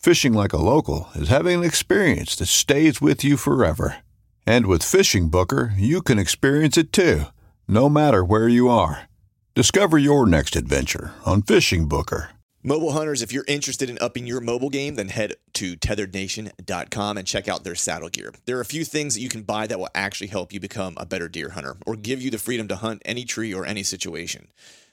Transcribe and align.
Fishing 0.00 0.32
like 0.32 0.54
a 0.54 0.56
local 0.56 1.10
is 1.14 1.28
having 1.28 1.58
an 1.58 1.64
experience 1.64 2.34
that 2.36 2.46
stays 2.46 3.02
with 3.02 3.22
you 3.22 3.36
forever. 3.36 3.98
And 4.46 4.64
with 4.64 4.82
Fishing 4.82 5.28
Booker, 5.28 5.74
you 5.76 6.00
can 6.00 6.18
experience 6.18 6.78
it 6.78 6.90
too, 6.90 7.24
no 7.68 7.90
matter 7.90 8.24
where 8.24 8.48
you 8.48 8.70
are. 8.70 9.10
Discover 9.54 9.98
your 9.98 10.26
next 10.26 10.56
adventure 10.56 11.12
on 11.26 11.42
Fishing 11.42 11.86
Booker. 11.86 12.30
Mobile 12.62 12.92
hunters, 12.92 13.20
if 13.20 13.30
you're 13.30 13.44
interested 13.46 13.90
in 13.90 13.98
upping 14.00 14.26
your 14.26 14.40
mobile 14.40 14.70
game, 14.70 14.94
then 14.94 15.08
head 15.08 15.34
to 15.52 15.76
tetherednation.com 15.76 17.18
and 17.18 17.26
check 17.26 17.46
out 17.46 17.64
their 17.64 17.74
saddle 17.74 18.08
gear. 18.08 18.32
There 18.46 18.56
are 18.56 18.62
a 18.62 18.64
few 18.64 18.86
things 18.86 19.12
that 19.14 19.20
you 19.20 19.28
can 19.28 19.42
buy 19.42 19.66
that 19.66 19.78
will 19.78 19.90
actually 19.94 20.28
help 20.28 20.50
you 20.50 20.60
become 20.60 20.94
a 20.96 21.04
better 21.04 21.28
deer 21.28 21.50
hunter 21.50 21.76
or 21.84 21.94
give 21.94 22.22
you 22.22 22.30
the 22.30 22.38
freedom 22.38 22.68
to 22.68 22.76
hunt 22.76 23.02
any 23.04 23.26
tree 23.26 23.52
or 23.52 23.66
any 23.66 23.82
situation. 23.82 24.48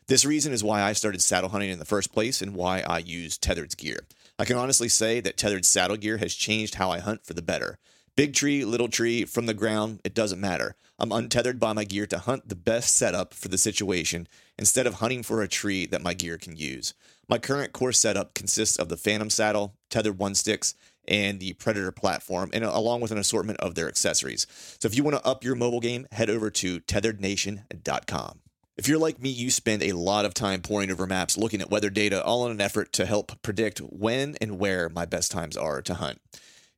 This 0.08 0.26
reason 0.26 0.52
is 0.52 0.66
why 0.66 0.82
I 0.82 0.92
started 0.92 1.22
saddle 1.22 1.50
hunting 1.50 1.70
in 1.70 1.80
the 1.80 1.86
first 1.86 2.12
place 2.12 2.42
and 2.42 2.56
why 2.56 2.82
I 2.82 2.98
use 2.98 3.38
Tethered's 3.38 3.76
gear. 3.76 4.00
I 4.40 4.46
can 4.46 4.58
honestly 4.58 4.88
say 4.88 5.20
that 5.22 5.36
tethered 5.36 5.66
saddle 5.66 5.98
gear 5.98 6.18
has 6.18 6.36
changed 6.36 6.76
how 6.76 6.92
I 6.92 7.00
hunt 7.00 7.26
for 7.26 7.34
the 7.34 7.42
better. 7.42 7.80
Big 8.16 8.34
tree, 8.34 8.64
little 8.64 8.88
tree, 8.88 9.26
from 9.26 9.48
the 9.48 9.54
ground, 9.54 10.00
it 10.04 10.14
doesn't 10.14 10.42
matter. 10.42 10.76
I'm 11.00 11.12
untethered 11.12 11.60
by 11.60 11.74
my 11.74 11.84
gear 11.84 12.06
to 12.08 12.20
hunt 12.20 12.50
the 12.50 12.56
best 12.56 12.96
setup 12.96 13.34
for 13.34 13.48
the 13.48 13.58
situation 13.58 14.28
instead 14.58 14.86
of 14.86 14.96
hunting 14.96 15.24
for 15.24 15.42
a 15.42 15.48
tree 15.48 15.88
that 15.88 16.04
my 16.04 16.14
gear 16.14 16.38
can 16.38 16.56
use. 16.56 16.94
My 17.28 17.40
current 17.40 17.74
course 17.74 18.00
setup 18.00 18.36
consists 18.36 18.78
of 18.78 18.90
the 18.90 18.98
Phantom 18.98 19.30
saddle, 19.30 19.76
tethered 19.90 20.20
one 20.20 20.36
sticks, 20.36 20.76
and 21.08 21.40
the 21.40 21.54
Predator 21.54 21.92
platform, 21.92 22.52
and 22.54 22.64
uh, 22.64 22.72
along 22.74 23.02
with 23.02 23.12
an 23.12 23.18
assortment 23.18 23.60
of 23.60 23.76
their 23.76 23.88
accessories. 23.88 24.46
So 24.80 24.88
if 24.88 24.96
you 24.96 25.04
want 25.04 25.18
to 25.18 25.26
up 25.26 25.44
your 25.44 25.56
mobile 25.56 25.80
game, 25.80 26.06
head 26.12 26.30
over 26.30 26.50
to 26.52 26.80
tetherednation.com. 26.82 28.40
If 28.78 28.88
you're 28.88 29.00
like 29.00 29.20
me, 29.20 29.30
you 29.30 29.50
spend 29.50 29.82
a 29.82 29.94
lot 29.94 30.26
of 30.26 30.36
time 30.36 30.62
poring 30.62 30.92
over 30.92 31.08
maps, 31.08 31.36
looking 31.36 31.62
at 31.62 31.72
weather 31.72 31.90
data, 31.90 32.24
all 32.24 32.46
in 32.46 32.52
an 32.52 32.62
effort 32.62 32.94
to 32.94 33.08
help 33.08 33.42
predict 33.42 33.80
when 33.80 34.36
and 34.40 34.60
where 34.60 34.88
my 34.88 35.04
best 35.04 35.32
times 35.32 35.58
are 35.58 35.82
to 35.82 35.96
hunt. 35.96 36.22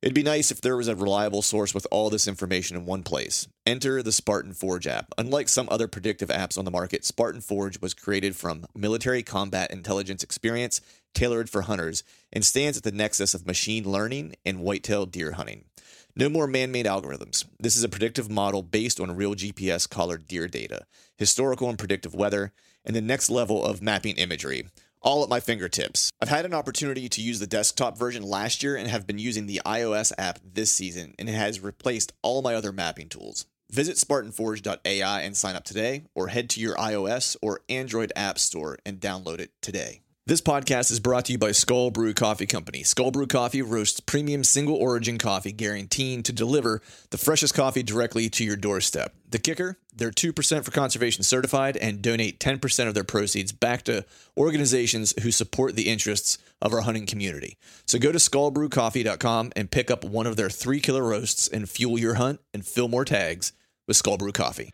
It'd 0.00 0.14
be 0.14 0.22
nice 0.22 0.50
if 0.50 0.62
there 0.62 0.78
was 0.78 0.88
a 0.88 0.96
reliable 0.96 1.42
source 1.42 1.74
with 1.74 1.86
all 1.90 2.08
this 2.08 2.26
information 2.26 2.74
in 2.74 2.86
one 2.86 3.02
place. 3.02 3.48
Enter 3.66 4.02
the 4.02 4.12
Spartan 4.12 4.54
Forge 4.54 4.86
app. 4.86 5.12
Unlike 5.18 5.50
some 5.50 5.68
other 5.70 5.86
predictive 5.86 6.30
apps 6.30 6.56
on 6.56 6.64
the 6.64 6.70
market, 6.70 7.04
Spartan 7.04 7.42
Forge 7.42 7.82
was 7.82 7.92
created 7.92 8.34
from 8.34 8.64
military 8.74 9.22
combat 9.22 9.70
intelligence 9.70 10.22
experience 10.22 10.80
tailored 11.12 11.50
for 11.50 11.62
hunters 11.62 12.02
and 12.32 12.46
stands 12.46 12.78
at 12.78 12.82
the 12.82 12.92
nexus 12.92 13.34
of 13.34 13.46
machine 13.46 13.84
learning 13.84 14.36
and 14.46 14.60
whitetail 14.60 15.04
deer 15.04 15.32
hunting. 15.32 15.66
No 16.16 16.28
more 16.28 16.46
man 16.46 16.72
made 16.72 16.86
algorithms. 16.86 17.44
This 17.58 17.76
is 17.76 17.84
a 17.84 17.88
predictive 17.88 18.30
model 18.30 18.62
based 18.62 19.00
on 19.00 19.16
real 19.16 19.34
GPS 19.34 19.88
collared 19.88 20.26
deer 20.26 20.48
data, 20.48 20.86
historical 21.16 21.68
and 21.68 21.78
predictive 21.78 22.14
weather, 22.14 22.52
and 22.84 22.96
the 22.96 23.00
next 23.00 23.30
level 23.30 23.64
of 23.64 23.82
mapping 23.82 24.16
imagery 24.16 24.66
all 25.02 25.22
at 25.22 25.30
my 25.30 25.40
fingertips. 25.40 26.10
I've 26.20 26.28
had 26.28 26.44
an 26.44 26.54
opportunity 26.54 27.08
to 27.08 27.22
use 27.22 27.40
the 27.40 27.46
desktop 27.46 27.98
version 27.98 28.22
last 28.22 28.62
year 28.62 28.76
and 28.76 28.88
have 28.88 29.06
been 29.06 29.18
using 29.18 29.46
the 29.46 29.62
iOS 29.64 30.12
app 30.18 30.38
this 30.44 30.70
season, 30.70 31.14
and 31.18 31.28
it 31.28 31.32
has 31.32 31.60
replaced 31.60 32.12
all 32.22 32.42
my 32.42 32.54
other 32.54 32.72
mapping 32.72 33.08
tools. 33.08 33.46
Visit 33.70 33.96
SpartanForge.ai 33.96 35.20
and 35.20 35.36
sign 35.36 35.56
up 35.56 35.64
today, 35.64 36.04
or 36.14 36.28
head 36.28 36.50
to 36.50 36.60
your 36.60 36.74
iOS 36.76 37.36
or 37.40 37.60
Android 37.68 38.12
app 38.16 38.38
store 38.38 38.78
and 38.84 39.00
download 39.00 39.38
it 39.38 39.52
today. 39.62 40.02
This 40.30 40.40
podcast 40.40 40.92
is 40.92 41.00
brought 41.00 41.24
to 41.24 41.32
you 41.32 41.38
by 41.38 41.50
Skull 41.50 41.90
Brew 41.90 42.14
Coffee 42.14 42.46
Company. 42.46 42.84
Skull 42.84 43.10
Brew 43.10 43.26
Coffee 43.26 43.62
roasts 43.62 43.98
premium 43.98 44.44
single 44.44 44.76
origin 44.76 45.18
coffee, 45.18 45.50
guaranteed 45.50 46.24
to 46.24 46.32
deliver 46.32 46.80
the 47.10 47.18
freshest 47.18 47.52
coffee 47.52 47.82
directly 47.82 48.30
to 48.30 48.44
your 48.44 48.54
doorstep. 48.54 49.12
The 49.28 49.40
kicker? 49.40 49.76
They're 49.92 50.12
2% 50.12 50.64
for 50.64 50.70
conservation 50.70 51.24
certified 51.24 51.76
and 51.76 52.00
donate 52.00 52.38
10% 52.38 52.86
of 52.86 52.94
their 52.94 53.02
proceeds 53.02 53.50
back 53.50 53.82
to 53.86 54.04
organizations 54.36 55.20
who 55.20 55.32
support 55.32 55.74
the 55.74 55.88
interests 55.88 56.38
of 56.62 56.72
our 56.72 56.82
hunting 56.82 57.06
community. 57.06 57.58
So 57.86 57.98
go 57.98 58.12
to 58.12 58.18
skullbrewcoffee.com 58.18 59.50
and 59.56 59.68
pick 59.68 59.90
up 59.90 60.04
one 60.04 60.28
of 60.28 60.36
their 60.36 60.48
three 60.48 60.78
killer 60.78 61.02
roasts 61.02 61.48
and 61.48 61.68
fuel 61.68 61.98
your 61.98 62.14
hunt 62.14 62.38
and 62.54 62.64
fill 62.64 62.86
more 62.86 63.04
tags 63.04 63.52
with 63.88 63.96
Skull 63.96 64.16
Brew 64.16 64.30
Coffee. 64.30 64.72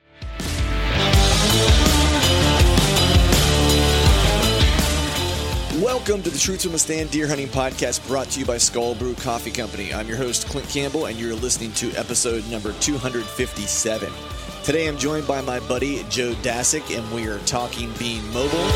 Welcome 5.87 6.21
to 6.25 6.31
the 6.31 6.39
Truth 6.39 6.65
from 6.65 6.75
a 6.75 6.81
Stand 6.81 7.13
Deer 7.13 7.29
Hunting 7.29 7.47
Podcast 7.47 8.05
brought 8.09 8.29
to 8.31 8.41
you 8.41 8.45
by 8.45 8.59
Skull 8.59 8.97
Brew 8.97 9.15
Coffee 9.15 9.53
Company. 9.53 9.95
I'm 9.95 10.09
your 10.09 10.17
host, 10.17 10.49
Clint 10.49 10.69
Campbell, 10.69 11.07
and 11.07 11.17
you're 11.17 11.33
listening 11.33 11.71
to 11.75 11.93
episode 11.93 12.45
number 12.51 12.73
257. 12.81 14.13
Today 14.65 14.89
I'm 14.89 14.99
joined 14.99 15.29
by 15.29 15.41
my 15.43 15.61
buddy 15.61 16.05
Joe 16.09 16.33
Dasick, 16.43 16.91
and 16.91 17.09
we 17.13 17.29
are 17.29 17.39
talking 17.47 17.93
being 18.01 18.29
mobile. 18.33 18.67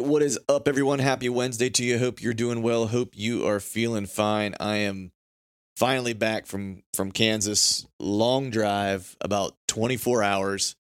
Right. 0.00 0.08
What 0.08 0.22
is 0.22 0.38
up, 0.48 0.68
everyone? 0.68 0.98
Happy 0.98 1.28
Wednesday 1.28 1.70
to 1.70 1.84
you. 1.84 1.98
Hope 1.98 2.20
you're 2.20 2.34
doing 2.34 2.62
well. 2.62 2.88
Hope 2.88 3.12
you 3.14 3.46
are 3.46 3.60
feeling 3.60 4.06
fine. 4.06 4.54
I 4.60 4.76
am 4.76 5.12
finally 5.76 6.12
back 6.12 6.46
from 6.46 6.82
from 6.92 7.12
Kansas. 7.12 7.86
Long 7.98 8.50
drive, 8.50 9.16
about 9.20 9.56
24 9.68 10.22
hours 10.22 10.76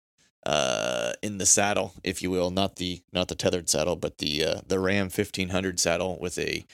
uh, 0.45 1.13
in 1.21 1.37
the 1.37 1.45
saddle, 1.45 1.93
if 2.03 2.21
you 2.21 2.29
will, 2.29 2.51
not 2.51 2.75
the 2.75 3.01
not 3.13 3.29
the 3.29 3.35
tethered 3.35 3.69
saddle, 3.69 3.95
but 3.95 4.17
the 4.17 4.43
uh, 4.43 4.61
the 4.67 4.79
Ram 4.79 5.05
1500 5.05 5.79
saddle 5.79 6.17
with 6.19 6.37
a 6.37 6.65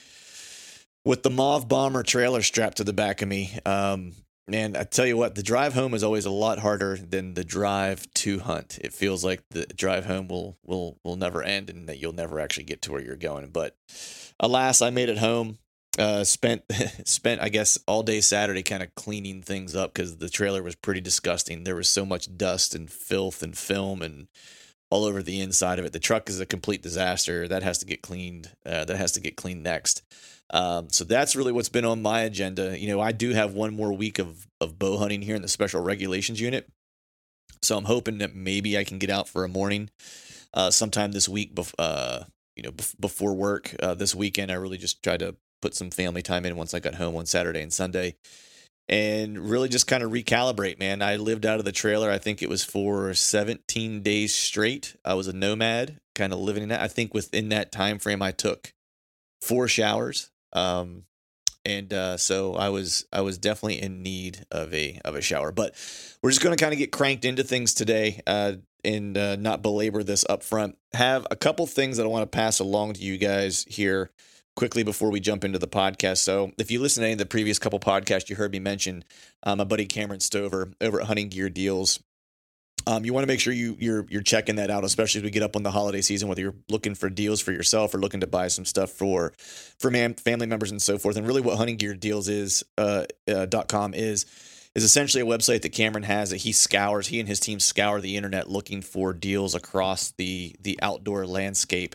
with 1.04 1.22
the 1.22 1.30
Mauve 1.30 1.68
Bomber 1.68 2.02
trailer 2.02 2.42
strapped 2.42 2.78
to 2.78 2.84
the 2.84 2.92
back 2.92 3.22
of 3.22 3.28
me. 3.28 3.56
Um, 3.64 4.14
Man, 4.48 4.74
I 4.76 4.82
tell 4.82 5.06
you 5.06 5.16
what, 5.16 5.36
the 5.36 5.42
drive 5.42 5.74
home 5.74 5.94
is 5.94 6.02
always 6.02 6.24
a 6.24 6.30
lot 6.30 6.58
harder 6.58 6.96
than 6.96 7.34
the 7.34 7.44
drive 7.44 8.12
to 8.14 8.40
hunt. 8.40 8.78
It 8.82 8.92
feels 8.92 9.24
like 9.24 9.42
the 9.50 9.66
drive 9.66 10.06
home 10.06 10.26
will 10.26 10.58
will 10.64 10.98
will 11.04 11.16
never 11.16 11.42
end 11.42 11.70
and 11.70 11.88
that 11.88 11.98
you'll 11.98 12.12
never 12.12 12.40
actually 12.40 12.64
get 12.64 12.82
to 12.82 12.92
where 12.92 13.00
you're 13.00 13.14
going. 13.14 13.50
But 13.50 13.76
alas, 14.40 14.82
I 14.82 14.90
made 14.90 15.08
it 15.08 15.18
home. 15.18 15.58
Uh, 15.96 16.24
spent 16.24 16.64
spent 17.04 17.40
I 17.40 17.50
guess 17.50 17.78
all 17.86 18.02
day 18.02 18.20
Saturday 18.20 18.64
kind 18.64 18.82
of 18.82 18.94
cleaning 18.96 19.42
things 19.42 19.76
up 19.76 19.94
because 19.94 20.16
the 20.16 20.28
trailer 20.28 20.62
was 20.62 20.74
pretty 20.74 21.00
disgusting. 21.00 21.62
There 21.62 21.76
was 21.76 21.88
so 21.88 22.04
much 22.04 22.36
dust 22.36 22.74
and 22.74 22.90
filth 22.90 23.44
and 23.44 23.56
film 23.56 24.02
and 24.02 24.26
all 24.90 25.04
over 25.04 25.22
the 25.22 25.40
inside 25.40 25.78
of 25.78 25.84
it. 25.84 25.92
The 25.92 26.00
truck 26.00 26.28
is 26.28 26.40
a 26.40 26.46
complete 26.46 26.82
disaster. 26.82 27.46
That 27.46 27.62
has 27.62 27.78
to 27.78 27.86
get 27.86 28.02
cleaned. 28.02 28.50
Uh, 28.66 28.84
that 28.84 28.96
has 28.96 29.12
to 29.12 29.20
get 29.20 29.36
cleaned 29.36 29.62
next. 29.62 30.02
Um, 30.52 30.90
so 30.90 31.04
that's 31.04 31.34
really 31.34 31.52
what's 31.52 31.70
been 31.70 31.84
on 31.84 32.02
my 32.02 32.20
agenda. 32.20 32.78
You 32.78 32.88
know, 32.88 33.00
I 33.00 33.12
do 33.12 33.30
have 33.30 33.54
one 33.54 33.74
more 33.74 33.92
week 33.92 34.18
of 34.18 34.46
of 34.60 34.78
bow 34.78 34.98
hunting 34.98 35.22
here 35.22 35.34
in 35.34 35.42
the 35.42 35.48
special 35.48 35.82
regulations 35.82 36.40
unit, 36.40 36.68
so 37.62 37.76
I'm 37.76 37.84
hoping 37.84 38.18
that 38.18 38.34
maybe 38.34 38.76
I 38.76 38.84
can 38.84 38.98
get 38.98 39.10
out 39.10 39.28
for 39.28 39.44
a 39.44 39.48
morning 39.48 39.90
uh, 40.52 40.70
sometime 40.70 41.12
this 41.12 41.28
week. 41.28 41.54
Bef- 41.54 41.74
uh, 41.78 42.24
you 42.56 42.62
know, 42.62 42.72
bef- 42.72 43.00
before 43.00 43.34
work 43.34 43.74
uh, 43.80 43.94
this 43.94 44.14
weekend, 44.14 44.50
I 44.52 44.56
really 44.56 44.78
just 44.78 45.02
tried 45.02 45.20
to 45.20 45.36
put 45.62 45.74
some 45.74 45.90
family 45.90 46.22
time 46.22 46.44
in 46.44 46.56
once 46.56 46.74
I 46.74 46.80
got 46.80 46.96
home 46.96 47.16
on 47.16 47.24
Saturday 47.24 47.62
and 47.62 47.72
Sunday, 47.72 48.16
and 48.88 49.38
really 49.38 49.70
just 49.70 49.86
kind 49.86 50.02
of 50.02 50.10
recalibrate. 50.10 50.78
Man, 50.78 51.00
I 51.00 51.16
lived 51.16 51.46
out 51.46 51.60
of 51.60 51.64
the 51.64 51.72
trailer. 51.72 52.10
I 52.10 52.18
think 52.18 52.42
it 52.42 52.50
was 52.50 52.64
for 52.64 53.14
17 53.14 54.02
days 54.02 54.34
straight. 54.34 54.96
I 55.02 55.14
was 55.14 55.28
a 55.28 55.32
nomad, 55.32 55.96
kind 56.14 56.32
of 56.32 56.40
living 56.40 56.64
in 56.64 56.68
that. 56.68 56.82
I 56.82 56.88
think 56.88 57.14
within 57.14 57.48
that 57.50 57.72
time 57.72 57.98
frame, 57.98 58.20
I 58.20 58.32
took 58.32 58.72
four 59.40 59.66
showers. 59.66 60.31
Um, 60.52 61.04
and 61.64 61.92
uh, 61.92 62.16
so 62.16 62.54
I 62.54 62.70
was 62.70 63.06
I 63.12 63.20
was 63.20 63.38
definitely 63.38 63.80
in 63.80 64.02
need 64.02 64.44
of 64.50 64.72
a 64.74 65.00
of 65.04 65.14
a 65.14 65.22
shower. 65.22 65.52
But 65.52 65.74
we're 66.22 66.30
just 66.30 66.42
going 66.42 66.56
to 66.56 66.62
kind 66.62 66.72
of 66.72 66.78
get 66.78 66.92
cranked 66.92 67.24
into 67.24 67.44
things 67.44 67.74
today 67.74 68.20
uh, 68.26 68.54
and 68.84 69.16
uh, 69.16 69.36
not 69.36 69.62
belabor 69.62 70.02
this 70.02 70.24
up 70.28 70.42
front. 70.42 70.76
Have 70.94 71.26
a 71.30 71.36
couple 71.36 71.66
things 71.66 71.96
that 71.96 72.04
I 72.04 72.08
want 72.08 72.22
to 72.30 72.36
pass 72.36 72.58
along 72.58 72.94
to 72.94 73.00
you 73.02 73.16
guys 73.16 73.64
here 73.68 74.10
quickly 74.56 74.82
before 74.82 75.10
we 75.10 75.20
jump 75.20 75.44
into 75.44 75.58
the 75.58 75.68
podcast. 75.68 76.18
So 76.18 76.52
if 76.58 76.70
you 76.70 76.80
listen 76.80 77.02
to 77.02 77.06
any 77.06 77.12
of 77.12 77.18
the 77.18 77.26
previous 77.26 77.58
couple 77.58 77.80
podcasts, 77.80 78.28
you 78.28 78.36
heard 78.36 78.52
me 78.52 78.58
mention 78.58 79.04
uh, 79.42 79.56
my 79.56 79.64
buddy 79.64 79.86
Cameron 79.86 80.20
Stover 80.20 80.72
over 80.80 81.00
at 81.00 81.06
Hunting 81.06 81.28
Gear 81.28 81.48
Deals. 81.48 82.00
Um, 82.86 83.04
you 83.04 83.12
want 83.12 83.24
to 83.24 83.28
make 83.28 83.40
sure 83.40 83.52
you 83.52 83.76
you're 83.78 84.06
you're 84.08 84.22
checking 84.22 84.56
that 84.56 84.70
out, 84.70 84.84
especially 84.84 85.20
as 85.20 85.24
we 85.24 85.30
get 85.30 85.42
up 85.42 85.56
on 85.56 85.62
the 85.62 85.70
holiday 85.70 86.00
season. 86.00 86.28
Whether 86.28 86.42
you're 86.42 86.54
looking 86.68 86.94
for 86.94 87.08
deals 87.08 87.40
for 87.40 87.52
yourself 87.52 87.94
or 87.94 87.98
looking 87.98 88.20
to 88.20 88.26
buy 88.26 88.48
some 88.48 88.64
stuff 88.64 88.90
for 88.90 89.32
for 89.78 89.90
man, 89.90 90.14
family 90.14 90.46
members 90.46 90.70
and 90.70 90.82
so 90.82 90.98
forth. 90.98 91.16
And 91.16 91.26
really, 91.26 91.40
what 91.40 91.58
Hunting 91.58 91.76
Gear 91.76 91.94
Deals 91.94 92.28
is 92.28 92.64
uh, 92.78 93.04
uh, 93.28 93.46
com 93.68 93.94
is 93.94 94.26
is 94.74 94.84
essentially 94.84 95.22
a 95.22 95.26
website 95.26 95.62
that 95.62 95.72
Cameron 95.72 96.04
has 96.04 96.30
that 96.30 96.38
he 96.38 96.52
scours. 96.52 97.08
He 97.08 97.20
and 97.20 97.28
his 97.28 97.40
team 97.40 97.60
scour 97.60 98.00
the 98.00 98.16
internet 98.16 98.48
looking 98.48 98.82
for 98.82 99.12
deals 99.12 99.54
across 99.54 100.10
the 100.12 100.56
the 100.60 100.78
outdoor 100.82 101.26
landscape 101.26 101.94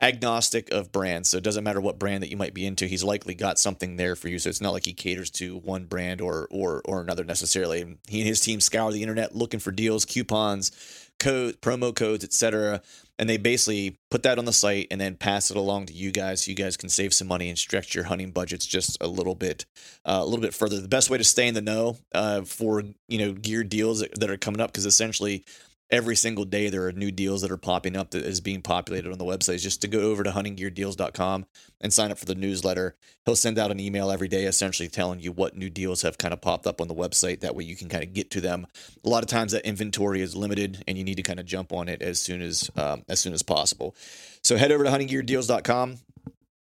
agnostic 0.00 0.70
of 0.72 0.92
brands. 0.92 1.30
So 1.30 1.38
it 1.38 1.44
doesn't 1.44 1.64
matter 1.64 1.80
what 1.80 1.98
brand 1.98 2.22
that 2.22 2.30
you 2.30 2.36
might 2.36 2.54
be 2.54 2.66
into. 2.66 2.86
He's 2.86 3.04
likely 3.04 3.34
got 3.34 3.58
something 3.58 3.96
there 3.96 4.14
for 4.14 4.28
you. 4.28 4.38
So 4.38 4.50
it's 4.50 4.60
not 4.60 4.72
like 4.72 4.84
he 4.84 4.92
caters 4.92 5.30
to 5.32 5.56
one 5.56 5.86
brand 5.86 6.20
or 6.20 6.48
or 6.50 6.82
or 6.84 7.00
another 7.00 7.24
necessarily. 7.24 7.96
He 8.08 8.20
and 8.20 8.28
his 8.28 8.40
team 8.40 8.60
scour 8.60 8.92
the 8.92 9.02
internet 9.02 9.34
looking 9.34 9.60
for 9.60 9.70
deals, 9.70 10.04
coupons, 10.04 10.70
code, 11.18 11.60
promo 11.60 11.94
codes, 11.94 12.24
etc. 12.24 12.82
And 13.18 13.30
they 13.30 13.38
basically 13.38 13.96
put 14.10 14.22
that 14.24 14.38
on 14.38 14.44
the 14.44 14.52
site 14.52 14.88
and 14.90 15.00
then 15.00 15.16
pass 15.16 15.50
it 15.50 15.56
along 15.56 15.86
to 15.86 15.94
you 15.94 16.12
guys, 16.12 16.44
so 16.44 16.50
you 16.50 16.54
guys 16.54 16.76
can 16.76 16.90
save 16.90 17.14
some 17.14 17.28
money 17.28 17.48
and 17.48 17.58
stretch 17.58 17.94
your 17.94 18.04
hunting 18.04 18.30
budgets 18.30 18.66
just 18.66 18.98
a 19.00 19.06
little 19.06 19.34
bit, 19.34 19.64
uh, 20.04 20.18
a 20.20 20.24
little 20.24 20.42
bit 20.42 20.52
further. 20.52 20.78
The 20.78 20.88
best 20.88 21.08
way 21.08 21.16
to 21.16 21.24
stay 21.24 21.48
in 21.48 21.54
the 21.54 21.62
know 21.62 21.96
uh, 22.14 22.42
for 22.42 22.82
you 23.08 23.18
know 23.18 23.32
gear 23.32 23.64
deals 23.64 24.00
that 24.00 24.30
are 24.30 24.36
coming 24.36 24.60
up, 24.60 24.70
because 24.70 24.84
essentially 24.84 25.44
every 25.90 26.16
single 26.16 26.44
day 26.44 26.68
there 26.68 26.86
are 26.86 26.92
new 26.92 27.10
deals 27.10 27.42
that 27.42 27.50
are 27.50 27.56
popping 27.56 27.96
up 27.96 28.10
that 28.10 28.24
is 28.24 28.40
being 28.40 28.62
populated 28.62 29.10
on 29.12 29.18
the 29.18 29.24
website 29.24 29.60
just 29.60 29.80
to 29.80 29.88
go 29.88 30.00
over 30.00 30.24
to 30.24 30.30
huntinggeardeals.com 30.30 31.46
and 31.80 31.92
sign 31.92 32.10
up 32.10 32.18
for 32.18 32.24
the 32.24 32.34
newsletter. 32.34 32.96
He'll 33.24 33.36
send 33.36 33.58
out 33.58 33.70
an 33.70 33.78
email 33.78 34.10
every 34.10 34.28
day 34.28 34.44
essentially 34.44 34.88
telling 34.88 35.20
you 35.20 35.32
what 35.32 35.56
new 35.56 35.70
deals 35.70 36.02
have 36.02 36.18
kind 36.18 36.34
of 36.34 36.40
popped 36.40 36.66
up 36.66 36.80
on 36.80 36.88
the 36.88 36.94
website. 36.94 37.40
That 37.40 37.54
way 37.54 37.64
you 37.64 37.76
can 37.76 37.88
kind 37.88 38.02
of 38.02 38.12
get 38.12 38.30
to 38.32 38.40
them. 38.40 38.66
A 39.04 39.08
lot 39.08 39.22
of 39.22 39.28
times 39.28 39.52
that 39.52 39.64
inventory 39.64 40.20
is 40.20 40.34
limited 40.34 40.82
and 40.88 40.98
you 40.98 41.04
need 41.04 41.16
to 41.16 41.22
kind 41.22 41.38
of 41.38 41.46
jump 41.46 41.72
on 41.72 41.88
it 41.88 42.02
as 42.02 42.20
soon 42.20 42.42
as 42.42 42.70
um, 42.76 43.04
as 43.08 43.20
soon 43.20 43.32
as 43.32 43.42
possible. 43.42 43.94
So 44.42 44.56
head 44.56 44.72
over 44.72 44.84
to 44.84 44.90
huntinggeardeals.com 44.90 45.98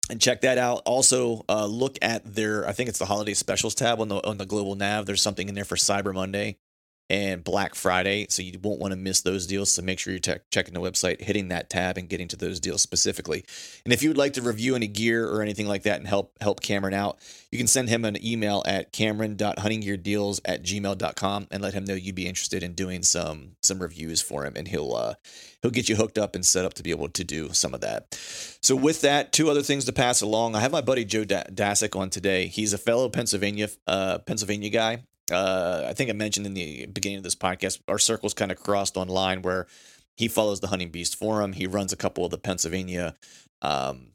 and 0.10 0.20
check 0.20 0.42
that 0.42 0.58
out. 0.58 0.82
Also, 0.86 1.46
uh, 1.48 1.66
look 1.66 1.98
at 2.02 2.36
their 2.36 2.68
I 2.68 2.72
think 2.72 2.90
it's 2.90 3.00
the 3.00 3.06
holiday 3.06 3.36
specials 3.36 3.76
tab 3.76 4.00
on 4.00 4.08
the 4.08 4.26
on 4.28 4.38
the 4.38 4.46
global 4.48 4.76
nav. 4.76 5.06
There's 5.06 5.22
something 5.22 5.48
in 5.48 5.56
there 5.56 5.66
for 5.66 5.76
Cyber 5.76 6.14
Monday 6.14 6.58
and 7.12 7.44
Black 7.44 7.76
Friday. 7.76 8.26
So 8.30 8.42
you 8.42 8.58
won't 8.64 8.80
want 8.80 8.94
to 8.94 8.98
miss 8.98 9.20
those 9.20 9.46
deals. 9.46 9.74
So 9.74 9.82
make 9.82 10.00
sure 10.00 10.14
you're 10.14 10.22
te- 10.22 10.36
checking 10.50 10.74
the 10.74 10.80
website, 10.80 11.20
hitting 11.20 11.50
that 11.50 11.70
tab, 11.70 11.98
and 11.98 12.08
getting 12.08 12.30
to 12.30 12.38
those 12.38 12.62
deals 12.62 12.82
specifically. 12.82 13.44
And 13.84 13.94
if 13.94 14.02
you 14.02 14.10
would 14.10 14.18
like 14.18 14.32
to 14.34 14.42
review 14.42 14.76
any 14.76 14.88
gear 14.88 15.28
or 15.28 15.42
anything 15.42 15.68
like 15.68 15.84
that 15.84 16.00
and 16.00 16.08
help 16.08 16.38
help 16.40 16.62
Cameron 16.62 16.94
out, 16.94 17.18
you 17.52 17.58
can 17.58 17.68
send 17.68 17.90
him 17.90 18.06
an 18.06 18.26
email 18.26 18.64
at 18.66 18.94
cameron.huntinggeardeals 18.94 20.40
at 20.46 20.64
gmail.com 20.64 21.48
and 21.52 21.62
let 21.62 21.74
him 21.74 21.84
know 21.84 21.96
you'd 21.96 22.16
be 22.16 22.28
interested 22.28 22.64
in 22.64 22.76
doing 22.76 23.04
some 23.04 23.58
some 23.62 23.80
reviews 23.80 24.22
for 24.22 24.46
him. 24.46 24.54
And 24.56 24.70
he'll 24.70 24.94
uh, 24.96 25.16
he'll 25.62 25.72
get 25.72 25.90
you 25.90 25.98
hooked 25.98 26.18
up 26.18 26.34
and 26.34 26.46
set 26.46 26.64
up 26.64 26.76
to 26.76 26.84
be 26.84 26.92
able 26.92 27.10
to 27.10 27.24
do 27.26 27.52
some 27.52 27.74
of 27.74 27.82
that. 27.82 28.18
So 28.62 28.74
with 28.74 29.02
that, 29.02 29.34
two 29.34 29.50
other 29.50 29.64
things 29.64 29.84
to 29.84 29.92
pass 29.92 30.22
along. 30.22 30.56
I 30.56 30.62
have 30.62 30.72
my 30.72 30.80
buddy 30.80 31.04
Joe 31.04 31.26
Dasick 31.26 32.00
on 32.00 32.10
today. 32.10 32.48
He's 32.48 32.72
a 32.72 32.78
fellow 32.78 33.10
Pennsylvania 33.10 33.68
uh, 33.86 34.20
Pennsylvania 34.20 34.70
guy 34.70 35.04
uh, 35.32 35.86
I 35.88 35.94
think 35.94 36.10
I 36.10 36.14
mentioned 36.14 36.46
in 36.46 36.54
the 36.54 36.86
beginning 36.88 37.18
of 37.18 37.24
this 37.24 37.36
podcast, 37.36 37.80
our 37.88 38.00
circles 38.00 38.34
kind 38.34 38.52
of 38.52 38.60
crossed 38.60 38.98
online 38.98 39.42
where 39.42 39.68
he 40.16 40.28
follows 40.28 40.60
the 40.60 40.68
Hunting 40.68 40.90
Beast 40.90 41.16
Forum. 41.16 41.54
He 41.54 41.68
runs 41.68 41.94
a 41.94 41.98
couple 41.98 42.26
of 42.26 42.32
the 42.32 42.38
Pennsylvania, 42.38 43.16
um, 43.62 44.08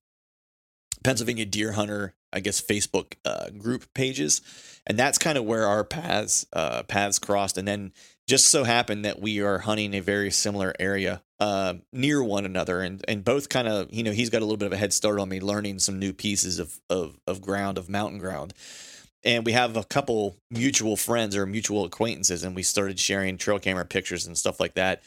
Pennsylvania 1.03 1.47
Deer 1.47 1.73
Hunter, 1.73 2.15
I 2.33 2.41
guess, 2.41 2.61
Facebook 2.61 3.15
uh, 3.25 3.51
group 3.51 3.93
pages, 3.95 4.41
and 4.87 4.99
that's 4.99 5.19
kind 5.19 5.39
of 5.39 5.45
where 5.45 5.67
our 5.67 5.85
paths 5.85 6.47
uh, 6.53 6.83
paths 6.85 7.19
crossed. 7.19 7.59
And 7.59 7.67
then 7.67 7.93
just 8.27 8.47
so 8.47 8.65
happened 8.65 9.05
that 9.05 9.21
we 9.21 9.41
are 9.41 9.59
hunting 9.59 9.95
a 9.95 10.01
very 10.01 10.31
similar 10.31 10.75
area 10.79 11.23
uh, 11.39 11.75
near 11.93 12.23
one 12.23 12.45
another, 12.45 12.81
and 12.81 13.05
and 13.09 13.25
both 13.25 13.49
kind 13.49 13.69
of 13.69 13.93
you 13.93 14.03
know 14.03 14.13
he's 14.13 14.31
got 14.31 14.43
a 14.43 14.45
little 14.45 14.57
bit 14.57 14.67
of 14.67 14.73
a 14.73 14.77
head 14.77 14.93
start 14.93 15.19
on 15.19 15.29
me, 15.29 15.41
learning 15.41 15.79
some 15.79 15.99
new 15.99 16.13
pieces 16.13 16.59
of 16.59 16.81
of 16.91 17.19
of 17.27 17.41
ground 17.41 17.79
of 17.79 17.89
mountain 17.89 18.19
ground 18.19 18.53
and 19.27 19.45
we 19.45 19.53
have 19.53 19.77
a 19.77 19.85
couple 19.85 20.37
mutual 20.51 20.97
friends 20.97 21.37
or 21.37 21.45
mutual 21.45 21.85
acquaintances 21.85 22.45
and 22.45 22.55
we 22.55 22.63
started 22.63 22.99
sharing 22.99 23.37
trail 23.37 23.59
camera 23.59 23.85
pictures 23.85 24.27
and 24.27 24.39
stuff 24.39 24.61
like 24.61 24.75
that. 24.75 25.03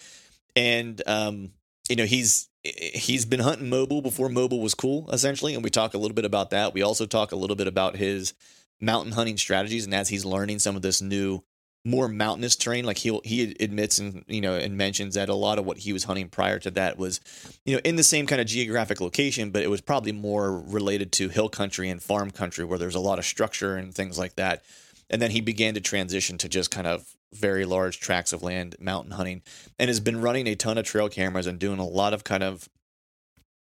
And 0.55 1.01
um, 1.07 1.51
you 1.89 1.95
know 1.95 2.05
he's 2.05 2.49
he's 2.63 3.25
been 3.25 3.39
hunting 3.39 3.69
mobile 3.69 4.01
before 4.01 4.27
mobile 4.27 4.59
was 4.59 4.75
cool 4.75 5.09
essentially 5.11 5.55
and 5.55 5.63
we 5.63 5.69
talk 5.69 5.93
a 5.93 5.97
little 5.97 6.13
bit 6.13 6.25
about 6.25 6.49
that. 6.51 6.73
We 6.73 6.83
also 6.83 7.05
talk 7.05 7.31
a 7.31 7.37
little 7.37 7.55
bit 7.55 7.67
about 7.67 7.95
his 7.95 8.33
mountain 8.81 9.13
hunting 9.13 9.37
strategies 9.37 9.85
and 9.85 9.95
as 9.95 10.09
he's 10.09 10.25
learning 10.25 10.59
some 10.59 10.75
of 10.75 10.81
this 10.81 11.01
new 11.01 11.41
more 11.89 12.07
mountainous 12.07 12.55
terrain. 12.55 12.85
Like 12.85 12.97
he 12.97 13.19
he 13.23 13.55
admits 13.59 13.99
and 13.99 14.23
you 14.27 14.41
know 14.41 14.55
and 14.55 14.77
mentions 14.77 15.15
that 15.15 15.29
a 15.29 15.35
lot 15.35 15.59
of 15.59 15.65
what 15.65 15.79
he 15.79 15.93
was 15.93 16.03
hunting 16.03 16.29
prior 16.29 16.59
to 16.59 16.71
that 16.71 16.97
was, 16.97 17.19
you 17.65 17.75
know, 17.75 17.81
in 17.83 17.95
the 17.95 18.03
same 18.03 18.25
kind 18.25 18.41
of 18.41 18.47
geographic 18.47 19.01
location, 19.01 19.51
but 19.51 19.63
it 19.63 19.69
was 19.69 19.81
probably 19.81 20.11
more 20.11 20.59
related 20.59 21.11
to 21.13 21.29
hill 21.29 21.49
country 21.49 21.89
and 21.89 22.01
farm 22.01 22.31
country 22.31 22.65
where 22.65 22.79
there's 22.79 22.95
a 22.95 22.99
lot 22.99 23.19
of 23.19 23.25
structure 23.25 23.75
and 23.75 23.93
things 23.93 24.17
like 24.17 24.35
that. 24.35 24.63
And 25.09 25.21
then 25.21 25.31
he 25.31 25.41
began 25.41 25.73
to 25.73 25.81
transition 25.81 26.37
to 26.37 26.49
just 26.49 26.69
kind 26.69 26.85
of 26.85 27.15
very 27.33 27.65
large 27.65 27.99
tracts 27.99 28.33
of 28.33 28.43
land 28.43 28.75
mountain 28.79 29.11
hunting 29.11 29.41
and 29.77 29.87
has 29.87 29.99
been 29.99 30.21
running 30.21 30.47
a 30.47 30.55
ton 30.55 30.77
of 30.77 30.85
trail 30.85 31.09
cameras 31.09 31.47
and 31.47 31.59
doing 31.59 31.79
a 31.79 31.85
lot 31.85 32.13
of 32.13 32.23
kind 32.23 32.43
of 32.43 32.69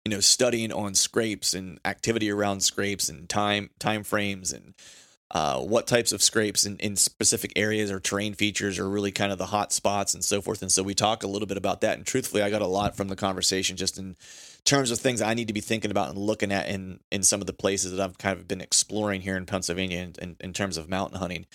you 0.04 0.10
know 0.10 0.20
studying 0.20 0.72
on 0.72 0.94
scrapes 0.94 1.52
and 1.52 1.78
activity 1.84 2.30
around 2.30 2.60
scrapes 2.60 3.08
and 3.08 3.28
time 3.28 3.68
time 3.78 4.02
frames 4.02 4.52
and 4.52 4.74
uh, 5.30 5.60
what 5.60 5.86
types 5.86 6.12
of 6.12 6.22
scrapes 6.22 6.64
in, 6.64 6.76
in 6.78 6.96
specific 6.96 7.52
areas 7.54 7.90
or 7.90 8.00
terrain 8.00 8.32
features 8.32 8.78
are 8.78 8.88
really 8.88 9.12
kind 9.12 9.30
of 9.30 9.36
the 9.36 9.46
hot 9.46 9.72
spots 9.72 10.14
and 10.14 10.24
so 10.24 10.40
forth. 10.40 10.62
And 10.62 10.72
so 10.72 10.82
we 10.82 10.94
talk 10.94 11.22
a 11.22 11.26
little 11.26 11.46
bit 11.46 11.58
about 11.58 11.82
that. 11.82 11.98
And 11.98 12.06
truthfully, 12.06 12.42
I 12.42 12.48
got 12.48 12.62
a 12.62 12.66
lot 12.66 12.96
from 12.96 13.08
the 13.08 13.16
conversation 13.16 13.76
just 13.76 13.98
in 13.98 14.16
terms 14.64 14.90
of 14.90 14.98
things 14.98 15.20
I 15.20 15.34
need 15.34 15.48
to 15.48 15.54
be 15.54 15.60
thinking 15.60 15.90
about 15.90 16.08
and 16.08 16.18
looking 16.18 16.50
at 16.50 16.68
in 16.68 17.00
in 17.10 17.22
some 17.22 17.40
of 17.40 17.46
the 17.46 17.52
places 17.52 17.92
that 17.92 18.00
I've 18.00 18.18
kind 18.18 18.38
of 18.38 18.48
been 18.48 18.60
exploring 18.60 19.20
here 19.20 19.36
in 19.36 19.44
Pennsylvania 19.44 20.00
in, 20.00 20.14
in, 20.20 20.36
in 20.40 20.52
terms 20.52 20.76
of 20.76 20.88
mountain 20.88 21.18
hunting. 21.18 21.46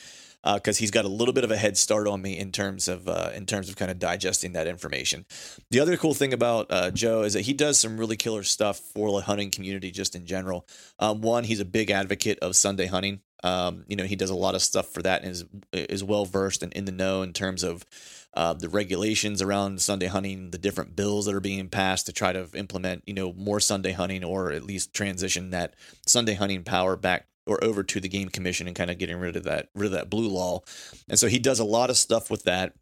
Because 0.43 0.77
uh, 0.77 0.79
he's 0.79 0.91
got 0.91 1.05
a 1.05 1.09
little 1.09 1.33
bit 1.33 1.43
of 1.43 1.51
a 1.51 1.57
head 1.57 1.77
start 1.77 2.07
on 2.07 2.21
me 2.21 2.37
in 2.37 2.51
terms 2.51 2.87
of 2.87 3.07
uh, 3.07 3.31
in 3.33 3.45
terms 3.45 3.69
of 3.69 3.75
kind 3.75 3.89
of 3.89 3.99
digesting 3.99 4.53
that 4.53 4.67
information. 4.67 5.25
The 5.71 5.79
other 5.79 5.95
cool 5.97 6.13
thing 6.13 6.33
about 6.33 6.67
uh, 6.69 6.91
Joe 6.91 7.21
is 7.21 7.33
that 7.33 7.41
he 7.41 7.53
does 7.53 7.79
some 7.79 7.97
really 7.97 8.17
killer 8.17 8.43
stuff 8.43 8.79
for 8.79 9.11
the 9.11 9.25
hunting 9.25 9.51
community 9.51 9.91
just 9.91 10.15
in 10.15 10.25
general. 10.25 10.67
Um, 10.99 11.21
one, 11.21 11.43
he's 11.45 11.59
a 11.59 11.65
big 11.65 11.91
advocate 11.91 12.39
of 12.39 12.55
Sunday 12.55 12.87
hunting. 12.87 13.21
Um, 13.43 13.83
you 13.87 13.95
know, 13.95 14.05
he 14.05 14.15
does 14.15 14.29
a 14.29 14.35
lot 14.35 14.55
of 14.55 14.61
stuff 14.61 14.87
for 14.87 15.01
that 15.01 15.21
and 15.23 15.31
is 15.31 15.45
is 15.73 16.03
well 16.03 16.25
versed 16.25 16.63
and 16.63 16.73
in 16.73 16.85
the 16.85 16.91
know 16.91 17.21
in 17.21 17.33
terms 17.33 17.63
of 17.63 17.85
uh, 18.33 18.53
the 18.53 18.69
regulations 18.69 19.41
around 19.41 19.81
Sunday 19.81 20.07
hunting, 20.07 20.49
the 20.51 20.57
different 20.57 20.95
bills 20.95 21.25
that 21.25 21.35
are 21.35 21.39
being 21.39 21.69
passed 21.69 22.07
to 22.07 22.13
try 22.13 22.33
to 22.33 22.47
implement, 22.55 23.03
you 23.05 23.13
know, 23.13 23.33
more 23.33 23.59
Sunday 23.59 23.91
hunting 23.91 24.23
or 24.23 24.51
at 24.51 24.63
least 24.63 24.93
transition 24.93 25.51
that 25.51 25.75
Sunday 26.07 26.33
hunting 26.33 26.63
power 26.63 26.95
back 26.95 27.27
or 27.45 27.63
over 27.63 27.83
to 27.83 27.99
the 27.99 28.09
game 28.09 28.29
commission 28.29 28.67
and 28.67 28.75
kind 28.75 28.91
of 28.91 28.97
getting 28.97 29.17
rid 29.17 29.35
of 29.35 29.43
that 29.43 29.69
rid 29.75 29.87
of 29.87 29.91
that 29.93 30.09
blue 30.09 30.27
law. 30.27 30.61
And 31.09 31.19
so 31.19 31.27
he 31.27 31.39
does 31.39 31.59
a 31.59 31.65
lot 31.65 31.89
of 31.89 31.97
stuff 31.97 32.29
with 32.29 32.43
that 32.43 32.73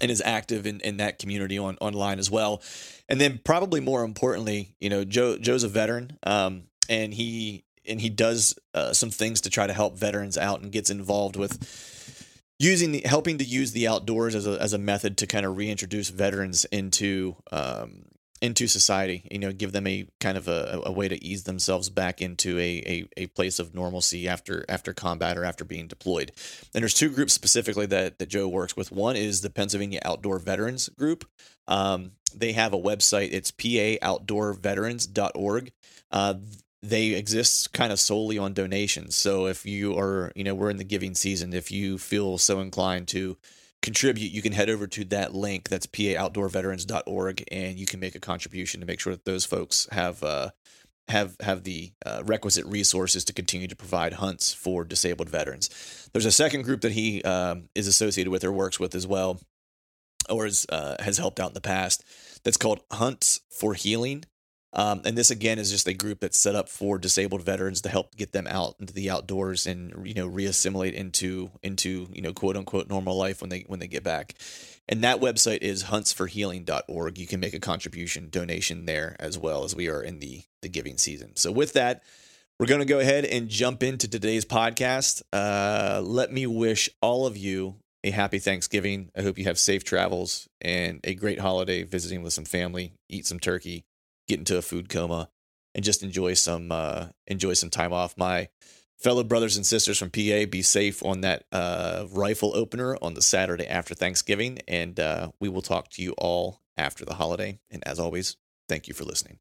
and 0.00 0.10
is 0.10 0.22
active 0.24 0.66
in, 0.66 0.80
in 0.80 0.98
that 0.98 1.18
community 1.18 1.58
on 1.58 1.76
online 1.80 2.18
as 2.18 2.30
well. 2.30 2.62
And 3.08 3.20
then 3.20 3.40
probably 3.44 3.80
more 3.80 4.04
importantly, 4.04 4.74
you 4.80 4.90
know, 4.90 5.04
Joe 5.04 5.38
Joe's 5.38 5.64
a 5.64 5.68
veteran. 5.68 6.18
Um, 6.22 6.64
and 6.88 7.12
he 7.12 7.64
and 7.86 8.00
he 8.00 8.10
does 8.10 8.58
uh, 8.74 8.92
some 8.92 9.10
things 9.10 9.42
to 9.42 9.50
try 9.50 9.66
to 9.66 9.72
help 9.72 9.98
veterans 9.98 10.36
out 10.38 10.60
and 10.60 10.72
gets 10.72 10.90
involved 10.90 11.36
with 11.36 12.24
using 12.58 12.92
the 12.92 13.02
helping 13.04 13.38
to 13.38 13.44
use 13.44 13.72
the 13.72 13.88
outdoors 13.88 14.34
as 14.34 14.46
a 14.46 14.60
as 14.60 14.72
a 14.72 14.78
method 14.78 15.18
to 15.18 15.26
kind 15.26 15.46
of 15.46 15.56
reintroduce 15.56 16.08
veterans 16.10 16.64
into 16.66 17.36
um, 17.50 18.04
into 18.40 18.66
society. 18.66 19.28
You 19.30 19.38
know, 19.38 19.52
give 19.52 19.72
them 19.72 19.86
a 19.86 20.08
kind 20.20 20.38
of 20.38 20.48
a, 20.48 20.80
a 20.84 20.92
way 20.92 21.08
to 21.08 21.24
ease 21.24 21.44
themselves 21.44 21.90
back 21.90 22.20
into 22.20 22.58
a, 22.58 22.82
a 22.86 23.08
a 23.16 23.26
place 23.28 23.58
of 23.58 23.74
normalcy 23.74 24.28
after 24.28 24.66
after 24.68 24.92
combat 24.92 25.38
or 25.38 25.44
after 25.44 25.64
being 25.64 25.86
deployed. 25.86 26.32
And 26.74 26.82
there's 26.82 26.94
two 26.94 27.10
groups 27.10 27.32
specifically 27.32 27.86
that 27.86 28.18
that 28.18 28.28
Joe 28.28 28.48
works 28.48 28.76
with. 28.76 28.92
One 28.92 29.16
is 29.16 29.40
the 29.40 29.50
Pennsylvania 29.50 30.00
Outdoor 30.04 30.38
Veterans 30.38 30.88
Group. 30.90 31.24
Um, 31.66 32.12
they 32.34 32.52
have 32.52 32.72
a 32.72 32.78
website. 32.78 33.30
It's 33.32 33.50
paoutdoorveterans.org. 33.50 35.72
Uh, 36.10 36.34
they 36.82 37.08
exist 37.08 37.72
kind 37.72 37.92
of 37.92 37.98
solely 37.98 38.38
on 38.38 38.54
donations. 38.54 39.16
So 39.16 39.46
if 39.46 39.66
you 39.66 39.98
are, 39.98 40.30
you 40.36 40.44
know, 40.44 40.54
we're 40.54 40.70
in 40.70 40.76
the 40.76 40.84
giving 40.84 41.14
season. 41.14 41.52
If 41.52 41.72
you 41.72 41.98
feel 41.98 42.38
so 42.38 42.60
inclined 42.60 43.08
to 43.08 43.36
contribute, 43.82 44.32
you 44.32 44.42
can 44.42 44.52
head 44.52 44.70
over 44.70 44.86
to 44.86 45.04
that 45.06 45.34
link. 45.34 45.68
That's 45.68 45.86
paoutdoorveterans.org, 45.86 47.44
and 47.50 47.78
you 47.78 47.86
can 47.86 48.00
make 48.00 48.14
a 48.14 48.20
contribution 48.20 48.80
to 48.80 48.86
make 48.86 49.00
sure 49.00 49.12
that 49.12 49.24
those 49.24 49.44
folks 49.44 49.88
have 49.92 50.22
uh, 50.22 50.50
have 51.08 51.36
have 51.40 51.64
the 51.64 51.92
uh, 52.04 52.22
requisite 52.24 52.66
resources 52.66 53.24
to 53.24 53.32
continue 53.32 53.68
to 53.68 53.76
provide 53.76 54.14
hunts 54.14 54.52
for 54.52 54.84
disabled 54.84 55.28
veterans. 55.28 56.08
There's 56.12 56.26
a 56.26 56.32
second 56.32 56.62
group 56.62 56.82
that 56.82 56.92
he 56.92 57.22
um, 57.22 57.68
is 57.74 57.86
associated 57.86 58.30
with 58.30 58.44
or 58.44 58.52
works 58.52 58.78
with 58.78 58.94
as 58.94 59.06
well, 59.06 59.40
or 60.28 60.46
is, 60.46 60.66
uh, 60.68 60.96
has 61.00 61.18
helped 61.18 61.40
out 61.40 61.50
in 61.50 61.54
the 61.54 61.60
past. 61.60 62.04
That's 62.44 62.56
called 62.56 62.80
Hunts 62.92 63.40
for 63.50 63.74
Healing. 63.74 64.24
Um, 64.78 65.02
and 65.04 65.18
this 65.18 65.32
again 65.32 65.58
is 65.58 65.72
just 65.72 65.88
a 65.88 65.92
group 65.92 66.20
that's 66.20 66.38
set 66.38 66.54
up 66.54 66.68
for 66.68 66.98
disabled 66.98 67.42
veterans 67.42 67.80
to 67.80 67.88
help 67.88 68.14
get 68.14 68.30
them 68.30 68.46
out 68.46 68.76
into 68.78 68.94
the 68.94 69.10
outdoors 69.10 69.66
and 69.66 70.06
you 70.06 70.14
know 70.14 70.30
reassimilate 70.30 70.92
into 70.92 71.50
into 71.64 72.06
you 72.12 72.22
know 72.22 72.32
quote 72.32 72.56
unquote 72.56 72.88
normal 72.88 73.16
life 73.16 73.40
when 73.40 73.50
they 73.50 73.64
when 73.66 73.80
they 73.80 73.88
get 73.88 74.04
back. 74.04 74.36
And 74.88 75.02
that 75.02 75.20
website 75.20 75.62
is 75.62 75.84
huntsforhealing.org. 75.84 77.18
You 77.18 77.26
can 77.26 77.40
make 77.40 77.54
a 77.54 77.60
contribution 77.60 78.28
donation 78.30 78.86
there 78.86 79.16
as 79.18 79.36
well 79.36 79.64
as 79.64 79.74
we 79.74 79.88
are 79.88 80.00
in 80.00 80.20
the 80.20 80.42
the 80.62 80.68
giving 80.68 80.96
season. 80.96 81.34
So 81.34 81.50
with 81.50 81.72
that, 81.72 82.04
we're 82.60 82.66
going 82.66 82.78
to 82.78 82.86
go 82.86 83.00
ahead 83.00 83.24
and 83.24 83.48
jump 83.48 83.82
into 83.82 84.06
today's 84.06 84.44
podcast. 84.44 85.22
Uh, 85.32 86.00
let 86.04 86.32
me 86.32 86.46
wish 86.46 86.88
all 87.02 87.26
of 87.26 87.36
you 87.36 87.74
a 88.04 88.12
happy 88.12 88.38
Thanksgiving. 88.38 89.10
I 89.16 89.22
hope 89.22 89.38
you 89.38 89.44
have 89.46 89.58
safe 89.58 89.82
travels 89.82 90.48
and 90.62 91.00
a 91.02 91.14
great 91.14 91.40
holiday 91.40 91.82
visiting 91.82 92.22
with 92.22 92.32
some 92.32 92.44
family, 92.44 92.92
eat 93.08 93.26
some 93.26 93.40
turkey 93.40 93.84
get 94.28 94.38
into 94.38 94.58
a 94.58 94.62
food 94.62 94.88
coma 94.88 95.28
and 95.74 95.84
just 95.84 96.02
enjoy 96.02 96.34
some 96.34 96.70
uh, 96.70 97.06
enjoy 97.26 97.54
some 97.54 97.70
time 97.70 97.92
off. 97.92 98.16
My 98.16 98.48
fellow 98.98 99.24
brothers 99.24 99.56
and 99.56 99.64
sisters 99.64 99.98
from 99.98 100.10
PA, 100.10 100.46
be 100.50 100.62
safe 100.62 101.04
on 101.04 101.22
that 101.22 101.44
uh, 101.52 102.06
rifle 102.12 102.54
opener 102.54 102.96
on 103.00 103.14
the 103.14 103.22
Saturday 103.22 103.66
after 103.66 103.94
Thanksgiving, 103.94 104.60
and 104.68 104.98
uh, 104.98 105.30
we 105.40 105.48
will 105.48 105.62
talk 105.62 105.88
to 105.90 106.02
you 106.02 106.12
all 106.18 106.60
after 106.76 107.04
the 107.04 107.14
holiday. 107.14 107.58
And 107.70 107.86
as 107.86 107.98
always, 107.98 108.36
thank 108.68 108.88
you 108.88 108.94
for 108.94 109.04
listening. 109.04 109.38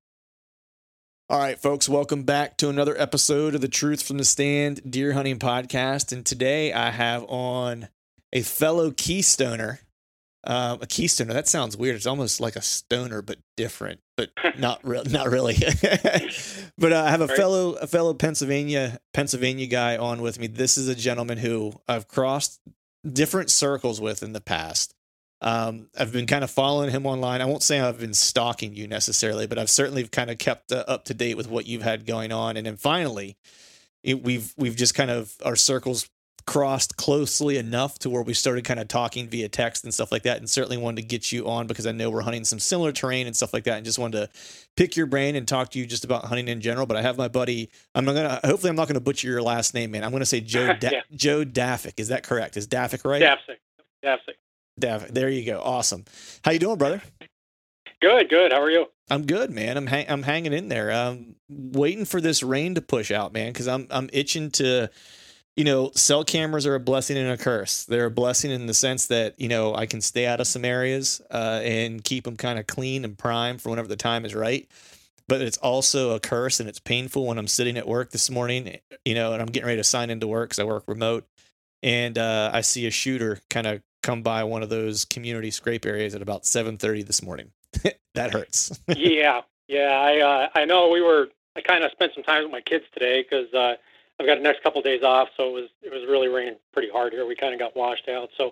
All 1.30 1.40
right, 1.40 1.60
folks, 1.60 1.90
welcome 1.90 2.24
back 2.24 2.56
to 2.58 2.70
another 2.70 2.96
episode 2.98 3.54
of 3.54 3.60
the 3.60 3.68
Truth 3.68 4.02
from 4.02 4.18
the 4.18 4.24
Stand 4.24 4.90
Deer 4.90 5.12
Hunting 5.12 5.40
Podcast. 5.40 6.14
And 6.14 6.26
today 6.26 6.72
I 6.72 6.90
have 6.90 7.26
on 7.28 7.90
a 8.32 8.44
fellow 8.44 8.92
Keystoner 8.92 9.80
um, 10.48 10.80
a 10.82 10.88
keystoner. 10.88 11.34
That 11.34 11.48
sounds 11.48 11.78
weird. 11.78 11.98
It's 11.98 12.06
almost 12.06 12.40
like 12.40 12.56
a 12.56 12.62
stoner, 12.62 13.22
but 13.22 13.38
different, 13.58 14.00
but 14.18 14.32
not 14.58 14.86
real, 14.86 15.04
not 15.06 15.30
really. 15.30 15.56
but 16.78 16.92
uh, 16.92 17.04
I 17.04 17.10
have 17.10 17.22
a 17.22 17.28
fellow, 17.28 17.74
a 17.74 17.88
fellow 17.88 18.14
Pennsylvania, 18.14 19.00
Pennsylvania 19.14 19.68
guy 19.68 19.96
on 19.96 20.22
with 20.22 20.40
me. 20.40 20.48
This 20.48 20.78
is 20.78 20.88
a 20.88 20.96
gentleman 20.96 21.38
who 21.38 21.74
I've 21.88 22.08
crossed 22.08 22.60
different 23.10 23.52
circles 23.52 24.02
with 24.02 24.24
in 24.24 24.34
the 24.34 24.42
past. 24.42 24.94
Um, 25.40 25.90
I've 25.96 26.12
been 26.12 26.26
kind 26.26 26.44
of 26.44 26.50
following 26.50 26.90
him 26.90 27.06
online. 27.06 27.42
I 27.42 27.46
won't 27.46 27.62
say 27.62 27.80
I've 27.80 28.00
been 28.00 28.16
stalking 28.16 28.74
you 28.74 28.88
necessarily, 28.88 29.46
but 29.46 29.60
I've 29.60 29.70
certainly 29.70 30.08
kind 30.08 30.32
of 30.32 30.40
kept 30.40 30.72
uh, 30.72 30.84
up 30.88 31.06
to 31.06 31.14
date 31.14 31.38
with 31.38 31.48
what 31.48 31.68
you've 31.68 31.84
had 31.84 32.08
going 32.08 32.32
on. 32.32 32.58
And 32.58 32.66
then 32.66 32.76
finally, 32.76 33.38
it, 34.04 34.24
we've 34.24 34.54
we've 34.58 34.76
just 34.76 34.96
kind 34.96 35.12
of 35.12 35.36
our 35.46 35.56
circles 35.56 36.10
crossed 36.48 36.98
closely 36.98 37.58
enough 37.58 38.00
to 38.00 38.10
where 38.10 38.24
we 38.24 38.34
started 38.34 38.64
kind 38.66 38.80
of 38.80 38.88
talking 38.88 39.28
via 39.30 39.48
text 39.50 39.84
and 39.84 39.94
stuff 39.94 40.12
like 40.12 40.24
that. 40.24 40.38
And 40.38 40.50
certainly 40.50 40.78
wanted 40.78 41.02
to 41.02 41.08
get 41.08 41.32
you 41.32 41.48
on 41.48 41.68
because 41.68 41.86
I 41.86 41.92
know 41.92 42.10
we're 42.10 42.22
hunting 42.22 42.46
some 42.46 42.58
similar 42.58 42.92
terrain 42.92 43.28
and 43.28 43.36
stuff 43.36 43.54
like 43.54 43.66
that. 43.66 43.76
And 43.76 43.86
just 43.86 44.00
wanted 44.00 44.22
to 44.22 44.30
pick 44.76 44.96
your 44.96 45.06
brain 45.06 45.36
and 45.36 45.48
talk 45.48 45.70
to 45.72 45.80
you 45.80 45.86
just 45.86 46.04
about 46.06 46.26
hunting 46.26 46.48
in 46.48 46.62
general. 46.62 46.88
But 46.88 46.98
I 46.98 47.04
have 47.04 47.18
my 47.18 47.28
buddy. 47.28 47.70
I'm 47.94 48.06
not 48.06 48.14
gonna. 48.16 48.40
Hopefully, 48.44 48.70
I'm 48.72 48.76
not 48.76 48.88
gonna 48.88 49.00
butcher 49.02 49.28
your 49.28 49.44
last 49.44 49.74
name, 49.76 49.92
man. 49.92 50.04
I'm 50.04 50.12
gonna 50.12 50.26
say 50.26 50.40
Joe 50.42 50.74
da- 50.80 50.90
yeah. 50.92 51.02
Joe 51.14 51.44
Daffick. 51.46 52.00
Is 52.00 52.08
that 52.08 52.24
correct? 52.24 52.58
Is 52.58 52.68
Daffick 52.68 53.04
right? 53.06 53.22
Daffick. 53.22 53.58
Daffick. 54.04 54.36
Daffick. 54.80 55.10
There 55.14 55.30
you 55.30 55.46
go. 55.46 55.60
Awesome. 55.62 56.06
How 56.44 56.52
you 56.52 56.60
doing, 56.60 56.78
brother? 56.78 57.02
Good. 58.02 58.30
Good. 58.30 58.52
How 58.52 58.62
are 58.62 58.70
you? 58.72 58.86
I'm 59.10 59.26
good, 59.26 59.50
man. 59.52 59.76
I'm 59.78 59.88
hang- 59.88 60.06
I'm 60.10 60.24
hanging 60.24 60.54
in 60.54 60.70
there. 60.70 60.92
I'm 60.92 61.36
waiting 61.50 62.06
for 62.06 62.22
this 62.22 62.44
rain 62.44 62.76
to 62.76 62.82
push 62.82 63.12
out, 63.12 63.34
man, 63.34 63.52
because 63.52 63.68
I'm 63.68 63.88
I'm 63.90 64.10
itching 64.14 64.52
to 64.52 64.90
you 65.58 65.64
know, 65.64 65.90
cell 65.96 66.24
cameras 66.24 66.68
are 66.68 66.76
a 66.76 66.80
blessing 66.80 67.18
and 67.18 67.32
a 67.32 67.38
curse. 67.38 67.84
They're 67.86 68.06
a 68.06 68.12
blessing 68.12 68.52
in 68.52 68.68
the 68.68 68.76
sense 68.76 69.08
that, 69.08 69.34
you 69.40 69.50
know, 69.50 69.74
I 69.74 69.88
can 69.88 70.02
stay 70.02 70.28
out 70.28 70.40
of 70.40 70.46
some 70.46 70.64
areas 70.64 71.20
uh, 71.32 71.62
and 71.64 72.04
keep 72.04 72.26
them 72.26 72.38
kind 72.38 72.60
of 72.60 72.68
clean 72.68 73.04
and 73.04 73.18
prime 73.18 73.58
for 73.58 73.72
whenever 73.72 73.88
the 73.88 73.96
time 73.96 74.24
is 74.24 74.36
right. 74.36 74.70
But 75.28 75.42
it's 75.42 75.58
also 75.58 76.12
a 76.12 76.20
curse 76.20 76.60
and 76.60 76.70
it's 76.70 76.80
painful 76.80 77.26
when 77.26 77.40
I'm 77.40 77.48
sitting 77.48 77.76
at 77.76 77.88
work 77.88 78.12
this 78.12 78.30
morning, 78.30 78.78
you 79.04 79.16
know, 79.16 79.34
and 79.34 79.42
I'm 79.42 79.48
getting 79.48 79.66
ready 79.66 79.80
to 79.80 79.84
sign 79.84 80.12
into 80.12 80.28
work 80.28 80.50
because 80.50 80.60
I 80.60 80.64
work 80.64 80.84
remote. 80.88 81.26
And 81.82 82.20
uh, 82.20 82.52
I 82.54 82.62
see 82.62 82.86
a 82.86 82.92
shooter 82.92 83.40
kind 83.50 83.66
of 83.66 83.82
come 84.04 84.22
by 84.22 84.44
one 84.44 84.62
of 84.62 84.70
those 84.70 85.06
community 85.06 85.50
scrape 85.50 85.88
areas 85.88 86.14
at 86.14 86.22
about 86.22 86.44
7:30 86.44 87.06
this 87.06 87.24
morning. 87.24 87.52
that 88.14 88.32
hurts. 88.32 88.80
yeah, 88.88 89.42
yeah. 89.68 90.00
I 90.00 90.20
uh, 90.20 90.50
I 90.56 90.66
know 90.66 90.90
we 90.90 91.02
were. 91.02 91.28
I 91.56 91.62
kind 91.62 91.84
of 91.84 91.92
spent 91.92 92.14
some 92.14 92.24
time 92.24 92.44
with 92.44 92.52
my 92.52 92.62
kids 92.62 92.86
today 92.94 93.24
because 93.24 93.54
uh, 93.54 93.76
I've 94.20 94.26
got 94.26 94.36
the 94.36 94.44
next 94.44 94.64
couple 94.64 94.80
of 94.80 94.86
days 94.86 95.04
off, 95.04 95.30
so 95.38 95.50
it 95.50 95.54
was 95.54 95.70
it 95.84 95.92
was 95.92 96.08
really 96.10 96.28
raining 96.28 96.56
pretty 96.74 96.90
hard 96.90 97.14
here. 97.14 97.26
We 97.26 97.36
kind 97.36 97.54
of 97.54 97.60
got 97.60 97.76
washed 97.76 98.10
out, 98.10 98.30
so 98.38 98.52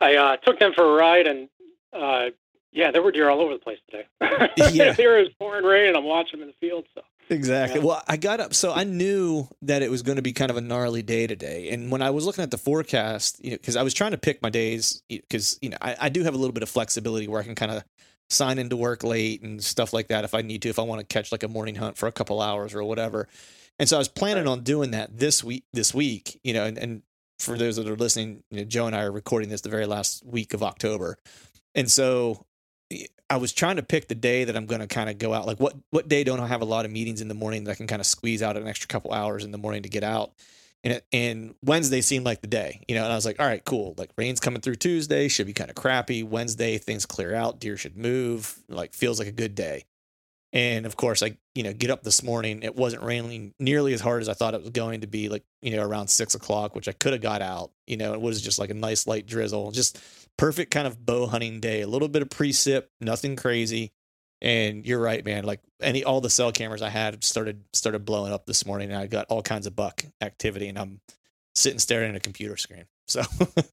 I 0.00 0.16
uh, 0.16 0.36
took 0.36 0.58
them 0.58 0.72
for 0.74 0.84
a 0.84 0.94
ride, 0.94 1.26
and 1.26 1.48
uh, 1.92 2.30
yeah, 2.72 2.90
there 2.90 3.02
were 3.02 3.12
deer 3.12 3.30
all 3.30 3.40
over 3.40 3.54
the 3.54 3.58
place 3.58 3.78
today. 3.90 4.06
yeah, 4.74 4.92
there 4.92 5.18
was 5.18 5.28
pouring 5.38 5.64
rain, 5.64 5.88
and 5.88 5.96
I'm 5.96 6.04
watching 6.04 6.40
them 6.40 6.48
in 6.48 6.54
the 6.60 6.66
field. 6.66 6.84
So 6.94 7.00
exactly. 7.30 7.80
Yeah. 7.80 7.86
Well, 7.86 8.02
I 8.06 8.18
got 8.18 8.40
up, 8.40 8.52
so 8.52 8.74
I 8.74 8.84
knew 8.84 9.48
that 9.62 9.82
it 9.82 9.90
was 9.90 10.02
going 10.02 10.16
to 10.16 10.22
be 10.22 10.34
kind 10.34 10.50
of 10.50 10.58
a 10.58 10.60
gnarly 10.60 11.02
day 11.02 11.26
today, 11.26 11.70
and 11.70 11.90
when 11.90 12.02
I 12.02 12.10
was 12.10 12.26
looking 12.26 12.42
at 12.42 12.50
the 12.50 12.58
forecast, 12.58 13.42
you 13.42 13.52
know, 13.52 13.56
because 13.56 13.76
I 13.76 13.82
was 13.82 13.94
trying 13.94 14.10
to 14.10 14.18
pick 14.18 14.42
my 14.42 14.50
days, 14.50 15.02
because 15.08 15.58
you 15.62 15.70
know 15.70 15.78
I, 15.80 15.96
I 15.98 16.08
do 16.10 16.24
have 16.24 16.34
a 16.34 16.38
little 16.38 16.52
bit 16.52 16.62
of 16.62 16.68
flexibility 16.68 17.26
where 17.26 17.40
I 17.40 17.44
can 17.44 17.54
kind 17.54 17.72
of 17.72 17.82
sign 18.28 18.58
into 18.58 18.76
work 18.76 19.04
late 19.04 19.42
and 19.42 19.62
stuff 19.62 19.92
like 19.92 20.08
that 20.08 20.24
if 20.24 20.34
I 20.34 20.42
need 20.42 20.62
to, 20.62 20.68
if 20.68 20.78
I 20.78 20.82
want 20.82 21.00
to 21.00 21.06
catch 21.06 21.32
like 21.32 21.42
a 21.42 21.48
morning 21.48 21.76
hunt 21.76 21.96
for 21.96 22.06
a 22.06 22.12
couple 22.12 22.42
hours 22.42 22.74
or 22.74 22.82
whatever. 22.84 23.28
And 23.78 23.88
so 23.88 23.96
I 23.96 23.98
was 23.98 24.08
planning 24.08 24.46
on 24.46 24.62
doing 24.62 24.92
that 24.92 25.18
this 25.18 25.44
week. 25.44 25.64
This 25.72 25.92
week, 25.92 26.40
you 26.42 26.54
know, 26.54 26.64
and, 26.64 26.78
and 26.78 27.02
for 27.38 27.58
those 27.58 27.76
that 27.76 27.88
are 27.88 27.96
listening, 27.96 28.42
you 28.50 28.58
know, 28.58 28.64
Joe 28.64 28.86
and 28.86 28.96
I 28.96 29.02
are 29.02 29.12
recording 29.12 29.48
this 29.48 29.60
the 29.60 29.68
very 29.68 29.86
last 29.86 30.24
week 30.24 30.54
of 30.54 30.62
October, 30.62 31.18
and 31.74 31.90
so 31.90 32.46
eh, 32.90 33.06
I 33.28 33.36
was 33.36 33.52
trying 33.52 33.76
to 33.76 33.82
pick 33.82 34.08
the 34.08 34.14
day 34.14 34.44
that 34.44 34.56
I'm 34.56 34.66
going 34.66 34.80
to 34.80 34.86
kind 34.86 35.10
of 35.10 35.18
go 35.18 35.34
out. 35.34 35.46
Like, 35.46 35.60
what 35.60 35.74
what 35.90 36.08
day 36.08 36.24
don't 36.24 36.40
I 36.40 36.46
have 36.46 36.62
a 36.62 36.66
lot 36.66 36.84
of 36.84 36.90
meetings 36.90 37.20
in 37.20 37.28
the 37.28 37.34
morning 37.34 37.64
that 37.64 37.72
I 37.72 37.74
can 37.74 37.86
kind 37.86 38.00
of 38.00 38.06
squeeze 38.06 38.42
out 38.42 38.56
an 38.56 38.66
extra 38.66 38.88
couple 38.88 39.12
hours 39.12 39.44
in 39.44 39.50
the 39.50 39.58
morning 39.58 39.82
to 39.82 39.88
get 39.88 40.04
out? 40.04 40.32
And 40.84 40.94
it, 40.94 41.06
and 41.12 41.54
Wednesday 41.64 42.00
seemed 42.00 42.24
like 42.24 42.40
the 42.40 42.46
day, 42.46 42.82
you 42.88 42.94
know. 42.94 43.02
And 43.02 43.12
I 43.12 43.16
was 43.16 43.26
like, 43.26 43.40
all 43.40 43.46
right, 43.46 43.64
cool. 43.64 43.94
Like 43.98 44.10
rain's 44.16 44.40
coming 44.40 44.60
through 44.60 44.76
Tuesday, 44.76 45.28
should 45.28 45.46
be 45.46 45.52
kind 45.52 45.68
of 45.68 45.76
crappy. 45.76 46.22
Wednesday 46.22 46.78
things 46.78 47.04
clear 47.04 47.34
out, 47.34 47.60
deer 47.60 47.76
should 47.76 47.96
move. 47.96 48.56
Like 48.68 48.94
feels 48.94 49.18
like 49.18 49.28
a 49.28 49.32
good 49.32 49.54
day. 49.54 49.84
And 50.52 50.86
of 50.86 50.96
course, 50.96 51.22
I 51.22 51.36
you 51.56 51.62
know 51.62 51.72
get 51.72 51.90
up 51.90 52.02
this 52.02 52.22
morning. 52.22 52.62
It 52.62 52.76
wasn't 52.76 53.02
raining 53.02 53.54
nearly 53.58 53.94
as 53.94 54.00
hard 54.00 54.22
as 54.22 54.28
I 54.28 54.34
thought 54.34 54.54
it 54.54 54.60
was 54.60 54.70
going 54.70 55.00
to 55.00 55.06
be. 55.06 55.28
Like 55.28 55.44
you 55.62 55.76
know 55.76 55.86
around 55.86 56.08
six 56.08 56.34
o'clock, 56.34 56.74
which 56.74 56.88
I 56.88 56.92
could 56.92 57.12
have 57.12 57.22
got 57.22 57.42
out. 57.42 57.70
You 57.86 57.96
know, 57.96 58.14
it 58.14 58.20
was 58.20 58.40
just 58.42 58.58
like 58.58 58.70
a 58.70 58.74
nice 58.74 59.06
light 59.06 59.26
drizzle, 59.26 59.72
just 59.72 59.98
perfect 60.36 60.70
kind 60.70 60.86
of 60.86 61.04
bow 61.04 61.26
hunting 61.26 61.60
day. 61.60 61.80
A 61.80 61.86
little 61.86 62.08
bit 62.08 62.22
of 62.22 62.28
precip, 62.28 62.84
nothing 63.00 63.36
crazy. 63.36 63.92
And 64.42 64.86
you're 64.86 65.00
right, 65.00 65.24
man. 65.24 65.44
Like 65.44 65.60
any 65.80 66.04
all 66.04 66.20
the 66.20 66.30
cell 66.30 66.52
cameras 66.52 66.82
I 66.82 66.90
had 66.90 67.24
started 67.24 67.64
started 67.72 68.04
blowing 68.04 68.32
up 68.32 68.46
this 68.46 68.66
morning, 68.66 68.90
and 68.90 68.98
I 68.98 69.06
got 69.06 69.26
all 69.28 69.42
kinds 69.42 69.66
of 69.66 69.74
buck 69.74 70.04
activity, 70.20 70.68
and 70.68 70.78
I'm 70.78 71.00
sitting 71.54 71.78
staring 71.78 72.10
at 72.10 72.16
a 72.16 72.20
computer 72.20 72.56
screen. 72.56 72.84
So. 73.08 73.22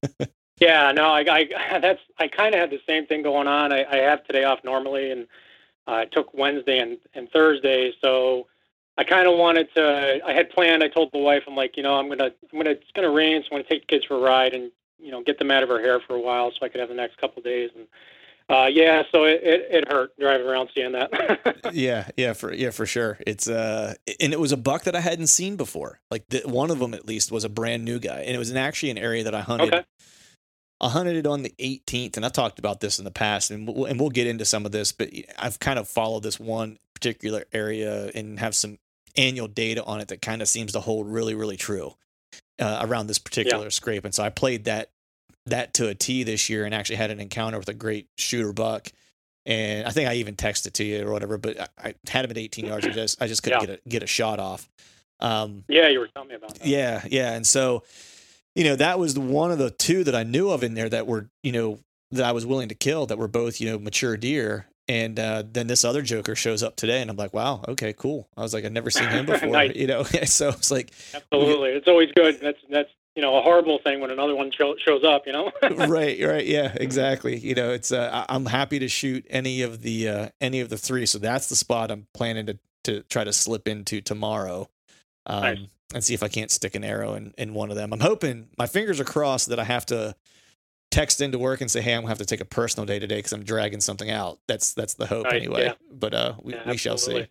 yeah, 0.60 0.90
no, 0.92 1.10
I, 1.10 1.20
I 1.20 1.78
that's 1.80 2.00
I 2.18 2.28
kind 2.28 2.54
of 2.54 2.60
had 2.60 2.70
the 2.70 2.80
same 2.88 3.06
thing 3.06 3.22
going 3.22 3.46
on. 3.46 3.72
I, 3.72 3.84
I 3.84 3.96
have 3.98 4.24
today 4.24 4.44
off 4.44 4.60
normally, 4.64 5.10
and 5.10 5.26
I 5.86 6.06
took 6.06 6.32
Wednesday 6.34 6.78
and, 6.78 6.98
and 7.14 7.28
Thursday, 7.30 7.92
so 8.00 8.46
I 8.96 9.04
kind 9.04 9.26
of 9.26 9.36
wanted 9.36 9.68
to. 9.74 10.20
I 10.24 10.32
had 10.32 10.50
planned. 10.50 10.82
I 10.82 10.88
told 10.88 11.10
the 11.12 11.18
wife, 11.18 11.42
I'm 11.46 11.56
like, 11.56 11.76
you 11.76 11.82
know, 11.82 11.94
I'm 11.94 12.08
gonna, 12.08 12.32
I'm 12.52 12.58
gonna, 12.58 12.70
it's 12.70 12.90
gonna 12.94 13.10
rain, 13.10 13.42
so 13.42 13.48
I'm 13.52 13.58
gonna 13.58 13.68
take 13.68 13.82
the 13.82 13.86
kids 13.86 14.04
for 14.04 14.16
a 14.16 14.20
ride 14.20 14.54
and 14.54 14.70
you 14.98 15.10
know 15.10 15.22
get 15.22 15.38
them 15.38 15.50
out 15.50 15.62
of 15.62 15.68
her 15.68 15.80
hair 15.80 16.00
for 16.00 16.14
a 16.14 16.20
while, 16.20 16.50
so 16.50 16.64
I 16.64 16.68
could 16.68 16.80
have 16.80 16.88
the 16.88 16.94
next 16.94 17.18
couple 17.18 17.38
of 17.40 17.44
days. 17.44 17.70
And 17.76 17.86
uh, 18.48 18.66
yeah, 18.66 19.02
so 19.10 19.24
it, 19.24 19.40
it, 19.42 19.66
it 19.70 19.92
hurt 19.92 20.18
driving 20.18 20.46
around 20.46 20.70
seeing 20.74 20.92
that. 20.92 21.70
yeah, 21.72 22.08
yeah, 22.16 22.34
for 22.34 22.52
yeah, 22.52 22.70
for 22.70 22.86
sure. 22.86 23.18
It's 23.26 23.48
uh, 23.48 23.94
and 24.20 24.32
it 24.32 24.40
was 24.40 24.52
a 24.52 24.56
buck 24.56 24.84
that 24.84 24.94
I 24.94 25.00
hadn't 25.00 25.28
seen 25.28 25.56
before. 25.56 26.00
Like 26.10 26.28
the, 26.28 26.42
one 26.44 26.70
of 26.70 26.78
them 26.78 26.94
at 26.94 27.06
least 27.06 27.32
was 27.32 27.44
a 27.44 27.48
brand 27.48 27.84
new 27.84 27.98
guy, 27.98 28.20
and 28.20 28.34
it 28.34 28.38
was 28.38 28.50
in 28.50 28.56
actually 28.56 28.90
an 28.90 28.98
area 28.98 29.24
that 29.24 29.34
I 29.34 29.40
hunted. 29.40 29.74
Okay. 29.74 29.84
I 30.80 30.88
hunted 30.88 31.16
it 31.16 31.26
on 31.26 31.42
the 31.42 31.54
18th, 31.58 32.16
and 32.16 32.26
I 32.26 32.28
talked 32.28 32.58
about 32.58 32.80
this 32.80 32.98
in 32.98 33.04
the 33.04 33.10
past, 33.10 33.50
and 33.50 33.66
we'll, 33.66 33.86
and 33.86 33.98
we'll 33.98 34.10
get 34.10 34.26
into 34.26 34.44
some 34.44 34.66
of 34.66 34.72
this. 34.72 34.92
But 34.92 35.10
I've 35.38 35.58
kind 35.60 35.78
of 35.78 35.88
followed 35.88 36.22
this 36.22 36.38
one 36.38 36.78
particular 36.94 37.44
area 37.52 38.10
and 38.14 38.38
have 38.38 38.54
some 38.54 38.78
annual 39.16 39.48
data 39.48 39.84
on 39.84 40.00
it 40.00 40.08
that 40.08 40.20
kind 40.20 40.42
of 40.42 40.48
seems 40.48 40.72
to 40.72 40.80
hold 40.80 41.06
really, 41.06 41.34
really 41.34 41.56
true 41.56 41.94
uh, 42.58 42.80
around 42.82 43.06
this 43.06 43.18
particular 43.18 43.64
yeah. 43.64 43.70
scrape. 43.70 44.04
And 44.04 44.14
so 44.14 44.22
I 44.22 44.30
played 44.30 44.64
that 44.64 44.90
that 45.46 45.74
to 45.74 45.88
a 45.88 45.94
T 45.94 46.22
this 46.22 46.48
year, 46.48 46.64
and 46.64 46.74
actually 46.74 46.96
had 46.96 47.10
an 47.10 47.20
encounter 47.20 47.58
with 47.58 47.68
a 47.68 47.74
great 47.74 48.08
shooter 48.16 48.52
buck. 48.52 48.88
And 49.46 49.86
I 49.86 49.90
think 49.90 50.08
I 50.08 50.14
even 50.14 50.36
texted 50.36 50.72
to 50.74 50.84
you 50.84 51.06
or 51.06 51.12
whatever, 51.12 51.36
but 51.36 51.60
I, 51.60 51.68
I 51.78 51.94
had 52.08 52.24
him 52.24 52.30
at 52.30 52.38
18 52.38 52.64
yards. 52.64 52.86
I 52.86 52.90
just 52.90 53.22
I 53.22 53.26
just 53.26 53.42
couldn't 53.42 53.60
yeah. 53.60 53.66
get 53.66 53.82
a 53.84 53.88
get 53.88 54.02
a 54.02 54.06
shot 54.06 54.40
off. 54.40 54.68
Um, 55.20 55.64
yeah, 55.68 55.88
you 55.88 56.00
were 56.00 56.08
telling 56.08 56.28
me 56.28 56.34
about 56.34 56.54
that. 56.54 56.66
Yeah, 56.66 57.02
yeah, 57.10 57.32
and 57.32 57.46
so 57.46 57.84
you 58.54 58.64
know, 58.64 58.76
that 58.76 58.98
was 58.98 59.14
the 59.14 59.20
one 59.20 59.50
of 59.50 59.58
the 59.58 59.70
two 59.70 60.04
that 60.04 60.14
I 60.14 60.22
knew 60.22 60.50
of 60.50 60.62
in 60.62 60.74
there 60.74 60.88
that 60.88 61.06
were, 61.06 61.28
you 61.42 61.52
know, 61.52 61.78
that 62.12 62.24
I 62.24 62.32
was 62.32 62.46
willing 62.46 62.68
to 62.68 62.74
kill 62.74 63.06
that 63.06 63.18
were 63.18 63.28
both, 63.28 63.60
you 63.60 63.70
know, 63.70 63.78
mature 63.78 64.16
deer. 64.16 64.66
And 64.86 65.18
uh, 65.18 65.44
then 65.50 65.66
this 65.66 65.82
other 65.82 66.02
Joker 66.02 66.34
shows 66.36 66.62
up 66.62 66.76
today, 66.76 67.00
and 67.00 67.10
I'm 67.10 67.16
like, 67.16 67.32
wow, 67.32 67.64
okay, 67.68 67.94
cool. 67.94 68.28
I 68.36 68.42
was 68.42 68.52
like, 68.52 68.66
I've 68.66 68.72
never 68.72 68.90
seen 68.90 69.08
him 69.08 69.24
before, 69.26 69.48
nice. 69.48 69.74
you 69.74 69.86
know. 69.86 70.02
so 70.24 70.50
it's 70.50 70.70
like, 70.70 70.90
absolutely, 71.14 71.70
it's 71.70 71.88
always 71.88 72.10
good. 72.14 72.38
That's 72.38 72.58
that's 72.68 72.90
you 73.16 73.22
know 73.22 73.38
a 73.38 73.40
horrible 73.40 73.78
thing 73.78 74.00
when 74.00 74.10
another 74.10 74.36
one 74.36 74.50
show, 74.50 74.74
shows 74.76 75.02
up, 75.02 75.22
you 75.26 75.32
know. 75.32 75.50
right, 75.86 76.22
right, 76.22 76.46
yeah, 76.46 76.70
exactly. 76.74 77.38
You 77.38 77.54
know, 77.54 77.70
it's 77.70 77.92
uh, 77.92 78.26
I'm 78.28 78.44
happy 78.44 78.78
to 78.80 78.88
shoot 78.88 79.26
any 79.30 79.62
of 79.62 79.80
the 79.80 80.06
uh, 80.06 80.28
any 80.38 80.60
of 80.60 80.68
the 80.68 80.76
three, 80.76 81.06
so 81.06 81.18
that's 81.18 81.48
the 81.48 81.56
spot 81.56 81.90
I'm 81.90 82.06
planning 82.12 82.44
to 82.44 82.58
to 82.84 83.02
try 83.04 83.24
to 83.24 83.32
slip 83.32 83.66
into 83.66 84.02
tomorrow. 84.02 84.68
Um, 85.24 85.40
nice 85.40 85.58
and 85.94 86.04
see 86.04 86.12
if 86.12 86.22
I 86.22 86.28
can't 86.28 86.50
stick 86.50 86.74
an 86.74 86.84
arrow 86.84 87.14
in, 87.14 87.32
in 87.38 87.54
one 87.54 87.70
of 87.70 87.76
them. 87.76 87.92
I'm 87.92 88.00
hoping 88.00 88.48
my 88.58 88.66
fingers 88.66 89.00
are 89.00 89.04
crossed 89.04 89.48
that 89.48 89.58
I 89.58 89.64
have 89.64 89.86
to 89.86 90.14
text 90.90 91.20
into 91.20 91.38
work 91.38 91.60
and 91.60 91.70
say, 91.70 91.80
"Hey, 91.80 91.94
I'm 91.94 92.02
gonna 92.02 92.08
have 92.08 92.18
to 92.18 92.26
take 92.26 92.40
a 92.40 92.44
personal 92.44 92.86
day 92.86 92.98
today 92.98 93.16
because 93.16 93.32
I'm 93.32 93.44
dragging 93.44 93.80
something 93.80 94.10
out." 94.10 94.38
That's 94.46 94.74
that's 94.74 94.94
the 94.94 95.06
hope 95.06 95.26
right, 95.26 95.36
anyway. 95.36 95.64
Yeah. 95.64 95.74
But 95.90 96.14
uh, 96.14 96.34
we, 96.42 96.54
yeah, 96.54 96.68
we 96.68 96.76
shall 96.76 96.98
see. 96.98 97.26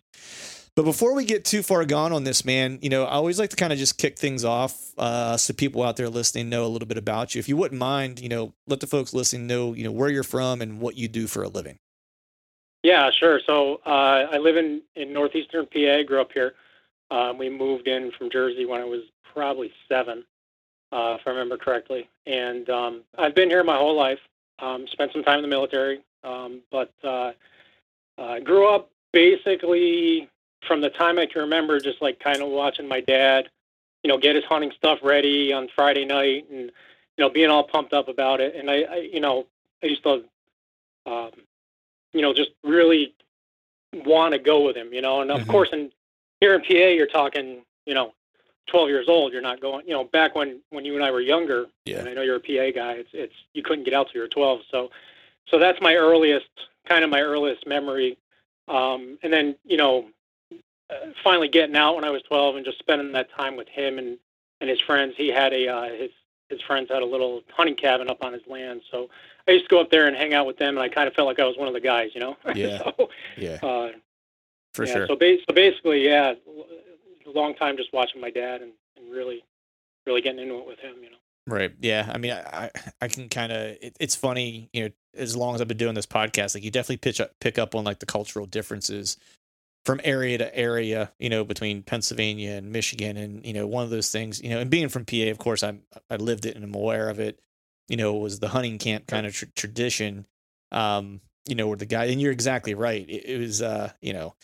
But 0.76 0.82
before 0.82 1.14
we 1.14 1.24
get 1.24 1.44
too 1.44 1.62
far 1.62 1.84
gone 1.84 2.12
on 2.12 2.24
this, 2.24 2.44
man, 2.44 2.80
you 2.82 2.88
know, 2.88 3.04
I 3.04 3.12
always 3.12 3.38
like 3.38 3.50
to 3.50 3.56
kind 3.56 3.72
of 3.72 3.78
just 3.78 3.96
kick 3.96 4.18
things 4.18 4.44
off 4.44 4.92
uh, 4.98 5.36
so 5.36 5.54
people 5.54 5.84
out 5.84 5.96
there 5.96 6.08
listening 6.08 6.48
know 6.48 6.66
a 6.66 6.68
little 6.68 6.88
bit 6.88 6.98
about 6.98 7.34
you. 7.34 7.38
If 7.38 7.48
you 7.48 7.56
wouldn't 7.56 7.78
mind, 7.78 8.18
you 8.18 8.28
know, 8.28 8.54
let 8.66 8.80
the 8.80 8.88
folks 8.88 9.14
listening 9.14 9.46
know, 9.46 9.72
you 9.72 9.84
know, 9.84 9.92
where 9.92 10.10
you're 10.10 10.24
from 10.24 10.60
and 10.60 10.80
what 10.80 10.96
you 10.96 11.06
do 11.06 11.28
for 11.28 11.44
a 11.44 11.48
living. 11.48 11.78
Yeah, 12.82 13.10
sure. 13.12 13.40
So 13.46 13.80
uh, 13.86 14.26
I 14.32 14.38
live 14.38 14.56
in 14.56 14.82
in 14.96 15.12
northeastern 15.12 15.66
PA. 15.66 16.02
Grew 16.02 16.20
up 16.20 16.32
here. 16.32 16.54
Um, 17.14 17.38
we 17.38 17.48
moved 17.48 17.86
in 17.86 18.10
from 18.18 18.28
Jersey 18.28 18.66
when 18.66 18.80
I 18.80 18.84
was 18.84 19.02
probably 19.32 19.72
seven, 19.88 20.24
uh, 20.90 21.16
if 21.20 21.26
I 21.26 21.30
remember 21.30 21.56
correctly. 21.56 22.08
And 22.26 22.68
um, 22.68 23.02
I've 23.16 23.36
been 23.36 23.48
here 23.48 23.62
my 23.62 23.76
whole 23.76 23.96
life. 23.96 24.18
Um, 24.58 24.86
spent 24.88 25.12
some 25.12 25.22
time 25.22 25.36
in 25.36 25.42
the 25.42 25.48
military, 25.48 26.00
um, 26.22 26.60
but 26.70 26.92
uh, 27.02 27.32
uh, 28.18 28.38
grew 28.40 28.68
up 28.68 28.90
basically 29.12 30.28
from 30.66 30.80
the 30.80 30.90
time 30.90 31.18
I 31.18 31.26
can 31.26 31.42
remember, 31.42 31.78
just 31.80 32.00
like 32.00 32.20
kind 32.20 32.40
of 32.40 32.48
watching 32.48 32.86
my 32.88 33.00
dad, 33.00 33.48
you 34.02 34.08
know, 34.08 34.18
get 34.18 34.36
his 34.36 34.44
hunting 34.44 34.72
stuff 34.76 35.00
ready 35.02 35.52
on 35.52 35.68
Friday 35.74 36.04
night, 36.04 36.46
and 36.50 36.70
you 37.16 37.24
know, 37.24 37.30
being 37.30 37.50
all 37.50 37.64
pumped 37.64 37.92
up 37.92 38.08
about 38.08 38.40
it. 38.40 38.54
And 38.54 38.70
I, 38.70 38.82
I 38.82 38.96
you 39.12 39.20
know, 39.20 39.46
I 39.82 39.86
used 39.86 40.04
to, 40.04 40.24
um, 41.06 41.30
you 42.12 42.22
know, 42.22 42.32
just 42.32 42.50
really 42.62 43.12
want 43.92 44.32
to 44.32 44.38
go 44.38 44.64
with 44.64 44.76
him, 44.76 44.92
you 44.92 45.02
know. 45.02 45.20
And 45.20 45.32
of 45.32 45.40
mm-hmm. 45.40 45.50
course, 45.50 45.70
in 45.72 45.90
here 46.40 46.54
in 46.54 46.60
PA, 46.60 46.72
you're 46.72 47.06
talking, 47.06 47.62
you 47.86 47.94
know, 47.94 48.12
12 48.68 48.88
years 48.88 49.08
old. 49.08 49.32
You're 49.32 49.42
not 49.42 49.60
going, 49.60 49.86
you 49.86 49.92
know, 49.92 50.04
back 50.04 50.34
when 50.34 50.60
when 50.70 50.84
you 50.84 50.94
and 50.94 51.04
I 51.04 51.10
were 51.10 51.20
younger. 51.20 51.66
Yeah. 51.84 51.98
And 51.98 52.08
I 52.08 52.14
know 52.14 52.22
you're 52.22 52.36
a 52.36 52.40
PA 52.40 52.76
guy. 52.78 52.92
It's 52.94 53.10
it's 53.12 53.34
you 53.52 53.62
couldn't 53.62 53.84
get 53.84 53.94
out 53.94 54.08
till 54.10 54.20
you're 54.20 54.28
12. 54.28 54.60
So 54.70 54.90
so 55.48 55.58
that's 55.58 55.80
my 55.80 55.94
earliest 55.94 56.48
kind 56.88 57.04
of 57.04 57.10
my 57.10 57.20
earliest 57.20 57.66
memory. 57.66 58.18
Um, 58.68 59.18
and 59.22 59.32
then 59.32 59.56
you 59.64 59.76
know, 59.76 60.06
uh, 60.90 61.10
finally 61.22 61.48
getting 61.48 61.76
out 61.76 61.96
when 61.96 62.04
I 62.04 62.10
was 62.10 62.22
12 62.22 62.56
and 62.56 62.64
just 62.64 62.78
spending 62.78 63.12
that 63.12 63.28
time 63.36 63.56
with 63.56 63.68
him 63.68 63.98
and 63.98 64.18
and 64.60 64.70
his 64.70 64.80
friends. 64.80 65.14
He 65.16 65.28
had 65.28 65.52
a 65.52 65.68
uh, 65.68 65.88
his 65.94 66.10
his 66.48 66.60
friends 66.62 66.90
had 66.90 67.02
a 67.02 67.06
little 67.06 67.42
hunting 67.50 67.76
cabin 67.76 68.08
up 68.08 68.24
on 68.24 68.32
his 68.32 68.42
land. 68.46 68.82
So 68.90 69.08
I 69.48 69.52
used 69.52 69.64
to 69.66 69.70
go 69.70 69.80
up 69.80 69.90
there 69.90 70.06
and 70.06 70.16
hang 70.16 70.34
out 70.34 70.46
with 70.46 70.58
them, 70.58 70.76
and 70.76 70.80
I 70.80 70.88
kind 70.88 71.08
of 71.08 71.14
felt 71.14 71.26
like 71.26 71.40
I 71.40 71.44
was 71.44 71.56
one 71.56 71.68
of 71.68 71.74
the 71.74 71.80
guys, 71.80 72.10
you 72.14 72.20
know. 72.20 72.36
Yeah. 72.54 72.78
so, 72.78 73.10
yeah. 73.36 73.58
Uh, 73.62 73.88
for 74.74 74.84
yeah, 74.84 74.92
sure. 74.92 75.06
So, 75.06 75.16
ba- 75.16 75.38
so 75.48 75.54
basically, 75.54 76.04
yeah, 76.04 76.34
a 77.26 77.30
long 77.30 77.54
time 77.54 77.76
just 77.76 77.92
watching 77.92 78.20
my 78.20 78.30
dad 78.30 78.60
and, 78.60 78.72
and 78.96 79.10
really, 79.10 79.44
really 80.06 80.20
getting 80.20 80.40
into 80.40 80.58
it 80.58 80.66
with 80.66 80.78
him, 80.80 80.96
you 81.02 81.10
know. 81.10 81.16
Right. 81.46 81.72
Yeah. 81.80 82.10
I 82.12 82.18
mean, 82.18 82.32
I 82.32 82.70
I 83.00 83.08
can 83.08 83.28
kind 83.28 83.52
of. 83.52 83.76
It, 83.80 83.96
it's 84.00 84.16
funny, 84.16 84.70
you 84.72 84.84
know. 84.84 84.90
As 85.16 85.36
long 85.36 85.54
as 85.54 85.60
I've 85.60 85.68
been 85.68 85.76
doing 85.76 85.94
this 85.94 86.06
podcast, 86.06 86.54
like 86.54 86.64
you 86.64 86.72
definitely 86.72 86.96
pitch 86.96 87.20
up, 87.20 87.30
pick 87.40 87.58
up 87.58 87.74
on 87.74 87.84
like 87.84 88.00
the 88.00 88.06
cultural 88.06 88.46
differences 88.46 89.16
from 89.84 90.00
area 90.02 90.38
to 90.38 90.56
area. 90.56 91.12
You 91.18 91.28
know, 91.28 91.44
between 91.44 91.82
Pennsylvania 91.82 92.52
and 92.52 92.72
Michigan, 92.72 93.16
and 93.16 93.44
you 93.44 93.52
know, 93.52 93.66
one 93.66 93.84
of 93.84 93.90
those 93.90 94.10
things. 94.10 94.42
You 94.42 94.50
know, 94.50 94.58
and 94.58 94.70
being 94.70 94.88
from 94.88 95.04
PA, 95.04 95.28
of 95.30 95.38
course, 95.38 95.62
I 95.62 95.74
I 96.10 96.16
lived 96.16 96.46
it 96.46 96.56
and 96.56 96.64
I'm 96.64 96.74
aware 96.74 97.10
of 97.10 97.20
it. 97.20 97.38
You 97.88 97.98
know, 97.98 98.14
was 98.14 98.40
the 98.40 98.48
hunting 98.48 98.78
camp 98.78 99.06
kind 99.06 99.26
of 99.26 99.34
tr- 99.34 99.44
tradition. 99.54 100.26
Um, 100.72 101.20
you 101.46 101.54
know, 101.54 101.68
where 101.68 101.76
the 101.76 101.86
guy, 101.86 102.06
and 102.06 102.20
you're 102.20 102.32
exactly 102.32 102.74
right. 102.74 103.08
It, 103.08 103.26
it 103.26 103.38
was, 103.38 103.60
uh, 103.60 103.92
you 104.00 104.14
know, 104.14 104.34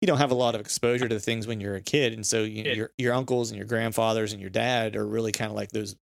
you 0.00 0.06
don't 0.06 0.18
have 0.18 0.30
a 0.30 0.34
lot 0.34 0.54
of 0.54 0.60
exposure 0.60 1.08
to 1.08 1.18
things 1.18 1.46
when 1.46 1.60
you're 1.60 1.74
a 1.74 1.80
kid, 1.80 2.12
and 2.12 2.26
so 2.26 2.42
you, 2.42 2.64
your 2.64 2.90
your 2.98 3.14
uncles 3.14 3.50
and 3.50 3.58
your 3.58 3.66
grandfathers 3.66 4.32
and 4.32 4.40
your 4.40 4.50
dad 4.50 4.96
are 4.96 5.06
really 5.06 5.32
kind 5.32 5.50
of 5.50 5.56
like 5.56 5.70
those 5.70 5.96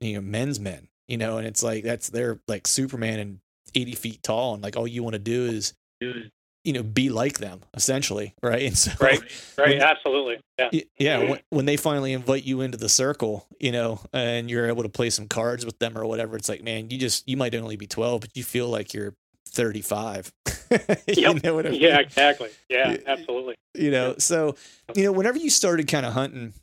you 0.00 0.14
know 0.14 0.20
men's 0.20 0.60
men, 0.60 0.88
you 1.08 1.16
know, 1.16 1.38
and 1.38 1.46
it's 1.46 1.62
like 1.62 1.84
that's 1.84 2.10
they're 2.10 2.40
like 2.48 2.66
Superman 2.66 3.18
and 3.18 3.40
eighty 3.74 3.94
feet 3.94 4.22
tall, 4.22 4.54
and 4.54 4.62
like 4.62 4.76
all 4.76 4.86
you 4.86 5.02
want 5.02 5.14
to 5.14 5.18
do 5.18 5.46
is 5.46 5.74
you 6.00 6.72
know 6.74 6.82
be 6.82 7.08
like 7.08 7.38
them 7.38 7.60
essentially, 7.74 8.34
right? 8.42 8.62
And 8.62 8.76
so 8.76 8.92
right, 9.00 9.20
right, 9.58 9.68
when, 9.68 9.82
absolutely, 9.82 10.40
yeah, 10.58 10.80
yeah. 10.98 11.18
When, 11.18 11.40
when 11.48 11.64
they 11.64 11.78
finally 11.78 12.12
invite 12.12 12.44
you 12.44 12.60
into 12.60 12.76
the 12.76 12.90
circle, 12.90 13.46
you 13.58 13.72
know, 13.72 14.00
and 14.12 14.50
you're 14.50 14.66
able 14.66 14.82
to 14.82 14.90
play 14.90 15.08
some 15.08 15.28
cards 15.28 15.64
with 15.64 15.78
them 15.78 15.96
or 15.96 16.04
whatever, 16.04 16.36
it's 16.36 16.48
like, 16.48 16.62
man, 16.62 16.90
you 16.90 16.98
just 16.98 17.26
you 17.26 17.38
might 17.38 17.54
only 17.54 17.76
be 17.76 17.86
twelve, 17.86 18.20
but 18.20 18.36
you 18.36 18.44
feel 18.44 18.68
like 18.68 18.92
you're 18.92 19.14
35. 19.50 20.32
you 21.08 21.34
know 21.42 21.58
I 21.58 21.62
mean? 21.70 21.80
Yeah, 21.80 21.98
exactly. 21.98 22.50
Yeah, 22.68 22.96
absolutely. 23.06 23.56
You 23.74 23.90
know, 23.90 24.14
so, 24.18 24.56
you 24.94 25.04
know, 25.04 25.12
whenever 25.12 25.38
you 25.38 25.50
started 25.50 25.88
kind 25.88 26.06
of 26.06 26.12
hunting, 26.12 26.54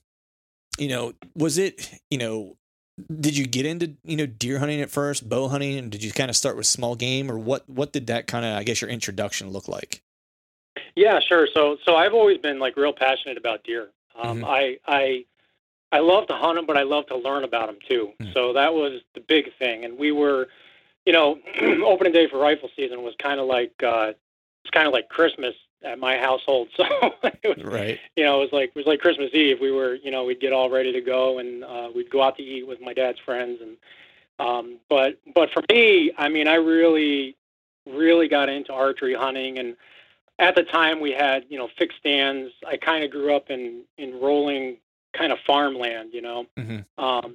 you 0.77 0.89
know, 0.89 1.13
was 1.35 1.57
it, 1.57 1.89
you 2.09 2.17
know, 2.17 2.55
did 3.19 3.37
you 3.37 3.45
get 3.45 3.65
into, 3.65 3.93
you 4.03 4.17
know, 4.17 4.25
deer 4.25 4.59
hunting 4.59 4.81
at 4.81 4.89
first, 4.89 5.27
bow 5.27 5.47
hunting, 5.47 5.77
and 5.77 5.91
did 5.91 6.03
you 6.03 6.11
kind 6.11 6.29
of 6.29 6.35
start 6.35 6.57
with 6.57 6.65
small 6.65 6.95
game 6.95 7.29
or 7.29 7.37
what, 7.37 7.67
what 7.69 7.93
did 7.93 8.07
that 8.07 8.27
kind 8.27 8.45
of, 8.45 8.57
I 8.57 8.63
guess 8.63 8.81
your 8.81 8.89
introduction 8.89 9.51
look 9.51 9.67
like? 9.67 10.01
Yeah, 10.95 11.19
sure. 11.19 11.47
So, 11.53 11.77
so 11.85 11.95
I've 11.95 12.13
always 12.13 12.37
been 12.39 12.59
like 12.59 12.75
real 12.75 12.93
passionate 12.93 13.37
about 13.37 13.63
deer. 13.63 13.89
Um, 14.19 14.37
mm-hmm. 14.37 14.45
I, 14.45 14.77
I, 14.87 15.25
I 15.91 15.99
love 15.99 16.27
to 16.27 16.33
hunt 16.33 16.57
them, 16.57 16.65
but 16.65 16.75
I 16.75 16.83
love 16.83 17.07
to 17.07 17.17
learn 17.17 17.43
about 17.43 17.67
them 17.67 17.77
too. 17.87 18.11
Mm-hmm. 18.19 18.33
So 18.33 18.53
that 18.53 18.73
was 18.73 19.01
the 19.13 19.21
big 19.21 19.45
thing. 19.59 19.85
And 19.85 19.97
we 19.97 20.11
were, 20.11 20.47
you 21.07 21.13
know, 21.13 21.39
opening 21.85 22.11
day 22.11 22.27
for 22.27 22.37
rifle 22.37 22.69
season 22.75 23.01
was 23.01 23.15
kind 23.17 23.39
of 23.39 23.47
like 23.47 23.71
uh, 23.81 24.11
it's 24.63 24.71
kind 24.71 24.87
of 24.87 24.93
like 24.93 25.07
Christmas 25.07 25.55
at 25.81 25.97
my 25.97 26.17
household. 26.17 26.67
So 26.77 26.85
it 27.43 27.57
was, 27.57 27.65
right, 27.65 27.97
you 28.17 28.25
know, 28.25 28.41
it 28.41 28.51
was 28.51 28.51
like 28.51 28.69
it 28.69 28.75
was 28.75 28.85
like 28.85 28.99
Christmas 28.99 29.29
Eve. 29.33 29.59
We 29.61 29.71
were, 29.71 29.95
you 29.95 30.11
know, 30.11 30.25
we'd 30.25 30.41
get 30.41 30.51
all 30.51 30.69
ready 30.69 30.91
to 30.91 30.99
go 30.99 31.39
and 31.39 31.63
uh, 31.63 31.89
we'd 31.95 32.09
go 32.09 32.21
out 32.21 32.35
to 32.37 32.43
eat 32.43 32.67
with 32.67 32.81
my 32.81 32.93
dad's 32.93 33.19
friends. 33.19 33.61
And 33.61 33.77
um, 34.45 34.79
but 34.89 35.17
but 35.33 35.49
for 35.51 35.63
me, 35.71 36.11
I 36.17 36.27
mean, 36.27 36.49
I 36.49 36.55
really 36.55 37.37
really 37.85 38.27
got 38.27 38.49
into 38.49 38.73
archery 38.73 39.15
hunting 39.15 39.59
and 39.59 39.77
at 40.39 40.55
the 40.55 40.63
time 40.63 40.99
we 40.99 41.11
had 41.11 41.45
you 41.47 41.57
know 41.57 41.69
fixed 41.77 41.97
stands 41.97 42.51
i 42.67 42.75
kind 42.75 43.01
of 43.01 43.09
grew 43.09 43.33
up 43.33 43.49
in 43.49 43.83
in 43.97 44.19
rolling 44.19 44.75
kind 45.13 45.31
of 45.31 45.39
farmland 45.47 46.09
you 46.11 46.21
know 46.21 46.45
mm-hmm. 46.59 46.79
um, 47.01 47.33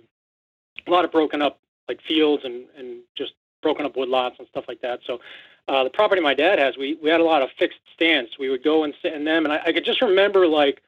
a 0.87 0.91
lot 0.91 1.07
of 1.07 1.11
broken 1.11 1.41
up 1.41 1.59
like 1.89 2.03
fields 2.07 2.45
and 2.45 2.67
and 2.77 3.01
just 3.17 3.33
broken 3.63 3.87
up 3.87 3.95
woodlots 3.95 4.39
and 4.39 4.49
stuff 4.49 4.65
like 4.69 4.83
that. 4.83 5.01
So 5.07 5.21
uh, 5.69 5.85
the 5.85 5.91
property 5.91 6.21
my 6.21 6.35
dad 6.35 6.59
has, 6.59 6.77
we 6.77 6.99
we 7.03 7.09
had 7.09 7.21
a 7.21 7.25
lot 7.25 7.43
of 7.43 7.51
fixed 7.59 7.79
stands. 7.95 8.33
We 8.39 8.51
would 8.51 8.65
go 8.65 8.85
and 8.85 8.93
sit 9.01 9.15
in 9.15 9.25
them, 9.25 9.45
and 9.45 9.53
I, 9.53 9.63
I 9.67 9.73
could 9.73 9.85
just 9.85 10.03
remember 10.03 10.47
like 10.47 10.83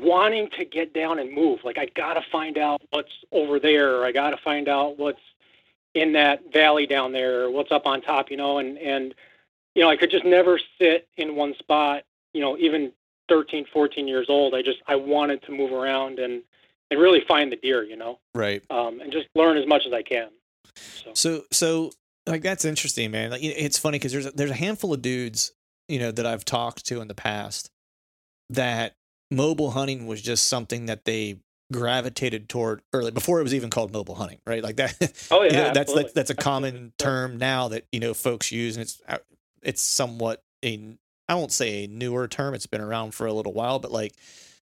wanting 0.00 0.48
to 0.58 0.64
get 0.64 0.94
down 0.94 1.18
and 1.18 1.32
move. 1.32 1.60
Like 1.64 1.78
I 1.78 1.86
gotta 1.94 2.22
find 2.30 2.58
out 2.58 2.80
what's 2.90 3.12
over 3.32 3.58
there. 3.58 3.96
Or 3.96 4.06
I 4.06 4.12
gotta 4.12 4.38
find 4.38 4.68
out 4.68 4.98
what's 4.98 5.20
in 5.94 6.12
that 6.12 6.52
valley 6.52 6.86
down 6.86 7.12
there. 7.12 7.42
Or 7.42 7.50
what's 7.50 7.72
up 7.72 7.86
on 7.86 8.00
top, 8.02 8.30
you 8.30 8.36
know. 8.36 8.58
And 8.58 8.78
and 8.78 9.14
you 9.74 9.82
know 9.82 9.90
I 9.90 9.96
could 9.96 10.10
just 10.10 10.24
never 10.24 10.60
sit 10.78 11.08
in 11.16 11.34
one 11.34 11.54
spot. 11.58 12.04
You 12.32 12.40
know, 12.40 12.56
even 12.58 12.92
13, 13.28 13.66
14 13.72 14.08
years 14.08 14.26
old. 14.28 14.54
I 14.54 14.62
just 14.62 14.78
I 14.86 14.94
wanted 14.94 15.42
to 15.42 15.52
move 15.52 15.72
around 15.72 16.20
and 16.20 16.42
and 16.90 17.00
really 17.00 17.22
find 17.26 17.50
the 17.50 17.56
deer. 17.56 17.82
You 17.82 17.96
know, 17.96 18.20
right. 18.34 18.62
Um, 18.70 19.00
and 19.00 19.10
just 19.12 19.26
learn 19.34 19.56
as 19.56 19.66
much 19.66 19.86
as 19.86 19.92
I 19.92 20.02
can. 20.02 20.28
So, 20.74 21.12
so, 21.14 21.42
so 21.50 21.90
like 22.26 22.42
that's 22.42 22.64
interesting, 22.64 23.10
man. 23.10 23.30
Like 23.30 23.42
it's 23.42 23.78
funny 23.78 23.98
because 23.98 24.12
there's 24.12 24.26
a, 24.26 24.30
there's 24.30 24.50
a 24.50 24.54
handful 24.54 24.92
of 24.92 25.02
dudes, 25.02 25.52
you 25.88 25.98
know, 25.98 26.10
that 26.10 26.26
I've 26.26 26.44
talked 26.44 26.86
to 26.86 27.00
in 27.00 27.08
the 27.08 27.14
past 27.14 27.70
that 28.50 28.94
mobile 29.30 29.70
hunting 29.70 30.06
was 30.06 30.20
just 30.20 30.46
something 30.46 30.86
that 30.86 31.04
they 31.04 31.40
gravitated 31.72 32.48
toward 32.48 32.82
early 32.92 33.10
before 33.10 33.40
it 33.40 33.42
was 33.42 33.54
even 33.54 33.70
called 33.70 33.92
mobile 33.92 34.14
hunting, 34.14 34.38
right? 34.46 34.62
Like 34.62 34.76
that. 34.76 34.94
Oh 35.30 35.42
yeah, 35.42 35.50
you 35.50 35.56
know, 35.56 35.72
that's 35.72 36.12
that's 36.12 36.30
a 36.30 36.34
common 36.34 36.92
term 36.98 37.38
now 37.38 37.68
that 37.68 37.86
you 37.90 38.00
know 38.00 38.14
folks 38.14 38.52
use, 38.52 38.76
and 38.76 38.82
it's 38.82 39.00
uh, 39.08 39.18
it's 39.62 39.82
somewhat 39.82 40.42
a 40.64 40.96
I 41.28 41.34
won't 41.34 41.52
say 41.52 41.84
a 41.84 41.88
newer 41.88 42.28
term. 42.28 42.54
It's 42.54 42.66
been 42.66 42.80
around 42.80 43.14
for 43.14 43.26
a 43.26 43.32
little 43.32 43.52
while, 43.52 43.78
but 43.78 43.90
like 43.90 44.14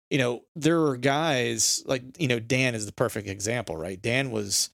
you 0.10 0.18
know, 0.18 0.42
there 0.56 0.82
are 0.88 0.98
guys 0.98 1.84
like 1.86 2.04
you 2.20 2.28
know 2.28 2.40
Dan 2.40 2.76
is 2.76 2.86
the 2.86 2.92
perfect 2.92 3.30
example, 3.30 3.78
right? 3.78 4.02
Dan 4.02 4.32
was 4.32 4.70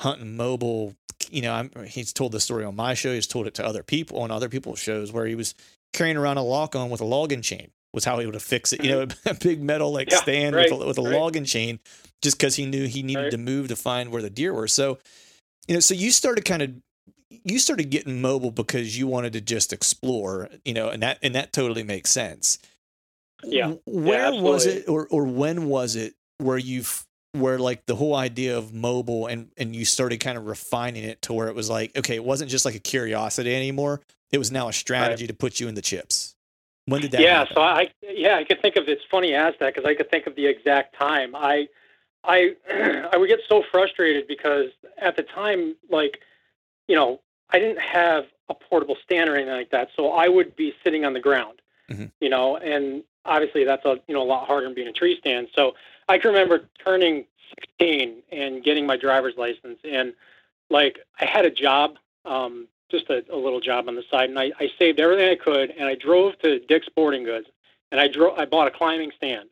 hunting 0.00 0.36
mobile. 0.36 0.94
You 1.30 1.42
know, 1.42 1.52
I'm, 1.54 1.70
he's 1.86 2.12
told 2.12 2.32
the 2.32 2.40
story 2.40 2.64
on 2.64 2.76
my 2.76 2.94
show. 2.94 3.12
He's 3.14 3.26
told 3.26 3.46
it 3.46 3.54
to 3.54 3.66
other 3.66 3.82
people 3.82 4.20
on 4.20 4.30
other 4.30 4.48
people's 4.48 4.78
shows 4.78 5.12
where 5.12 5.26
he 5.26 5.34
was 5.34 5.54
carrying 5.92 6.16
around 6.16 6.36
a 6.38 6.42
lock 6.42 6.74
on 6.76 6.90
with 6.90 7.00
a 7.00 7.04
logging 7.04 7.42
chain 7.42 7.70
was 7.92 8.04
how 8.04 8.18
he 8.18 8.26
would 8.26 8.40
fix 8.42 8.72
it. 8.72 8.82
You 8.82 8.90
know, 8.90 9.06
a 9.26 9.34
big 9.34 9.62
metal 9.62 9.92
like 9.92 10.10
Yeah, 10.10 10.18
stand 10.18 10.56
right, 10.56 10.70
with 10.70 10.80
a, 10.82 10.86
with 10.86 10.98
a 10.98 11.02
right. 11.02 11.12
logging 11.12 11.44
chain, 11.44 11.78
just 12.22 12.36
because 12.38 12.56
he 12.56 12.66
knew 12.66 12.86
he 12.86 13.02
needed 13.02 13.22
Right. 13.22 13.30
to 13.30 13.38
move 13.38 13.68
to 13.68 13.76
find 13.76 14.10
where 14.10 14.22
the 14.22 14.30
deer 14.30 14.52
were. 14.52 14.68
So, 14.68 14.98
you 15.68 15.74
know, 15.74 15.80
so 15.80 15.94
you 15.94 16.10
started 16.10 16.44
kind 16.44 16.62
of 16.62 16.72
you 17.44 17.58
started 17.58 17.90
getting 17.90 18.20
mobile 18.20 18.50
because 18.50 18.98
you 18.98 19.06
wanted 19.06 19.32
to 19.32 19.40
just 19.40 19.72
explore, 19.72 20.48
you 20.64 20.74
know, 20.74 20.88
and 20.88 21.02
that 21.02 21.18
and 21.22 21.34
that 21.34 21.52
totally 21.52 21.82
makes 21.82 22.10
sense. 22.10 22.58
Yeah. 23.44 23.74
Where 23.86 24.32
Yeah, 24.34 24.40
was 24.40 24.66
it 24.66 24.88
or 24.88 25.06
or 25.10 25.24
when 25.24 25.66
was 25.68 25.96
it 25.96 26.14
where 26.38 26.58
you've 26.58 27.04
where 27.34 27.58
like 27.58 27.84
the 27.86 27.96
whole 27.96 28.14
idea 28.14 28.56
of 28.56 28.72
mobile 28.72 29.26
and 29.26 29.50
and 29.56 29.74
you 29.74 29.84
started 29.84 30.18
kind 30.18 30.38
of 30.38 30.46
refining 30.46 31.04
it 31.04 31.20
to 31.22 31.32
where 31.32 31.48
it 31.48 31.54
was 31.54 31.68
like, 31.68 31.96
okay, 31.98 32.14
it 32.14 32.24
wasn't 32.24 32.50
just 32.50 32.64
like 32.64 32.74
a 32.74 32.80
curiosity 32.80 33.54
anymore. 33.54 34.00
It 34.30 34.38
was 34.38 34.50
now 34.50 34.68
a 34.68 34.72
strategy 34.72 35.26
to 35.26 35.34
put 35.34 35.60
you 35.60 35.68
in 35.68 35.74
the 35.74 35.82
chips. 35.82 36.34
When 36.86 37.00
did 37.00 37.12
that 37.12 37.20
yeah 37.20 37.38
happen? 37.38 37.54
so 37.56 37.62
i 37.62 37.88
yeah 38.02 38.36
i 38.36 38.44
could 38.44 38.60
think 38.60 38.76
of 38.76 38.88
it's 38.88 39.02
funny 39.10 39.30
you 39.30 39.34
asked 39.36 39.58
that 39.60 39.74
because 39.74 39.88
i 39.88 39.94
could 39.94 40.10
think 40.10 40.26
of 40.26 40.36
the 40.36 40.44
exact 40.46 40.94
time 40.98 41.34
i 41.34 41.66
i 42.24 42.54
i 43.12 43.16
would 43.16 43.28
get 43.28 43.40
so 43.48 43.62
frustrated 43.72 44.28
because 44.28 44.66
at 44.98 45.16
the 45.16 45.22
time 45.22 45.74
like 45.88 46.20
you 46.86 46.94
know 46.94 47.20
i 47.50 47.58
didn't 47.58 47.80
have 47.80 48.26
a 48.50 48.54
portable 48.54 48.96
stand 49.02 49.30
or 49.30 49.34
anything 49.34 49.54
like 49.54 49.70
that 49.70 49.88
so 49.96 50.12
i 50.12 50.28
would 50.28 50.54
be 50.56 50.74
sitting 50.84 51.04
on 51.06 51.14
the 51.14 51.20
ground 51.20 51.62
Mhm. 51.90 52.10
you 52.20 52.28
know 52.28 52.56
and 52.58 53.02
obviously 53.24 53.64
that's 53.64 53.84
a 53.86 53.98
you 54.06 54.14
know 54.14 54.22
a 54.22 54.28
lot 54.34 54.46
harder 54.46 54.66
than 54.66 54.74
being 54.74 54.88
a 54.88 54.92
tree 54.92 55.16
stand 55.18 55.48
so 55.56 55.74
i 56.08 56.18
can 56.18 56.30
remember 56.32 56.68
turning 56.84 57.24
16 57.78 58.22
and 58.32 58.64
getting 58.64 58.86
my 58.86 58.96
driver's 58.96 59.36
license 59.36 59.78
and 59.84 60.14
like 60.70 60.98
i 61.20 61.24
had 61.24 61.44
a 61.44 61.50
job 61.50 61.96
um 62.24 62.66
just 62.94 63.10
a, 63.10 63.24
a 63.32 63.36
little 63.36 63.60
job 63.60 63.88
on 63.88 63.94
the 63.94 64.04
side, 64.10 64.30
and 64.30 64.38
I, 64.38 64.52
I 64.58 64.70
saved 64.78 65.00
everything 65.00 65.28
I 65.28 65.36
could, 65.36 65.70
and 65.70 65.86
I 65.86 65.94
drove 65.94 66.38
to 66.40 66.60
Dick's 66.60 66.86
Sporting 66.86 67.24
Goods, 67.24 67.48
and 67.90 68.00
I 68.00 68.08
drove. 68.08 68.38
I 68.38 68.44
bought 68.44 68.68
a 68.68 68.70
climbing 68.70 69.10
stand, 69.16 69.48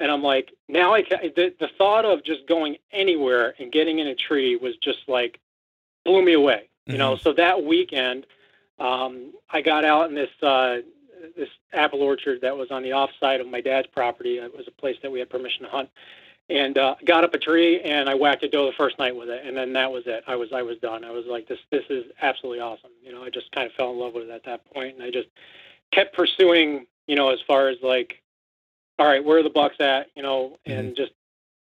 and 0.00 0.10
I'm 0.10 0.22
like, 0.22 0.52
now 0.68 0.94
I 0.94 1.02
ca- 1.02 1.30
the 1.34 1.54
the 1.58 1.68
thought 1.78 2.04
of 2.04 2.24
just 2.24 2.46
going 2.46 2.76
anywhere 2.92 3.54
and 3.58 3.72
getting 3.72 3.98
in 3.98 4.08
a 4.08 4.14
tree 4.14 4.56
was 4.56 4.76
just 4.76 5.08
like 5.08 5.40
blew 6.04 6.24
me 6.24 6.34
away, 6.34 6.68
you 6.86 6.98
know. 6.98 7.16
So 7.16 7.32
that 7.34 7.64
weekend, 7.64 8.26
um, 8.78 9.32
I 9.50 9.62
got 9.62 9.84
out 9.84 10.08
in 10.08 10.14
this 10.14 10.30
uh, 10.42 10.78
this 11.36 11.48
apple 11.72 12.02
orchard 12.02 12.40
that 12.42 12.56
was 12.56 12.70
on 12.70 12.82
the 12.82 12.92
off 12.92 13.10
side 13.20 13.40
of 13.40 13.46
my 13.46 13.60
dad's 13.60 13.88
property. 13.88 14.38
It 14.38 14.56
was 14.56 14.66
a 14.68 14.80
place 14.80 14.96
that 15.02 15.10
we 15.10 15.18
had 15.18 15.30
permission 15.30 15.64
to 15.64 15.68
hunt, 15.68 15.90
and 16.48 16.76
uh, 16.76 16.96
got 17.04 17.24
up 17.24 17.34
a 17.34 17.38
tree 17.38 17.80
and 17.80 18.08
I 18.08 18.14
whacked 18.14 18.42
a 18.42 18.48
doe 18.48 18.66
the 18.66 18.72
first 18.72 18.98
night 18.98 19.14
with 19.16 19.28
it, 19.28 19.46
and 19.46 19.56
then 19.56 19.72
that 19.74 19.90
was 19.90 20.04
it. 20.06 20.24
I 20.26 20.36
was 20.36 20.52
I 20.52 20.62
was 20.62 20.78
done. 20.78 21.04
I 21.04 21.10
was 21.10 21.24
like, 21.26 21.48
this 21.48 21.58
this 21.70 21.84
is 21.90 22.04
absolutely 22.20 22.60
awesome. 22.60 22.90
You 23.02 23.12
know, 23.12 23.22
I 23.22 23.30
just 23.30 23.50
kind 23.52 23.66
of 23.66 23.72
fell 23.74 23.90
in 23.92 23.98
love 23.98 24.14
with 24.14 24.24
it 24.24 24.30
at 24.30 24.44
that 24.44 24.64
point, 24.72 24.94
and 24.94 25.02
I 25.02 25.10
just 25.10 25.28
kept 25.92 26.14
pursuing. 26.14 26.86
You 27.06 27.16
know, 27.16 27.30
as 27.30 27.40
far 27.46 27.68
as 27.68 27.78
like, 27.82 28.22
all 28.98 29.06
right, 29.06 29.24
where 29.24 29.38
are 29.38 29.42
the 29.42 29.50
bucks 29.50 29.76
at? 29.80 30.06
You 30.14 30.22
know, 30.22 30.58
and 30.66 30.96
just 30.96 31.12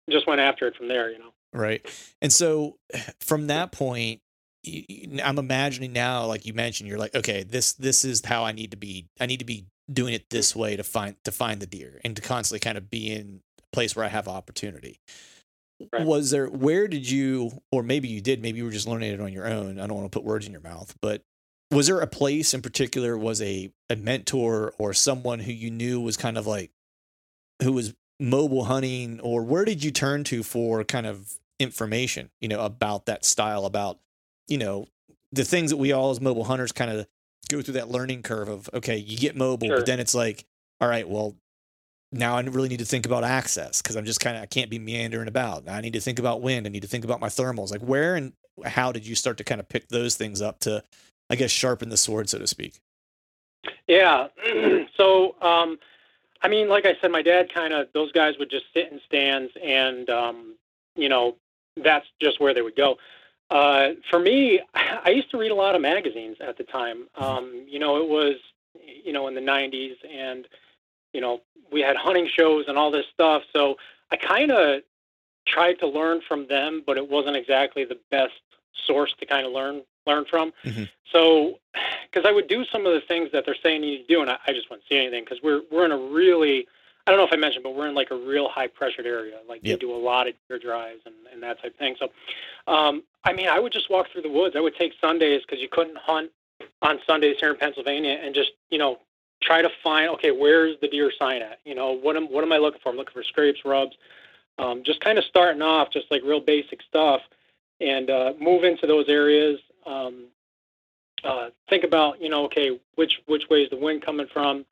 just 0.09 0.27
went 0.27 0.41
after 0.41 0.67
it 0.67 0.75
from 0.75 0.87
there. 0.87 1.11
You 1.11 1.19
know. 1.19 1.33
Right. 1.53 1.85
And 2.21 2.31
so 2.31 2.77
from 3.19 3.47
that 3.47 3.71
point, 3.71 4.21
I'm 4.65 5.39
imagining 5.39 5.93
now, 5.93 6.25
like 6.25 6.45
you 6.45 6.53
mentioned, 6.53 6.89
you're 6.89 6.97
like, 6.97 7.15
okay, 7.15 7.43
this 7.43 7.73
this 7.73 8.03
is 8.03 8.25
how 8.25 8.43
I 8.43 8.51
need 8.51 8.71
to 8.71 8.77
be. 8.77 9.07
I 9.19 9.25
need 9.25 9.39
to 9.39 9.45
be 9.45 9.65
doing 9.91 10.13
it 10.13 10.29
this 10.29 10.55
way 10.55 10.75
to 10.75 10.83
find 10.83 11.15
to 11.23 11.31
find 11.31 11.61
the 11.61 11.65
deer 11.65 11.99
and 12.03 12.15
to 12.15 12.21
constantly 12.21 12.59
kind 12.59 12.77
of 12.77 12.89
be 12.89 13.11
in 13.11 13.41
a 13.59 13.75
place 13.75 13.95
where 13.95 14.05
I 14.05 14.09
have 14.09 14.27
opportunity. 14.27 14.99
Right. 15.93 16.05
Was 16.05 16.31
there 16.31 16.47
where 16.47 16.87
did 16.87 17.09
you 17.09 17.61
or 17.71 17.83
maybe 17.83 18.09
you 18.09 18.19
did, 18.19 18.41
maybe 18.41 18.57
you 18.57 18.65
were 18.65 18.71
just 18.71 18.87
learning 18.87 19.13
it 19.13 19.21
on 19.21 19.31
your 19.31 19.47
own. 19.47 19.79
I 19.79 19.87
don't 19.87 19.95
want 19.95 20.11
to 20.11 20.17
put 20.17 20.25
words 20.25 20.45
in 20.45 20.51
your 20.51 20.61
mouth, 20.61 20.93
but 21.01 21.23
was 21.71 21.87
there 21.87 22.01
a 22.01 22.07
place 22.07 22.53
in 22.53 22.61
particular, 22.61 23.17
was 23.17 23.41
a, 23.41 23.71
a 23.89 23.95
mentor 23.95 24.73
or 24.77 24.93
someone 24.93 25.39
who 25.39 25.51
you 25.51 25.69
knew 25.69 26.01
was 26.01 26.17
kind 26.17 26.37
of 26.37 26.47
like 26.47 26.71
who 27.61 27.71
was 27.71 27.93
mobile 28.19 28.65
hunting 28.65 29.19
or 29.21 29.43
where 29.43 29.63
did 29.63 29.83
you 29.83 29.91
turn 29.91 30.25
to 30.25 30.43
for 30.43 30.83
kind 30.83 31.05
of 31.05 31.37
information 31.59 32.29
you 32.41 32.49
know 32.49 32.61
about 32.61 33.05
that 33.05 33.23
style 33.23 33.65
about 33.65 33.99
you 34.49 34.57
know 34.57 34.87
the 35.31 35.43
things 35.45 35.69
that 35.71 35.77
we 35.77 35.91
all 35.91 36.09
as 36.11 36.19
mobile 36.19 36.43
hunters 36.43 36.71
kind 36.71 36.91
of 36.91 37.07
go 37.49 37.61
through 37.61 37.75
that 37.75 37.89
learning 37.89 38.21
curve 38.23 38.49
of 38.49 38.69
okay 38.73 38.97
you 38.97 39.17
get 39.17 39.35
mobile 39.35 39.67
Sure. 39.67 39.77
but 39.77 39.85
then 39.85 39.99
it's 39.99 40.13
like 40.15 40.45
all 40.81 40.87
right 40.87 41.07
well 41.07 41.35
now 42.11 42.35
i 42.35 42.41
really 42.41 42.69
need 42.69 42.79
to 42.79 42.85
think 42.85 43.05
about 43.05 43.23
access 43.23 43.81
because 43.81 43.95
i'm 43.95 44.05
just 44.05 44.19
kind 44.19 44.35
of 44.35 44.43
i 44.43 44.45
can't 44.45 44.69
be 44.69 44.79
meandering 44.79 45.27
about 45.27 45.67
i 45.69 45.79
need 45.81 45.93
to 45.93 45.99
think 46.01 46.19
about 46.19 46.41
wind 46.41 46.65
i 46.65 46.69
need 46.69 46.81
to 46.81 46.87
think 46.87 47.03
about 47.03 47.19
my 47.19 47.27
thermals 47.27 47.71
like 47.71 47.81
where 47.81 48.15
and 48.15 48.33
how 48.65 48.91
did 48.91 49.05
you 49.07 49.15
start 49.15 49.37
to 49.37 49.43
kind 49.43 49.61
of 49.61 49.69
pick 49.69 49.87
those 49.89 50.15
things 50.15 50.41
up 50.41 50.59
to 50.59 50.83
i 51.29 51.35
guess 51.35 51.51
sharpen 51.51 51.89
the 51.89 51.97
sword 51.97 52.29
so 52.29 52.37
to 52.39 52.47
speak 52.47 52.79
Yeah. 53.87 54.27
so, 54.97 55.35
um, 55.41 55.77
I 56.41 56.47
mean, 56.47 56.69
like 56.69 56.85
I 56.85 56.93
said, 57.01 57.11
my 57.11 57.21
dad 57.21 57.53
kind 57.53 57.73
of 57.73 57.87
those 57.93 58.11
guys 58.13 58.35
would 58.39 58.49
just 58.49 58.65
sit 58.73 58.89
in 58.91 59.01
stands, 59.05 59.51
and 59.61 60.09
um, 60.09 60.55
you 60.95 61.09
know, 61.09 61.35
that's 61.75 62.05
just 62.21 62.39
where 62.39 62.53
they 62.53 62.61
would 62.61 62.77
go. 62.77 62.97
Uh, 63.49 63.89
for 64.09 64.19
me, 64.19 64.61
I 64.73 65.09
used 65.09 65.31
to 65.31 65.37
read 65.37 65.51
a 65.51 65.55
lot 65.55 65.75
of 65.75 65.81
magazines 65.81 66.37
at 66.39 66.57
the 66.57 66.63
time. 66.63 67.07
Um, 67.15 67.65
you 67.67 67.79
know, 67.79 67.97
it 67.97 68.07
was 68.07 68.35
you 69.03 69.13
know 69.13 69.27
in 69.27 69.35
the 69.35 69.41
'90s, 69.41 69.95
and 70.09 70.47
you 71.13 71.21
know 71.21 71.41
we 71.71 71.81
had 71.81 71.95
hunting 71.95 72.27
shows 72.27 72.65
and 72.67 72.77
all 72.77 72.91
this 72.91 73.05
stuff. 73.13 73.43
So 73.53 73.77
I 74.11 74.17
kind 74.17 74.51
of 74.51 74.81
tried 75.47 75.79
to 75.79 75.87
learn 75.87 76.21
from 76.27 76.47
them, 76.47 76.83
but 76.85 76.97
it 76.97 77.09
wasn't 77.09 77.35
exactly 77.35 77.85
the 77.85 77.97
best 78.11 78.33
source 78.85 79.13
to 79.19 79.25
kind 79.25 79.45
of 79.45 79.51
learn 79.51 79.81
learn 80.05 80.25
from. 80.25 80.53
Mhm. 80.63 80.89
So, 81.11 81.59
because 82.11 82.27
I 82.27 82.31
would 82.31 82.47
do 82.47 82.65
some 82.65 82.85
of 82.85 82.93
the 82.93 83.01
things 83.01 83.29
that 83.31 83.45
they're 83.45 83.55
saying 83.61 83.83
you 83.83 83.91
need 83.91 84.07
to 84.07 84.13
do, 84.13 84.21
and 84.21 84.29
I, 84.29 84.37
I 84.47 84.53
just 84.53 84.69
wouldn't 84.69 84.87
see 84.89 84.97
anything 84.97 85.23
because 85.23 85.41
we're 85.43 85.61
we're 85.71 85.85
in 85.85 85.91
a 85.91 85.97
really 85.97 86.67
I 87.09 87.11
don't 87.11 87.17
know 87.21 87.25
if 87.25 87.33
I 87.33 87.37
mentioned, 87.37 87.63
but 87.63 87.73
we're 87.73 87.87
in 87.87 87.95
like 87.95 88.11
a 88.11 88.15
real 88.15 88.47
high 88.49 88.67
pressured 88.67 89.07
area. 89.07 89.39
Like 89.49 89.61
Yep. 89.63 89.79
they 89.79 89.85
do 89.87 89.91
a 89.91 89.97
lot 89.97 90.27
of 90.27 90.35
deer 90.47 90.59
drives 90.59 91.01
and, 91.07 91.15
and 91.33 91.41
that 91.41 91.59
type 91.59 91.71
of 91.71 91.77
thing. 91.79 91.95
So, 91.97 92.09
um, 92.71 93.01
I 93.23 93.33
mean, 93.33 93.47
I 93.47 93.57
would 93.59 93.73
just 93.73 93.89
walk 93.89 94.11
through 94.11 94.21
the 94.21 94.29
woods. 94.29 94.55
I 94.55 94.59
would 94.59 94.75
take 94.75 94.93
Sundays 95.01 95.41
because 95.41 95.59
you 95.59 95.69
couldn't 95.69 95.97
hunt 95.97 96.29
on 96.83 96.99
Sundays 97.07 97.37
here 97.39 97.49
in 97.49 97.57
Pennsylvania, 97.57 98.19
and 98.23 98.35
just 98.35 98.51
you 98.69 98.77
know 98.77 98.99
try 99.41 99.63
to 99.63 99.69
find 99.83 100.09
okay, 100.11 100.29
where's 100.29 100.75
the 100.81 100.87
deer 100.87 101.11
sign 101.17 101.41
at? 101.41 101.57
You 101.65 101.73
know, 101.73 101.93
what 101.93 102.15
am 102.15 102.25
what 102.31 102.43
am 102.43 102.51
I 102.51 102.57
looking 102.57 102.79
for? 102.83 102.89
I'm 102.89 102.95
looking 102.95 103.13
for 103.13 103.23
scrapes, 103.23 103.61
rubs. 103.65 103.95
Um, 104.59 104.83
just 104.85 105.01
kind 105.01 105.17
of 105.17 105.23
starting 105.23 105.63
off, 105.63 105.89
just 105.91 106.11
like 106.11 106.21
real 106.23 106.41
basic 106.41 106.79
stuff, 106.87 107.21
and 107.81 108.11
uh, 108.11 108.33
move 108.39 108.63
into 108.63 108.85
those 108.85 109.05
areas. 109.09 109.59
Um, 109.87 110.25
uh, 111.23 111.49
think 111.71 111.83
about 111.83 112.21
you 112.21 112.29
know 112.29 112.45
okay, 112.45 112.79
which 112.93 113.13
which 113.25 113.49
way 113.49 113.63
is 113.63 113.71
the 113.71 113.77
wind 113.77 114.05
coming 114.05 114.27
from? 114.31 114.63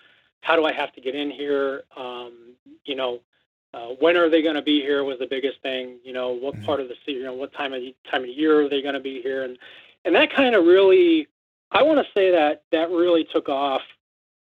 How 0.42 0.56
do 0.56 0.66
I 0.66 0.72
have 0.74 0.94
to 0.94 1.02
get 1.02 1.16
in 1.16 1.30
here? 1.30 1.84
Um, 1.96 2.54
you 2.86 2.96
know, 2.96 3.20
uh, 3.74 3.88
when 4.00 4.16
are 4.18 4.30
they 4.30 4.42
going 4.42 4.56
to 4.56 4.62
be 4.62 4.82
here? 4.82 5.04
Was 5.04 5.20
the 5.20 5.28
biggest 5.28 5.62
thing. 5.62 6.00
You 6.04 6.14
know, 6.14 6.30
what 6.32 6.56
Mhm. 6.56 6.66
part 6.66 6.80
of 6.80 6.88
the 6.88 6.96
se- 7.06 7.14
you 7.14 7.24
know 7.24 7.34
what 7.34 7.52
time 7.54 7.74
of 7.74 7.82
time 8.10 8.24
of 8.24 8.30
year 8.30 8.62
are 8.62 8.70
they 8.70 8.82
going 8.82 8.94
to 8.94 9.00
be 9.00 9.22
here? 9.22 9.44
And 9.44 9.58
and 10.06 10.16
that 10.16 10.32
kind 10.32 10.56
of 10.56 10.66
really, 10.66 11.28
I 11.72 11.84
want 11.84 12.00
to 12.06 12.12
say 12.14 12.32
that 12.32 12.64
that 12.72 12.90
really 12.90 13.26
took 13.26 13.50
off 13.50 13.82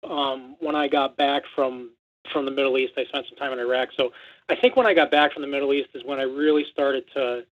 um, 0.03 0.55
when 0.59 0.75
I 0.75 0.87
got 0.87 1.17
back 1.17 1.43
from 1.55 1.91
from 2.31 2.45
the 2.45 2.51
Middle 2.51 2.77
East. 2.77 2.93
I 2.97 3.05
spent 3.05 3.27
some 3.27 3.37
time 3.37 3.53
in 3.53 3.59
Iraq, 3.59 3.89
so 3.97 4.11
I 4.49 4.55
think 4.55 4.75
when 4.75 4.85
I 4.87 4.93
got 4.93 5.11
back 5.11 5.33
from 5.33 5.41
the 5.41 5.47
Middle 5.47 5.73
East 5.73 5.89
is 5.93 6.03
when 6.03 6.19
I 6.19 6.23
really 6.23 6.65
started 6.71 7.05
to 7.15 7.45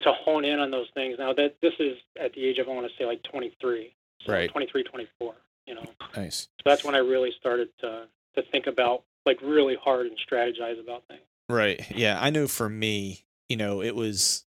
to 0.00 0.12
hone 0.12 0.44
in 0.44 0.58
on 0.58 0.72
those 0.72 0.88
things. 0.94 1.16
Now 1.18 1.32
that 1.34 1.54
this 1.60 1.74
is 1.78 1.96
at 2.18 2.32
the 2.32 2.44
age 2.44 2.58
of 2.58 2.68
I 2.68 2.72
want 2.72 2.88
to 2.88 2.96
say 2.96 3.06
like 3.06 3.22
23, 3.22 3.94
so 4.26 4.32
Right. 4.32 4.50
23, 4.50 4.82
24. 4.82 5.34
You 5.72 5.80
know, 5.80 5.90
nice 6.14 6.48
so 6.58 6.62
that's 6.66 6.84
when 6.84 6.94
I 6.94 6.98
really 6.98 7.30
started 7.40 7.68
to 7.80 8.04
to 8.34 8.42
think 8.50 8.66
about 8.66 9.04
like 9.24 9.38
really 9.40 9.76
hard 9.82 10.06
and 10.06 10.18
strategize 10.18 10.78
about 10.78 11.04
things. 11.08 11.22
Right. 11.48 11.80
Yeah. 11.96 12.18
I 12.20 12.28
know 12.28 12.46
for 12.46 12.68
me, 12.68 13.24
you 13.48 13.56
know, 13.56 13.80
it 13.80 13.96
was 13.96 14.44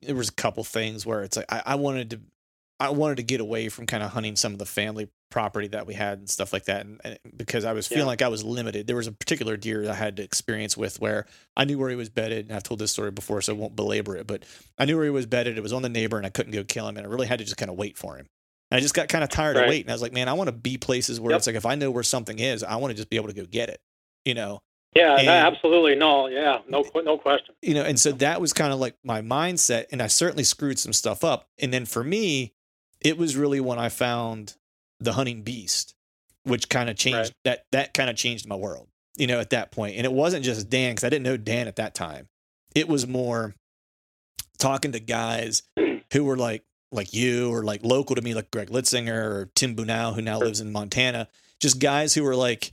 there 0.00 0.14
was 0.14 0.30
a 0.30 0.34
couple 0.34 0.64
things 0.64 1.04
where 1.04 1.22
it's 1.22 1.36
like 1.36 1.52
I, 1.52 1.62
I 1.66 1.74
wanted 1.74 2.10
to 2.10 2.20
I 2.80 2.90
wanted 2.90 3.16
to 3.16 3.24
get 3.24 3.40
away 3.40 3.68
from 3.68 3.84
kind 3.86 4.02
of 4.02 4.12
hunting 4.12 4.36
some 4.36 4.52
of 4.52 4.58
the 4.58 4.64
family 4.64 5.08
property 5.30 5.66
that 5.68 5.86
we 5.86 5.92
had 5.94 6.18
and 6.20 6.30
stuff 6.30 6.52
like 6.54 6.64
that, 6.66 6.86
and, 6.86 7.00
and 7.04 7.18
because 7.36 7.64
I 7.66 7.72
was 7.72 7.86
feeling 7.88 8.02
Yeah. 8.04 8.06
like 8.06 8.22
I 8.22 8.28
was 8.28 8.44
limited. 8.44 8.86
There 8.86 8.96
was 8.96 9.08
a 9.08 9.12
particular 9.12 9.56
deer 9.58 9.90
I 9.90 9.94
had 9.94 10.16
to 10.16 10.22
experience 10.22 10.76
with 10.76 10.98
where 11.00 11.26
I 11.56 11.64
knew 11.64 11.76
where 11.76 11.90
he 11.90 11.96
was 11.96 12.08
bedded, 12.08 12.46
and 12.46 12.56
I've 12.56 12.62
told 12.62 12.78
this 12.80 12.92
story 12.92 13.10
before, 13.10 13.42
so 13.42 13.52
I 13.52 13.56
won't 13.56 13.74
belabor 13.76 14.16
it. 14.16 14.26
But 14.28 14.44
I 14.78 14.84
knew 14.86 14.94
where 14.96 15.04
he 15.04 15.10
was 15.10 15.26
bedded. 15.26 15.58
It 15.58 15.60
was 15.60 15.72
on 15.72 15.82
the 15.82 15.88
neighbor, 15.90 16.16
and 16.16 16.24
I 16.24 16.30
couldn't 16.30 16.52
go 16.52 16.62
kill 16.64 16.88
him, 16.88 16.96
and 16.96 17.04
I 17.06 17.10
really 17.10 17.26
had 17.26 17.40
to 17.40 17.44
just 17.44 17.56
kind 17.58 17.70
of 17.70 17.76
wait 17.76 17.98
for 17.98 18.16
him. 18.16 18.28
And 18.70 18.76
I 18.78 18.80
just 18.80 18.94
got 18.94 19.08
kind 19.08 19.24
of 19.24 19.30
tired 19.30 19.56
of 19.56 19.62
Right. 19.62 19.68
waiting. 19.70 19.90
I 19.90 19.94
was 19.94 20.02
like, 20.02 20.12
man, 20.12 20.28
I 20.28 20.34
want 20.34 20.48
to 20.48 20.52
be 20.52 20.76
places 20.76 21.18
where 21.20 21.30
Yep. 21.32 21.38
it's 21.38 21.46
like 21.46 21.56
if 21.56 21.64
I 21.66 21.74
know 21.74 21.90
where 21.90 22.02
something 22.02 22.38
is, 22.38 22.62
I 22.62 22.76
want 22.76 22.90
to 22.90 22.96
just 22.96 23.08
be 23.10 23.16
able 23.16 23.28
to 23.28 23.34
go 23.34 23.44
get 23.46 23.68
it. 23.70 23.80
You 24.24 24.34
know, 24.34 24.60
Yeah, 24.96 25.16
And- 25.16 25.26
no, 25.26 25.32
absolutely. 25.32 25.94
No, 25.96 26.28
yeah, 26.28 26.60
no, 26.68 26.82
no 27.04 27.18
question. 27.18 27.54
you 27.62 27.74
know, 27.74 27.82
and 27.84 28.00
so 28.00 28.10
that 28.12 28.40
was 28.40 28.52
kind 28.54 28.72
of 28.72 28.78
like 28.80 28.96
my 29.04 29.20
mindset, 29.20 29.84
and 29.92 30.02
I 30.02 30.06
certainly 30.06 30.44
screwed 30.44 30.78
some 30.78 30.92
stuff 30.94 31.22
up. 31.24 31.46
And 31.58 31.72
then 31.74 31.84
for 31.84 32.02
me, 32.02 32.54
it 33.02 33.18
was 33.18 33.36
really 33.36 33.60
when 33.60 33.78
I 33.78 33.90
found 33.90 34.56
the 34.98 35.12
hunting 35.12 35.42
beast, 35.42 35.94
which 36.44 36.68
kind 36.70 36.88
of 36.90 36.96
changed 36.96 37.16
Right. 37.16 37.32
that 37.44 37.64
that 37.72 37.94
kind 37.94 38.08
of 38.10 38.16
changed 38.16 38.46
my 38.48 38.56
world, 38.56 38.88
you 39.16 39.26
know, 39.26 39.38
at 39.40 39.50
that 39.50 39.70
point. 39.70 39.96
And 39.96 40.06
it 40.06 40.12
wasn't 40.12 40.42
just 40.44 40.68
Dan 40.70 40.92
because 40.92 41.04
I 41.04 41.10
didn't 41.10 41.24
know 41.24 41.36
Dan 41.36 41.68
at 41.68 41.76
that 41.76 41.94
time. 41.94 42.28
It 42.74 42.88
was 42.88 43.06
more 43.06 43.54
talking 44.58 44.92
to 44.92 45.00
guys 45.00 45.62
who 46.12 46.24
were 46.24 46.36
like 46.36 46.64
like 46.92 47.12
you 47.12 47.52
or 47.52 47.62
like 47.62 47.84
local 47.84 48.16
to 48.16 48.22
me, 48.22 48.34
like 48.34 48.50
Greg 48.50 48.70
Litzinger 48.70 49.24
or 49.24 49.50
Tim 49.54 49.76
Bunau, 49.76 50.14
who 50.14 50.22
now 50.22 50.38
lives 50.38 50.60
in 50.60 50.72
Montana. 50.72 51.28
Just 51.60 51.80
guys 51.80 52.14
who 52.14 52.22
were 52.24 52.36
like 52.36 52.72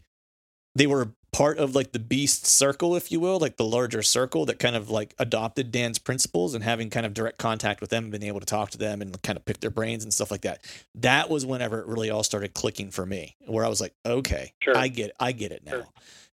they 0.75 0.87
were 0.87 1.11
part 1.31 1.57
of 1.57 1.75
like 1.75 1.91
the 1.91 1.99
beast 1.99 2.45
circle, 2.45 2.95
if 2.95 3.11
you 3.11 3.19
will, 3.19 3.39
like 3.39 3.57
the 3.57 3.65
larger 3.65 4.01
circle 4.01 4.45
that 4.45 4.57
kind 4.57 4.75
of 4.75 4.89
like 4.89 5.13
adopted 5.19 5.69
Dan's 5.71 5.99
principles 5.99 6.53
and 6.53 6.63
having 6.63 6.89
kind 6.89 7.05
of 7.05 7.13
direct 7.13 7.37
contact 7.37 7.81
with 7.81 7.89
them 7.89 8.05
and 8.05 8.11
being 8.11 8.23
able 8.23 8.39
to 8.39 8.45
talk 8.45 8.69
to 8.71 8.77
them 8.77 9.01
and 9.01 9.21
kind 9.21 9.37
of 9.37 9.43
pick 9.43 9.59
their 9.59 9.69
brains 9.69 10.03
and 10.03 10.13
stuff 10.13 10.31
like 10.31 10.41
that. 10.41 10.63
That 10.95 11.29
was 11.29 11.45
whenever 11.45 11.79
it 11.81 11.87
really 11.87 12.09
all 12.09 12.23
started 12.23 12.53
clicking 12.53 12.89
for 12.89 13.05
me, 13.05 13.35
where 13.47 13.65
I 13.65 13.67
was 13.67 13.81
like, 13.81 13.93
okay, 14.05 14.53
Sure. 14.61 14.77
I 14.77 14.87
get 14.87 15.11
I 15.19 15.33
get 15.33 15.51
it 15.51 15.63
now. 15.65 15.71
Sure. 15.71 15.87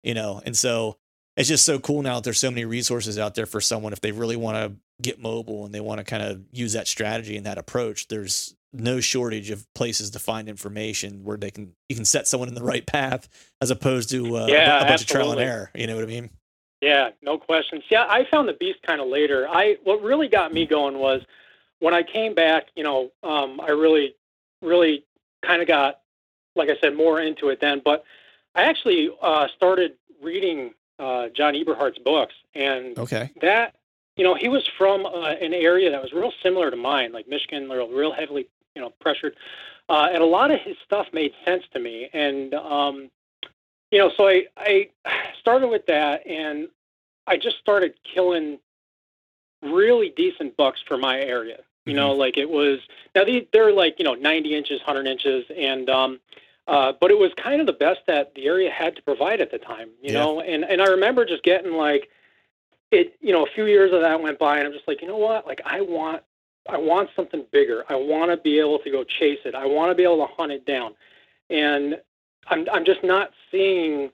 You 0.02 0.14
know, 0.14 0.42
and 0.44 0.56
so 0.56 0.98
it's 1.40 1.48
just 1.48 1.64
so 1.64 1.78
cool 1.78 2.02
now 2.02 2.16
that 2.16 2.24
there's 2.24 2.38
so 2.38 2.50
many 2.50 2.64
resources 2.64 3.18
out 3.18 3.34
there 3.34 3.46
for 3.46 3.60
someone 3.60 3.92
if 3.92 4.00
they 4.00 4.12
really 4.12 4.36
want 4.36 4.56
to 4.56 4.78
get 5.02 5.18
mobile 5.18 5.64
and 5.64 5.74
they 5.74 5.80
want 5.80 5.98
to 5.98 6.04
kind 6.04 6.22
of 6.22 6.42
use 6.52 6.74
that 6.74 6.86
strategy 6.86 7.36
and 7.36 7.46
that 7.46 7.56
approach. 7.56 8.08
There's 8.08 8.54
no 8.72 9.00
shortage 9.00 9.50
of 9.50 9.66
places 9.74 10.10
to 10.10 10.18
find 10.18 10.48
information 10.48 11.24
where 11.24 11.36
they 11.36 11.50
can 11.50 11.72
you 11.88 11.96
can 11.96 12.04
set 12.04 12.28
someone 12.28 12.48
in 12.48 12.54
the 12.54 12.62
right 12.62 12.86
path 12.86 13.28
as 13.60 13.70
opposed 13.70 14.10
to 14.10 14.36
uh, 14.36 14.46
Yeah, 14.46 14.82
a 14.82 14.86
bunch 14.86 15.00
of 15.00 15.06
trial 15.08 15.32
and 15.32 15.40
error. 15.40 15.70
You 15.74 15.86
know 15.86 15.96
what 15.96 16.04
I 16.04 16.08
mean? 16.08 16.30
Yeah, 16.80 17.10
no 17.22 17.38
questions. 17.38 17.84
Yeah, 17.90 18.06
I 18.08 18.26
found 18.30 18.48
the 18.48 18.54
beast 18.54 18.80
kind 18.86 19.00
of 19.00 19.08
later. 19.08 19.46
I 19.48 19.76
what 19.84 20.02
really 20.02 20.28
got 20.28 20.52
me 20.52 20.66
going 20.66 20.98
was 20.98 21.22
when 21.78 21.94
I 21.94 22.02
came 22.02 22.34
back. 22.34 22.66
You 22.76 22.84
know, 22.84 23.10
um, 23.22 23.60
I 23.60 23.70
really, 23.70 24.14
really 24.62 25.04
kind 25.44 25.62
of 25.62 25.68
got, 25.68 26.00
like 26.54 26.68
I 26.68 26.76
said, 26.80 26.94
more 26.94 27.20
into 27.20 27.48
it 27.48 27.60
then. 27.60 27.82
But 27.84 28.04
I 28.54 28.64
actually 28.64 29.10
uh, 29.20 29.48
started 29.56 29.92
reading 30.22 30.72
uh, 31.00 31.28
John 31.30 31.54
Eberhart's 31.54 31.98
books, 31.98 32.34
and 32.54 32.98
Okay. 32.98 33.30
that 33.40 33.74
you 34.16 34.24
know 34.24 34.34
he 34.34 34.48
was 34.48 34.66
from 34.78 35.06
uh, 35.06 35.30
an 35.40 35.54
area 35.54 35.90
that 35.90 36.02
was 36.02 36.12
real 36.12 36.32
similar 36.42 36.70
to 36.70 36.76
mine, 36.76 37.12
like 37.12 37.26
Michigan, 37.26 37.68
real, 37.68 37.88
real 37.88 38.12
heavily 38.12 38.46
you 38.74 38.82
know 38.82 38.90
pressured, 39.00 39.36
uh, 39.88 40.08
and 40.12 40.22
a 40.22 40.26
lot 40.26 40.50
of 40.50 40.60
his 40.60 40.76
stuff 40.84 41.06
made 41.12 41.32
sense 41.44 41.64
to 41.72 41.80
me. 41.80 42.08
And 42.12 42.54
um, 42.54 43.10
you 43.90 43.98
know, 43.98 44.10
so 44.16 44.28
I 44.28 44.46
I 44.56 44.90
started 45.40 45.68
with 45.68 45.86
that, 45.86 46.26
and 46.26 46.68
I 47.26 47.36
just 47.36 47.58
started 47.58 47.94
killing 48.04 48.58
really 49.62 50.10
decent 50.16 50.56
bucks 50.56 50.80
for 50.86 50.96
my 50.96 51.20
area. 51.20 51.60
You 51.86 51.94
know, 51.94 52.12
like 52.12 52.36
it 52.36 52.48
was 52.48 52.78
now 53.16 53.24
these 53.24 53.46
they're 53.52 53.72
like 53.72 53.98
you 53.98 54.04
know 54.04 54.14
90 54.14 54.54
inches, 54.54 54.80
100 54.80 55.08
inches, 55.08 55.44
and 55.56 55.88
um, 55.90 56.20
uh, 56.68 56.92
but 57.00 57.10
it 57.10 57.18
was 57.18 57.32
kind 57.36 57.60
of 57.60 57.66
the 57.66 57.72
best 57.72 58.00
that 58.06 58.34
the 58.34 58.46
area 58.46 58.70
had 58.70 58.96
to 58.96 59.02
provide 59.02 59.40
at 59.40 59.50
the 59.50 59.58
time. 59.58 59.90
You 60.02 60.12
Yeah. 60.12 60.18
know, 60.20 60.40
and 60.40 60.64
and 60.64 60.82
I 60.82 60.86
remember 60.86 61.24
just 61.24 61.42
getting 61.42 61.72
like 61.72 62.10
it. 62.90 63.16
You 63.20 63.32
know, 63.32 63.44
a 63.44 63.50
few 63.50 63.66
years 63.66 63.92
of 63.92 64.02
that 64.02 64.20
went 64.20 64.38
by, 64.38 64.58
and 64.58 64.66
I'm 64.66 64.72
just 64.72 64.88
like, 64.88 65.02
you 65.02 65.08
know 65.08 65.16
what? 65.18 65.46
Like 65.46 65.60
I 65.64 65.80
want 65.80 66.22
I 66.68 66.78
want 66.78 67.10
something 67.16 67.44
bigger. 67.52 67.84
I 67.88 67.96
want 67.96 68.30
to 68.30 68.36
be 68.36 68.58
able 68.58 68.78
to 68.80 68.90
go 68.90 69.04
chase 69.04 69.40
it. 69.44 69.54
I 69.54 69.66
want 69.66 69.90
to 69.90 69.94
be 69.94 70.04
able 70.04 70.26
to 70.26 70.32
hunt 70.36 70.52
it 70.52 70.66
down, 70.66 70.94
and 71.50 72.00
I'm 72.48 72.66
I'm 72.72 72.84
just 72.84 73.02
not 73.04 73.32
seeing. 73.50 74.10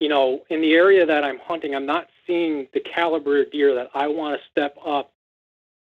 You 0.00 0.08
know, 0.08 0.42
in 0.50 0.60
the 0.60 0.72
area 0.74 1.06
that 1.06 1.22
I'm 1.24 1.38
hunting, 1.38 1.76
I'm 1.76 1.86
not 1.86 2.08
seeing 2.26 2.66
the 2.74 2.80
caliber 2.80 3.40
of 3.40 3.52
deer 3.52 3.72
that 3.76 3.90
I 3.94 4.08
want 4.08 4.40
to 4.40 4.48
step 4.50 4.76
up 4.84 5.12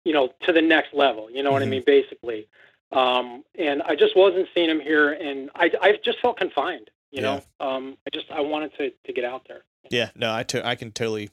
you 0.05 0.13
know, 0.13 0.33
to 0.41 0.53
the 0.53 0.61
next 0.61 0.93
level. 0.93 1.29
You 1.29 1.43
know 1.43 1.51
what 1.51 1.61
I 1.61 1.65
Mhm. 1.65 1.69
mean? 1.69 1.83
Basically. 1.85 2.47
Um, 2.91 3.43
and 3.57 3.81
I 3.83 3.95
just 3.95 4.15
wasn't 4.15 4.47
seeing 4.53 4.69
him 4.69 4.79
here, 4.79 5.11
and 5.11 5.49
I, 5.55 5.71
I 5.81 5.99
just 6.03 6.19
felt 6.21 6.37
confined. 6.37 6.89
You 7.11 7.21
know, 7.21 7.43
um, 7.59 7.97
I 8.05 8.09
just 8.13 8.29
I 8.31 8.41
wanted 8.41 8.75
to 8.77 8.91
to 9.05 9.13
get 9.13 9.23
out 9.25 9.43
there. 9.47 9.61
Yeah, 9.89 10.09
no, 10.15 10.33
I 10.33 10.43
to- 10.43 10.65
I 10.67 10.75
can 10.75 10.91
totally 10.91 11.29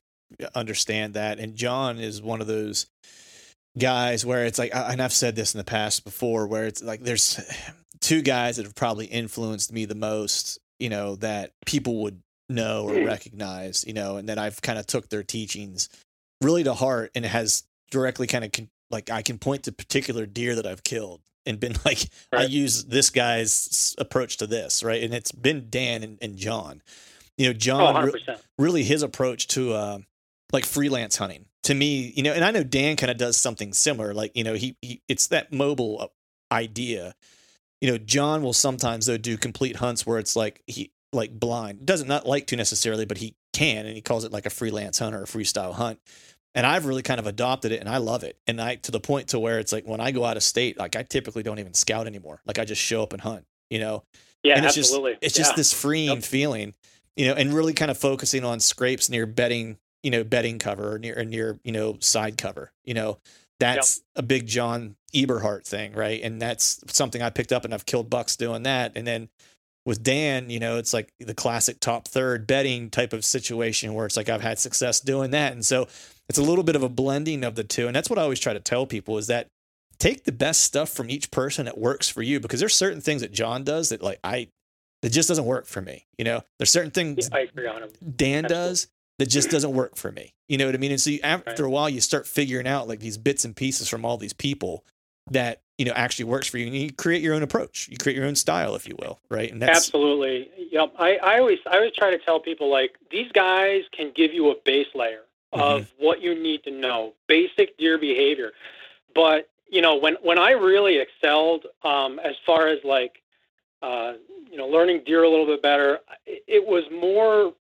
understand 0.54 1.14
that. 1.14 1.38
And 1.38 1.54
John 1.56 1.98
is 1.98 2.20
one 2.22 2.40
of 2.40 2.46
those 2.46 2.86
guys 3.78 4.24
where 4.24 4.44
it's 4.46 4.58
like, 4.58 4.70
and 4.74 5.02
I've 5.02 5.12
said 5.12 5.36
this 5.36 5.54
in 5.54 5.58
the 5.58 5.64
past 5.64 6.04
before, 6.04 6.46
where 6.46 6.64
it's 6.66 6.82
like 6.82 7.00
there's 7.00 7.40
two 8.00 8.22
guys 8.22 8.56
that 8.56 8.64
have 8.64 8.74
probably 8.74 9.06
influenced 9.06 9.72
me 9.72 9.84
the 9.84 9.94
most, 9.94 10.58
you 10.78 10.88
know, 10.88 11.16
that 11.16 11.52
people 11.66 12.02
would 12.02 12.20
know 12.48 12.84
or 12.88 13.04
recognize, 13.04 13.84
you 13.86 13.92
know, 13.92 14.16
and 14.16 14.28
that 14.28 14.38
I've 14.38 14.62
kind 14.62 14.78
of 14.78 14.86
took 14.86 15.08
their 15.08 15.22
teachings 15.22 15.88
really 16.42 16.64
to 16.64 16.74
heart, 16.74 17.10
and 17.14 17.24
it 17.24 17.28
has 17.28 17.64
directly 17.90 18.26
kind 18.26 18.44
of 18.44 18.52
con- 18.52 18.68
like 18.90 19.10
I 19.10 19.22
can 19.22 19.38
point 19.38 19.64
to 19.64 19.72
particular 19.72 20.26
deer 20.26 20.54
that 20.54 20.66
I've 20.66 20.84
killed 20.84 21.20
and 21.46 21.60
been 21.60 21.76
like, 21.84 22.08
I 22.32 22.44
use 22.44 22.84
this 22.84 23.10
guy's 23.10 23.94
approach 23.98 24.38
to 24.38 24.46
this, 24.46 24.82
right? 24.82 25.02
And 25.02 25.14
it's 25.14 25.32
been 25.32 25.66
Dan 25.70 26.02
and, 26.02 26.18
and 26.20 26.36
John. 26.36 26.82
You 27.38 27.46
know, 27.46 27.50
Oh, 27.50 27.54
John 27.54 27.94
100 27.94 28.14
re- 28.14 28.36
really 28.58 28.82
his 28.82 29.02
approach 29.02 29.46
to 29.48 29.72
uh, 29.74 29.98
like 30.52 30.64
freelance 30.64 31.16
hunting. 31.16 31.46
To 31.64 31.74
me 31.74 32.12
you 32.14 32.22
know 32.22 32.32
and 32.32 32.44
i 32.44 32.52
know 32.52 32.62
dan 32.62 32.94
kind 32.94 33.10
of 33.10 33.16
does 33.16 33.36
something 33.36 33.72
similar 33.72 34.14
like 34.14 34.30
you 34.36 34.44
know 34.44 34.54
he, 34.54 34.76
he 34.80 35.02
it's 35.08 35.26
that 35.28 35.52
mobile 35.52 35.98
uh, 36.00 36.54
idea. 36.54 37.12
You 37.80 37.90
know 37.90 37.98
john 37.98 38.42
will 38.42 38.52
sometimes 38.52 39.06
though 39.06 39.16
do 39.16 39.36
complete 39.36 39.74
hunts 39.74 40.06
where 40.06 40.20
it's 40.20 40.36
like 40.36 40.62
he 40.68 40.92
like 41.12 41.32
blind. 41.38 41.84
Doesn't 41.84 42.06
not 42.06 42.24
like 42.24 42.46
to 42.48 42.56
necessarily 42.56 43.04
but 43.04 43.18
he 43.18 43.34
can 43.52 43.84
and 43.84 43.96
he 43.96 44.00
calls 44.00 44.22
it 44.22 44.30
like 44.30 44.46
a 44.46 44.50
freelance 44.50 45.00
hunt 45.00 45.14
or 45.16 45.24
a 45.24 45.26
freestyle 45.26 45.74
hunt 45.74 45.98
and 46.56 46.66
i've 46.66 46.84
really 46.86 47.02
kind 47.02 47.20
of 47.20 47.26
adopted 47.28 47.70
it 47.70 47.78
and 47.80 47.88
i 47.88 47.98
love 47.98 48.24
it 48.24 48.36
and 48.48 48.60
i 48.60 48.74
to 48.74 48.90
the 48.90 48.98
point 49.00 49.28
to 49.28 49.38
where 49.38 49.60
it's 49.60 49.72
like 49.72 49.86
when 49.86 50.00
i 50.00 50.10
go 50.10 50.24
out 50.24 50.36
of 50.36 50.42
state 50.42 50.76
like 50.78 50.96
i 50.96 51.04
typically 51.04 51.44
don't 51.44 51.60
even 51.60 51.74
scout 51.74 52.08
anymore 52.08 52.40
like 52.46 52.58
i 52.58 52.64
just 52.64 52.82
show 52.82 53.02
up 53.04 53.12
and 53.12 53.22
hunt 53.22 53.44
you 53.70 53.78
know 53.78 54.02
Yeah, 54.42 54.56
and 54.56 54.66
it's 54.66 54.76
absolutely. 54.76 55.12
just 55.12 55.22
it's 55.24 55.34
just 55.36 55.52
Yeah. 55.52 55.56
this 55.56 55.72
freeing 55.72 56.16
Yep. 56.16 56.24
feeling, 56.24 56.74
you 57.16 57.26
know, 57.26 57.34
and 57.34 57.52
really 57.54 57.72
kind 57.74 57.90
of 57.90 57.98
focusing 57.98 58.44
on 58.44 58.60
scrapes 58.60 59.08
near 59.08 59.26
bedding, 59.26 59.78
you 60.02 60.10
know, 60.10 60.22
bedding 60.22 60.58
cover 60.58 60.94
or 60.94 60.98
near 60.98 61.18
or 61.18 61.24
near, 61.24 61.58
you 61.64 61.72
know, 61.72 61.96
side 62.00 62.36
cover. 62.38 62.70
You 62.84 62.94
know, 62.94 63.18
that's 63.58 64.02
a 64.14 64.22
big 64.22 64.46
John 64.46 64.96
Eberhart 65.14 65.64
thing, 65.66 65.94
right? 65.94 66.20
And 66.22 66.40
that's 66.40 66.78
something 66.94 67.22
I 67.22 67.30
picked 67.30 67.52
up 67.52 67.64
and 67.64 67.72
I've 67.74 67.86
killed 67.86 68.08
bucks 68.10 68.36
doing 68.36 68.62
that. 68.64 68.92
And 68.94 69.06
then 69.06 69.30
with 69.86 70.02
Dan, 70.02 70.50
you 70.50 70.58
know, 70.58 70.76
it's 70.76 70.92
like 70.92 71.08
the 71.18 71.32
classic 71.32 71.80
top 71.80 72.08
third 72.08 72.46
bedding 72.46 72.90
type 72.90 73.12
of 73.12 73.24
situation 73.24 73.94
where 73.94 74.04
it's 74.04 74.16
like 74.16 74.28
I've 74.28 74.42
had 74.42 74.58
success 74.58 75.00
doing 75.00 75.30
that. 75.30 75.52
And 75.52 75.64
so 75.64 75.86
it's 76.28 76.38
a 76.38 76.42
little 76.42 76.64
bit 76.64 76.76
of 76.76 76.82
a 76.82 76.88
blending 76.88 77.44
of 77.44 77.54
the 77.54 77.64
two. 77.64 77.86
And 77.86 77.94
that's 77.94 78.10
what 78.10 78.18
I 78.18 78.22
always 78.22 78.40
try 78.40 78.52
to 78.52 78.60
tell 78.60 78.84
people 78.84 79.16
is 79.16 79.28
that 79.28 79.46
take 79.98 80.24
the 80.24 80.32
best 80.32 80.62
stuff 80.64 80.90
from 80.90 81.08
each 81.08 81.30
person 81.30 81.64
that 81.64 81.78
works 81.78 82.08
for 82.08 82.20
you 82.22 82.40
because 82.40 82.60
there's 82.60 82.74
certain 82.74 83.00
things 83.00 83.22
that 83.22 83.32
John 83.32 83.64
does 83.64 83.88
that 83.90 84.02
like 84.02 84.18
I 84.24 84.48
that 85.02 85.10
just 85.10 85.28
doesn't 85.28 85.46
work 85.46 85.66
for 85.66 85.80
me. 85.80 86.04
You 86.18 86.24
know, 86.24 86.42
there's 86.58 86.70
certain 86.70 86.90
things 86.90 87.30
on. 87.84 87.88
Dan 88.16 88.44
Absolutely. 88.44 88.48
does 88.48 88.88
that 89.18 89.26
just 89.30 89.50
doesn't 89.50 89.72
work 89.72 89.96
for 89.96 90.10
me. 90.10 90.34
You 90.48 90.58
know 90.58 90.66
what 90.66 90.74
I 90.74 90.78
mean? 90.78 90.90
And 90.90 91.00
so 91.00 91.10
you, 91.10 91.20
after 91.22 91.50
Right. 91.50 91.60
a 91.60 91.70
while, 91.70 91.88
you 91.88 92.00
start 92.00 92.26
figuring 92.26 92.66
out 92.66 92.88
like 92.88 93.00
these 93.00 93.16
bits 93.16 93.44
and 93.44 93.54
pieces 93.54 93.88
from 93.88 94.04
all 94.04 94.16
these 94.18 94.32
people 94.32 94.84
that 95.30 95.60
you 95.78 95.84
know 95.84 95.92
actually 95.94 96.24
works 96.26 96.46
for 96.46 96.58
you, 96.58 96.66
and 96.66 96.74
you 96.76 96.92
create 96.92 97.22
your 97.22 97.34
own 97.34 97.42
approach. 97.42 97.88
You 97.90 97.96
create 97.96 98.16
your 98.16 98.26
own 98.26 98.36
style, 98.36 98.74
if 98.74 98.88
you 98.88 98.96
will, 98.98 99.20
right? 99.28 99.50
And 99.50 99.60
that's 99.60 99.88
Absolutely. 99.88 100.50
Yep. 100.70 100.94
I, 100.98 101.16
I 101.16 101.38
always 101.38 101.58
I 101.66 101.76
always 101.76 101.92
try 101.92 102.10
to 102.10 102.18
tell 102.18 102.40
people 102.40 102.70
like 102.70 102.96
these 103.10 103.30
guys 103.32 103.82
can 103.92 104.12
give 104.14 104.32
you 104.32 104.50
a 104.50 104.54
base 104.64 104.88
layer 104.94 105.20
of 105.52 105.82
Mm-hmm. 105.82 106.04
what 106.04 106.20
you 106.20 106.34
need 106.34 106.64
to 106.64 106.70
know, 106.70 107.14
basic 107.28 107.78
deer 107.78 107.98
behavior. 107.98 108.52
But 109.14 109.48
you 109.70 109.80
know, 109.80 109.96
when 109.96 110.16
when 110.22 110.38
I 110.38 110.50
really 110.52 110.98
excelled 110.98 111.66
um, 111.82 112.18
as 112.18 112.34
far 112.44 112.68
as 112.68 112.78
like 112.84 113.22
uh, 113.82 114.14
you 114.50 114.56
know 114.56 114.66
learning 114.66 115.02
deer 115.06 115.22
a 115.22 115.28
little 115.28 115.46
bit 115.46 115.62
better, 115.62 116.00
it, 116.26 116.42
it 116.46 116.66
was 116.66 116.84
more 116.92 117.54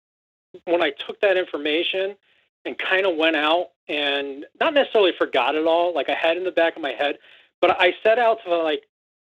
when 0.66 0.82
I 0.82 0.92
took 0.92 1.20
that 1.22 1.38
information 1.38 2.16
and 2.66 2.78
kind 2.78 3.06
of 3.06 3.16
went 3.18 3.36
out 3.36 3.72
and 3.88 4.46
not 4.60 4.74
necessarily 4.74 5.12
forgot 5.18 5.56
it 5.56 5.68
all, 5.68 5.94
like 5.94 6.10
I 6.10 6.16
had 6.16 6.38
in 6.38 6.44
the 6.44 6.52
back 6.52 6.76
of 6.76 6.82
my 6.82 6.94
head, 6.94 7.18
but 7.66 7.82
I 7.82 7.94
set 8.04 8.20
out 8.20 8.40
to 8.46 8.56
like 8.58 8.84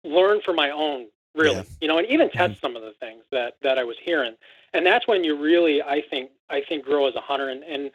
learn 0.03 0.41
for 0.43 0.53
my 0.53 0.69
own 0.71 1.07
really 1.35 1.55
Yeah. 1.57 1.63
you 1.81 1.87
know 1.87 1.97
and 1.97 2.07
even 2.07 2.29
test 2.29 2.55
Mhm. 2.55 2.61
some 2.61 2.75
of 2.75 2.81
the 2.81 2.93
things 2.93 3.23
that 3.31 3.57
that 3.61 3.77
i 3.77 3.83
was 3.83 3.97
hearing 3.99 4.35
and 4.73 4.85
that's 4.85 5.07
when 5.07 5.23
you 5.23 5.35
really 5.35 5.81
i 5.83 6.01
think 6.01 6.31
i 6.49 6.61
think 6.61 6.83
grow 6.85 7.07
as 7.07 7.15
a 7.15 7.21
hunter 7.21 7.49
and, 7.49 7.63
and 7.63 7.91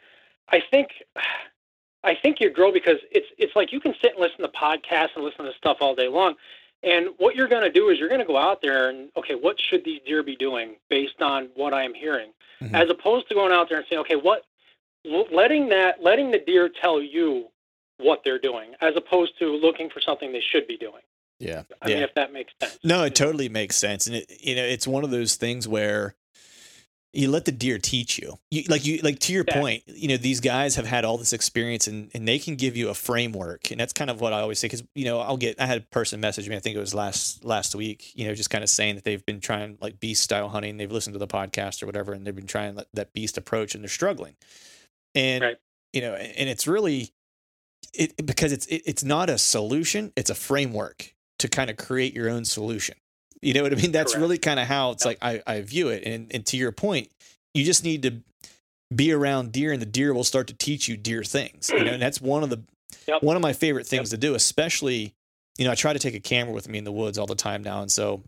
i 0.49 0.59
think 0.59 0.89
i 2.03 2.13
think 2.15 2.39
you 2.39 2.49
grow 2.49 2.71
because 2.71 2.97
it's 3.11 3.27
it's 3.37 3.55
like 3.55 3.71
you 3.73 3.79
can 3.79 3.93
sit 4.01 4.11
and 4.13 4.21
listen 4.21 4.39
to 4.41 4.47
podcasts 4.49 5.09
and 5.15 5.23
listen 5.25 5.45
to 5.45 5.53
stuff 5.57 5.77
all 5.81 5.93
day 5.95 6.07
long 6.07 6.35
and 6.83 7.07
what 7.17 7.35
you're 7.35 7.47
going 7.47 7.63
to 7.63 7.71
do 7.71 7.89
is 7.89 7.97
you're 7.99 8.09
going 8.09 8.21
to 8.21 8.25
go 8.27 8.37
out 8.37 8.61
there 8.61 8.89
and 8.89 9.09
okay 9.17 9.35
what 9.35 9.59
should 9.59 9.83
these 9.83 9.99
deer 10.05 10.23
be 10.23 10.35
doing 10.35 10.75
based 10.89 11.21
on 11.21 11.49
what 11.55 11.73
i'm 11.73 11.93
hearing 11.93 12.31
Mhm. 12.61 12.73
as 12.75 12.89
opposed 12.89 13.27
to 13.29 13.33
going 13.35 13.51
out 13.51 13.67
there 13.67 13.79
and 13.79 13.87
saying 13.89 13.99
okay 14.01 14.15
what 14.15 14.45
letting 15.31 15.67
that 15.69 16.01
letting 16.01 16.31
the 16.31 16.39
deer 16.39 16.69
tell 16.69 17.01
you 17.01 17.49
what 17.97 18.21
they're 18.23 18.39
doing 18.39 18.73
as 18.81 18.95
opposed 18.95 19.37
to 19.39 19.45
looking 19.45 19.89
for 19.89 20.01
something 20.01 20.31
they 20.31 20.43
should 20.51 20.67
be 20.67 20.77
doing 20.77 21.01
yeah, 21.39 21.63
I 21.81 21.89
yeah. 21.89 21.95
mean, 21.95 22.03
if 22.03 22.13
that 22.15 22.31
makes 22.31 22.53
sense. 22.61 22.79
No, 22.83 23.03
it 23.03 23.15
totally 23.15 23.49
makes 23.49 23.75
sense, 23.75 24.07
and 24.07 24.15
it 24.15 24.31
you 24.39 24.55
know 24.55 24.63
it's 24.63 24.87
one 24.87 25.03
of 25.03 25.11
those 25.11 25.35
things 25.35 25.67
where 25.67 26.15
you 27.13 27.29
let 27.29 27.45
the 27.45 27.51
deer 27.51 27.77
teach 27.77 28.17
you. 28.17 28.39
you 28.49 28.63
like 28.69 28.85
you 28.85 28.99
like 29.03 29.19
to 29.19 29.33
your 29.33 29.45
yeah. 29.47 29.59
point 29.59 29.83
you 29.85 30.07
know 30.07 30.17
these 30.17 30.39
guys 30.39 30.75
have 30.75 30.87
had 30.87 31.05
all 31.05 31.17
this 31.17 31.31
experience 31.31 31.85
and, 31.87 32.09
and 32.13 32.27
they 32.27 32.39
can 32.39 32.55
give 32.55 32.75
you 32.75 32.89
a 32.89 32.93
framework 32.93 33.69
and 33.69 33.79
that's 33.79 33.93
kind 33.93 34.09
of 34.09 34.19
what 34.19 34.33
i 34.33 34.41
always 34.41 34.57
say 34.57 34.65
because 34.65 34.83
you 34.95 35.05
know 35.05 35.19
i'll 35.19 35.37
get 35.37 35.61
i 35.61 35.67
had 35.67 35.77
a 35.77 35.81
person 35.81 36.19
message 36.19 36.49
me 36.49 36.55
i 36.55 36.59
think 36.59 36.75
it 36.75 36.79
was 36.79 36.95
last 36.95 37.45
last 37.45 37.75
week 37.75 38.11
you 38.15 38.27
know 38.27 38.33
just 38.33 38.49
kind 38.49 38.63
of 38.63 38.69
saying 38.69 38.95
that 38.95 39.03
they've 39.03 39.25
been 39.27 39.39
trying 39.39 39.77
like 39.79 39.99
beast 39.99 40.23
style 40.23 40.49
hunting 40.49 40.77
they've 40.77 40.91
listened 40.91 41.13
to 41.13 41.19
the 41.19 41.27
podcast 41.27 41.83
or 41.83 41.85
whatever 41.85 42.13
and 42.13 42.25
they've 42.25 42.35
been 42.35 42.47
trying 42.47 42.79
that 42.93 43.13
beast 43.13 43.37
approach 43.37 43.75
and 43.75 43.83
they're 43.83 43.89
struggling 43.89 44.33
and 45.13 45.43
right. 45.43 45.57
you 45.93 46.01
know 46.01 46.15
and 46.15 46.49
it's 46.49 46.67
really 46.67 47.11
it 47.93 48.25
because 48.25 48.51
it's 48.51 48.65
it, 48.67 48.81
it's 48.85 49.03
not 49.03 49.29
a 49.29 49.37
solution 49.37 50.11
it's 50.15 50.29
a 50.29 50.35
framework 50.35 51.13
to 51.39 51.47
kind 51.47 51.69
of 51.69 51.77
create 51.77 52.13
your 52.13 52.29
own 52.29 52.45
solution 52.45 52.95
you 53.43 53.53
know 53.53 53.63
what 53.63 53.73
I 53.73 53.75
mean? 53.75 53.91
That's 53.91 54.13
Correct. 54.13 54.21
really 54.21 54.37
kind 54.37 54.59
of 54.59 54.67
how 54.67 54.91
it's 54.91 55.05
yep. 55.05 55.17
like 55.21 55.43
I, 55.47 55.55
I 55.55 55.61
view 55.61 55.89
it. 55.89 56.03
And, 56.05 56.33
and 56.33 56.45
to 56.47 56.57
your 56.57 56.71
point, 56.71 57.09
you 57.53 57.63
just 57.65 57.83
need 57.83 58.03
to 58.03 58.21
be 58.95 59.11
around 59.11 59.51
deer 59.51 59.73
and 59.73 59.81
the 59.81 59.85
deer 59.85 60.13
will 60.13 60.23
start 60.23 60.47
to 60.47 60.53
teach 60.53 60.87
you 60.87 60.95
deer 60.95 61.23
things. 61.23 61.69
You 61.69 61.83
know, 61.83 61.91
and 61.91 62.01
that's 62.01 62.21
one 62.21 62.43
of 62.43 62.49
the 62.49 62.63
yep. 63.05 63.21
one 63.21 63.35
of 63.35 63.41
my 63.41 63.53
favorite 63.53 63.85
things 63.85 64.11
yep. 64.11 64.19
to 64.19 64.27
do, 64.27 64.33
especially, 64.33 65.13
you 65.57 65.65
know, 65.65 65.71
I 65.71 65.75
try 65.75 65.93
to 65.93 65.99
take 65.99 66.15
a 66.15 66.19
camera 66.19 66.53
with 66.53 66.69
me 66.69 66.77
in 66.77 66.85
the 66.85 66.91
woods 66.91 67.17
all 67.17 67.25
the 67.25 67.35
time 67.35 67.63
now. 67.63 67.81
And 67.81 67.91
so 67.91 68.23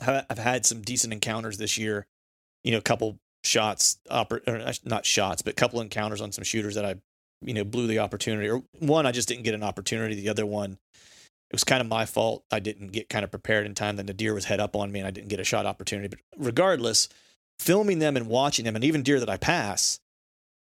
I've 0.00 0.38
had 0.38 0.66
some 0.66 0.80
decent 0.80 1.12
encounters 1.12 1.56
this 1.56 1.78
year, 1.78 2.06
you 2.64 2.72
know, 2.72 2.78
a 2.78 2.82
couple 2.82 3.18
shots, 3.44 3.98
oper- 4.10 4.46
or 4.48 4.56
uh, 4.56 4.72
not 4.84 5.06
shots, 5.06 5.42
but 5.42 5.52
a 5.52 5.56
couple 5.56 5.80
encounters 5.80 6.20
on 6.20 6.32
some 6.32 6.44
shooters 6.44 6.74
that 6.74 6.84
I, 6.84 6.96
you 7.44 7.54
know, 7.54 7.64
blew 7.64 7.86
the 7.86 7.98
opportunity. 7.98 8.48
Or 8.48 8.62
one, 8.78 9.06
I 9.06 9.12
just 9.12 9.28
didn't 9.28 9.44
get 9.44 9.54
an 9.54 9.62
opportunity. 9.62 10.14
The 10.14 10.28
other 10.28 10.46
one, 10.46 10.78
it 11.50 11.52
was 11.52 11.64
kind 11.64 11.80
of 11.80 11.86
my 11.86 12.06
fault. 12.06 12.44
I 12.50 12.60
didn't 12.60 12.88
get 12.88 13.08
kind 13.08 13.24
of 13.24 13.30
prepared 13.30 13.66
in 13.66 13.74
time. 13.74 13.96
Then 13.96 14.06
the 14.06 14.14
deer 14.14 14.34
was 14.34 14.46
head 14.46 14.60
up 14.60 14.74
on 14.74 14.90
me 14.90 15.00
and 15.00 15.06
I 15.06 15.10
didn't 15.10 15.28
get 15.28 15.40
a 15.40 15.44
shot 15.44 15.66
opportunity. 15.66 16.08
But 16.08 16.20
regardless, 16.36 17.08
filming 17.58 17.98
them 17.98 18.16
and 18.16 18.26
watching 18.26 18.64
them, 18.64 18.74
and 18.74 18.84
even 18.84 19.02
deer 19.02 19.20
that 19.20 19.30
I 19.30 19.36
pass, 19.36 20.00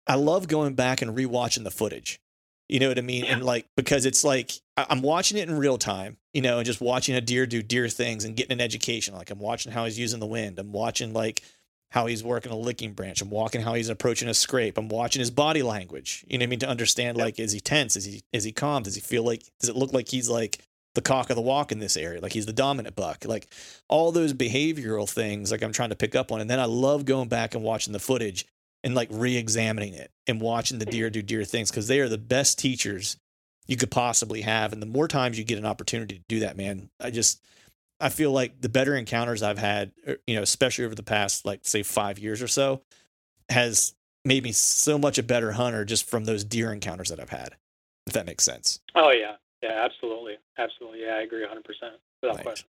I 0.07 0.15
love 0.15 0.47
going 0.47 0.73
back 0.73 1.01
and 1.01 1.15
rewatching 1.15 1.63
the 1.63 1.71
footage. 1.71 2.19
You 2.67 2.79
know 2.79 2.87
what 2.87 2.97
I 2.97 3.01
mean? 3.01 3.25
Yeah. 3.25 3.33
And 3.33 3.43
like, 3.43 3.67
because 3.75 4.05
it's 4.05 4.23
like 4.23 4.51
I'm 4.77 5.01
watching 5.01 5.37
it 5.37 5.49
in 5.49 5.57
real 5.57 5.77
time, 5.77 6.17
you 6.33 6.41
know, 6.41 6.57
and 6.57 6.65
just 6.65 6.81
watching 6.81 7.15
a 7.15 7.21
deer 7.21 7.45
do 7.45 7.61
deer 7.61 7.89
things 7.89 8.23
and 8.23 8.35
getting 8.35 8.53
an 8.53 8.61
education. 8.61 9.13
Like 9.13 9.29
I'm 9.29 9.39
watching 9.39 9.71
how 9.71 9.85
he's 9.85 9.99
using 9.99 10.19
the 10.19 10.25
wind. 10.25 10.57
I'm 10.57 10.71
watching 10.71 11.13
like 11.13 11.43
how 11.91 12.07
he's 12.07 12.23
working 12.23 12.51
a 12.51 12.57
licking 12.57 12.93
branch. 12.93 13.21
I'm 13.21 13.29
walking 13.29 13.61
how 13.61 13.73
he's 13.73 13.89
approaching 13.89 14.29
a 14.29 14.33
scrape. 14.33 14.77
I'm 14.77 14.89
watching 14.89 15.19
his 15.19 15.31
body 15.31 15.61
language. 15.61 16.25
You 16.27 16.37
know 16.37 16.43
what 16.43 16.47
I 16.47 16.49
mean? 16.49 16.59
To 16.59 16.69
understand 16.69 17.17
like, 17.17 17.39
is 17.39 17.51
he 17.51 17.59
tense? 17.59 17.95
Is 17.95 18.05
he 18.05 18.21
is 18.33 18.43
he 18.43 18.51
calm? 18.51 18.83
Does 18.83 18.95
he 18.95 19.01
feel 19.01 19.23
like 19.23 19.43
does 19.59 19.69
it 19.69 19.75
look 19.75 19.93
like 19.93 20.09
he's 20.09 20.29
like 20.29 20.63
the 20.93 21.01
cock 21.01 21.29
of 21.29 21.35
the 21.35 21.41
walk 21.41 21.71
in 21.71 21.79
this 21.79 21.95
area. 21.95 22.21
Like 22.21 22.33
he's 22.33 22.45
the 22.45 22.53
dominant 22.53 22.95
buck. 22.95 23.25
Like 23.25 23.47
all 23.87 24.11
those 24.11 24.33
behavioral 24.33 25.09
things, 25.09 25.51
like 25.51 25.63
I'm 25.63 25.71
trying 25.71 25.89
to 25.89 25.95
pick 25.95 26.15
up 26.15 26.31
on. 26.31 26.41
And 26.41 26.49
then 26.49 26.59
I 26.59 26.65
love 26.65 27.05
going 27.05 27.29
back 27.29 27.55
and 27.55 27.63
watching 27.63 27.93
the 27.93 27.99
footage 27.99 28.45
and 28.83 28.95
like 28.95 29.07
re-examining 29.11 29.93
it 29.93 30.11
and 30.27 30.41
watching 30.41 30.79
the 30.79 30.85
deer 30.85 31.09
do 31.09 31.21
deer 31.21 31.43
things 31.43 31.69
because 31.69 31.87
they 31.87 31.99
are 31.99 32.09
the 32.09 32.17
best 32.17 32.59
teachers 32.59 33.17
you 33.67 33.77
could 33.77 33.91
possibly 33.91 34.41
have. 34.41 34.73
And 34.73 34.81
the 34.81 34.87
more 34.87 35.07
times 35.07 35.37
you 35.37 35.45
get 35.45 35.57
an 35.57 35.65
opportunity 35.65 36.15
to 36.15 36.23
do 36.27 36.39
that, 36.39 36.57
man, 36.57 36.89
I 36.99 37.11
just 37.11 37.41
I 38.01 38.09
feel 38.09 38.31
like 38.31 38.61
the 38.61 38.69
better 38.69 38.95
encounters 38.95 39.43
I've 39.43 39.57
had, 39.57 39.91
er, 40.07 40.17
you 40.27 40.35
know, 40.35 40.41
especially 40.41 40.85
over 40.85 40.95
the 40.95 41.03
past 41.03 41.45
like 41.45 41.61
say 41.63 41.83
five 41.83 42.19
years 42.19 42.41
or 42.41 42.47
so, 42.47 42.81
has 43.49 43.93
made 44.25 44.43
me 44.43 44.51
so 44.51 44.97
much 44.97 45.17
a 45.17 45.23
better 45.23 45.53
hunter 45.53 45.85
just 45.85 46.09
from 46.09 46.25
those 46.25 46.43
deer 46.43 46.71
encounters 46.71 47.09
that 47.09 47.19
I've 47.19 47.29
had. 47.29 47.55
If 48.07 48.13
that 48.13 48.25
makes 48.25 48.43
sense. 48.43 48.79
Oh 48.95 49.11
yeah, 49.11 49.35
yeah, 49.61 49.85
absolutely, 49.85 50.37
absolutely. 50.57 51.03
Yeah, 51.03 51.15
I 51.15 51.21
agree 51.21 51.41
100 51.41 51.63
percent 51.63 51.93
without 52.21 52.37
right. 52.37 52.45
question. 52.45 52.67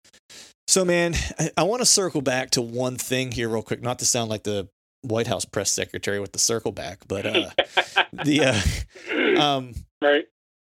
So, 0.69 0.85
man, 0.85 1.14
I, 1.38 1.51
I 1.57 1.62
want 1.64 1.81
to 1.81 1.87
circle 1.87 2.23
back 2.23 2.51
to 2.51 2.62
one 2.62 2.97
thing 2.97 3.33
here, 3.33 3.49
real 3.49 3.62
quick. 3.62 3.83
Not 3.83 3.99
to 4.01 4.05
sound 4.05 4.31
like 4.31 4.45
the 4.45 4.69
White 5.03 5.27
House 5.27 5.45
press 5.45 5.73
secretary 5.73 6.21
with 6.21 6.33
the 6.33 6.38
circle 6.38 6.73
back, 6.73 7.01
but 7.09 7.27
uh, 7.27 7.51
the 8.25 8.87
uh, 9.37 9.43
um, 9.43 9.75
right. 10.03 10.27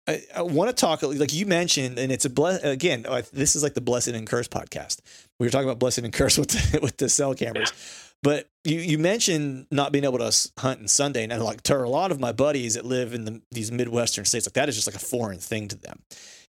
I, 0.09 0.21
I 0.35 0.43
want 0.43 0.69
to 0.69 0.75
talk 0.75 1.03
like 1.03 1.33
you 1.33 1.47
mentioned, 1.47 1.99
and 1.99 2.11
it's 2.11 2.25
a 2.25 2.31
bless 2.31 2.62
again. 2.62 3.07
This 3.33 3.55
is 3.55 3.62
like 3.62 3.75
the 3.75 3.81
blessed 3.81 4.09
and 4.09 4.27
curse 4.27 4.49
podcast. 4.49 5.01
We 5.38 5.47
were 5.47 5.51
talking 5.51 5.69
about 5.69 5.79
blessed 5.79 5.99
and 5.99 6.12
curse 6.12 6.38
with 6.38 6.49
the, 6.49 6.81
with 6.81 6.97
the 6.97 7.09
cell 7.09 7.35
cameras, 7.35 7.73
but 8.23 8.49
you 8.65 8.79
you 8.79 8.99
mentioned 8.99 9.67
not 9.71 9.93
being 9.93 10.05
able 10.05 10.19
to 10.19 10.51
hunt 10.59 10.81
in 10.81 10.88
Sunday, 10.88 11.25
and 11.25 11.43
like 11.43 11.62
to 11.62 11.77
a 11.77 11.87
lot 11.87 12.11
of 12.11 12.19
my 12.19 12.33
buddies 12.33 12.75
that 12.75 12.85
live 12.85 13.15
in 13.15 13.25
the, 13.25 13.43
these 13.53 13.71
midwestern 13.71 14.25
states, 14.25 14.47
like 14.47 14.55
that 14.55 14.69
is 14.69 14.75
just 14.75 14.88
like 14.88 14.97
a 14.97 15.05
foreign 15.05 15.38
thing 15.38 15.69
to 15.69 15.77
them. 15.77 16.03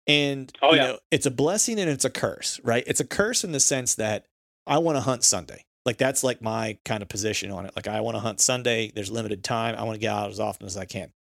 And 0.06 0.52
oh, 0.62 0.74
yeah. 0.74 0.82
you 0.82 0.88
know, 0.92 0.98
it's 1.10 1.26
a 1.26 1.30
blessing 1.30 1.78
and 1.78 1.90
it's 1.90 2.04
a 2.04 2.10
curse, 2.10 2.60
right? 2.64 2.82
It's 2.86 3.00
a 3.00 3.06
curse 3.06 3.44
in 3.44 3.52
the 3.52 3.60
sense 3.60 3.96
that 3.96 4.26
I 4.66 4.78
want 4.78 4.96
to 4.96 5.00
hunt 5.00 5.24
Sunday. 5.24 5.64
Like 5.86 5.98
that's 5.98 6.22
like 6.22 6.42
my 6.42 6.78
kind 6.84 7.02
of 7.02 7.08
position 7.08 7.50
on 7.50 7.66
it. 7.66 7.72
Like 7.74 7.88
I 7.88 8.00
want 8.00 8.16
to 8.16 8.20
hunt 8.20 8.40
Sunday. 8.40 8.92
There's 8.94 9.10
limited 9.10 9.42
time. 9.44 9.76
I 9.76 9.82
want 9.82 9.94
to 9.94 10.00
get 10.00 10.12
out 10.12 10.30
as 10.30 10.40
often 10.40 10.66
as 10.66 10.76
I 10.76 10.84
can. 10.84 11.12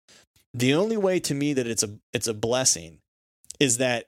The 0.54 0.74
only 0.74 0.98
way 0.98 1.20
to 1.22 1.34
me 1.34 1.54
that 1.54 1.68
it's 1.68 1.84
a 1.84 1.98
it's 2.14 2.28
a 2.28 2.34
blessing 2.34 3.00
is 3.60 3.78
that 3.78 4.06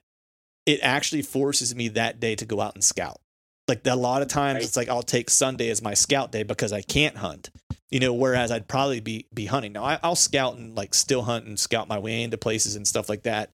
it 0.66 0.80
actually 0.82 1.22
forces 1.22 1.74
me 1.74 1.88
that 1.88 2.20
day 2.20 2.34
to 2.36 2.44
go 2.44 2.60
out 2.60 2.74
and 2.74 2.82
scout. 2.82 3.20
Like 3.68 3.86
a 3.86 3.94
lot 3.94 4.22
of 4.22 4.28
times 4.28 4.56
right. 4.56 4.64
it's 4.64 4.76
like 4.76 4.88
I'll 4.88 5.02
take 5.02 5.30
Sunday 5.30 5.70
as 5.70 5.82
my 5.82 5.94
scout 5.94 6.32
day 6.32 6.42
because 6.42 6.72
I 6.72 6.82
can't 6.82 7.16
hunt. 7.16 7.50
You 7.90 8.00
know, 8.00 8.14
whereas 8.14 8.50
I'd 8.50 8.68
probably 8.68 9.00
be 9.00 9.26
be 9.32 9.46
hunting. 9.46 9.72
Now 9.72 9.84
I, 9.84 9.98
I'll 10.02 10.16
scout 10.16 10.56
and 10.56 10.76
like 10.76 10.94
still 10.94 11.22
hunt 11.22 11.46
and 11.46 11.58
scout 11.58 11.88
my 11.88 11.98
way 11.98 12.22
into 12.22 12.38
places 12.38 12.76
and 12.76 12.86
stuff 12.86 13.08
like 13.08 13.22
that 13.22 13.52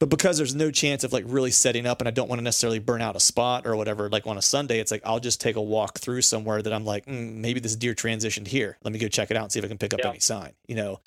but 0.00 0.08
because 0.08 0.38
there's 0.38 0.54
no 0.54 0.70
chance 0.70 1.04
of 1.04 1.12
like 1.12 1.24
really 1.26 1.50
setting 1.50 1.86
up 1.86 2.00
and 2.00 2.08
I 2.08 2.10
don't 2.10 2.26
want 2.26 2.38
to 2.38 2.42
necessarily 2.42 2.78
burn 2.78 3.02
out 3.02 3.16
a 3.16 3.20
spot 3.20 3.66
or 3.66 3.76
whatever, 3.76 4.08
like 4.08 4.26
on 4.26 4.38
a 4.38 4.42
Sunday, 4.42 4.80
it's 4.80 4.90
like 4.90 5.02
I'll 5.04 5.20
just 5.20 5.42
take 5.42 5.56
a 5.56 5.62
walk 5.62 5.98
through 5.98 6.22
somewhere 6.22 6.62
that 6.62 6.72
I'm 6.72 6.86
like, 6.86 7.04
mm, 7.04 7.34
maybe 7.34 7.60
this 7.60 7.76
deer 7.76 7.94
transitioned 7.94 8.46
here. 8.46 8.78
Let 8.82 8.94
me 8.94 8.98
go 8.98 9.08
check 9.08 9.30
it 9.30 9.36
out 9.36 9.44
and 9.44 9.52
see 9.52 9.58
if 9.58 9.64
I 9.64 9.68
can 9.68 9.76
pick 9.76 9.92
up 9.92 10.00
yeah. 10.02 10.08
any 10.08 10.20
sign, 10.20 10.52
you 10.66 10.74
know. 10.74 11.00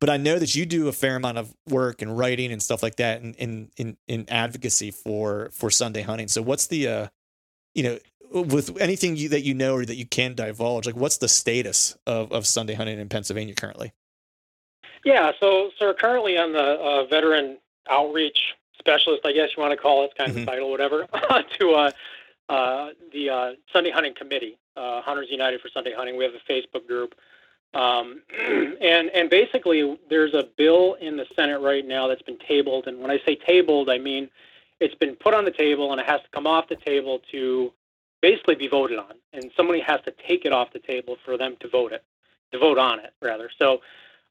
But 0.00 0.10
I 0.10 0.16
know 0.16 0.38
that 0.38 0.54
you 0.54 0.66
do 0.66 0.88
a 0.88 0.92
fair 0.92 1.16
amount 1.16 1.38
of 1.38 1.54
work 1.68 2.02
and 2.02 2.16
writing 2.16 2.52
and 2.52 2.62
stuff 2.62 2.82
like 2.82 2.96
that 2.96 3.22
in 3.22 3.34
in 3.34 3.70
in, 3.76 3.96
in 4.08 4.24
advocacy 4.28 4.90
for 4.90 5.50
for 5.52 5.70
Sunday 5.70 6.02
hunting. 6.02 6.28
So 6.28 6.42
what's 6.42 6.66
the 6.66 6.88
uh 6.88 7.08
you 7.74 7.82
know 7.82 7.98
with 8.34 8.76
anything 8.80 9.16
you, 9.16 9.28
that 9.28 9.42
you 9.42 9.54
know 9.54 9.74
or 9.74 9.84
that 9.84 9.96
you 9.96 10.06
can 10.06 10.34
divulge, 10.34 10.86
like 10.86 10.96
what's 10.96 11.18
the 11.18 11.28
status 11.28 11.96
of, 12.06 12.32
of 12.32 12.46
Sunday 12.46 12.74
hunting 12.74 12.98
in 12.98 13.08
Pennsylvania 13.08 13.54
currently? 13.54 13.92
Yeah, 15.04 15.32
so 15.38 15.70
so 15.78 15.92
currently 15.92 16.36
on 16.38 16.52
the 16.52 16.80
uh, 16.80 17.04
veteran 17.06 17.58
outreach 17.88 18.38
specialist, 18.78 19.22
I 19.24 19.32
guess 19.32 19.50
you 19.56 19.62
want 19.62 19.72
to 19.72 19.76
call 19.76 20.02
it, 20.02 20.06
it's 20.06 20.14
kind 20.14 20.30
of 20.30 20.36
mm-hmm. 20.36 20.46
the 20.46 20.50
title, 20.50 20.70
whatever, 20.70 21.06
to 21.58 21.70
uh, 21.72 21.90
uh, 22.48 22.88
the 23.12 23.30
uh, 23.30 23.52
Sunday 23.72 23.90
Hunting 23.90 24.14
Committee, 24.14 24.58
uh, 24.76 25.02
Hunters 25.02 25.28
United 25.30 25.60
for 25.60 25.68
Sunday 25.68 25.92
Hunting. 25.94 26.16
We 26.16 26.24
have 26.24 26.34
a 26.34 26.52
Facebook 26.52 26.86
group. 26.86 27.14
Um, 27.74 28.22
and 28.38 29.10
and 29.10 29.28
basically, 29.28 29.98
there's 30.08 30.34
a 30.34 30.48
bill 30.56 30.94
in 30.94 31.16
the 31.16 31.26
Senate 31.34 31.60
right 31.60 31.86
now 31.86 32.08
that's 32.08 32.22
been 32.22 32.38
tabled. 32.38 32.86
And 32.86 33.00
when 33.00 33.10
I 33.10 33.18
say 33.26 33.36
tabled, 33.36 33.90
I 33.90 33.98
mean 33.98 34.30
it's 34.80 34.94
been 34.94 35.16
put 35.16 35.34
on 35.34 35.44
the 35.44 35.50
table 35.50 35.92
and 35.92 36.00
it 36.00 36.06
has 36.06 36.20
to 36.22 36.28
come 36.32 36.46
off 36.46 36.68
the 36.68 36.76
table 36.76 37.20
to 37.30 37.72
basically 38.20 38.54
be 38.54 38.68
voted 38.68 38.98
on. 38.98 39.14
And 39.32 39.50
somebody 39.56 39.80
has 39.80 40.00
to 40.02 40.12
take 40.26 40.44
it 40.44 40.52
off 40.52 40.72
the 40.72 40.78
table 40.78 41.16
for 41.24 41.36
them 41.36 41.56
to 41.60 41.68
vote 41.68 41.92
it, 41.92 42.04
to 42.52 42.58
vote 42.58 42.78
on 42.78 42.98
it, 43.00 43.12
rather. 43.22 43.50
So 43.58 43.80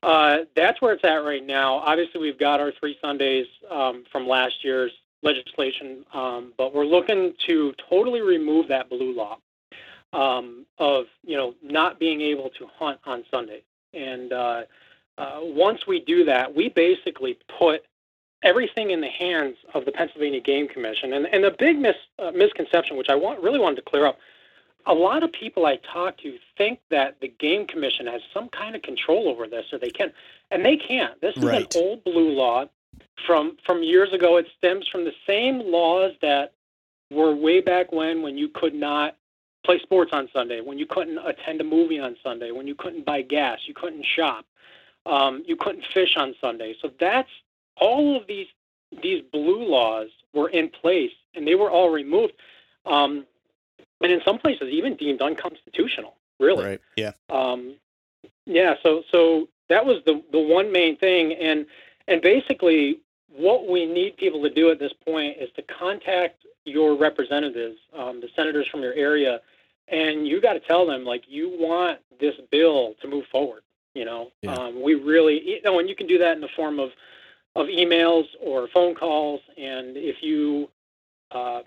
uh, 0.01 0.39
that's 0.55 0.81
where 0.81 0.93
it's 0.93 1.03
at 1.03 1.23
right 1.23 1.45
now. 1.45 1.75
Obviously, 1.75 2.21
we've 2.21 2.39
got 2.39 2.59
our 2.59 2.71
three 2.71 2.97
Sundays 3.01 3.47
um, 3.69 4.03
from 4.11 4.27
last 4.27 4.63
year's 4.63 4.91
legislation, 5.21 6.05
um, 6.13 6.53
but 6.57 6.75
we're 6.75 6.85
looking 6.85 7.33
to 7.47 7.73
totally 7.89 8.21
remove 8.21 8.67
that 8.67 8.89
blue 8.89 9.15
law 9.15 9.37
um, 10.13 10.65
of 10.77 11.05
you 11.23 11.35
know 11.35 11.55
not 11.61 11.99
being 11.99 12.21
able 12.21 12.49
to 12.51 12.67
hunt 12.77 12.99
on 13.05 13.23
Sunday. 13.29 13.63
And 13.93 14.31
uh, 14.31 14.63
uh, 15.17 15.39
once 15.41 15.85
we 15.87 15.99
do 15.99 16.25
that, 16.25 16.55
we 16.55 16.69
basically 16.69 17.37
put 17.59 17.83
everything 18.43 18.91
in 18.91 19.01
the 19.01 19.09
hands 19.09 19.55
of 19.73 19.85
the 19.85 19.91
Pennsylvania 19.91 20.41
Game 20.41 20.67
Commission. 20.67 21.13
And, 21.13 21.27
and 21.27 21.43
the 21.43 21.55
big 21.57 21.77
mis, 21.79 21.95
uh, 22.19 22.31
misconception, 22.31 22.97
which 22.97 23.09
I 23.09 23.15
want, 23.15 23.41
really 23.41 23.59
wanted 23.59 23.77
to 23.77 23.81
clear 23.83 24.05
up, 24.05 24.17
a 24.85 24.93
lot 24.93 25.23
of 25.23 25.31
people 25.31 25.65
I 25.65 25.77
talk 25.77 26.17
to 26.17 26.37
think 26.57 26.79
that 26.89 27.17
the 27.21 27.29
game 27.29 27.65
commission 27.65 28.05
has 28.07 28.21
some 28.33 28.49
kind 28.49 28.75
of 28.75 28.81
control 28.81 29.29
over 29.29 29.47
this, 29.47 29.65
or 29.71 29.79
they 29.79 29.89
can, 29.89 30.11
and 30.51 30.65
they 30.65 30.75
can't. 30.75 31.19
This 31.21 31.37
is 31.37 31.43
right. 31.43 31.73
an 31.73 31.81
old 31.81 32.03
blue 32.03 32.31
law 32.31 32.65
from 33.25 33.57
from 33.65 33.81
years 33.81 34.11
ago. 34.11 34.35
It 34.35 34.47
stems 34.57 34.87
from 34.89 35.05
the 35.05 35.13
same 35.25 35.59
laws 35.59 36.11
that 36.21 36.51
were 37.09 37.33
way 37.33 37.61
back 37.61 37.93
when, 37.93 38.23
when 38.23 38.37
you 38.37 38.49
could 38.49 38.73
not 38.73 39.15
play 39.63 39.79
sports 39.79 40.11
on 40.13 40.29
Sunday, 40.33 40.61
when 40.61 40.77
you 40.77 40.85
couldn't 40.85 41.19
attend 41.19 41.61
a 41.61 41.63
movie 41.63 41.99
on 41.99 42.15
Sunday, 42.23 42.51
when 42.51 42.67
you 42.67 42.75
couldn't 42.75 43.05
buy 43.05 43.21
gas, 43.21 43.59
you 43.65 43.73
couldn't 43.73 44.05
shop, 44.05 44.45
um, 45.05 45.43
you 45.45 45.55
couldn't 45.55 45.85
fish 45.93 46.15
on 46.17 46.35
Sunday. 46.39 46.75
So 46.81 46.91
that's 46.99 47.29
all 47.77 48.17
of 48.17 48.27
these 48.27 48.47
these 49.01 49.23
blue 49.31 49.67
laws 49.67 50.09
were 50.33 50.49
in 50.49 50.69
place, 50.69 51.13
and 51.33 51.47
they 51.47 51.55
were 51.55 51.71
all 51.71 51.89
removed. 51.89 52.33
Um, 52.85 53.25
and 54.01 54.11
in 54.11 54.21
some 54.25 54.37
places 54.37 54.67
even 54.69 54.95
deemed 54.95 55.21
unconstitutional. 55.21 56.15
Really, 56.39 56.65
right? 56.65 56.81
Yeah. 56.97 57.11
Um, 57.29 57.75
yeah. 58.45 58.75
So 58.83 59.03
so 59.11 59.47
that 59.69 59.85
was 59.85 60.01
the 60.05 60.21
the 60.31 60.39
one 60.39 60.71
main 60.71 60.97
thing, 60.97 61.33
and 61.33 61.65
and 62.07 62.21
basically 62.21 62.99
what 63.29 63.67
we 63.67 63.85
need 63.85 64.17
people 64.17 64.43
to 64.43 64.49
do 64.49 64.69
at 64.69 64.79
this 64.79 64.93
point 64.93 65.37
is 65.39 65.49
to 65.55 65.61
contact 65.63 66.45
your 66.65 66.95
representatives, 66.97 67.77
um, 67.97 68.21
the 68.21 68.29
senators 68.35 68.67
from 68.67 68.81
your 68.81 68.93
area, 68.93 69.41
and 69.89 70.27
you 70.27 70.39
got 70.41 70.53
to 70.53 70.59
tell 70.59 70.85
them 70.85 71.03
like 71.03 71.23
you 71.27 71.49
want 71.49 71.99
this 72.19 72.35
bill 72.51 72.95
to 73.01 73.07
move 73.07 73.25
forward. 73.31 73.63
You 73.93 74.05
know, 74.05 74.31
Yeah. 74.41 74.55
um, 74.55 74.81
we 74.81 74.95
really, 74.95 75.41
you 75.47 75.61
know, 75.61 75.79
and 75.79 75.87
you 75.87 75.95
can 75.95 76.07
do 76.07 76.17
that 76.17 76.33
in 76.35 76.41
the 76.41 76.47
form 76.49 76.79
of 76.79 76.91
of 77.55 77.67
emails 77.67 78.25
or 78.41 78.67
phone 78.69 78.95
calls. 78.95 79.39
And 79.57 79.95
if 79.95 80.23
you, 80.23 80.69
uh, 81.29 81.61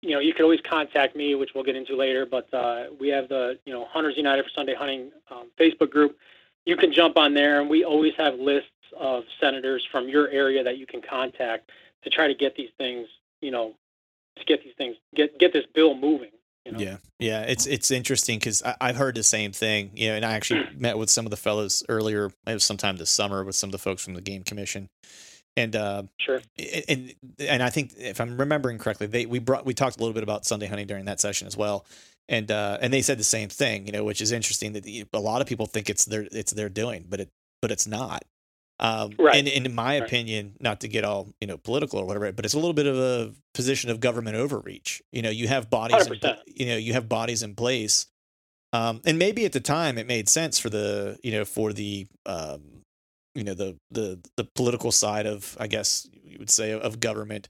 you 0.00 0.10
know, 0.10 0.20
you 0.20 0.32
can 0.32 0.44
always 0.44 0.60
contact 0.60 1.16
me, 1.16 1.34
which 1.34 1.50
we'll 1.54 1.64
get 1.64 1.74
into 1.74 1.96
later. 1.96 2.24
But 2.24 2.52
uh, 2.54 2.84
we 3.00 3.08
have 3.08 3.28
the, 3.28 3.58
you 3.64 3.72
know, 3.72 3.84
Hunters 3.86 4.16
United 4.16 4.44
for 4.44 4.50
Sunday 4.50 4.74
Hunting 4.74 5.10
um, 5.28 5.48
Facebook 5.58 5.90
group. 5.90 6.16
You 6.66 6.76
can 6.76 6.92
jump 6.92 7.18
on 7.18 7.34
there, 7.34 7.60
and 7.60 7.68
we 7.68 7.82
always 7.82 8.14
have 8.16 8.38
lists 8.38 8.70
of 8.96 9.24
senators 9.40 9.84
from 9.90 10.08
your 10.08 10.28
area 10.28 10.62
that 10.62 10.78
you 10.78 10.86
can 10.86 11.02
contact 11.02 11.70
to 12.04 12.10
try 12.10 12.28
to 12.28 12.34
get 12.34 12.54
these 12.54 12.70
things, 12.78 13.08
you 13.40 13.50
know, 13.50 13.74
to 14.38 14.44
get 14.44 14.62
these 14.64 14.74
things, 14.76 14.96
get 15.14 15.38
get 15.38 15.52
this 15.52 15.64
bill 15.74 15.94
moving. 15.94 16.30
You 16.64 16.72
know? 16.72 16.78
Yeah, 16.78 16.96
yeah, 17.18 17.42
it's 17.42 17.66
it's 17.66 17.90
interesting 17.90 18.38
because 18.38 18.62
I've 18.80 18.96
heard 18.96 19.14
the 19.14 19.22
same 19.22 19.52
thing, 19.52 19.90
you 19.94 20.08
know, 20.08 20.16
and 20.16 20.24
I 20.24 20.32
actually 20.32 20.64
met 20.76 20.98
with 20.98 21.08
some 21.08 21.24
of 21.24 21.30
the 21.30 21.36
fellows 21.36 21.82
earlier, 21.88 22.26
it 22.46 22.52
was 22.52 22.64
sometime 22.64 22.96
this 22.96 23.10
summer 23.10 23.42
with 23.42 23.54
some 23.54 23.68
of 23.68 23.72
the 23.72 23.78
folks 23.78 24.04
from 24.04 24.14
the 24.14 24.20
game 24.20 24.42
commission, 24.42 24.88
and 25.56 25.74
uh, 25.74 26.02
Sure. 26.18 26.40
and 26.88 27.14
and 27.38 27.62
I 27.62 27.70
think 27.70 27.94
if 27.96 28.20
I'm 28.20 28.36
remembering 28.36 28.78
correctly, 28.78 29.06
they 29.06 29.24
we 29.24 29.38
brought 29.38 29.64
we 29.64 29.72
talked 29.72 29.96
a 29.96 30.00
little 30.00 30.14
bit 30.14 30.22
about 30.22 30.44
Sunday 30.44 30.66
hunting 30.66 30.86
during 30.86 31.06
that 31.06 31.20
session 31.20 31.46
as 31.46 31.56
well, 31.56 31.86
and 32.28 32.50
uh, 32.50 32.76
and 32.82 32.92
they 32.92 33.00
said 33.02 33.18
the 33.18 33.24
same 33.24 33.48
thing, 33.48 33.86
you 33.86 33.92
know, 33.92 34.04
which 34.04 34.20
is 34.20 34.30
interesting 34.30 34.74
that 34.74 34.86
a 34.86 35.20
lot 35.20 35.40
of 35.40 35.46
people 35.46 35.64
think 35.64 35.88
it's 35.88 36.04
their 36.04 36.26
it's 36.32 36.52
their 36.52 36.68
doing, 36.68 37.06
but 37.08 37.20
it 37.20 37.30
but 37.62 37.70
it's 37.70 37.86
not. 37.86 38.24
Um, 38.80 39.10
Right. 39.18 39.36
And, 39.36 39.48
and 39.48 39.66
in 39.66 39.74
my 39.74 39.98
Right. 39.98 40.06
opinion, 40.06 40.54
not 40.60 40.80
to 40.80 40.88
get 40.88 41.04
all 41.04 41.32
you 41.40 41.46
know 41.46 41.58
political 41.58 41.98
or 41.98 42.04
whatever, 42.06 42.30
but 42.32 42.44
it's 42.44 42.54
a 42.54 42.58
little 42.58 42.74
bit 42.74 42.86
of 42.86 42.96
a 42.96 43.34
position 43.54 43.90
of 43.90 44.00
government 44.00 44.36
overreach. 44.36 45.02
You 45.12 45.22
know, 45.22 45.30
you 45.30 45.48
have 45.48 45.68
bodies, 45.68 46.06
in, 46.06 46.20
you 46.46 46.66
know, 46.66 46.76
you 46.76 46.92
have 46.92 47.08
bodies 47.08 47.42
in 47.42 47.54
place, 47.56 48.06
um, 48.72 49.00
and 49.04 49.18
maybe 49.18 49.44
at 49.44 49.52
the 49.52 49.60
time 49.60 49.98
it 49.98 50.06
made 50.06 50.28
sense 50.28 50.58
for 50.58 50.70
the 50.70 51.18
you 51.22 51.32
know 51.32 51.44
for 51.44 51.72
the 51.72 52.06
um, 52.26 52.62
you 53.34 53.44
know 53.44 53.54
the 53.54 53.76
the 53.90 54.20
the 54.36 54.44
political 54.44 54.92
side 54.92 55.26
of 55.26 55.56
I 55.58 55.66
guess 55.66 56.08
you 56.24 56.38
would 56.38 56.50
say 56.50 56.72
of 56.72 57.00
government 57.00 57.48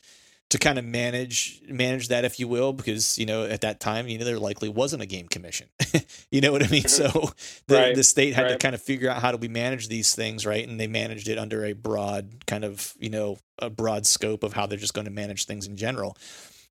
to 0.51 0.59
kind 0.59 0.79
of 0.79 0.85
manage 0.85 1.61
manage 1.69 2.09
that 2.09 2.25
if 2.25 2.41
you 2.41 2.49
will 2.49 2.73
because 2.73 3.19
you 3.19 3.27
know 3.27 3.45
at 3.45 3.61
that 3.61 3.81
time 3.81 4.09
you 4.09 4.19
know 4.19 4.25
there 4.25 4.39
likely 4.39 4.69
wasn't 4.69 5.03
a 5.03 5.07
game 5.07 5.29
commission. 5.29 5.69
You 6.31 6.43
know 6.43 6.53
what 6.53 6.63
I 6.63 6.69
mean? 6.69 6.87
So 6.89 7.33
the 7.69 7.75
Right, 7.75 7.95
the 7.95 8.05
state 8.05 8.35
had 8.35 8.49
to 8.49 8.57
kind 8.59 8.75
of 8.75 8.83
figure 8.83 9.09
out 9.09 9.23
how 9.23 9.33
do 9.33 9.39
we 9.39 9.49
manage 9.49 9.89
these 9.89 10.15
things 10.15 10.45
right? 10.45 10.67
And 10.67 10.79
they 10.79 10.87
managed 10.87 11.27
it 11.29 11.39
under 11.39 11.65
a 11.65 11.73
broad 11.73 12.47
kind 12.47 12.65
of 12.65 12.95
you 12.99 13.09
know 13.09 13.39
a 13.59 13.71
broad 13.71 14.07
scope 14.07 14.43
of 14.43 14.53
how 14.53 14.67
they're 14.67 14.79
just 14.79 14.93
going 14.95 15.07
to 15.07 15.11
manage 15.11 15.47
things 15.47 15.67
in 15.67 15.77
general. 15.77 16.17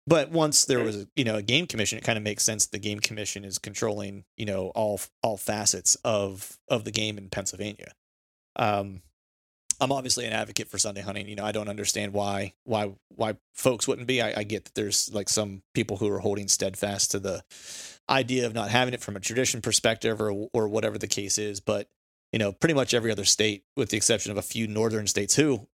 But 0.06 0.32
once 0.32 0.66
there 0.66 0.84
was 0.84 0.96
a, 1.04 1.08
you 1.16 1.24
know 1.24 1.36
a 1.36 1.42
game 1.42 1.66
commission 1.66 1.98
it 1.98 2.04
kind 2.04 2.18
of 2.18 2.24
makes 2.24 2.44
sense 2.44 2.68
the 2.68 2.80
game 2.80 3.00
commission 3.00 3.44
is 3.44 3.58
controlling 3.58 4.26
you 4.38 4.46
know 4.46 4.68
all 4.76 5.02
all 5.24 5.38
facets 5.38 5.96
of 6.04 6.58
of 6.68 6.84
the 6.84 6.92
game 6.92 7.18
in 7.18 7.30
Pennsylvania. 7.30 7.94
Um 8.56 9.02
I'm 9.80 9.92
obviously 9.92 10.26
an 10.26 10.34
advocate 10.34 10.68
for 10.70 10.78
Sunday 10.78 11.02
hunting. 11.02 11.28
You 11.28 11.36
know, 11.36 11.46
I 11.46 11.52
don't 11.52 11.70
understand 11.70 12.14
why 12.14 12.54
why 12.64 12.92
why 13.10 13.38
folks 13.54 13.88
wouldn't 13.88 14.08
be. 14.08 14.22
I, 14.22 14.34
I 14.38 14.44
get 14.44 14.66
that 14.66 14.76
there's 14.76 15.14
like 15.14 15.30
some 15.30 15.62
people 15.74 15.98
who 15.98 16.10
are 16.10 16.20
holding 16.20 16.48
steadfast 16.48 17.12
to 17.12 17.20
the 17.20 17.44
idea 18.10 18.46
of 18.46 18.54
not 18.54 18.70
having 18.70 18.94
it 18.94 19.02
from 19.02 19.16
a 19.16 19.20
tradition 19.20 19.62
perspective 19.62 20.20
or 20.22 20.32
or 20.54 20.68
whatever 20.68 20.98
the 20.98 21.08
case 21.08 21.38
is. 21.38 21.60
But 21.60 21.88
you 22.34 22.40
know, 22.40 22.52
pretty 22.52 22.74
much 22.74 22.94
every 22.94 23.12
other 23.12 23.26
state, 23.26 23.64
with 23.76 23.90
the 23.90 23.98
exception 23.98 24.32
of 24.32 24.38
a 24.38 24.42
few 24.42 24.68
northern 24.68 25.08
states, 25.08 25.36
who 25.36 25.68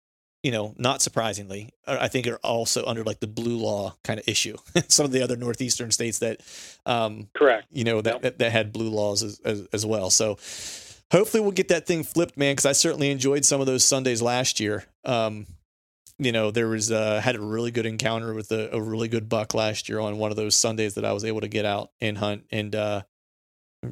you 0.43 0.51
know, 0.51 0.75
not 0.77 1.01
surprisingly, 1.01 1.71
I 1.87 2.09
think 2.09 2.27
are 2.27 2.35
also 2.43 2.85
under 2.85 3.05
like 3.05 3.21
the 3.21 3.29
blue 3.29 3.59
law 3.59 3.95
kind 4.03 4.19
of 4.19 4.27
issue. 4.27 4.57
some 4.89 5.07
of 5.07 5.13
the 5.13 5.23
other 5.23 5.37
northeastern 5.37 5.93
states 5.93 6.19
that 6.19 6.41
um, 6.85 7.29
Correct. 7.33 7.69
you 7.71 7.85
know 7.85 8.01
that, 8.01 8.15
Yep. 8.15 8.23
that 8.23 8.39
that 8.41 8.51
had 8.51 8.73
blue 8.73 8.89
laws 8.91 9.23
as, 9.23 9.39
as, 9.45 9.69
as 9.73 9.87
well. 9.87 10.11
So 10.11 10.39
hopefully 11.13 11.43
we'll 11.43 11.53
get 11.53 11.69
that 11.69 11.87
thing 11.87 12.03
flipped, 12.03 12.37
man. 12.37 12.53
Because 12.53 12.67
I 12.67 12.73
certainly 12.73 13.11
enjoyed 13.11 13.45
some 13.45 13.61
of 13.61 13.67
those 13.67 13.85
Sundays 13.85 14.21
last 14.21 14.59
year. 14.59 14.85
Um, 15.05 15.47
you 16.19 16.33
know, 16.33 16.51
there 16.51 16.69
was 16.69 16.91
uh, 16.91 17.21
had 17.21 17.37
a 17.37 17.41
really 17.41 17.71
good 17.71 17.87
encounter 17.87 18.35
with 18.35 18.51
a, 18.51 18.75
a 18.75 18.81
really 18.81 19.09
good 19.09 19.29
buck 19.29 19.55
last 19.55 19.89
year 19.89 20.01
on 20.01 20.19
one 20.19 20.31
of 20.31 20.37
those 20.37 20.57
Sundays 20.57 20.95
that 20.95 21.05
I 21.05 21.13
was 21.13 21.25
able 21.25 21.41
to 21.41 21.49
get 21.49 21.65
out 21.65 21.91
and 22.01 22.19
hunt, 22.19 22.45
and 22.51 22.75
uh, 22.75 23.03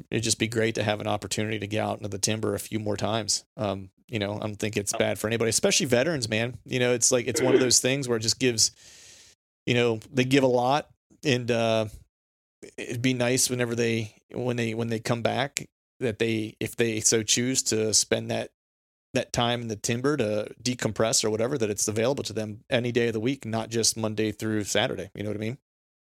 it'd 0.09 0.23
just 0.23 0.39
be 0.39 0.47
great 0.47 0.75
to 0.75 0.83
have 0.83 1.01
an 1.01 1.07
opportunity 1.07 1.59
to 1.59 1.67
get 1.67 1.83
out 1.83 1.97
into 1.97 2.09
the 2.09 2.19
timber 2.19 2.55
a 2.55 2.59
few 2.59 2.79
more 2.79 2.97
times. 2.97 3.43
Um, 3.57 3.89
you 4.07 4.19
know, 4.19 4.35
I 4.35 4.39
don't 4.39 4.55
think 4.55 4.77
it's 4.77 4.93
bad 4.93 5.19
for 5.19 5.27
anybody, 5.27 5.49
especially 5.49 5.85
veterans, 5.87 6.29
man. 6.29 6.57
You 6.65 6.79
know, 6.79 6.93
it's 6.93 7.11
like 7.11 7.27
it's 7.27 7.41
one 7.41 7.53
of 7.53 7.59
those 7.59 7.79
things 7.81 8.07
where 8.07 8.17
it 8.17 8.21
just 8.21 8.39
gives, 8.39 8.71
you 9.65 9.73
know, 9.73 9.99
they 10.11 10.23
give 10.23 10.43
a 10.43 10.47
lot, 10.47 10.89
and 11.25 11.49
uh, 11.49 11.85
it'd 12.77 13.01
be 13.01 13.13
nice 13.13 13.49
whenever 13.49 13.75
they 13.75 14.15
when 14.33 14.55
they 14.55 14.73
when 14.73 14.87
they 14.87 14.99
come 14.99 15.21
back 15.21 15.67
that 16.01 16.19
they 16.19 16.55
if 16.59 16.75
they 16.75 16.99
so 16.99 17.23
choose 17.23 17.63
to 17.63 17.93
spend 17.93 18.29
that 18.29 18.51
that 19.13 19.33
time 19.33 19.61
in 19.61 19.67
the 19.67 19.75
timber 19.75 20.15
to 20.17 20.53
decompress 20.61 21.23
or 21.23 21.29
whatever 21.29 21.57
that 21.57 21.69
it's 21.69 21.87
available 21.87 22.23
to 22.23 22.33
them 22.33 22.63
any 22.69 22.91
day 22.91 23.07
of 23.07 23.13
the 23.13 23.19
week 23.19 23.45
not 23.45 23.69
just 23.69 23.97
monday 23.97 24.31
through 24.31 24.63
saturday 24.63 25.09
you 25.15 25.23
know 25.23 25.29
what 25.29 25.37
i 25.37 25.39
mean 25.39 25.57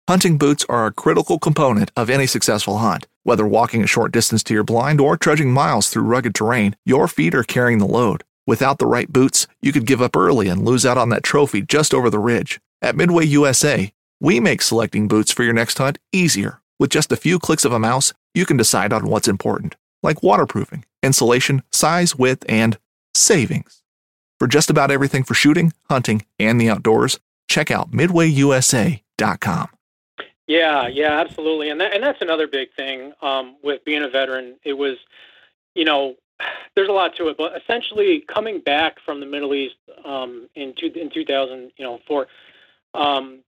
Hunting 0.08 0.36
boots 0.36 0.66
are 0.68 0.86
a 0.86 0.92
critical 0.92 1.38
component 1.38 1.92
of 1.96 2.10
any 2.10 2.26
successful 2.26 2.78
hunt. 2.78 3.06
Whether 3.22 3.46
walking 3.46 3.84
a 3.84 3.86
short 3.86 4.10
distance 4.10 4.42
to 4.44 4.52
your 4.52 4.64
blind 4.64 5.00
or 5.00 5.16
trudging 5.16 5.52
miles 5.52 5.88
through 5.88 6.02
rugged 6.02 6.34
terrain, 6.34 6.74
your 6.84 7.06
feet 7.06 7.36
are 7.36 7.44
carrying 7.44 7.78
the 7.78 7.86
load. 7.86 8.24
Without 8.44 8.78
the 8.78 8.86
right 8.86 9.10
boots, 9.10 9.46
you 9.60 9.70
could 9.70 9.86
give 9.86 10.02
up 10.02 10.16
early 10.16 10.48
and 10.48 10.64
lose 10.64 10.84
out 10.84 10.98
on 10.98 11.10
that 11.10 11.22
trophy 11.22 11.62
just 11.62 11.94
over 11.94 12.10
the 12.10 12.18
ridge. 12.18 12.60
At 12.82 12.96
Midway 12.96 13.26
USA, 13.26 13.92
we 14.20 14.40
make 14.40 14.60
selecting 14.60 15.06
boots 15.06 15.30
for 15.30 15.44
your 15.44 15.52
next 15.52 15.78
hunt 15.78 15.98
easier. 16.10 16.60
With 16.80 16.90
just 16.90 17.12
a 17.12 17.16
few 17.16 17.38
clicks 17.38 17.64
of 17.64 17.72
a 17.72 17.78
mouse, 17.78 18.12
you 18.34 18.46
can 18.46 18.56
decide 18.56 18.92
on 18.92 19.06
what's 19.06 19.28
important, 19.28 19.76
like 20.02 20.22
waterproofing, 20.22 20.84
insulation, 21.02 21.62
size, 21.72 22.16
width, 22.16 22.44
and 22.48 22.78
savings. 23.14 23.82
For 24.38 24.48
just 24.48 24.70
about 24.70 24.90
everything 24.90 25.22
for 25.22 25.34
shooting, 25.34 25.72
hunting, 25.88 26.24
and 26.38 26.60
the 26.60 26.68
outdoors, 26.68 27.20
check 27.48 27.70
out 27.70 27.92
midwayusa.com. 27.92 29.68
Yeah, 30.48 30.88
yeah, 30.88 31.20
absolutely, 31.20 31.70
and 31.70 31.80
that, 31.80 31.94
and 31.94 32.02
that's 32.02 32.20
another 32.20 32.48
big 32.48 32.74
thing 32.74 33.12
um, 33.22 33.56
with 33.62 33.84
being 33.84 34.02
a 34.02 34.08
veteran. 34.08 34.56
It 34.64 34.72
was, 34.72 34.96
you 35.74 35.84
know, 35.84 36.16
there's 36.74 36.88
a 36.88 36.92
lot 36.92 37.14
to 37.16 37.28
it, 37.28 37.36
but 37.36 37.56
essentially 37.56 38.24
coming 38.28 38.60
back 38.60 38.98
from 39.04 39.20
the 39.20 39.26
Middle 39.26 39.54
East 39.54 39.76
um, 40.04 40.48
in 40.54 40.74
two, 40.76 40.90
in 40.94 41.10
2000, 41.10 41.70
you 41.76 41.84
know, 41.84 42.00
for, 42.06 42.26
um, 42.94 43.40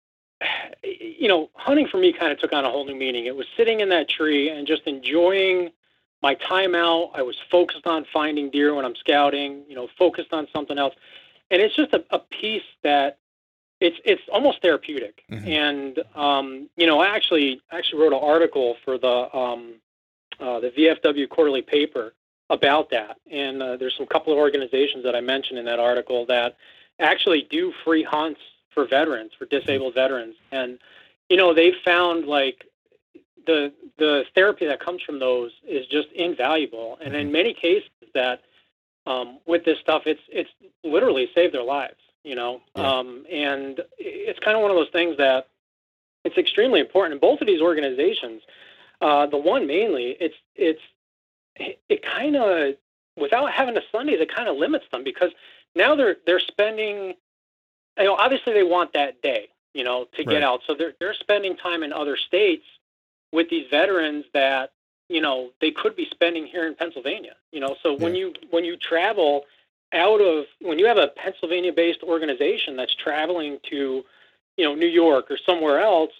you 0.82 1.28
know, 1.28 1.50
hunting 1.54 1.86
for 1.86 1.98
me 1.98 2.12
kind 2.12 2.32
of 2.32 2.38
took 2.38 2.52
on 2.52 2.64
a 2.64 2.70
whole 2.70 2.84
new 2.84 2.94
meaning. 2.94 3.26
It 3.26 3.36
was 3.36 3.46
sitting 3.56 3.80
in 3.80 3.88
that 3.90 4.08
tree 4.08 4.50
and 4.50 4.66
just 4.66 4.82
enjoying 4.86 5.70
my 6.22 6.34
time 6.34 6.74
out. 6.74 7.10
I 7.14 7.22
was 7.22 7.36
focused 7.50 7.86
on 7.86 8.06
finding 8.12 8.50
deer 8.50 8.74
when 8.74 8.84
I'm 8.84 8.96
scouting, 8.96 9.62
you 9.68 9.74
know, 9.74 9.88
focused 9.98 10.32
on 10.32 10.48
something 10.52 10.78
else, 10.78 10.94
and 11.50 11.60
it's 11.60 11.74
just 11.76 11.92
a, 11.92 12.04
a 12.10 12.18
piece 12.18 12.62
that 12.82 13.18
it's 13.80 13.96
it's 14.04 14.22
almost 14.32 14.62
therapeutic. 14.62 15.22
Mhm. 15.30 15.46
And 15.46 15.98
um, 16.14 16.70
you 16.76 16.86
know, 16.86 17.00
I 17.00 17.08
actually 17.14 17.60
actually 17.70 18.02
wrote 18.02 18.12
an 18.12 18.20
article 18.22 18.76
for 18.84 18.98
the 18.98 19.36
um, 19.36 19.74
uh, 20.40 20.60
the 20.60 20.70
VFW 20.70 21.28
quarterly 21.28 21.62
paper 21.62 22.14
about 22.50 22.90
that. 22.90 23.18
And 23.30 23.62
uh, 23.62 23.76
there's 23.76 23.96
some 23.96 24.06
couple 24.06 24.32
of 24.32 24.38
organizations 24.38 25.04
that 25.04 25.14
I 25.14 25.20
mentioned 25.20 25.58
in 25.58 25.64
that 25.66 25.78
article 25.78 26.26
that 26.26 26.56
actually 26.98 27.46
do 27.50 27.72
free 27.84 28.02
hunts 28.02 28.40
for 28.74 28.86
veterans, 28.86 29.32
for 29.38 29.46
disabled 29.46 29.94
veterans. 29.94 30.34
And 30.52 30.78
you 31.28 31.36
know, 31.36 31.54
they 31.54 31.72
found 31.84 32.26
like 32.26 32.66
the 33.46 33.72
the 33.98 34.24
therapy 34.34 34.66
that 34.66 34.80
comes 34.80 35.02
from 35.02 35.18
those 35.18 35.52
is 35.66 35.86
just 35.86 36.08
invaluable. 36.14 36.98
And 37.02 37.14
in 37.14 37.30
many 37.32 37.54
cases, 37.54 37.88
that 38.14 38.42
um, 39.06 39.38
with 39.46 39.64
this 39.64 39.78
stuff, 39.78 40.02
it's 40.06 40.20
it's 40.28 40.50
literally 40.82 41.28
saved 41.34 41.54
their 41.54 41.62
lives. 41.62 41.96
You 42.24 42.34
know, 42.36 42.62
Yeah. 42.76 42.90
um, 42.98 43.26
and 43.30 43.80
it's 43.98 44.38
kind 44.38 44.56
of 44.56 44.62
one 44.62 44.70
of 44.70 44.76
those 44.78 44.88
things 44.90 45.16
that 45.18 45.48
it's 46.24 46.38
extremely 46.38 46.80
important. 46.80 47.12
In 47.14 47.20
both 47.20 47.42
of 47.42 47.46
these 47.46 47.60
organizations, 47.60 48.42
uh, 49.02 49.26
the 49.26 49.36
one 49.36 49.66
mainly, 49.66 50.16
it's 50.20 50.36
it's 50.56 50.80
it, 51.56 51.78
it 51.90 52.02
kind 52.02 52.34
of 52.36 52.74
without 53.16 53.52
having 53.52 53.74
the 53.74 53.82
Sundays, 53.92 54.20
it 54.20 54.34
kind 54.34 54.48
of 54.48 54.56
limits 54.56 54.86
them 54.90 55.04
because 55.04 55.32
now 55.76 55.94
they're 55.94 56.16
they're 56.26 56.40
spending. 56.40 57.14
You 57.98 58.04
know, 58.04 58.14
obviously 58.16 58.52
they 58.52 58.62
want 58.62 58.92
that 58.94 59.22
day, 59.22 59.48
you 59.74 59.84
know, 59.84 60.06
to 60.16 60.22
Right. 60.24 60.28
get 60.28 60.42
out. 60.42 60.62
So 60.66 60.74
they're 60.74 60.94
they're 61.00 61.14
spending 61.14 61.56
time 61.56 61.82
in 61.82 61.92
other 61.92 62.16
states 62.16 62.64
with 63.32 63.48
these 63.50 63.66
veterans 63.70 64.24
that 64.32 64.72
you 65.08 65.20
know 65.20 65.50
they 65.60 65.70
could 65.70 65.96
be 65.96 66.06
spending 66.10 66.46
here 66.46 66.66
in 66.66 66.74
Pennsylvania. 66.74 67.36
You 67.52 67.60
know, 67.60 67.76
so 67.82 67.92
when 67.94 68.14
you 68.14 68.34
when 68.50 68.64
you 68.64 68.76
travel 68.76 69.44
out 69.92 70.20
of 70.20 70.46
when 70.60 70.78
you 70.78 70.86
have 70.86 70.98
a 70.98 71.08
Pennsylvania 71.08 71.72
based 71.72 72.02
organization 72.02 72.76
that's 72.76 72.94
traveling 72.94 73.58
to 73.70 74.04
you 74.56 74.64
know 74.64 74.74
New 74.74 74.88
York 74.88 75.30
or 75.30 75.38
somewhere 75.38 75.80
else 75.80 76.12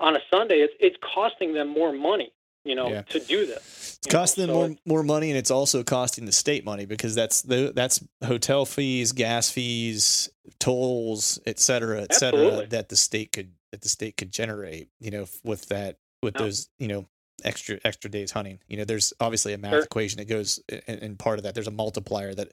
on 0.00 0.16
a 0.16 0.20
Sunday, 0.30 0.56
it's 0.60 0.74
it's 0.80 0.96
costing 1.02 1.54
them 1.54 1.68
more 1.68 1.92
money, 1.92 2.32
you 2.64 2.74
know, 2.74 2.88
Yeah. 2.88 3.02
to 3.02 3.20
do 3.20 3.46
this. 3.46 3.98
it's 3.98 4.06
you 4.06 4.12
know, 4.12 4.18
costing 4.18 4.46
them 4.46 4.54
so 4.54 4.68
more 4.68 4.76
more 4.86 5.02
money 5.02 5.30
and 5.30 5.38
it's 5.38 5.50
also 5.50 5.82
costing 5.82 6.24
the 6.24 6.32
state 6.32 6.64
money 6.64 6.86
because 6.86 7.14
that's 7.14 7.42
the 7.42 7.72
that's 7.74 8.02
hotel 8.24 8.64
fees 8.64 9.12
gas 9.12 9.50
fees 9.50 10.28
tolls 10.58 11.38
et 11.46 11.58
cetera 11.58 12.02
et 12.02 12.14
cetera 12.14 12.40
Absolutely. 12.40 12.66
that 12.66 12.88
the 12.88 12.96
state 12.96 13.32
could 13.32 13.52
that 13.72 13.82
the 13.82 13.88
state 13.88 14.16
could 14.16 14.30
generate 14.32 14.88
you 15.00 15.10
know 15.10 15.26
with 15.42 15.66
that 15.68 15.98
with 16.22 16.34
No. 16.34 16.44
those 16.44 16.68
you 16.78 16.88
know 16.88 17.06
extra 17.44 17.78
extra 17.84 18.08
days 18.10 18.30
hunting. 18.30 18.58
You 18.68 18.78
know, 18.78 18.84
there's 18.84 19.12
obviously 19.20 19.52
a 19.52 19.58
math 19.58 19.72
sure. 19.72 19.82
equation 19.82 20.18
that 20.18 20.28
goes 20.28 20.60
in, 20.86 20.98
in, 21.00 21.16
part 21.16 21.38
of 21.38 21.42
that. 21.42 21.52
There's 21.54 21.66
a 21.66 21.72
multiplier 21.72 22.32
that 22.34 22.52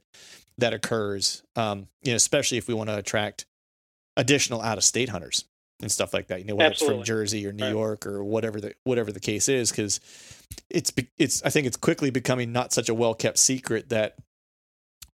that 0.58 0.74
occurs. 0.74 1.44
Um, 1.56 1.88
you 2.02 2.12
know, 2.12 2.16
especially 2.18 2.58
if 2.58 2.68
we 2.68 2.74
want 2.74 2.90
to 2.90 2.98
attract 2.98 3.46
additional 4.18 4.62
out 4.62 4.78
of 4.78 4.84
state 4.84 5.10
hunters 5.10 5.46
and 5.82 5.92
stuff 5.92 6.14
like 6.14 6.28
that. 6.28 6.40
You 6.40 6.46
know, 6.46 6.56
whether 6.56 6.72
Absolutely. 6.72 7.00
it's 7.00 7.08
from 7.10 7.16
Jersey 7.16 7.48
or 7.48 7.54
New 7.54 7.64
right. 7.64 7.72
York 7.72 8.06
or 8.06 8.24
whatever 8.24 8.60
the 8.60 8.74
whatever 8.84 9.12
the 9.12 9.20
case 9.20 9.50
is, 9.50 9.72
because 9.72 10.00
it's 10.70 10.92
it's 11.18 11.44
I 11.44 11.50
think 11.50 11.68
it's 11.68 11.78
quickly 11.78 12.10
becoming 12.10 12.52
not 12.52 12.74
such 12.74 12.90
a 12.90 12.94
well 12.94 13.14
kept 13.14 13.38
secret 13.38 13.90
that 13.90 14.16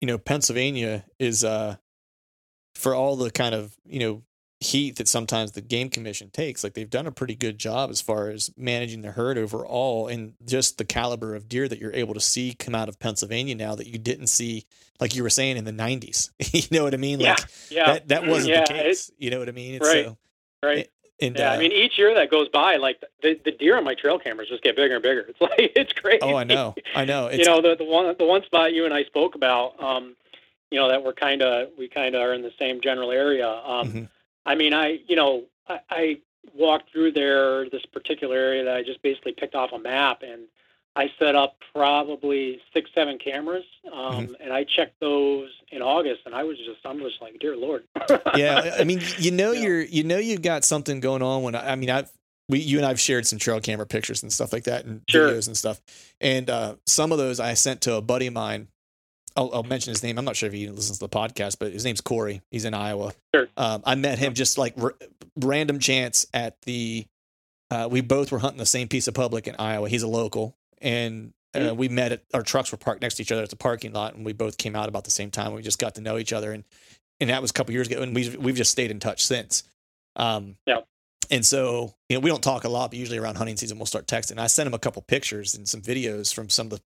you 0.01 0.07
know 0.07 0.17
Pennsylvania 0.17 1.05
is 1.19 1.43
uh 1.43 1.77
for 2.75 2.93
all 2.93 3.15
the 3.15 3.31
kind 3.31 3.55
of 3.55 3.75
you 3.85 3.99
know 3.99 4.23
heat 4.59 4.95
that 4.95 5.07
sometimes 5.07 5.51
the 5.51 5.61
game 5.61 5.87
commission 5.87 6.31
takes 6.31 6.63
like 6.63 6.73
they've 6.73 6.89
done 6.89 7.05
a 7.05 7.11
pretty 7.11 7.35
good 7.35 7.59
job 7.59 7.91
as 7.91 8.01
far 8.01 8.29
as 8.29 8.49
managing 8.57 9.03
the 9.03 9.11
herd 9.11 9.37
overall 9.37 10.07
and 10.07 10.33
just 10.45 10.79
the 10.79 10.85
caliber 10.85 11.35
of 11.35 11.47
deer 11.47 11.67
that 11.67 11.77
you're 11.79 11.93
able 11.93 12.15
to 12.15 12.19
see 12.19 12.55
come 12.57 12.73
out 12.73 12.89
of 12.89 12.97
Pennsylvania 12.97 13.53
now 13.53 13.75
that 13.75 13.85
you 13.85 13.99
didn't 13.99 14.27
see 14.27 14.65
like 14.99 15.15
you 15.15 15.21
were 15.21 15.29
saying 15.29 15.57
in 15.57 15.65
the 15.65 15.71
90s 15.71 16.31
you 16.53 16.63
know 16.75 16.83
what 16.83 16.95
I 16.95 16.97
mean 16.97 17.19
yeah, 17.19 17.31
like 17.31 17.45
yeah. 17.69 17.85
that 17.93 18.07
that 18.07 18.25
wasn't 18.25 18.55
yeah, 18.55 18.61
the 18.67 18.73
case 18.73 19.11
you 19.19 19.29
know 19.29 19.37
what 19.37 19.47
I 19.47 19.51
mean 19.51 19.75
it's 19.75 19.87
right 19.87 20.05
so, 20.05 20.17
right 20.63 20.89
and, 21.19 21.35
yeah, 21.35 21.51
uh, 21.51 21.55
I 21.55 21.57
mean, 21.57 21.71
each 21.71 21.97
year 21.97 22.13
that 22.13 22.29
goes 22.29 22.47
by, 22.49 22.75
like 22.75 23.01
the, 23.23 23.39
the 23.43 23.51
deer 23.51 23.75
on 23.75 23.83
my 23.83 23.95
trail 23.95 24.19
cameras 24.19 24.49
just 24.49 24.61
get 24.61 24.75
bigger 24.75 24.95
and 24.95 25.03
bigger. 25.03 25.25
It's 25.29 25.41
like 25.41 25.71
it's 25.75 25.93
crazy. 25.93 26.19
Oh, 26.21 26.35
I 26.35 26.43
know, 26.43 26.75
I 26.95 27.05
know. 27.05 27.25
It's, 27.27 27.39
you 27.39 27.45
know, 27.45 27.61
the 27.61 27.75
the 27.75 27.83
one 27.83 28.13
the 28.17 28.25
one 28.25 28.43
spot 28.43 28.73
you 28.73 28.85
and 28.85 28.93
I 28.93 29.03
spoke 29.05 29.33
about, 29.33 29.81
um, 29.81 30.15
you 30.69 30.79
know, 30.79 30.89
that 30.89 31.03
we're 31.03 31.13
kind 31.13 31.41
of 31.41 31.69
we 31.77 31.87
kind 31.87 32.13
of 32.13 32.21
are 32.21 32.33
in 32.33 32.43
the 32.43 32.53
same 32.59 32.81
general 32.81 33.11
area. 33.11 33.49
Um, 33.49 33.87
mm-hmm. 33.87 34.03
I 34.45 34.55
mean, 34.55 34.73
I 34.75 34.99
you 35.07 35.15
know 35.15 35.45
I, 35.67 35.79
I 35.89 36.17
walked 36.53 36.91
through 36.91 37.13
there 37.13 37.67
this 37.69 37.85
particular 37.87 38.35
area 38.35 38.63
that 38.65 38.75
I 38.75 38.83
just 38.83 39.01
basically 39.01 39.33
picked 39.33 39.55
off 39.55 39.71
a 39.73 39.79
map 39.79 40.21
and 40.21 40.43
I 40.97 41.11
set 41.19 41.35
up 41.35 41.57
probably 41.75 42.59
six, 42.73 42.89
seven 42.95 43.19
cameras, 43.19 43.63
um, 43.93 44.25
mm-hmm. 44.27 44.33
and 44.41 44.51
I 44.51 44.63
checked 44.63 44.99
those 44.99 45.47
in 45.71 45.83
August, 45.83 46.21
and 46.25 46.33
I 46.33 46.43
was 46.43 46.57
just, 46.57 46.79
I'm 46.85 46.97
just 46.97 47.21
like, 47.21 47.37
dear 47.39 47.55
Lord. 47.55 47.83
yeah, 48.35 48.75
I 48.79 48.83
mean, 48.83 49.01
you 49.19 49.29
know, 49.29 49.51
yeah. 49.51 49.61
you're, 49.61 49.81
you 49.81 50.03
know, 50.03 50.17
you've 50.17 50.41
got 50.41 50.65
something 50.65 50.99
going 50.99 51.21
on. 51.21 51.43
When 51.43 51.53
I, 51.53 51.73
I 51.73 51.75
mean, 51.75 51.91
I've, 51.91 52.11
we, 52.49 52.59
you 52.59 52.77
and 52.77 52.85
I've 52.85 52.99
shared 52.99 53.27
some 53.27 53.37
trail 53.37 53.61
camera 53.61 53.85
pictures 53.85 54.23
and 54.23 54.33
stuff 54.33 54.51
like 54.51 54.63
that, 54.63 54.85
and 54.85 55.01
sure. 55.07 55.29
videos 55.29 55.45
and 55.45 55.55
stuff, 55.55 55.79
and 56.19 56.49
uh, 56.49 56.75
some 56.87 57.11
of 57.11 57.19
those 57.19 57.39
I 57.39 57.53
sent 57.53 57.81
to 57.81 57.93
a 57.93 58.01
buddy 58.01 58.25
of 58.25 58.33
mine. 58.33 58.67
I'll, 59.35 59.51
I'll, 59.53 59.61
mention 59.61 59.91
his 59.91 60.01
name. 60.01 60.17
I'm 60.17 60.25
not 60.25 60.35
sure 60.35 60.47
if 60.47 60.53
he 60.53 60.67
listens 60.67 60.97
to 60.97 61.05
the 61.05 61.09
podcast, 61.09 61.57
but 61.59 61.71
his 61.71 61.85
name's 61.85 62.01
Corey. 62.01 62.41
He's 62.49 62.65
in 62.65 62.73
Iowa. 62.73 63.13
Sure. 63.35 63.47
Um, 63.55 63.83
I 63.85 63.93
met 63.93 64.17
him 64.17 64.33
just 64.33 64.57
like 64.57 64.73
r- 64.81 64.95
random 65.35 65.77
chance 65.77 66.25
at 66.33 66.59
the. 66.63 67.05
Uh, 67.69 67.87
we 67.91 68.01
both 68.01 68.31
were 68.31 68.39
hunting 68.39 68.57
the 68.57 68.65
same 68.65 68.87
piece 68.87 69.07
of 69.07 69.13
public 69.13 69.45
in 69.45 69.55
Iowa. 69.59 69.89
He's 69.89 70.01
a 70.01 70.07
local, 70.07 70.57
and 70.81 71.33
uh, 71.53 71.59
mm-hmm. 71.59 71.77
we 71.77 71.89
met 71.89 72.11
at 72.11 72.23
our 72.33 72.43
trucks 72.43 72.71
were 72.71 72.77
parked 72.77 73.01
next 73.01 73.15
to 73.15 73.21
each 73.23 73.31
other 73.31 73.43
at 73.43 73.49
the 73.49 73.55
parking 73.55 73.93
lot, 73.93 74.15
and 74.15 74.25
we 74.25 74.33
both 74.33 74.57
came 74.57 74.75
out 74.75 74.89
about 74.89 75.03
the 75.03 75.11
same 75.11 75.31
time. 75.31 75.53
We 75.53 75.61
just 75.61 75.79
got 75.79 75.95
to 75.95 76.01
know 76.01 76.17
each 76.17 76.33
other, 76.33 76.51
and 76.51 76.63
and 77.19 77.29
that 77.29 77.41
was 77.41 77.51
a 77.51 77.53
couple 77.53 77.73
years 77.73 77.87
ago, 77.87 78.01
and 78.01 78.13
we've 78.15 78.35
we've 78.35 78.55
just 78.55 78.71
stayed 78.71 78.91
in 78.91 78.99
touch 78.99 79.25
since. 79.25 79.63
Um, 80.15 80.57
yeah. 80.65 80.79
And 81.29 81.45
so, 81.45 81.93
you 82.07 82.15
know, 82.15 82.21
we 82.21 82.29
don't 82.29 82.43
talk 82.43 82.63
a 82.63 82.69
lot, 82.69 82.91
but 82.91 82.97
usually 82.97 83.17
around 83.17 83.35
hunting 83.35 83.57
season, 83.57 83.77
we'll 83.77 83.85
start 83.85 84.07
texting. 84.07 84.39
I 84.39 84.47
sent 84.47 84.65
him 84.65 84.73
a 84.73 84.79
couple 84.79 85.01
pictures 85.01 85.55
and 85.55 85.67
some 85.67 85.81
videos 85.81 86.33
from 86.33 86.49
some 86.49 86.67
of 86.67 86.71
the 86.71 86.81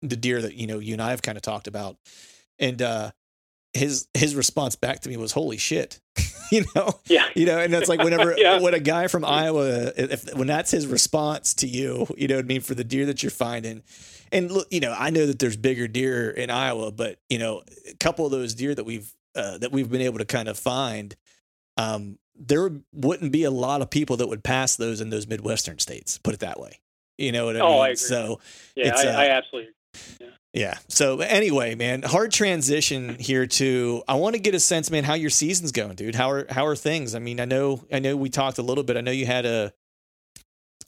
the 0.00 0.16
deer 0.16 0.40
that 0.40 0.54
you 0.54 0.66
know 0.66 0.78
you 0.78 0.92
and 0.92 1.02
I 1.02 1.10
have 1.10 1.22
kind 1.22 1.36
of 1.36 1.42
talked 1.42 1.66
about, 1.66 1.96
and 2.58 2.80
uh, 2.80 3.10
his 3.72 4.08
his 4.14 4.34
response 4.34 4.76
back 4.76 5.00
to 5.00 5.08
me 5.08 5.16
was 5.16 5.32
"Holy 5.32 5.56
shit," 5.56 6.00
you 6.52 6.64
know. 6.74 6.98
Yeah. 7.06 7.26
You 7.34 7.46
know, 7.46 7.58
and 7.58 7.72
that's 7.72 7.88
like 7.88 8.02
whenever 8.02 8.34
yeah. 8.38 8.60
when 8.60 8.74
a 8.74 8.80
guy 8.80 9.08
from 9.08 9.24
Iowa, 9.24 9.92
if 9.96 10.34
when 10.34 10.46
that's 10.46 10.70
his 10.70 10.86
response 10.86 11.54
to 11.54 11.66
you, 11.66 12.06
you 12.16 12.28
know 12.28 12.36
what 12.36 12.44
I 12.44 12.48
mean, 12.48 12.60
for 12.60 12.74
the 12.74 12.84
deer 12.84 13.06
that 13.06 13.22
you're 13.22 13.30
finding. 13.30 13.82
And 14.30 14.50
look, 14.50 14.68
you 14.70 14.80
know, 14.80 14.94
I 14.96 15.10
know 15.10 15.26
that 15.26 15.38
there's 15.38 15.56
bigger 15.56 15.88
deer 15.88 16.30
in 16.30 16.50
Iowa, 16.50 16.92
but 16.92 17.18
you 17.28 17.38
know, 17.38 17.62
a 17.90 17.94
couple 17.94 18.26
of 18.26 18.32
those 18.32 18.54
deer 18.54 18.74
that 18.74 18.84
we've 18.84 19.10
uh, 19.34 19.58
that 19.58 19.72
we've 19.72 19.90
been 19.90 20.02
able 20.02 20.18
to 20.18 20.24
kind 20.24 20.48
of 20.48 20.58
find, 20.58 21.14
um, 21.76 22.18
there 22.34 22.70
wouldn't 22.92 23.32
be 23.32 23.44
a 23.44 23.50
lot 23.50 23.82
of 23.82 23.90
people 23.90 24.16
that 24.18 24.28
would 24.28 24.44
pass 24.44 24.76
those 24.76 25.00
in 25.00 25.10
those 25.10 25.26
midwestern 25.26 25.78
states. 25.78 26.18
Put 26.18 26.34
it 26.34 26.40
that 26.40 26.60
way. 26.60 26.80
You 27.16 27.32
know 27.32 27.46
what 27.46 27.56
I 27.56 27.60
oh, 27.60 27.68
mean? 27.68 27.80
I 27.80 27.86
agree. 27.86 27.96
So 27.96 28.40
yeah, 28.76 28.94
I, 28.96 29.06
uh, 29.06 29.18
I 29.18 29.24
absolutely. 29.30 29.72
Yeah. 30.54 30.78
So 30.88 31.20
anyway, 31.20 31.74
man, 31.74 32.02
hard 32.02 32.32
transition 32.32 33.16
here 33.18 33.46
to 33.46 34.02
I 34.08 34.14
want 34.14 34.34
to 34.34 34.40
get 34.40 34.54
a 34.54 34.60
sense, 34.60 34.90
man, 34.90 35.04
how 35.04 35.14
your 35.14 35.30
season's 35.30 35.72
going, 35.72 35.94
dude. 35.94 36.14
How 36.14 36.30
are 36.30 36.46
how 36.48 36.66
are 36.66 36.76
things? 36.76 37.14
I 37.14 37.18
mean, 37.18 37.38
I 37.38 37.44
know 37.44 37.84
I 37.92 37.98
know 37.98 38.16
we 38.16 38.30
talked 38.30 38.58
a 38.58 38.62
little 38.62 38.84
bit. 38.84 38.96
I 38.96 39.00
know 39.00 39.10
you 39.10 39.26
had 39.26 39.44
a 39.44 39.72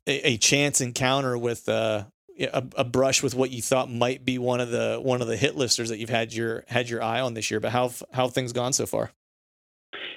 a, 0.07 0.31
a 0.31 0.37
chance 0.39 0.81
encounter 0.81 1.37
with 1.37 1.69
uh 1.69 2.05
a, 2.41 2.65
a, 2.77 2.85
brush 2.85 3.23
with 3.23 3.35
what 3.35 3.51
you 3.51 3.61
thought 3.61 3.91
might 3.91 4.25
be 4.25 4.39
one 4.39 4.61
of 4.61 4.71
the 4.71 4.99
one 5.03 5.21
of 5.21 5.29
the 5.29 5.37
hit 5.37 5.57
listers 5.57 5.91
that 5.91 5.99
you've 5.99 6.09
had 6.09 6.33
your 6.33 6.65
had 6.69 6.89
your 6.89 7.03
eye 7.03 7.21
on 7.21 7.35
this 7.35 7.51
year. 7.51 7.61
But 7.61 7.71
how 7.71 7.91
how 8.13 8.25
have 8.25 8.35
things 8.35 8.53
gone 8.53 8.73
so 8.73 8.87
far? 8.87 9.11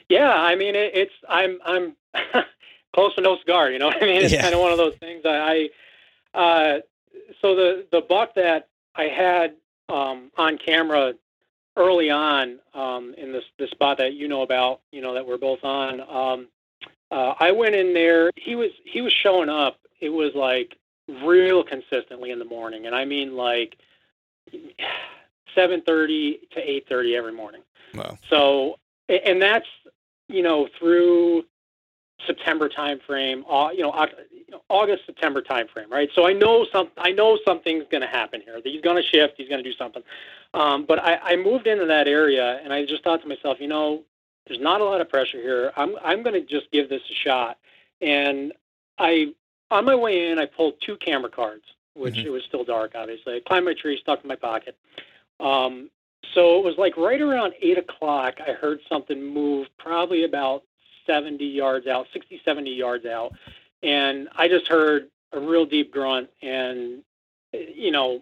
Yeah, 0.10 0.32
I 0.32 0.56
mean 0.56 0.76
it, 0.76 0.92
it's 0.96 1.14
I'm 1.28 1.60
I'm 1.66 1.96
close 2.96 3.14
to 3.16 3.22
no 3.22 3.38
cigar. 3.40 3.70
You 3.72 3.80
know, 3.80 3.90
I 3.90 4.00
mean 4.00 4.24
it's 4.24 4.34
yeah. 4.34 4.42
kind 4.42 4.54
of 4.56 4.62
one 4.62 4.72
of 4.72 4.78
those 4.78 4.96
things. 4.96 5.24
I, 5.26 5.70
I 6.34 6.40
uh, 6.40 6.80
so 7.42 7.56
the 7.56 7.86
the 7.92 8.02
buck 8.02 8.36
that 8.36 8.70
I 8.96 9.04
had 9.04 9.56
um, 9.89 10.32
on 10.38 10.58
camera 10.58 11.14
early 11.76 12.10
on 12.10 12.60
um, 12.74 13.14
in 13.18 13.32
this 13.32 13.44
the 13.58 13.68
spot 13.68 13.98
that 13.98 14.14
you 14.14 14.28
know 14.28 14.41
about, 14.41 14.82
you 14.91 15.02
know 15.02 15.14
that 15.14 15.26
we're 15.26 15.38
both 15.38 15.64
on. 15.64 16.02
Um, 16.02 16.48
uh, 17.12 17.34
I 17.39 17.52
went 17.52 17.76
in 17.76 17.94
there. 17.94 18.32
He 18.36 18.56
was 18.56 18.72
he 18.86 19.02
was 19.02 19.14
showing 19.14 19.50
up. 19.50 19.80
It 20.00 20.10
was 20.10 20.34
like 20.36 20.78
real 21.24 21.64
consistently 21.64 22.32
in 22.32 22.39
the 22.39 22.46
morning, 22.46 22.86
and 22.86 22.96
I 22.96 23.06
mean 23.06 23.36
like 23.36 23.78
seven 25.56 25.82
thirty 25.82 26.39
to 26.52 26.60
eight 26.60 26.88
thirty 26.88 27.16
every 27.16 27.34
morning. 27.34 27.62
Wow. 27.94 28.18
So, 28.30 28.80
and 29.10 29.41
that's 29.41 29.68
you 30.28 30.44
know 30.44 30.68
through 30.80 31.46
September 32.26 32.70
timeframe, 32.70 33.44
you 33.76 33.84
know, 33.84 33.91
August 34.70 35.06
September 35.06 35.41
timeframe, 35.41 35.89
right? 35.89 36.10
So 36.14 36.28
I 36.28 36.34
know 36.34 36.66
some 36.72 36.89
I 36.97 37.12
know 37.12 37.38
something's 37.45 37.86
going 37.89 38.01
to 38.01 38.08
happen 38.08 38.41
here. 38.41 38.60
He's 38.64 38.82
going 38.82 39.01
to 39.01 39.08
shift. 39.08 39.36
He's 39.38 39.49
going 39.49 39.64
to 39.64 39.70
do 39.70 39.76
something. 39.76 40.04
Um, 40.54 40.86
but 40.86 40.99
I, 40.99 41.16
I 41.24 41.36
moved 41.36 41.68
into 41.68 41.86
that 41.86 42.08
area, 42.08 42.60
and 42.64 42.72
I 42.74 42.86
just 42.86 43.04
thought 43.04 43.22
to 43.22 43.28
myself, 43.28 43.58
you 43.60 43.68
know, 43.68 44.04
there's 44.47 44.60
not 44.60 44.82
a 44.82 44.84
lot 44.84 45.01
of 45.01 45.10
pressure 45.10 45.41
here. 45.41 45.72
I'm 45.76 45.95
I'm 46.04 46.24
going 46.24 46.34
to 46.34 46.47
just 46.47 46.72
give 46.72 46.89
this 46.89 47.01
a 47.10 47.14
shot. 47.14 47.58
And 48.01 48.54
I 48.97 49.34
on 49.72 49.86
my 49.86 49.95
way 49.95 50.30
in, 50.30 50.39
I 50.39 50.45
pulled 50.45 50.76
two 50.82 50.97
camera 50.97 51.30
cards, 51.30 51.64
which 51.95 52.16
mm-hmm. 52.16 52.28
it 52.28 52.32
was 52.32 52.43
still 52.43 52.64
dark, 52.64 52.93
obviously. 52.95 53.36
I 53.36 53.39
climbed 53.39 53.66
my 53.66 53.74
tree, 53.74 53.97
stuck 54.01 54.22
in 54.24 54.28
my 54.28 54.36
pocket. 54.36 54.78
Um, 55.39 55.89
so 56.34 56.58
it 56.58 56.64
was 56.64 56.78
like 56.78 56.95
right 56.97 57.22
around 57.22 57.54
eight 57.62 57.78
o'clock. 57.78 58.36
I 58.45 58.54
heard 58.54 58.80
something 58.88 59.22
move, 59.22 59.68
probably 59.78 60.24
about 60.24 60.64
70 61.06 61.43
yards 61.43 61.88
out, 61.88 62.08
60, 62.14 62.41
70 62.43 62.72
yards 62.72 63.06
out. 63.06 63.34
And 63.84 64.30
I 64.36 64.48
just 64.48 64.68
heard 64.68 65.10
a 65.34 65.40
real 65.40 65.66
deep 65.66 65.92
grunt. 65.92 66.30
And, 66.42 67.04
you 67.52 67.92
know, 67.92 68.22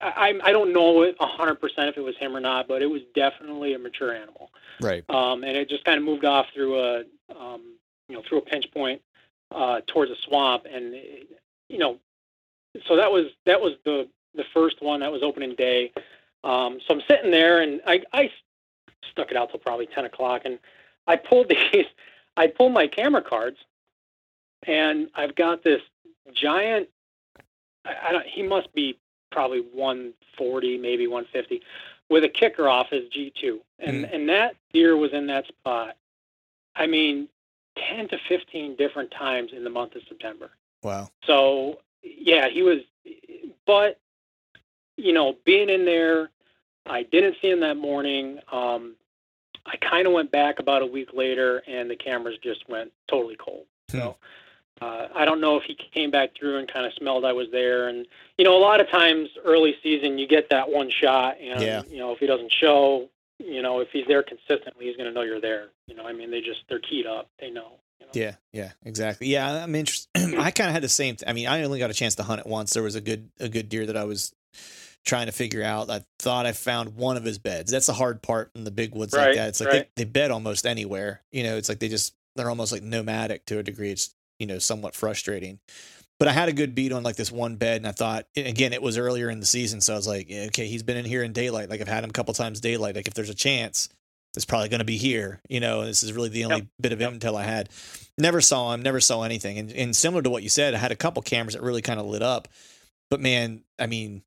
I, 0.00 0.38
I 0.42 0.52
don't 0.52 0.72
know 0.72 1.10
100% 1.10 1.60
if 1.88 1.96
it 1.96 2.02
was 2.02 2.16
him 2.18 2.36
or 2.36 2.40
not, 2.40 2.68
but 2.68 2.82
it 2.82 2.86
was 2.86 3.02
definitely 3.14 3.74
a 3.74 3.78
mature 3.78 4.14
animal. 4.14 4.50
Right. 4.80 5.04
Um, 5.08 5.42
and 5.44 5.56
it 5.56 5.68
just 5.68 5.84
kind 5.84 5.96
of 5.96 6.04
moved 6.04 6.24
off 6.24 6.46
through 6.52 6.78
a, 6.78 6.98
um, 7.34 7.76
you 8.08 8.16
know, 8.16 8.22
through 8.28 8.38
a 8.38 8.42
pinch 8.42 8.70
point 8.72 9.00
uh, 9.54 9.80
towards 9.86 10.10
a 10.10 10.16
swamp. 10.26 10.66
And, 10.70 10.94
you 11.68 11.78
know, 11.78 11.98
so 12.86 12.96
that 12.96 13.10
was, 13.10 13.26
that 13.46 13.60
was 13.60 13.74
the, 13.84 14.08
the 14.34 14.44
first 14.52 14.82
one 14.82 15.00
that 15.00 15.10
was 15.10 15.22
opening 15.22 15.54
day. 15.54 15.92
Um, 16.44 16.78
so 16.86 16.94
I'm 16.94 17.02
sitting 17.08 17.30
there 17.30 17.62
and 17.62 17.80
I, 17.86 18.02
I 18.12 18.30
stuck 19.10 19.30
it 19.30 19.36
out 19.36 19.50
till 19.50 19.60
probably 19.60 19.86
10 19.86 20.04
o'clock. 20.04 20.42
And 20.44 20.58
I 21.06 21.16
pulled 21.16 21.48
these, 21.72 21.86
I 22.36 22.48
pulled 22.48 22.72
my 22.72 22.86
camera 22.86 23.22
cards, 23.22 23.58
and 24.64 25.08
I've 25.14 25.34
got 25.34 25.62
this 25.62 25.80
giant. 26.34 26.88
I, 27.84 27.94
I 28.08 28.12
don't. 28.12 28.26
He 28.26 28.42
must 28.42 28.72
be 28.74 28.98
probably 29.30 29.60
140, 29.60 30.78
maybe 30.78 31.06
150, 31.06 31.62
with 32.08 32.24
a 32.24 32.28
kicker 32.28 32.68
off 32.68 32.90
his 32.90 33.04
G2, 33.10 33.58
and 33.78 34.04
mm. 34.04 34.14
and 34.14 34.28
that 34.28 34.56
deer 34.72 34.96
was 34.96 35.12
in 35.12 35.26
that 35.28 35.46
spot. 35.46 35.96
I 36.74 36.86
mean, 36.86 37.28
10 37.90 38.08
to 38.08 38.18
15 38.28 38.76
different 38.76 39.10
times 39.10 39.52
in 39.54 39.64
the 39.64 39.70
month 39.70 39.94
of 39.94 40.02
September. 40.08 40.50
Wow. 40.82 41.08
So 41.24 41.80
yeah, 42.02 42.48
he 42.48 42.62
was, 42.62 42.78
but 43.66 43.98
you 44.96 45.12
know, 45.12 45.36
being 45.44 45.68
in 45.68 45.84
there, 45.84 46.30
I 46.86 47.02
didn't 47.02 47.36
see 47.42 47.50
him 47.50 47.60
that 47.60 47.76
morning. 47.76 48.40
Um, 48.50 48.94
I 49.66 49.76
kind 49.76 50.06
of 50.06 50.12
went 50.12 50.30
back 50.30 50.58
about 50.60 50.82
a 50.82 50.86
week 50.86 51.10
later, 51.12 51.62
and 51.66 51.90
the 51.90 51.96
cameras 51.96 52.36
just 52.42 52.68
went 52.68 52.92
totally 53.08 53.36
cold. 53.36 53.66
Hmm. 53.90 53.98
So 53.98 54.16
uh, 54.80 55.08
I 55.14 55.24
don't 55.24 55.40
know 55.40 55.56
if 55.56 55.64
he 55.64 55.74
came 55.74 56.10
back 56.10 56.36
through 56.38 56.58
and 56.58 56.70
kind 56.70 56.84
of 56.84 56.92
smelled 56.94 57.24
I 57.24 57.32
was 57.32 57.48
there. 57.50 57.88
And 57.88 58.06
you 58.36 58.44
know, 58.44 58.56
a 58.56 58.60
lot 58.60 58.80
of 58.80 58.90
times 58.90 59.28
early 59.44 59.74
season, 59.82 60.18
you 60.18 60.26
get 60.26 60.50
that 60.50 60.68
one 60.68 60.90
shot, 60.90 61.36
and 61.40 61.60
yeah. 61.62 61.82
you 61.88 61.98
know, 61.98 62.12
if 62.12 62.18
he 62.18 62.26
doesn't 62.26 62.52
show, 62.52 63.08
you 63.38 63.62
know, 63.62 63.80
if 63.80 63.88
he's 63.92 64.06
there 64.06 64.22
consistently, 64.22 64.86
he's 64.86 64.96
going 64.96 65.08
to 65.08 65.12
know 65.12 65.22
you're 65.22 65.40
there. 65.40 65.68
You 65.86 65.94
know, 65.94 66.06
I 66.06 66.12
mean, 66.12 66.30
they 66.30 66.40
just 66.40 66.60
they're 66.68 66.78
keyed 66.78 67.06
up. 67.06 67.30
They 67.40 67.50
know. 67.50 67.72
You 68.00 68.06
know? 68.06 68.12
Yeah, 68.12 68.34
yeah, 68.52 68.72
exactly. 68.84 69.28
Yeah, 69.28 69.64
I'm 69.64 69.74
interested. 69.74 70.08
I 70.38 70.50
kind 70.50 70.68
of 70.68 70.74
had 70.74 70.82
the 70.82 70.88
same. 70.88 71.16
Th- 71.16 71.28
I 71.28 71.32
mean, 71.32 71.46
I 71.46 71.62
only 71.62 71.78
got 71.78 71.90
a 71.90 71.94
chance 71.94 72.14
to 72.16 72.22
hunt 72.22 72.40
it 72.40 72.46
once. 72.46 72.74
There 72.74 72.82
was 72.82 72.94
a 72.94 73.00
good 73.00 73.30
a 73.40 73.48
good 73.48 73.68
deer 73.70 73.86
that 73.86 73.96
I 73.96 74.04
was 74.04 74.34
trying 75.06 75.26
to 75.26 75.32
figure 75.32 75.62
out. 75.62 75.88
I 75.88 76.04
thought 76.18 76.44
I 76.44 76.52
found 76.52 76.96
one 76.96 77.16
of 77.16 77.24
his 77.24 77.38
beds. 77.38 77.70
That's 77.70 77.86
the 77.86 77.94
hard 77.94 78.20
part 78.20 78.50
in 78.54 78.64
the 78.64 78.70
big 78.70 78.94
woods 78.94 79.14
right, 79.14 79.28
like 79.28 79.36
that. 79.36 79.48
It's 79.48 79.60
like 79.60 79.68
right. 79.70 79.88
they, 79.94 80.04
they 80.04 80.10
bed 80.10 80.30
almost 80.30 80.66
anywhere. 80.66 81.22
You 81.32 81.44
know, 81.44 81.56
it's 81.56 81.70
like 81.70 81.78
they 81.78 81.88
just 81.88 82.14
they're 82.34 82.50
almost 82.50 82.72
like 82.72 82.82
nomadic 82.82 83.46
to 83.46 83.58
a 83.58 83.62
degree. 83.62 83.90
It's 83.90 84.14
you 84.38 84.46
know 84.46 84.58
somewhat 84.58 84.94
frustrating. 84.94 85.58
But 86.18 86.28
I 86.28 86.32
had 86.32 86.48
a 86.48 86.52
good 86.54 86.74
beat 86.74 86.92
on 86.92 87.02
like 87.02 87.16
this 87.16 87.30
one 87.30 87.56
bed, 87.56 87.76
and 87.78 87.86
I 87.86 87.92
thought 87.92 88.26
again 88.36 88.72
it 88.72 88.82
was 88.82 88.96
earlier 88.96 89.28
in 89.28 89.40
the 89.40 89.46
season, 89.46 89.80
so 89.80 89.92
I 89.92 89.96
was 89.96 90.06
like, 90.08 90.30
okay, 90.30 90.66
he's 90.66 90.82
been 90.82 90.96
in 90.96 91.04
here 91.04 91.22
in 91.22 91.32
daylight. 91.32 91.68
Like 91.68 91.80
I've 91.80 91.88
had 91.88 92.04
him 92.04 92.10
a 92.10 92.12
couple 92.14 92.32
times 92.34 92.60
daylight. 92.60 92.96
Like 92.96 93.06
if 93.06 93.14
there's 93.14 93.28
a 93.30 93.34
chance, 93.34 93.88
it's 94.34 94.46
probably 94.46 94.68
going 94.70 94.78
to 94.80 94.84
be 94.86 94.96
here. 94.96 95.40
You 95.48 95.60
know, 95.60 95.84
this 95.84 96.02
is 96.02 96.12
really 96.14 96.30
the 96.30 96.44
only 96.46 96.56
Yep. 96.58 96.66
bit 96.80 96.92
of 96.92 97.00
Yep. 97.00 97.12
intel 97.12 97.36
I 97.36 97.44
had. 97.44 97.68
Never 98.18 98.40
saw 98.40 98.72
him. 98.72 98.80
Never 98.82 99.00
saw 99.00 99.22
anything. 99.24 99.58
And, 99.58 99.70
and 99.72 99.94
similar 99.96 100.22
to 100.22 100.30
what 100.30 100.42
you 100.42 100.48
said, 100.48 100.74
I 100.74 100.78
had 100.78 100.90
a 100.92 100.96
couple 100.96 101.22
cameras 101.22 101.54
that 101.54 101.62
really 101.62 101.82
kind 101.82 102.00
of 102.00 102.06
lit 102.06 102.22
up. 102.22 102.48
But 103.10 103.20
man, 103.20 103.62
I 103.78 103.86
mean, 103.86 104.22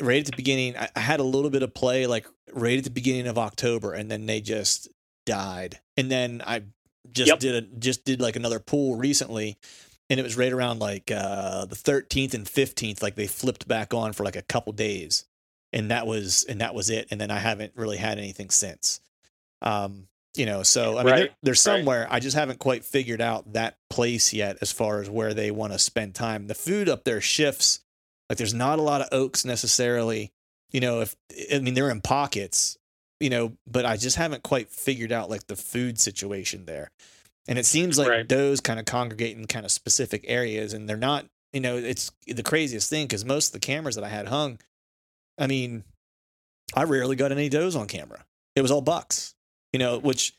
right 0.00 0.18
at 0.20 0.26
the 0.26 0.32
beginning, 0.32 0.76
I, 0.76 0.88
I 0.96 1.00
had 1.00 1.20
a 1.20 1.24
little 1.24 1.50
bit 1.50 1.62
of 1.62 1.72
play, 1.72 2.06
like 2.08 2.26
right 2.52 2.78
at 2.78 2.84
the 2.84 2.90
beginning 2.90 3.28
of 3.28 3.38
October, 3.38 3.92
and 3.92 4.10
then 4.10 4.26
they 4.26 4.40
just 4.40 4.88
died. 5.24 5.78
And 5.96 6.10
then 6.10 6.42
I 6.44 6.62
just 7.10 7.28
Yep. 7.28 7.38
did 7.40 7.54
a 7.54 7.60
just 7.78 8.04
did 8.04 8.20
like 8.20 8.36
another 8.36 8.58
pool 8.60 8.96
recently, 8.96 9.56
and 10.10 10.20
it 10.20 10.22
was 10.22 10.36
right 10.36 10.52
around 10.52 10.78
like 10.78 11.10
uh, 11.10 11.64
the 11.66 11.76
13th 11.76 12.34
and 12.34 12.44
15th. 12.46 13.02
Like 13.02 13.14
they 13.16 13.26
flipped 13.26 13.66
back 13.66 13.92
on 13.94 14.12
for 14.12 14.24
like 14.24 14.36
a 14.36 14.42
couple 14.42 14.72
days, 14.72 15.24
and 15.72 15.90
that 15.90 16.06
was 16.06 16.44
and 16.48 16.60
that 16.60 16.74
was 16.74 16.90
it. 16.90 17.08
And 17.10 17.20
then 17.20 17.30
I 17.30 17.38
haven't 17.38 17.72
really 17.76 17.96
had 17.98 18.18
anything 18.18 18.50
since. 18.50 19.00
Um, 19.60 20.08
you 20.36 20.46
know, 20.46 20.62
so 20.62 20.96
I 20.98 21.02
mean, 21.02 21.12
Right, 21.12 21.16
there, 21.18 21.28
there's 21.42 21.66
right. 21.66 21.76
somewhere 21.78 22.06
I 22.10 22.18
just 22.20 22.36
haven't 22.36 22.58
quite 22.58 22.84
figured 22.84 23.20
out 23.20 23.52
that 23.52 23.76
place 23.90 24.32
yet 24.32 24.56
as 24.62 24.72
far 24.72 25.00
as 25.00 25.10
where 25.10 25.34
they 25.34 25.50
want 25.50 25.72
to 25.72 25.78
spend 25.78 26.14
time. 26.14 26.46
The 26.46 26.54
food 26.54 26.88
up 26.88 27.04
there 27.04 27.20
shifts. 27.20 27.80
Like 28.30 28.38
there's 28.38 28.54
not 28.54 28.78
a 28.78 28.82
lot 28.82 29.02
of 29.02 29.08
oaks 29.12 29.44
necessarily. 29.44 30.32
You 30.70 30.80
know, 30.80 31.00
if 31.02 31.14
I 31.52 31.58
mean 31.58 31.74
they're 31.74 31.90
in 31.90 32.00
pockets, 32.00 32.78
you 33.22 33.30
know, 33.30 33.52
but 33.66 33.86
I 33.86 33.96
just 33.96 34.16
haven't 34.16 34.42
quite 34.42 34.68
figured 34.68 35.12
out 35.12 35.30
like 35.30 35.46
the 35.46 35.56
food 35.56 35.98
situation 35.98 36.66
there. 36.66 36.90
And 37.48 37.58
it 37.58 37.66
seems 37.66 37.98
like 37.98 38.08
Right. 38.08 38.26
does 38.28 38.60
kind 38.60 38.78
of 38.78 38.86
congregate 38.86 39.36
in 39.36 39.46
kind 39.46 39.64
of 39.64 39.72
specific 39.72 40.24
areas, 40.28 40.72
and 40.74 40.88
they're 40.88 40.96
not. 40.96 41.26
You 41.52 41.60
know, 41.60 41.76
it's 41.76 42.10
the 42.26 42.42
craziest 42.42 42.88
thing 42.88 43.06
because 43.06 43.24
most 43.24 43.48
of 43.48 43.52
the 43.52 43.66
cameras 43.66 43.94
that 43.96 44.04
I 44.04 44.08
had 44.08 44.28
hung, 44.28 44.58
I 45.38 45.46
mean, 45.46 45.84
I 46.74 46.84
rarely 46.84 47.16
got 47.16 47.30
any 47.32 47.48
does 47.48 47.76
on 47.76 47.86
camera. 47.88 48.24
It 48.56 48.62
was 48.62 48.70
all 48.70 48.80
bucks. 48.80 49.34
You 49.72 49.78
know, 49.78 49.98
which 49.98 50.34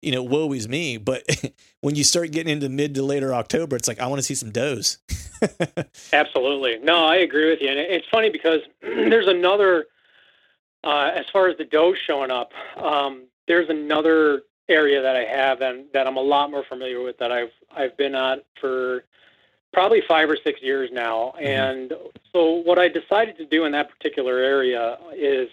you 0.00 0.12
know, 0.12 0.22
woe 0.22 0.52
is 0.52 0.68
me. 0.68 0.96
But 0.96 1.24
when 1.80 1.96
you 1.96 2.04
start 2.04 2.30
getting 2.30 2.52
into 2.52 2.68
mid 2.68 2.94
to 2.94 3.02
later 3.02 3.34
October, 3.34 3.76
it's 3.76 3.88
like 3.88 3.98
I 4.00 4.06
want 4.06 4.20
to 4.20 4.22
see 4.22 4.34
some 4.34 4.50
does. 4.50 4.98
Absolutely. 6.12 6.78
No, 6.82 7.04
I 7.04 7.16
agree 7.16 7.50
with 7.50 7.60
you. 7.60 7.68
And 7.68 7.78
it's 7.78 8.06
funny 8.10 8.30
because 8.30 8.60
there's 8.80 9.26
another, 9.28 9.86
uh, 10.84 11.10
as 11.14 11.26
far 11.32 11.48
as 11.48 11.56
the 11.58 11.64
doe 11.64 11.94
showing 11.94 12.30
up, 12.30 12.52
um, 12.76 13.24
there's 13.46 13.68
another 13.68 14.42
area 14.68 15.00
that 15.02 15.16
I 15.16 15.24
have 15.24 15.60
and 15.60 15.86
that 15.92 16.06
I'm 16.06 16.16
a 16.16 16.22
lot 16.22 16.50
more 16.50 16.64
familiar 16.64 17.02
with 17.02 17.18
that 17.18 17.32
I've 17.32 17.52
I've 17.74 17.96
been 17.96 18.14
on 18.14 18.42
for 18.60 19.04
probably 19.72 20.02
five 20.06 20.28
or 20.30 20.36
six 20.42 20.60
years 20.62 20.90
now. 20.92 21.32
And 21.40 21.92
so 22.32 22.54
what 22.54 22.78
I 22.78 22.88
decided 22.88 23.36
to 23.38 23.46
do 23.46 23.64
in 23.64 23.72
that 23.72 23.90
particular 23.90 24.38
area 24.38 24.98
is, 25.14 25.48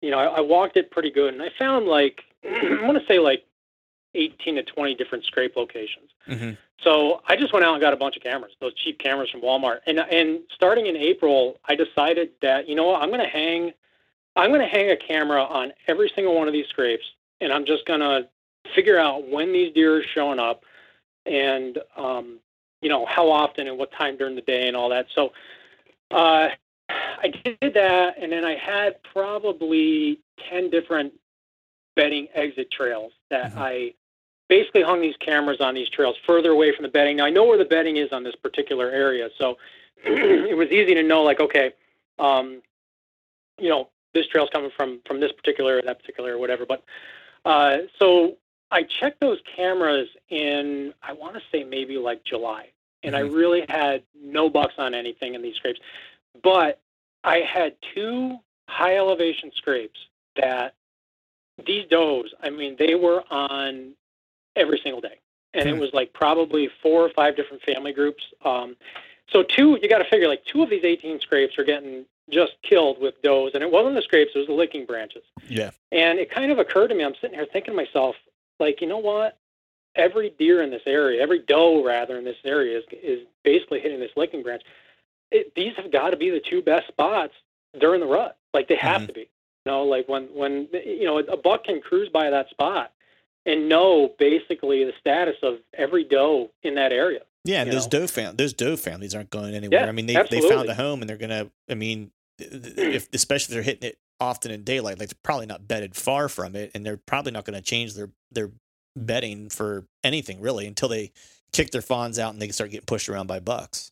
you 0.00 0.10
know, 0.10 0.18
I, 0.18 0.24
I 0.24 0.40
walked 0.40 0.76
it 0.76 0.90
pretty 0.90 1.10
good 1.10 1.34
and 1.34 1.42
I 1.42 1.50
found 1.58 1.86
like 1.86 2.22
I 2.44 2.80
want 2.82 2.98
to 2.98 3.06
say 3.06 3.18
like 3.18 3.44
18 4.14 4.56
to 4.56 4.62
20 4.62 4.94
different 4.94 5.24
scrape 5.24 5.56
locations. 5.56 6.10
mm-hmm. 6.28 6.52
So 6.82 7.22
I 7.28 7.36
just 7.36 7.52
went 7.52 7.64
out 7.64 7.74
and 7.74 7.80
got 7.80 7.92
a 7.92 7.96
bunch 7.96 8.16
of 8.16 8.22
cameras, 8.22 8.52
those 8.60 8.74
cheap 8.74 8.98
cameras 8.98 9.30
from 9.30 9.40
Walmart. 9.40 9.80
And 9.86 10.00
and 10.00 10.40
starting 10.52 10.86
in 10.86 10.96
April, 10.96 11.58
I 11.66 11.76
decided 11.76 12.30
that 12.42 12.68
you 12.68 12.74
know 12.74 12.88
what, 12.88 13.02
I'm 13.02 13.08
going 13.08 13.20
to 13.20 13.26
hang, 13.26 13.72
I'm 14.36 14.50
going 14.50 14.60
to 14.60 14.66
hang 14.66 14.90
a 14.90 14.96
camera 14.96 15.42
on 15.42 15.72
every 15.88 16.10
single 16.14 16.34
one 16.34 16.48
of 16.48 16.52
these 16.54 16.66
scrapes, 16.68 17.04
and 17.40 17.52
I'm 17.52 17.64
just 17.64 17.84
going 17.86 18.00
to 18.00 18.28
figure 18.74 18.98
out 18.98 19.28
when 19.28 19.52
these 19.52 19.72
deer 19.74 19.98
are 19.98 20.02
showing 20.14 20.38
up, 20.38 20.64
and 21.26 21.78
um, 21.96 22.38
you 22.80 22.88
know 22.88 23.04
how 23.06 23.30
often 23.30 23.68
and 23.68 23.78
what 23.78 23.92
time 23.92 24.16
during 24.16 24.34
the 24.34 24.42
day 24.42 24.68
and 24.68 24.76
all 24.76 24.88
that. 24.88 25.06
So 25.14 25.32
uh, 26.10 26.48
I 26.88 27.32
did 27.44 27.74
that, 27.74 28.14
and 28.18 28.32
then 28.32 28.44
I 28.44 28.56
had 28.56 29.02
probably 29.02 30.18
ten 30.48 30.70
different 30.70 31.12
bedding 31.94 32.28
exit 32.34 32.70
trails 32.70 33.12
that 33.30 33.52
Mhm. 33.52 33.58
I 33.58 33.94
basically 34.48 34.82
hung 34.82 35.00
these 35.00 35.16
cameras 35.18 35.60
on 35.60 35.74
these 35.74 35.88
trails 35.88 36.16
further 36.26 36.50
away 36.50 36.72
from 36.74 36.82
the 36.82 36.88
bedding. 36.88 37.16
Now 37.16 37.26
I 37.26 37.30
know 37.30 37.44
where 37.44 37.58
the 37.58 37.64
bedding 37.64 37.96
is 37.96 38.12
on 38.12 38.22
this 38.22 38.34
particular 38.36 38.90
area, 38.90 39.30
so 39.38 39.58
it 40.04 40.56
was 40.56 40.68
easy 40.70 40.94
to 40.94 41.02
know. 41.02 41.22
Like, 41.22 41.40
okay, 41.40 41.72
um, 42.18 42.62
you 43.60 43.68
know, 43.68 43.88
this 44.14 44.26
trail's 44.26 44.50
coming 44.52 44.70
from 44.76 45.00
from 45.06 45.20
this 45.20 45.32
particular 45.32 45.80
that 45.82 46.00
particular 46.00 46.30
area, 46.30 46.40
whatever. 46.40 46.66
But 46.66 46.82
uh, 47.44 47.78
so 47.98 48.36
I 48.70 48.82
checked 48.84 49.20
those 49.20 49.38
cameras 49.56 50.08
in 50.28 50.94
I 51.02 51.12
want 51.12 51.34
to 51.34 51.42
say 51.50 51.64
maybe 51.64 51.98
like 51.98 52.24
July, 52.24 52.68
and 53.02 53.16
I 53.16 53.20
really 53.20 53.64
had 53.68 54.02
no 54.20 54.48
bucks 54.48 54.74
on 54.78 54.94
anything 54.94 55.34
in 55.34 55.42
these 55.42 55.56
scrapes, 55.56 55.80
but 56.42 56.80
I 57.24 57.40
had 57.40 57.76
two 57.94 58.38
high 58.68 58.96
elevation 58.96 59.50
scrapes 59.54 59.98
that 60.36 60.74
these 61.66 61.86
does. 61.90 62.32
I 62.42 62.50
mean, 62.50 62.76
they 62.78 62.94
were 62.94 63.22
on 63.30 63.92
every 64.56 64.80
single 64.82 65.00
day, 65.00 65.18
and 65.54 65.68
it 65.68 65.74
Hmm. 65.74 65.80
was 65.80 65.90
like 65.92 66.12
probably 66.12 66.68
four 66.82 67.02
or 67.02 67.10
five 67.10 67.36
different 67.36 67.62
family 67.62 67.92
groups. 67.92 68.22
Um, 68.44 68.76
so 69.30 69.42
two, 69.42 69.78
you 69.80 69.88
got 69.88 69.98
to 69.98 70.08
figure 70.10 70.28
like 70.28 70.44
two 70.44 70.62
of 70.62 70.70
these 70.70 70.84
18 70.84 71.20
scrapes 71.20 71.58
are 71.58 71.64
getting 71.64 72.04
just 72.30 72.52
killed 72.62 73.00
with 73.00 73.20
does, 73.22 73.52
and 73.54 73.62
it 73.62 73.70
wasn't 73.70 73.94
the 73.94 74.02
scrapes; 74.02 74.32
it 74.34 74.38
was 74.38 74.46
the 74.46 74.52
licking 74.54 74.86
branches. 74.86 75.22
Yeah. 75.48 75.70
And 75.90 76.18
it 76.18 76.30
kind 76.30 76.50
of 76.52 76.58
occurred 76.58 76.88
to 76.88 76.94
me. 76.94 77.04
I'm 77.04 77.14
sitting 77.20 77.36
here 77.36 77.46
thinking 77.52 77.72
to 77.72 77.76
myself, 77.76 78.16
like, 78.60 78.80
you 78.80 78.86
know 78.86 78.98
what? 78.98 79.38
Every 79.94 80.30
deer 80.30 80.62
in 80.62 80.70
this 80.70 80.82
area, 80.86 81.20
every 81.20 81.40
doe 81.40 81.84
rather 81.84 82.16
in 82.16 82.24
this 82.24 82.38
area 82.44 82.78
is 82.78 82.84
is 83.02 83.26
basically 83.44 83.80
hitting 83.80 84.00
this 84.00 84.12
licking 84.16 84.42
branch. 84.42 84.62
It, 85.30 85.54
these 85.54 85.74
have 85.76 85.90
got 85.90 86.10
to 86.10 86.16
be 86.16 86.30
the 86.30 86.40
two 86.40 86.62
best 86.62 86.88
spots 86.88 87.34
during 87.78 88.00
the 88.00 88.06
rut. 88.06 88.36
Like 88.54 88.68
they 88.68 88.76
have 88.76 89.02
Mhm. 89.02 89.06
to 89.08 89.12
be. 89.12 89.20
You 89.20 89.72
know, 89.72 89.84
like 89.84 90.08
when 90.08 90.24
when 90.34 90.68
you 90.72 91.04
know 91.04 91.18
a 91.18 91.36
buck 91.36 91.64
can 91.64 91.80
cruise 91.80 92.08
by 92.08 92.30
that 92.30 92.48
spot 92.50 92.92
and 93.44 93.68
know 93.68 94.08
basically 94.18 94.84
the 94.84 94.92
status 95.00 95.36
of 95.42 95.58
every 95.74 96.04
doe 96.04 96.50
in 96.62 96.74
that 96.76 96.92
area. 96.92 97.22
Yeah, 97.44 97.64
those 97.64 97.86
know? 97.86 98.00
doe 98.00 98.06
fam- 98.06 98.36
those 98.36 98.52
doe 98.52 98.76
families 98.76 99.14
aren't 99.14 99.30
going 99.30 99.54
anywhere. 99.54 99.80
Yeah, 99.80 99.88
I 99.88 99.92
mean, 99.92 100.06
they 100.06 100.14
they 100.14 100.40
found 100.40 100.52
absolutely. 100.52 100.68
a 100.68 100.74
home 100.74 101.00
and 101.00 101.10
they're 101.10 101.16
gonna. 101.16 101.50
I 101.68 101.74
mean, 101.74 102.12
th- 102.38 102.50
if 102.76 103.08
especially 103.12 103.52
if 103.52 103.56
they're 103.56 103.62
hitting 103.62 103.90
it 103.90 103.98
often 104.20 104.50
in 104.52 104.62
daylight, 104.62 104.98
like 104.98 105.08
they're 105.08 105.18
probably 105.22 105.46
not 105.46 105.66
bedded 105.66 105.96
far 105.96 106.28
from 106.28 106.54
it, 106.54 106.70
and 106.74 106.86
they're 106.86 106.96
probably 106.98 107.32
not 107.32 107.44
going 107.44 107.58
to 107.58 107.62
change 107.62 107.94
their 107.94 108.10
their 108.30 108.50
bedding 108.94 109.48
for 109.48 109.86
anything 110.04 110.40
really 110.40 110.66
until 110.66 110.88
they 110.88 111.10
kick 111.52 111.70
their 111.70 111.82
fawns 111.82 112.18
out 112.18 112.32
and 112.32 112.40
they 112.40 112.48
start 112.48 112.70
getting 112.70 112.86
pushed 112.86 113.08
around 113.08 113.26
by 113.26 113.40
bucks. 113.40 113.90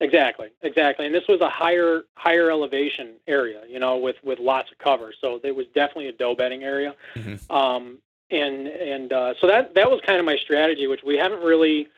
Exactly, 0.00 0.48
exactly. 0.62 1.06
And 1.06 1.14
this 1.14 1.28
was 1.28 1.40
a 1.40 1.48
higher 1.48 2.02
higher 2.16 2.50
elevation 2.50 3.14
area, 3.26 3.62
you 3.68 3.78
know, 3.78 3.96
with 3.96 4.16
with 4.22 4.38
lots 4.38 4.70
of 4.70 4.78
cover. 4.78 5.12
So 5.20 5.40
it 5.42 5.54
was 5.54 5.66
definitely 5.74 6.08
a 6.08 6.12
doe 6.12 6.34
bedding 6.34 6.64
area. 6.64 6.94
Mhm. 7.14 7.50
Um, 7.50 7.98
and 8.30 8.66
and 8.66 9.12
uh, 9.12 9.34
so 9.40 9.46
that 9.46 9.74
that 9.74 9.90
was 9.90 10.00
kind 10.06 10.18
of 10.18 10.24
my 10.24 10.36
strategy, 10.36 10.86
which 10.86 11.02
we 11.04 11.16
haven't 11.16 11.40
really. 11.42 11.88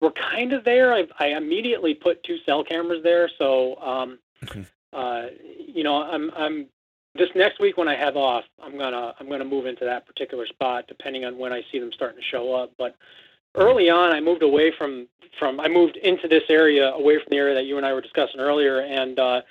We're 0.00 0.12
kind 0.12 0.52
of 0.52 0.64
there. 0.64 0.94
I, 0.94 1.06
I 1.18 1.26
immediately 1.28 1.94
put 1.94 2.22
two 2.22 2.38
cell 2.46 2.62
cameras 2.64 3.02
there, 3.02 3.28
so 3.38 3.76
um, 3.82 4.18
Mhm. 4.44 4.66
uh, 4.92 5.26
you 5.66 5.82
know, 5.82 6.02
I'm 6.02 6.30
I'm 6.36 6.66
this 7.14 7.30
next 7.34 7.58
week 7.58 7.76
when 7.76 7.88
I 7.88 7.96
have 7.96 8.16
off, 8.16 8.44
I'm 8.62 8.78
gonna 8.78 9.14
I'm 9.18 9.28
gonna 9.28 9.44
move 9.44 9.66
into 9.66 9.84
that 9.84 10.06
particular 10.06 10.46
spot, 10.46 10.84
depending 10.86 11.24
on 11.24 11.36
when 11.36 11.52
I 11.52 11.62
see 11.72 11.78
them 11.80 11.92
starting 11.92 12.18
to 12.20 12.24
show 12.24 12.54
up. 12.54 12.70
But 12.78 12.94
early 13.56 13.90
on, 13.90 14.12
I 14.12 14.20
moved 14.20 14.42
away 14.42 14.70
from 14.70 15.08
from 15.38 15.58
I 15.58 15.66
moved 15.68 15.96
into 15.96 16.28
this 16.28 16.44
area 16.48 16.92
away 16.92 17.16
from 17.16 17.26
the 17.30 17.36
area 17.36 17.54
that 17.54 17.64
you 17.64 17.76
and 17.76 17.84
I 17.84 17.92
were 17.92 18.00
discussing 18.00 18.38
earlier, 18.40 18.80
and 18.80 19.18
uh, 19.18 19.42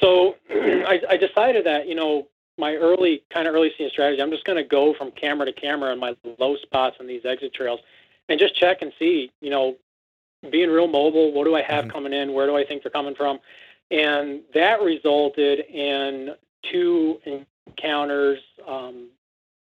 so 0.00 0.36
I, 0.50 1.00
I 1.10 1.16
decided 1.16 1.64
that 1.66 1.86
you 1.86 1.94
know 1.94 2.26
my 2.58 2.74
early 2.74 3.22
kind 3.30 3.46
of 3.46 3.54
early 3.54 3.70
season 3.78 3.90
strategy. 3.90 4.20
I'm 4.20 4.30
just 4.30 4.44
going 4.44 4.58
to 4.58 4.64
go 4.64 4.92
from 4.94 5.10
camera 5.12 5.46
to 5.46 5.52
camera 5.52 5.92
in 5.92 5.98
my 5.98 6.14
low 6.38 6.56
spots 6.56 6.96
on 7.00 7.06
these 7.06 7.24
exit 7.24 7.54
trails, 7.54 7.80
and 8.28 8.38
just 8.40 8.56
check 8.56 8.82
and 8.82 8.92
see. 8.98 9.30
You 9.40 9.50
know, 9.50 9.76
being 10.50 10.70
real 10.70 10.88
mobile. 10.88 11.32
What 11.32 11.44
do 11.44 11.54
I 11.54 11.62
have 11.62 11.86
Mhm. 11.86 11.92
coming 11.92 12.12
in? 12.12 12.32
Where 12.32 12.46
do 12.46 12.56
I 12.56 12.64
think 12.64 12.82
they're 12.82 12.90
coming 12.90 13.14
from? 13.14 13.40
And 13.90 14.42
that 14.54 14.82
resulted 14.82 15.60
in 15.60 16.34
two 16.62 17.20
encounters, 17.66 18.40
um, 18.66 19.10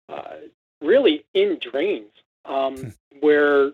uh, 0.09 0.37
really 0.81 1.25
in 1.33 1.59
drains, 1.59 2.11
um, 2.45 2.93
where 3.19 3.73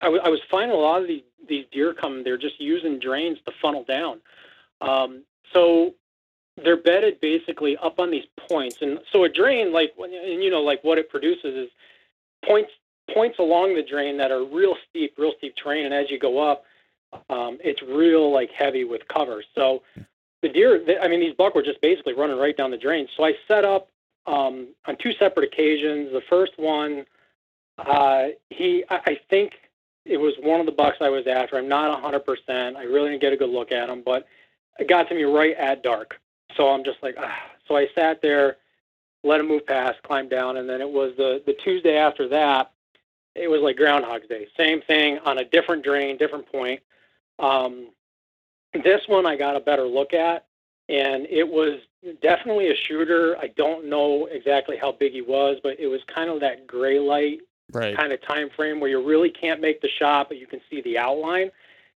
I, 0.00 0.06
w- 0.06 0.22
I 0.22 0.28
was 0.28 0.40
finding 0.50 0.76
a 0.76 0.80
lot 0.80 1.02
of 1.02 1.08
these 1.08 1.22
these 1.48 1.66
deer 1.72 1.94
come. 1.94 2.22
They're 2.24 2.36
just 2.36 2.60
using 2.60 2.98
drains 2.98 3.38
to 3.46 3.52
funnel 3.62 3.84
down. 3.84 4.20
Um, 4.82 5.24
so 5.52 5.94
they're 6.56 6.76
bedded 6.76 7.20
basically 7.20 7.76
up 7.78 7.98
on 7.98 8.10
these 8.10 8.26
points, 8.36 8.82
and 8.82 8.98
so 9.10 9.24
a 9.24 9.28
drain, 9.28 9.72
like 9.72 9.94
and 9.98 10.42
you 10.42 10.50
know, 10.50 10.60
like 10.62 10.84
what 10.84 10.98
it 10.98 11.08
produces 11.08 11.54
is 11.54 11.70
points 12.44 12.70
points 13.12 13.38
along 13.38 13.74
the 13.74 13.82
drain 13.82 14.16
that 14.18 14.30
are 14.30 14.44
real 14.44 14.76
steep, 14.88 15.14
real 15.18 15.32
steep 15.38 15.54
terrain, 15.56 15.84
and 15.84 15.94
as 15.94 16.10
you 16.10 16.18
go 16.18 16.38
up, 16.38 16.64
um, 17.30 17.58
it's 17.62 17.82
real 17.82 18.32
like 18.32 18.50
heavy 18.50 18.84
with 18.84 19.06
cover. 19.08 19.42
So 19.54 19.82
the 20.42 20.48
deer, 20.48 20.80
I 21.00 21.08
mean, 21.08 21.20
these 21.20 21.34
buck 21.34 21.54
were 21.54 21.62
just 21.62 21.80
basically 21.80 22.14
running 22.14 22.38
right 22.38 22.56
down 22.56 22.70
the 22.70 22.76
drain. 22.76 23.08
So 23.16 23.24
I 23.24 23.34
set 23.46 23.64
up 23.64 23.88
um, 24.26 24.68
on 24.86 24.96
two 25.02 25.12
separate 25.18 25.52
occasions. 25.52 26.12
The 26.12 26.22
first 26.28 26.52
one, 26.56 27.06
uh, 27.78 28.28
he, 28.50 28.84
I, 28.90 29.00
I 29.06 29.20
think 29.30 29.52
it 30.04 30.18
was 30.18 30.34
one 30.40 30.60
of 30.60 30.66
the 30.66 30.72
bucks 30.72 30.98
I 31.00 31.08
was 31.08 31.26
after. 31.26 31.56
I'm 31.56 31.68
not 31.68 32.02
100%. 32.02 32.76
I 32.76 32.82
really 32.82 33.10
didn't 33.10 33.22
get 33.22 33.32
a 33.32 33.36
good 33.36 33.50
look 33.50 33.72
at 33.72 33.88
him, 33.88 34.02
but 34.04 34.26
it 34.78 34.88
got 34.88 35.08
to 35.08 35.14
me 35.14 35.24
right 35.24 35.56
at 35.56 35.82
dark. 35.82 36.20
So 36.56 36.68
I'm 36.68 36.84
just 36.84 37.02
like, 37.02 37.16
ah. 37.18 37.36
so 37.66 37.76
I 37.76 37.88
sat 37.94 38.22
there, 38.22 38.56
let 39.24 39.40
him 39.40 39.48
move 39.48 39.66
past, 39.66 40.02
climbed 40.02 40.30
down, 40.30 40.56
and 40.56 40.68
then 40.68 40.80
it 40.80 40.88
was 40.88 41.12
the 41.16 41.42
the 41.44 41.54
Tuesday 41.64 41.96
after 41.96 42.28
that. 42.28 42.72
It 43.38 43.48
was 43.48 43.60
like 43.60 43.76
Groundhog's 43.76 44.28
Day. 44.28 44.48
Same 44.56 44.80
thing 44.82 45.18
on 45.24 45.38
a 45.38 45.44
different 45.44 45.84
drain, 45.84 46.16
different 46.16 46.50
point. 46.50 46.80
Um, 47.38 47.90
this 48.72 49.02
one 49.06 49.26
I 49.26 49.36
got 49.36 49.56
a 49.56 49.60
better 49.60 49.84
look 49.84 50.12
at, 50.12 50.46
and 50.88 51.26
it 51.30 51.48
was 51.48 51.80
definitely 52.22 52.70
a 52.70 52.76
shooter. 52.76 53.36
I 53.38 53.48
don't 53.48 53.88
know 53.88 54.26
exactly 54.26 54.76
how 54.76 54.92
big 54.92 55.12
he 55.12 55.22
was, 55.22 55.58
but 55.62 55.78
it 55.78 55.86
was 55.86 56.00
kind 56.12 56.30
of 56.30 56.40
that 56.40 56.66
gray 56.66 56.98
light 56.98 57.40
right. 57.72 57.96
kind 57.96 58.12
of 58.12 58.22
time 58.22 58.50
frame 58.50 58.80
where 58.80 58.90
you 58.90 59.04
really 59.04 59.30
can't 59.30 59.60
make 59.60 59.80
the 59.80 59.88
shot, 59.88 60.28
but 60.28 60.38
you 60.38 60.46
can 60.46 60.60
see 60.70 60.80
the 60.82 60.98
outline. 60.98 61.50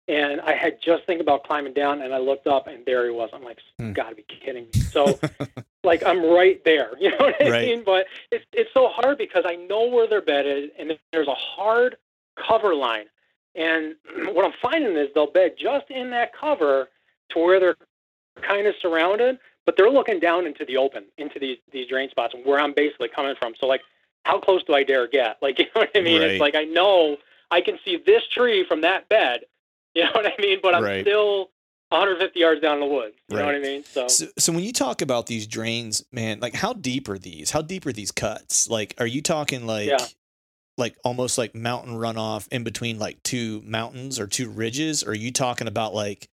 And 0.08 0.40
I 0.40 0.54
had 0.54 0.80
just 0.82 1.04
think 1.06 1.20
about 1.20 1.44
climbing 1.44 1.74
down, 1.74 2.02
and 2.02 2.12
I 2.12 2.18
looked 2.18 2.46
up, 2.46 2.66
and 2.66 2.84
there 2.84 3.04
he 3.04 3.10
was. 3.10 3.30
I'm 3.32 3.44
like, 3.44 3.58
Hmm. 3.78 3.92
"Got 3.92 4.10
to 4.10 4.16
be 4.16 4.22
kidding 4.22 4.64
me!" 4.74 4.80
So, 4.80 5.20
like, 5.84 6.02
I'm 6.04 6.24
right 6.24 6.60
there. 6.64 6.90
You 7.00 7.10
know 7.10 7.16
what 7.18 7.36
I 7.40 7.48
Right. 7.50 7.68
mean? 7.68 7.82
But 7.84 8.06
it's 8.30 8.44
it's 8.52 8.70
so 8.74 8.88
hard 8.88 9.18
because 9.18 9.44
I 9.46 9.56
know 9.56 9.86
where 9.86 10.06
they're 10.06 10.20
bedded, 10.22 10.70
and 10.78 10.92
there's 11.12 11.28
a 11.28 11.34
hard 11.34 11.96
cover 12.36 12.74
line. 12.74 13.06
And 13.54 13.94
what 14.34 14.44
I'm 14.44 14.52
finding 14.60 14.96
is 14.96 15.08
they'll 15.14 15.30
bed 15.30 15.52
just 15.58 15.90
in 15.90 16.10
that 16.10 16.32
cover 16.38 16.88
to 17.30 17.38
where 17.38 17.58
they're 17.60 17.76
kind 18.42 18.66
of 18.66 18.74
surrounded, 18.80 19.38
but 19.66 19.76
they're 19.76 19.90
looking 19.90 20.20
down 20.20 20.46
into 20.46 20.64
the 20.64 20.76
open, 20.76 21.04
into 21.18 21.38
these 21.38 21.58
these 21.72 21.88
drain 21.88 22.10
spots, 22.10 22.34
and 22.34 22.44
where 22.44 22.60
I'm 22.60 22.74
basically 22.74 23.08
coming 23.08 23.34
from. 23.40 23.54
So, 23.60 23.66
like, 23.66 23.82
how 24.24 24.38
close 24.40 24.62
do 24.64 24.74
I 24.74 24.82
dare 24.82 25.08
get? 25.08 25.38
Like, 25.42 25.58
you 25.58 25.64
know 25.74 25.80
what 25.82 25.90
I 25.94 26.00
mean? 26.00 26.20
Right. 26.20 26.30
It's 26.32 26.40
like 26.40 26.54
I 26.54 26.64
know 26.64 27.16
I 27.50 27.60
can 27.60 27.78
see 27.84 27.96
this 28.04 28.22
tree 28.30 28.64
from 28.68 28.82
that 28.82 29.08
bed. 29.08 29.40
You 29.92 30.04
know 30.04 30.12
what 30.14 30.24
I 30.26 30.40
mean? 30.40 30.60
But 30.62 30.76
I'm 30.76 30.84
Right. 30.84 31.04
still 31.04 31.50
150 31.90 32.38
yards 32.38 32.60
down 32.60 32.74
in 32.74 32.80
the 32.80 32.86
woods. 32.86 33.14
You 33.28 33.36
know 33.36 33.46
what 33.46 33.54
I 33.54 33.58
mean? 33.58 33.84
So, 33.84 34.08
So, 34.08 34.26
so 34.38 34.52
when 34.52 34.62
you 34.62 34.72
talk 34.72 35.02
about 35.02 35.26
these 35.26 35.46
drains, 35.46 36.04
man, 36.12 36.40
like 36.40 36.54
how 36.54 36.72
deep 36.72 37.08
are 37.08 37.18
these? 37.18 37.50
How 37.50 37.62
deep 37.62 37.84
are 37.86 37.92
these 37.92 38.12
cuts? 38.12 38.68
Like, 38.70 38.94
are 38.98 39.06
you 39.06 39.22
talking 39.22 39.66
like, 39.66 39.88
Yeah. 39.88 40.04
like 40.78 40.96
almost 41.04 41.36
like 41.36 41.54
mountain 41.54 41.94
runoff 41.94 42.46
in 42.52 42.62
between 42.64 42.98
like 42.98 43.22
two 43.24 43.60
mountains 43.64 44.18
or 44.20 44.26
two 44.26 44.48
ridges? 44.48 45.02
Or 45.02 45.10
are 45.10 45.14
you 45.14 45.32
talking 45.32 45.66
about 45.66 45.92
like 45.94 46.28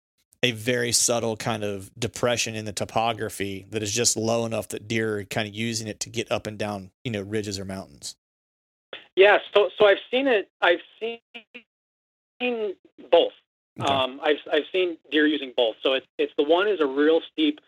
a 0.42 0.52
very 0.52 0.90
subtle 0.90 1.36
kind 1.36 1.62
of 1.62 1.90
depression 1.98 2.54
in 2.56 2.64
the 2.64 2.72
topography 2.72 3.66
that 3.70 3.82
is 3.82 3.92
just 3.92 4.16
low 4.16 4.44
enough 4.46 4.68
that 4.68 4.88
deer 4.88 5.18
are 5.18 5.24
kind 5.24 5.46
of 5.46 5.54
using 5.54 5.86
it 5.86 6.00
to 6.00 6.08
get 6.08 6.32
up 6.32 6.46
and 6.46 6.58
down, 6.58 6.90
you 7.04 7.10
know, 7.12 7.22
ridges 7.22 7.58
or 7.58 7.64
mountains? 7.64 8.16
yeah. 9.14 9.38
So, 9.54 9.68
so 9.78 9.86
I've 9.86 9.98
seen 10.10 10.26
it. 10.26 10.48
I've 10.62 10.80
seen 10.98 12.74
both. 13.10 13.32
Okay. 13.80 13.92
Um, 13.94 14.20
I've 14.22 14.38
I've 14.52 14.64
seen 14.72 14.98
deer 15.10 15.26
using 15.26 15.52
both. 15.56 15.76
So 15.82 15.94
it's 15.94 16.06
it's 16.18 16.32
the 16.36 16.44
one 16.44 16.68
is 16.68 16.80
a 16.80 16.86
real 16.86 17.20
steep, 17.32 17.60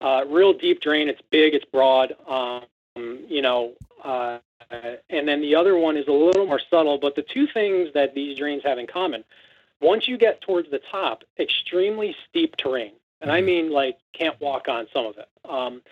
uh, 0.00 0.24
real 0.28 0.52
deep 0.52 0.80
drain. 0.80 1.08
It's 1.08 1.22
big. 1.30 1.54
It's 1.54 1.64
broad. 1.64 2.14
Um, 2.28 2.64
you 3.28 3.42
know, 3.42 3.74
uh, 4.04 4.38
and 4.70 5.28
then 5.28 5.40
the 5.40 5.54
other 5.54 5.76
one 5.76 5.96
is 5.96 6.08
a 6.08 6.12
little 6.12 6.46
more 6.46 6.60
subtle. 6.70 6.98
But 6.98 7.14
the 7.14 7.22
two 7.22 7.46
things 7.46 7.90
that 7.94 8.14
these 8.14 8.38
drains 8.38 8.62
have 8.64 8.78
in 8.78 8.86
common, 8.86 9.24
once 9.80 10.08
you 10.08 10.18
get 10.18 10.40
towards 10.40 10.70
the 10.70 10.80
top, 10.90 11.24
extremely 11.38 12.16
steep 12.28 12.56
terrain, 12.56 12.92
and 13.20 13.30
I 13.30 13.40
Mhm. 13.40 13.44
mean 13.44 13.70
like 13.70 13.98
can't 14.12 14.40
walk 14.40 14.68
on 14.68 14.88
some 14.92 15.06
of 15.06 15.18
it. 15.18 15.28
Um, 15.48 15.82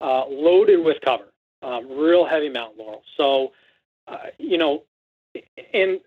uh, 0.00 0.26
loaded 0.26 0.84
with 0.84 1.00
cover, 1.02 1.32
um, 1.62 1.88
real 1.88 2.24
heavy 2.26 2.48
mountain 2.48 2.78
laurel. 2.84 3.02
So, 3.16 3.52
uh, 4.08 4.28
you 4.38 4.58
know, 4.58 4.82
and 5.72 6.00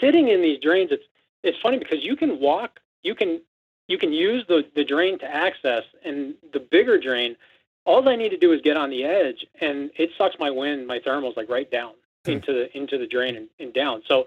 sitting 0.00 0.28
in 0.28 0.40
these 0.42 0.58
drains, 0.60 0.90
it's 0.90 1.04
it's 1.46 1.58
funny 1.62 1.78
because 1.78 2.04
you 2.04 2.16
can 2.16 2.40
walk, 2.40 2.80
you 3.02 3.14
can 3.14 3.40
you 3.88 3.98
can 3.98 4.12
use 4.12 4.44
the 4.48 4.64
the 4.74 4.84
drain 4.84 5.18
to 5.20 5.26
access, 5.26 5.84
and 6.04 6.34
the 6.52 6.60
bigger 6.60 6.98
drain. 6.98 7.36
All 7.84 8.08
I 8.08 8.16
need 8.16 8.30
to 8.30 8.36
do 8.36 8.52
is 8.52 8.60
get 8.62 8.76
on 8.76 8.90
the 8.90 9.04
edge, 9.04 9.46
and 9.60 9.90
it 9.96 10.10
sucks 10.18 10.36
my 10.40 10.50
wind, 10.50 10.86
my 10.86 10.98
thermals 10.98 11.36
like 11.36 11.48
right 11.48 11.70
down 11.70 11.92
Hmm. 12.26 12.32
into 12.32 12.52
the 12.52 12.76
into 12.76 12.98
the 12.98 13.06
drain 13.06 13.36
and, 13.36 13.48
and 13.58 13.72
down. 13.72 14.02
So 14.06 14.26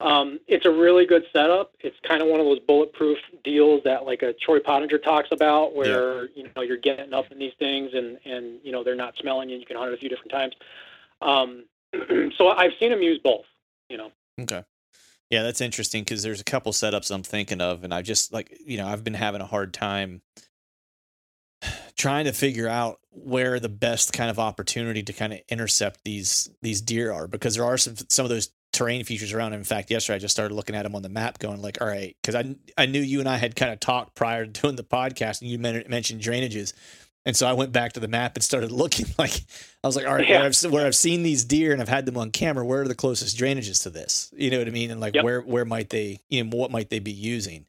um, 0.00 0.40
it's 0.48 0.66
a 0.66 0.70
really 0.70 1.06
good 1.06 1.24
setup. 1.32 1.72
It's 1.80 1.96
kind 2.06 2.22
of 2.22 2.28
one 2.28 2.40
of 2.40 2.46
those 2.46 2.58
bulletproof 2.60 3.18
deals 3.44 3.82
that 3.84 4.04
like 4.04 4.22
a 4.22 4.32
Troy 4.32 4.58
Pottenger 4.58 5.02
talks 5.02 5.28
about, 5.30 5.74
where 5.74 6.28
you 6.30 6.48
know 6.54 6.62
you're 6.62 6.76
getting 6.76 7.12
up 7.12 7.30
in 7.30 7.38
these 7.38 7.52
things, 7.58 7.90
and 7.94 8.18
and 8.24 8.58
you 8.62 8.72
know 8.72 8.82
they're 8.82 8.94
not 8.94 9.16
smelling 9.16 9.50
you. 9.50 9.58
You 9.58 9.66
can 9.66 9.76
hunt 9.76 9.90
it 9.90 9.94
a 9.94 9.98
few 9.98 10.08
different 10.08 10.32
times. 10.32 10.54
Um, 11.20 11.64
so 12.36 12.48
I've 12.48 12.72
seen 12.80 12.90
them 12.90 13.02
use 13.02 13.18
both. 13.22 13.44
You 13.88 13.98
know. 13.98 14.12
Okay. 14.40 14.64
Yeah, 15.32 15.42
that's 15.42 15.62
interesting 15.62 16.02
because 16.02 16.22
there's 16.22 16.42
a 16.42 16.44
couple 16.44 16.72
setups 16.72 17.10
I'm 17.10 17.22
thinking 17.22 17.62
of, 17.62 17.84
and 17.84 17.94
I 17.94 18.02
just 18.02 18.34
like 18.34 18.54
you 18.66 18.76
know 18.76 18.86
I've 18.86 19.02
been 19.02 19.14
having 19.14 19.40
a 19.40 19.46
hard 19.46 19.72
time 19.72 20.20
trying 21.96 22.26
to 22.26 22.32
figure 22.32 22.68
out 22.68 23.00
where 23.10 23.58
the 23.58 23.70
best 23.70 24.12
kind 24.12 24.28
of 24.28 24.38
opportunity 24.38 25.02
to 25.02 25.12
kind 25.14 25.32
of 25.32 25.40
intercept 25.48 26.04
these 26.04 26.50
these 26.60 26.82
deer 26.82 27.10
are 27.10 27.26
because 27.26 27.54
there 27.54 27.64
are 27.64 27.78
some 27.78 27.96
some 28.10 28.26
of 28.26 28.28
those 28.28 28.50
terrain 28.74 29.04
features 29.04 29.32
around. 29.32 29.54
In 29.54 29.64
fact, 29.64 29.90
yesterday 29.90 30.16
I 30.16 30.18
just 30.18 30.36
started 30.36 30.54
looking 30.54 30.76
at 30.76 30.82
them 30.82 30.94
on 30.94 31.00
the 31.00 31.08
map, 31.08 31.38
going 31.38 31.62
like, 31.62 31.80
all 31.80 31.88
right, 31.88 32.14
because 32.20 32.34
I 32.34 32.54
I 32.76 32.84
knew 32.84 33.00
you 33.00 33.20
and 33.20 33.28
I 33.28 33.38
had 33.38 33.56
kind 33.56 33.72
of 33.72 33.80
talked 33.80 34.14
prior 34.14 34.44
to 34.44 34.60
doing 34.60 34.76
the 34.76 34.84
podcast, 34.84 35.40
and 35.40 35.50
you 35.50 35.58
mentioned 35.58 36.20
drainages. 36.20 36.74
And 37.24 37.36
so 37.36 37.46
I 37.46 37.52
went 37.52 37.70
back 37.72 37.92
to 37.92 38.00
the 38.00 38.08
map 38.08 38.36
and 38.36 38.42
started 38.42 38.70
looking 38.82 39.06
like 39.18 39.32
I 39.82 39.86
was 39.86 39.96
like, 39.96 40.06
all 40.06 40.14
right, 40.14 40.28
Yeah. 40.28 40.38
where, 40.40 40.46
I've, 40.48 40.72
where 40.72 40.86
I've 40.86 40.96
seen 40.96 41.22
these 41.22 41.44
deer 41.44 41.72
and 41.72 41.80
I've 41.80 41.88
had 41.88 42.04
them 42.06 42.16
on 42.16 42.30
camera, 42.30 42.64
where 42.64 42.82
are 42.82 42.88
the 42.88 42.94
closest 42.94 43.36
drainages 43.38 43.82
to 43.84 43.90
this? 43.90 44.32
You 44.36 44.50
know 44.50 44.58
what 44.58 44.66
I 44.66 44.70
mean? 44.70 44.90
And 44.90 45.00
like, 45.00 45.14
Yep. 45.14 45.24
where 45.24 45.40
where 45.40 45.64
might 45.64 45.90
they, 45.90 46.20
you 46.28 46.42
know, 46.42 46.56
what 46.56 46.70
might 46.70 46.90
they 46.90 46.98
be 46.98 47.12
using? 47.12 47.66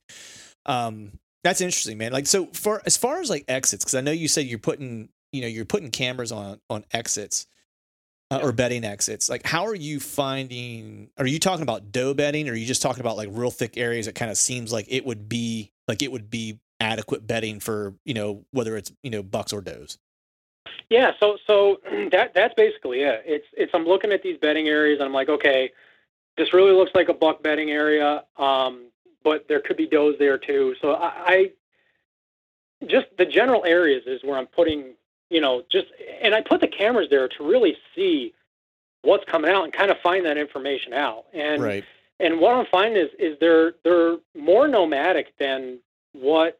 Um, 0.65 1.19
that's 1.43 1.61
interesting, 1.61 1.97
man. 1.97 2.11
Like, 2.13 2.25
so 2.27 2.47
for 2.53 2.81
as 2.85 2.97
far 2.97 3.19
as 3.19 3.29
like 3.29 3.45
exits, 3.47 3.83
because 3.83 3.95
I 3.95 4.01
know 4.01 4.11
you 4.11 4.27
said 4.27 4.45
you're 4.45 4.59
putting, 4.59 5.09
you 5.31 5.41
know, 5.41 5.47
you're 5.47 5.65
putting 5.65 5.91
cameras 5.91 6.31
on 6.31 6.59
on 6.69 6.85
exits 6.93 7.45
uh, 8.31 8.39
or 8.41 8.51
bedding 8.53 8.85
exits. 8.85 9.29
Like, 9.29 9.45
how 9.45 9.65
are 9.67 9.75
you 9.75 9.99
finding? 9.99 11.09
Are 11.17 11.27
you 11.27 11.39
talking 11.39 11.63
about 11.63 11.91
doe 11.91 12.13
bedding, 12.13 12.47
or 12.47 12.53
are 12.53 12.55
you 12.55 12.65
just 12.65 12.81
talking 12.81 13.01
about 13.01 13.17
like 13.17 13.29
real 13.31 13.51
thick 13.51 13.77
areas 13.77 14.05
that 14.05 14.15
kind 14.15 14.31
of 14.31 14.37
seems 14.37 14.71
like 14.71 14.85
it 14.89 15.05
would 15.05 15.27
be 15.27 15.71
like 15.87 16.01
it 16.01 16.11
would 16.11 16.29
be 16.29 16.59
adequate 16.79 17.25
bedding 17.25 17.59
for 17.59 17.93
you 18.05 18.13
know 18.13 18.45
whether 18.51 18.75
it's 18.77 18.91
you 19.03 19.09
know 19.09 19.23
bucks 19.23 19.53
or 19.53 19.61
does? 19.61 19.97
Yeah, 20.89 21.11
so 21.19 21.37
so 21.47 21.79
that 22.11 22.33
that's 22.33 22.53
basically 22.55 23.01
it. 23.01 23.23
It's 23.25 23.47
it's 23.53 23.71
I'm 23.73 23.85
looking 23.85 24.11
at 24.11 24.23
these 24.23 24.37
bedding 24.37 24.67
areas 24.67 24.99
and 24.99 25.07
I'm 25.07 25.13
like, 25.13 25.29
okay, 25.29 25.71
this 26.37 26.53
really 26.53 26.71
looks 26.71 26.91
like 26.95 27.09
a 27.09 27.13
buck 27.13 27.43
bedding 27.43 27.71
area, 27.71 28.23
um, 28.37 28.87
but 29.23 29.47
there 29.47 29.59
could 29.59 29.77
be 29.77 29.87
does 29.87 30.15
there 30.19 30.37
too. 30.37 30.75
So 30.81 30.93
I, 30.93 31.11
I 31.25 31.51
just 32.87 33.07
the 33.17 33.25
general 33.25 33.65
areas 33.65 34.03
is 34.05 34.23
where 34.23 34.37
I'm 34.37 34.47
putting, 34.47 34.93
you 35.29 35.41
know, 35.41 35.63
just 35.71 35.87
and 36.21 36.33
I 36.33 36.41
put 36.41 36.61
the 36.61 36.67
cameras 36.67 37.07
there 37.09 37.27
to 37.27 37.43
really 37.43 37.77
see 37.95 38.33
what's 39.03 39.25
coming 39.25 39.51
out 39.51 39.63
and 39.63 39.73
kind 39.73 39.91
of 39.91 39.97
find 39.99 40.25
that 40.25 40.37
information 40.37 40.93
out. 40.93 41.25
And 41.33 41.61
right. 41.61 41.83
and 42.19 42.39
what 42.39 42.55
I'm 42.55 42.65
finding 42.71 43.01
is 43.01 43.09
is 43.19 43.37
they're 43.39 43.75
they're 43.83 44.17
more 44.35 44.67
nomadic 44.67 45.37
than 45.37 45.79
what 46.13 46.59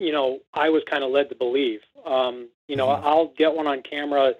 you 0.00 0.10
know 0.10 0.40
I 0.52 0.70
was 0.70 0.82
kind 0.90 1.04
of 1.04 1.10
led 1.10 1.28
to 1.28 1.36
believe. 1.36 1.80
Um, 2.04 2.48
you 2.66 2.74
know, 2.74 2.88
Mhm. 2.88 3.02
I'll 3.04 3.26
get 3.26 3.54
one 3.54 3.68
on 3.68 3.82
camera, 3.82 4.34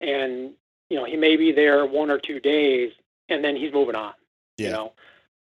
and 0.00 0.54
you 0.88 0.96
know 0.96 1.04
he 1.04 1.16
may 1.16 1.36
be 1.36 1.52
there 1.52 1.84
one 1.84 2.10
or 2.10 2.18
two 2.18 2.40
days, 2.40 2.92
and 3.28 3.44
then 3.44 3.56
he's 3.56 3.72
moving 3.72 3.96
on. 3.96 4.14
Yeah. 4.56 4.66
You 4.66 4.72
know, 4.72 4.92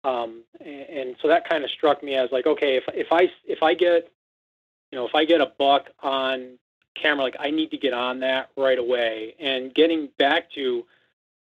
um, 0.04 0.44
and, 0.60 0.88
and 0.88 1.16
so 1.20 1.28
that 1.28 1.48
kind 1.48 1.64
of 1.64 1.70
struck 1.70 2.02
me 2.02 2.14
as 2.14 2.30
like, 2.32 2.46
okay, 2.46 2.76
if 2.76 2.84
if 2.94 3.08
I 3.12 3.30
if 3.44 3.62
I 3.62 3.74
get, 3.74 4.10
you 4.90 4.96
know, 4.98 5.06
if 5.06 5.14
I 5.14 5.24
get 5.24 5.40
a 5.40 5.46
buck 5.58 5.90
on 6.00 6.58
camera, 6.94 7.24
like 7.24 7.36
I 7.38 7.50
need 7.50 7.72
to 7.72 7.76
get 7.78 7.92
on 7.92 8.20
that 8.20 8.50
right 8.56 8.78
away. 8.78 9.34
And 9.38 9.74
getting 9.74 10.08
back 10.18 10.50
to 10.52 10.86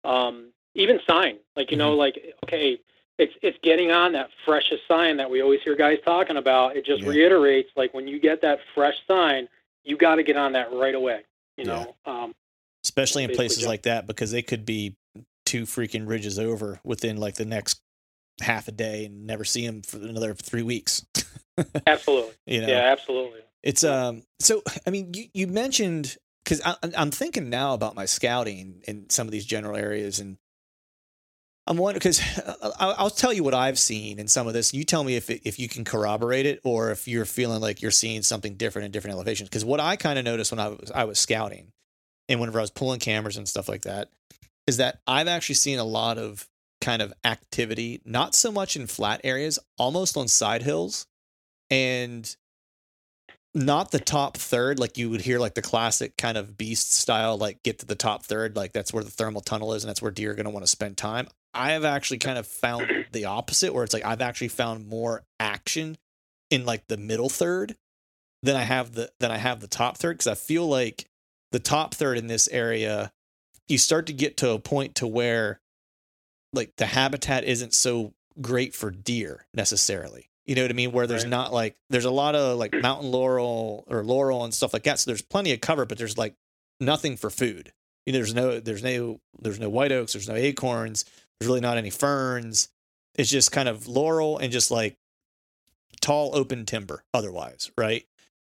um, 0.03 0.47
even 0.73 0.99
sign, 1.07 1.37
like 1.55 1.69
you 1.71 1.77
know, 1.77 1.93
like 1.95 2.33
okay, 2.45 2.79
it's 3.21 3.33
it's 3.43 3.57
getting 3.63 3.91
on 3.91 4.13
that 4.13 4.29
freshest 4.45 4.81
sign 4.87 5.17
that 5.17 5.29
we 5.29 5.41
always 5.41 5.61
hear 5.63 5.75
guys 5.75 5.99
talking 6.03 6.37
about. 6.37 6.75
It 6.75 6.85
just 6.85 7.03
Yeah. 7.03 7.09
reiterates 7.09 7.69
like 7.75 7.93
when 7.93 8.07
you 8.07 8.19
get 8.19 8.41
that 8.41 8.59
fresh 8.73 8.95
sign, 9.07 9.47
you 9.83 9.95
got 9.95 10.15
to 10.15 10.23
get 10.23 10.37
on 10.37 10.53
that 10.53 10.73
right 10.73 10.95
away. 10.95 11.21
You 11.55 11.65
Yeah. 11.65 11.85
know, 12.05 12.11
um, 12.11 12.33
especially 12.83 13.23
in 13.23 13.29
places 13.31 13.59
jump. 13.59 13.67
like 13.67 13.83
that 13.83 14.07
because 14.07 14.31
they 14.31 14.41
could 14.41 14.65
be 14.65 14.95
two 15.45 15.63
freaking 15.63 16.07
ridges 16.07 16.39
over 16.39 16.79
within 16.83 17.17
like 17.17 17.35
the 17.35 17.45
next 17.45 17.79
half 18.41 18.67
a 18.67 18.71
day 18.71 19.05
and 19.05 19.27
never 19.27 19.45
see 19.45 19.65
them 19.67 19.83
for 19.83 19.97
another 19.97 20.33
three 20.33 20.63
weeks. 20.63 21.05
absolutely, 21.85 22.33
you 22.47 22.61
know, 22.61 22.67
yeah, 22.69 22.91
absolutely. 22.91 23.41
it's 23.61 23.83
um. 23.83 24.23
So 24.39 24.63
I 24.87 24.89
mean, 24.89 25.13
you 25.13 25.25
you 25.35 25.45
mentioned 25.47 26.17
because 26.43 26.61
I'm 26.65 27.11
thinking 27.11 27.51
now 27.51 27.75
about 27.75 27.93
my 27.93 28.05
scouting 28.05 28.81
in 28.87 29.11
some 29.11 29.27
of 29.27 29.31
these 29.31 29.45
general 29.45 29.77
areas 29.77 30.19
and 30.19 30.37
I'm 31.67 31.77
wondering 31.77 31.99
because 31.99 32.21
uh, 32.39 32.71
I'll, 32.79 32.95
I'll 32.97 33.09
tell 33.09 33.31
you 33.31 33.43
what 33.43 33.53
I've 33.53 33.77
seen 33.77 34.19
in 34.19 34.27
some 34.27 34.47
of 34.47 34.53
this. 34.53 34.73
You 34.73 34.83
tell 34.83 35.03
me 35.03 35.15
if 35.15 35.29
if 35.29 35.59
you 35.59 35.67
can 35.67 35.85
corroborate 35.85 36.45
it 36.45 36.59
or 36.63 36.91
if 36.91 37.07
you're 37.07 37.25
feeling 37.25 37.61
like 37.61 37.81
you're 37.81 37.91
seeing 37.91 38.23
something 38.23 38.55
different 38.55 38.87
in 38.87 38.91
different 38.91 39.13
elevations. 39.13 39.49
Because 39.49 39.65
what 39.65 39.79
I 39.79 39.95
kind 39.95 40.17
of 40.17 40.25
noticed 40.25 40.51
when 40.51 40.59
I 40.59 40.69
was 40.69 40.91
I 40.93 41.03
was 41.03 41.19
scouting, 41.19 41.71
and 42.27 42.39
whenever 42.39 42.59
I 42.59 42.63
was 42.63 42.71
pulling 42.71 42.99
cameras 42.99 43.37
and 43.37 43.47
stuff 43.47 43.69
like 43.69 43.83
that, 43.83 44.09
is 44.65 44.77
that 44.77 44.99
I've 45.05 45.27
actually 45.27 45.55
seen 45.55 45.77
a 45.77 45.83
lot 45.83 46.17
of 46.17 46.47
kind 46.81 47.01
of 47.01 47.13
activity, 47.23 48.01
not 48.05 48.33
so 48.33 48.51
much 48.51 48.75
in 48.75 48.87
flat 48.87 49.21
areas, 49.23 49.59
almost 49.77 50.17
on 50.17 50.27
side 50.27 50.63
hills, 50.63 51.05
and 51.69 52.35
not 53.53 53.91
the 53.91 53.99
top 53.99 54.37
third 54.37 54.79
like 54.79 54.97
you 54.97 55.09
would 55.09 55.21
hear 55.21 55.37
like 55.37 55.55
the 55.55 55.61
classic 55.61 56.15
kind 56.17 56.37
of 56.37 56.57
beast 56.57 56.93
style 56.93 57.37
like 57.37 57.61
get 57.63 57.79
to 57.79 57.85
the 57.85 57.95
top 57.95 58.23
third 58.23 58.55
like 58.55 58.71
that's 58.71 58.93
where 58.93 59.03
the 59.03 59.11
thermal 59.11 59.41
tunnel 59.41 59.73
is 59.73 59.83
and 59.83 59.89
that's 59.89 60.01
where 60.01 60.09
deer 60.09 60.31
are 60.31 60.35
going 60.35 60.45
to 60.45 60.49
want 60.49 60.63
to 60.63 60.71
spend 60.71 60.95
time 60.95 61.27
i 61.53 61.71
have 61.71 61.83
actually 61.83 62.17
kind 62.17 62.37
of 62.37 62.47
found 62.47 62.89
the 63.11 63.25
opposite 63.25 63.73
where 63.73 63.83
it's 63.83 63.93
like 63.93 64.05
i've 64.05 64.21
actually 64.21 64.47
found 64.47 64.87
more 64.87 65.23
action 65.39 65.97
in 66.49 66.65
like 66.65 66.87
the 66.87 66.97
middle 66.97 67.29
third 67.29 67.75
than 68.43 68.55
i 68.55 68.61
have 68.61 68.93
the 68.93 69.11
than 69.19 69.31
i 69.31 69.37
have 69.37 69.59
the 69.59 69.67
top 69.67 69.97
third 69.97 70.13
because 70.13 70.27
i 70.27 70.35
feel 70.35 70.67
like 70.67 71.07
the 71.51 71.59
top 71.59 71.93
third 71.93 72.17
in 72.17 72.27
this 72.27 72.47
area 72.49 73.11
you 73.67 73.77
start 73.77 74.05
to 74.05 74.13
get 74.13 74.37
to 74.37 74.49
a 74.51 74.59
point 74.59 74.95
to 74.95 75.07
where 75.07 75.59
like 76.53 76.73
the 76.77 76.85
habitat 76.85 77.43
isn't 77.43 77.73
so 77.73 78.13
great 78.41 78.73
for 78.73 78.91
deer 78.91 79.45
necessarily 79.53 80.31
you 80.45 80.55
know 80.55 80.63
what 80.63 80.71
I 80.71 80.73
mean? 80.73 80.91
Where 80.91 81.07
there's 81.07 81.23
right. 81.23 81.29
not 81.29 81.53
like 81.53 81.77
there's 81.89 82.05
a 82.05 82.11
lot 82.11 82.35
of 82.35 82.57
like 82.57 82.73
mountain 82.73 83.11
laurel 83.11 83.85
or 83.87 84.03
laurel 84.03 84.43
and 84.43 84.53
stuff 84.53 84.73
like 84.73 84.83
that. 84.83 84.99
So 84.99 85.09
there's 85.09 85.21
plenty 85.21 85.53
of 85.53 85.61
cover, 85.61 85.85
but 85.85 85.97
there's 85.97 86.17
like 86.17 86.35
nothing 86.79 87.15
for 87.15 87.29
food. 87.29 87.71
You 88.05 88.13
know, 88.13 88.19
there's 88.19 88.33
no 88.33 88.59
there's 88.59 88.83
no 88.83 89.21
there's 89.39 89.59
no 89.59 89.69
white 89.69 89.91
oaks, 89.91 90.13
there's 90.13 90.27
no 90.27 90.35
acorns, 90.35 91.05
there's 91.41 91.47
really 91.47 91.59
not 91.59 91.77
any 91.77 91.89
ferns. 91.89 92.69
It's 93.15 93.29
just 93.29 93.51
kind 93.51 93.67
of 93.67 93.87
laurel 93.87 94.37
and 94.37 94.51
just 94.51 94.69
like 94.69 94.95
tall 95.99 96.35
open 96.35 96.67
timber 96.67 97.03
otherwise, 97.15 97.71
right? 97.75 98.05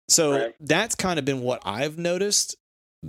So 0.09 0.31
right. 0.33 0.55
that's 0.59 0.93
kind 0.93 1.17
of 1.17 1.23
been 1.23 1.39
what 1.39 1.61
I've 1.63 1.97
noticed. 1.97 2.57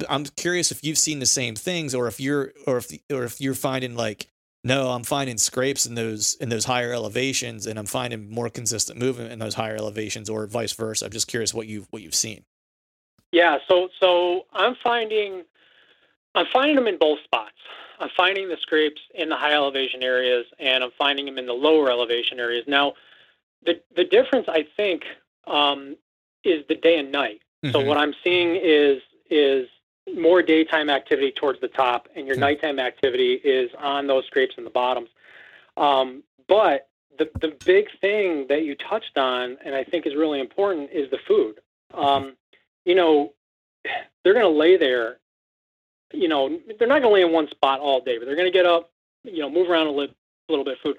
I'm 0.09 0.27
curious 0.37 0.70
if 0.70 0.85
you've 0.85 0.97
seen 0.97 1.18
the 1.18 1.27
same 1.27 1.57
things 1.57 1.93
or 1.93 2.07
if 2.07 2.20
you're 2.20 2.53
or 2.68 2.77
if 2.77 2.93
or 3.12 3.25
if 3.25 3.41
you're 3.41 3.55
finding 3.55 3.97
like 3.97 4.29
no, 4.62 4.91
I'm 4.91 5.03
finding 5.03 5.39
scrapes 5.39 5.87
in 5.87 5.97
those 5.97 6.37
in 6.37 6.51
those 6.51 6.64
higher 6.64 6.93
elevations, 6.93 7.66
and 7.66 7.77
I'm 7.77 7.85
finding 7.85 8.31
more 8.31 8.49
consistent 8.49 8.99
movement 8.99 9.33
in 9.33 9.41
those 9.41 9.55
higher 9.55 9.75
elevations, 9.75 10.31
or 10.31 10.47
vice 10.47 10.72
versa. 10.72 11.07
I'm 11.07 11.11
just 11.11 11.27
curious 11.27 11.53
what 11.53 11.66
you 11.66 11.87
what 11.91 12.01
you've 12.01 12.14
seen. 12.14 12.45
Yeah, 13.33 13.59
so 13.68 13.89
so 14.01 14.47
I'm 14.53 14.77
finding 14.83 15.43
I'm 16.37 16.47
finding 16.53 16.77
them 16.77 16.87
in 16.87 16.97
both 16.97 17.18
spots. 17.25 17.57
I'm 18.01 18.11
finding 18.17 18.49
the 18.49 18.57
scrapes 18.57 19.01
in 19.15 19.29
the 19.29 19.37
high 19.37 19.53
elevation 19.53 20.03
areas, 20.03 20.47
and 20.59 20.83
I'm 20.83 20.91
finding 20.99 21.27
them 21.27 21.39
in 21.39 21.47
the 21.47 21.53
lower 21.53 21.91
elevation 21.91 22.41
areas. 22.41 22.65
Now, 22.67 22.95
the 23.65 23.81
the 23.97 24.05
difference 24.05 24.47
I 24.49 24.67
think 24.77 25.05
um, 25.47 25.97
is 26.45 26.65
the 26.69 26.75
day 26.75 26.99
and 26.99 27.11
night. 27.13 27.41
Mm-hmm. 27.65 27.73
So 27.73 27.85
what 27.85 27.97
I'm 27.97 28.15
seeing 28.23 28.57
is 28.57 29.01
is 29.31 29.69
more 30.15 30.43
daytime 30.43 30.91
activity 30.91 31.33
towards 31.33 31.61
the 31.61 31.69
top, 31.69 32.09
and 32.15 32.27
your 32.27 32.37
hmm. 32.37 32.43
nighttime 32.43 32.79
activity 32.79 33.35
is 33.35 33.71
on 33.79 34.07
those 34.07 34.27
scrapes 34.27 34.55
in 34.59 34.65
the 34.65 34.71
bottoms. 34.71 35.09
Um, 35.77 36.23
but 36.47 36.89
the 37.19 37.31
the 37.41 37.57
big 37.65 37.87
thing 38.01 38.47
that 38.49 38.65
you 38.65 38.75
touched 38.75 39.17
on, 39.17 39.57
and 39.65 39.75
I 39.75 39.85
think 39.85 40.07
is 40.07 40.15
really 40.15 40.41
important, 40.41 40.91
is 40.93 41.11
the 41.11 41.19
food. 41.27 41.61
Um, 41.93 42.37
you 42.85 42.95
know, 42.95 43.33
they're 44.23 44.35
going 44.35 44.45
to 44.45 44.59
lay 44.59 44.77
there. 44.77 45.19
You 46.15 46.29
know, 46.29 46.59
they're 46.79 46.89
not 46.89 47.03
going 47.03 47.03
to 47.03 47.09
lay 47.09 47.23
in 47.23 47.33
one 47.33 47.49
spot 47.51 47.81
all 47.81 48.01
day, 48.01 48.19
but 48.19 48.27
they're 48.27 48.37
going 48.37 48.51
to 48.51 48.57
get 48.57 48.67
up. 48.67 48.91
You 49.25 49.41
know, 49.41 49.51
move 49.51 49.71
around 49.71 49.87
a 49.87 49.91
little, 49.91 50.15
a 50.49 50.53
little 50.53 50.65
bit 50.65 50.75
of 50.75 50.81
food. 50.81 50.97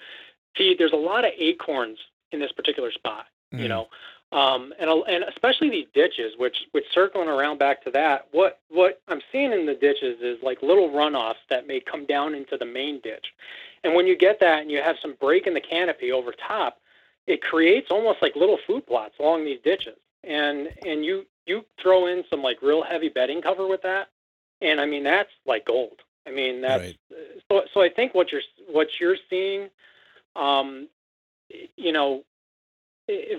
Feed. 0.57 0.78
There's 0.80 0.93
a 0.93 0.97
lot 0.97 1.26
of 1.26 1.32
acorns 1.38 1.99
in 2.32 2.39
this 2.39 2.51
particular 2.51 2.91
spot. 2.91 3.26
Mm. 3.53 3.61
You 3.61 3.68
know, 3.68 3.88
um, 4.32 4.74
and 4.80 4.89
and 4.89 5.24
especially 5.24 5.70
these 5.70 5.88
ditches, 5.93 6.34
which 6.38 6.57
which 6.72 6.86
circling 6.93 7.30
around 7.30 7.59
back 7.59 7.84
to 7.84 7.91
that, 7.91 8.28
what 8.32 8.59
what 8.70 9.01
I'm 9.07 9.22
seeing 9.32 9.51
in 9.51 9.66
the 9.66 9.76
ditches 9.76 10.20
is 10.22 10.38
like 10.43 10.61
little 10.61 10.89
runoffs 10.89 11.45
that 11.49 11.68
may 11.68 11.80
come 11.80 12.05
down 12.05 12.34
into 12.34 12.57
the 12.57 12.66
main 12.66 12.99
ditch, 13.01 13.28
and 13.84 13.93
when 13.93 14.07
you 14.07 14.18
get 14.18 14.39
that 14.41 14.61
and 14.61 14.72
you 14.72 14.82
have 14.82 14.97
some 15.01 15.16
break 15.22 15.47
in 15.47 15.53
the 15.53 15.61
canopy 15.61 16.11
over 16.11 16.34
top, 16.34 16.80
it 17.28 17.41
creates 17.41 17.88
almost 17.91 18.22
like 18.22 18.36
little 18.36 18.57
food 18.66 18.86
plots 18.88 19.13
along 19.20 19.45
these 19.45 19.59
ditches, 19.63 19.97
and 20.24 20.70
and 20.86 21.05
you 21.05 21.26
you 21.45 21.63
throw 21.82 22.07
in 22.07 22.24
some 22.30 22.41
like 22.41 22.61
real 22.61 22.84
heavy 22.84 23.09
bedding 23.09 23.41
cover 23.41 23.68
with 23.68 23.84
that, 23.84 24.09
and 24.62 24.80
I 24.80 24.86
mean 24.86 25.03
that's 25.03 25.32
like 25.45 25.66
gold. 25.66 26.01
I 26.28 26.32
mean 26.32 26.62
that's 26.62 26.84
right. 26.84 26.97
so 27.51 27.64
so 27.74 27.82
I 27.82 27.89
think 27.89 28.14
what 28.14 28.32
you're 28.32 28.41
what 28.70 28.88
you're 28.99 29.18
seeing, 29.30 29.70
um, 30.36 30.88
you 31.78 31.91
know, 31.91 32.24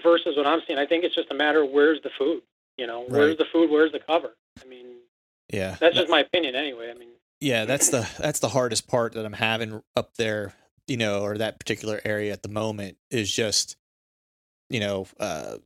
versus 0.02 0.36
what 0.36 0.46
I'm 0.46 0.60
seeing. 0.66 0.78
I 0.78 0.86
think 0.86 1.04
it's 1.04 1.14
just 1.14 1.30
a 1.30 1.34
matter 1.34 1.62
of 1.62 1.70
where's 1.70 2.00
the 2.02 2.10
food. 2.18 2.42
You 2.76 2.86
know, 2.86 3.04
where's 3.08 3.30
right. 3.30 3.38
the 3.38 3.46
food? 3.52 3.70
Where's 3.70 3.92
the 3.92 4.00
cover? 4.00 4.36
I 4.62 4.66
mean, 4.66 4.86
yeah, 5.52 5.76
that's 5.80 5.96
just 5.96 6.10
my 6.10 6.20
opinion 6.20 6.54
anyway. 6.54 6.90
I 6.90 6.98
mean, 6.98 7.08
yeah, 7.40 7.64
that's 7.64 7.90
the 7.90 8.08
that's 8.18 8.40
the 8.40 8.48
hardest 8.48 8.88
part 8.88 9.14
that 9.14 9.24
I'm 9.24 9.32
having 9.32 9.82
up 9.96 10.14
there. 10.16 10.54
You 10.86 10.96
know, 10.96 11.22
or 11.22 11.38
that 11.38 11.58
particular 11.58 12.00
area 12.04 12.32
at 12.32 12.44
the 12.44 12.48
moment 12.48 12.96
is 13.10 13.32
just, 13.32 13.76
you 14.70 14.78
know, 14.78 15.08
uh, 15.18 15.56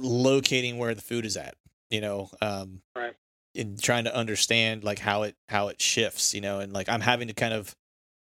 locating 0.00 0.78
where 0.78 0.94
the 0.94 1.02
food 1.02 1.24
is 1.24 1.36
at. 1.36 1.54
You 1.90 2.00
know, 2.00 2.30
um, 2.40 2.80
right. 2.96 3.14
In 3.54 3.76
trying 3.76 4.04
to 4.04 4.14
understand 4.14 4.82
like 4.84 4.98
how 4.98 5.22
it 5.22 5.36
how 5.48 5.68
it 5.68 5.80
shifts. 5.80 6.34
You 6.34 6.40
know, 6.40 6.60
and 6.60 6.72
like 6.72 6.88
I'm 6.88 7.00
having 7.00 7.28
to 7.28 7.34
kind 7.34 7.54
of 7.54 7.74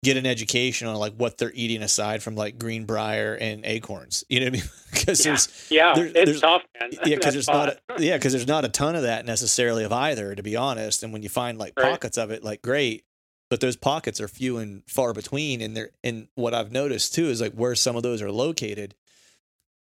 get 0.06 0.18
an 0.18 0.26
education 0.26 0.88
on 0.88 0.96
like 0.96 1.16
what 1.16 1.38
they're 1.38 1.52
eating 1.54 1.82
aside 1.82 2.22
from 2.22 2.36
like 2.36 2.60
green 2.60 2.86
greenbrier 2.86 3.34
and 3.36 3.66
acorns. 3.66 4.24
You 4.30 4.40
know 4.40 4.46
what 4.46 4.54
I 4.54 4.58
mean? 4.58 4.70
Because 4.96 5.26
yeah. 5.26 5.32
there's 5.32 5.68
yeah, 5.70 5.94
there's, 5.94 6.12
it's 6.14 6.26
there's, 6.26 6.42
tough, 6.42 6.64
man. 6.80 6.90
Yeah, 7.06 7.16
because 7.18 7.34
there's 7.34 7.48
not 7.48 7.70
a, 7.70 7.80
yeah, 8.00 8.16
because 8.16 8.32
there's 8.32 8.48
not 8.48 8.64
a 8.64 8.70
ton 8.70 8.96
of 8.96 9.04
that 9.04 9.26
necessarily 9.26 9.84
of 9.84 9.92
either, 9.92 10.34
to 10.34 10.42
be 10.42 10.56
honest. 10.56 11.04
And 11.04 11.12
when 11.12 11.22
you 11.22 11.30
find 11.30 11.58
like 11.58 11.74
right. 11.78 11.92
pockets 11.92 12.18
of 12.18 12.32
it, 12.32 12.44
like 12.44 12.62
great, 12.62 13.04
but 13.50 13.60
those 13.60 13.76
pockets 13.76 14.22
are 14.22 14.28
few 14.28 14.58
and 14.58 14.84
far 14.88 15.14
between. 15.14 15.62
And 15.62 15.76
they're 15.76 15.92
and 16.04 16.30
what 16.36 16.54
I've 16.54 16.72
noticed 16.72 17.14
too 17.14 17.26
is 17.26 17.42
like 17.42 17.54
where 17.54 17.76
some 17.76 17.98
of 17.98 18.04
those 18.04 18.22
are 18.22 18.32
located. 18.32 18.96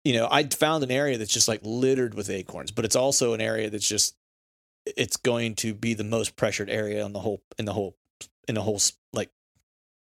You 0.02 0.14
know, 0.14 0.28
I 0.30 0.44
found 0.44 0.82
an 0.82 0.90
area 0.90 1.18
that's 1.18 1.32
just 1.32 1.46
like 1.46 1.60
littered 1.62 2.14
with 2.14 2.30
acorns, 2.30 2.70
but 2.70 2.84
it's 2.86 2.96
also 2.96 3.34
an 3.34 3.40
area 3.40 3.68
that's 3.70 3.88
just 3.88 4.16
it's 4.86 5.16
going 5.16 5.54
to 5.56 5.74
be 5.74 5.94
the 5.94 6.04
most 6.04 6.36
pressured 6.36 6.70
area 6.70 7.04
on 7.04 7.12
the 7.12 7.20
whole 7.20 7.42
in 7.58 7.64
the 7.64 7.72
whole 7.72 7.96
in 8.48 8.54
the 8.54 8.62
whole 8.62 8.80
like 9.12 9.30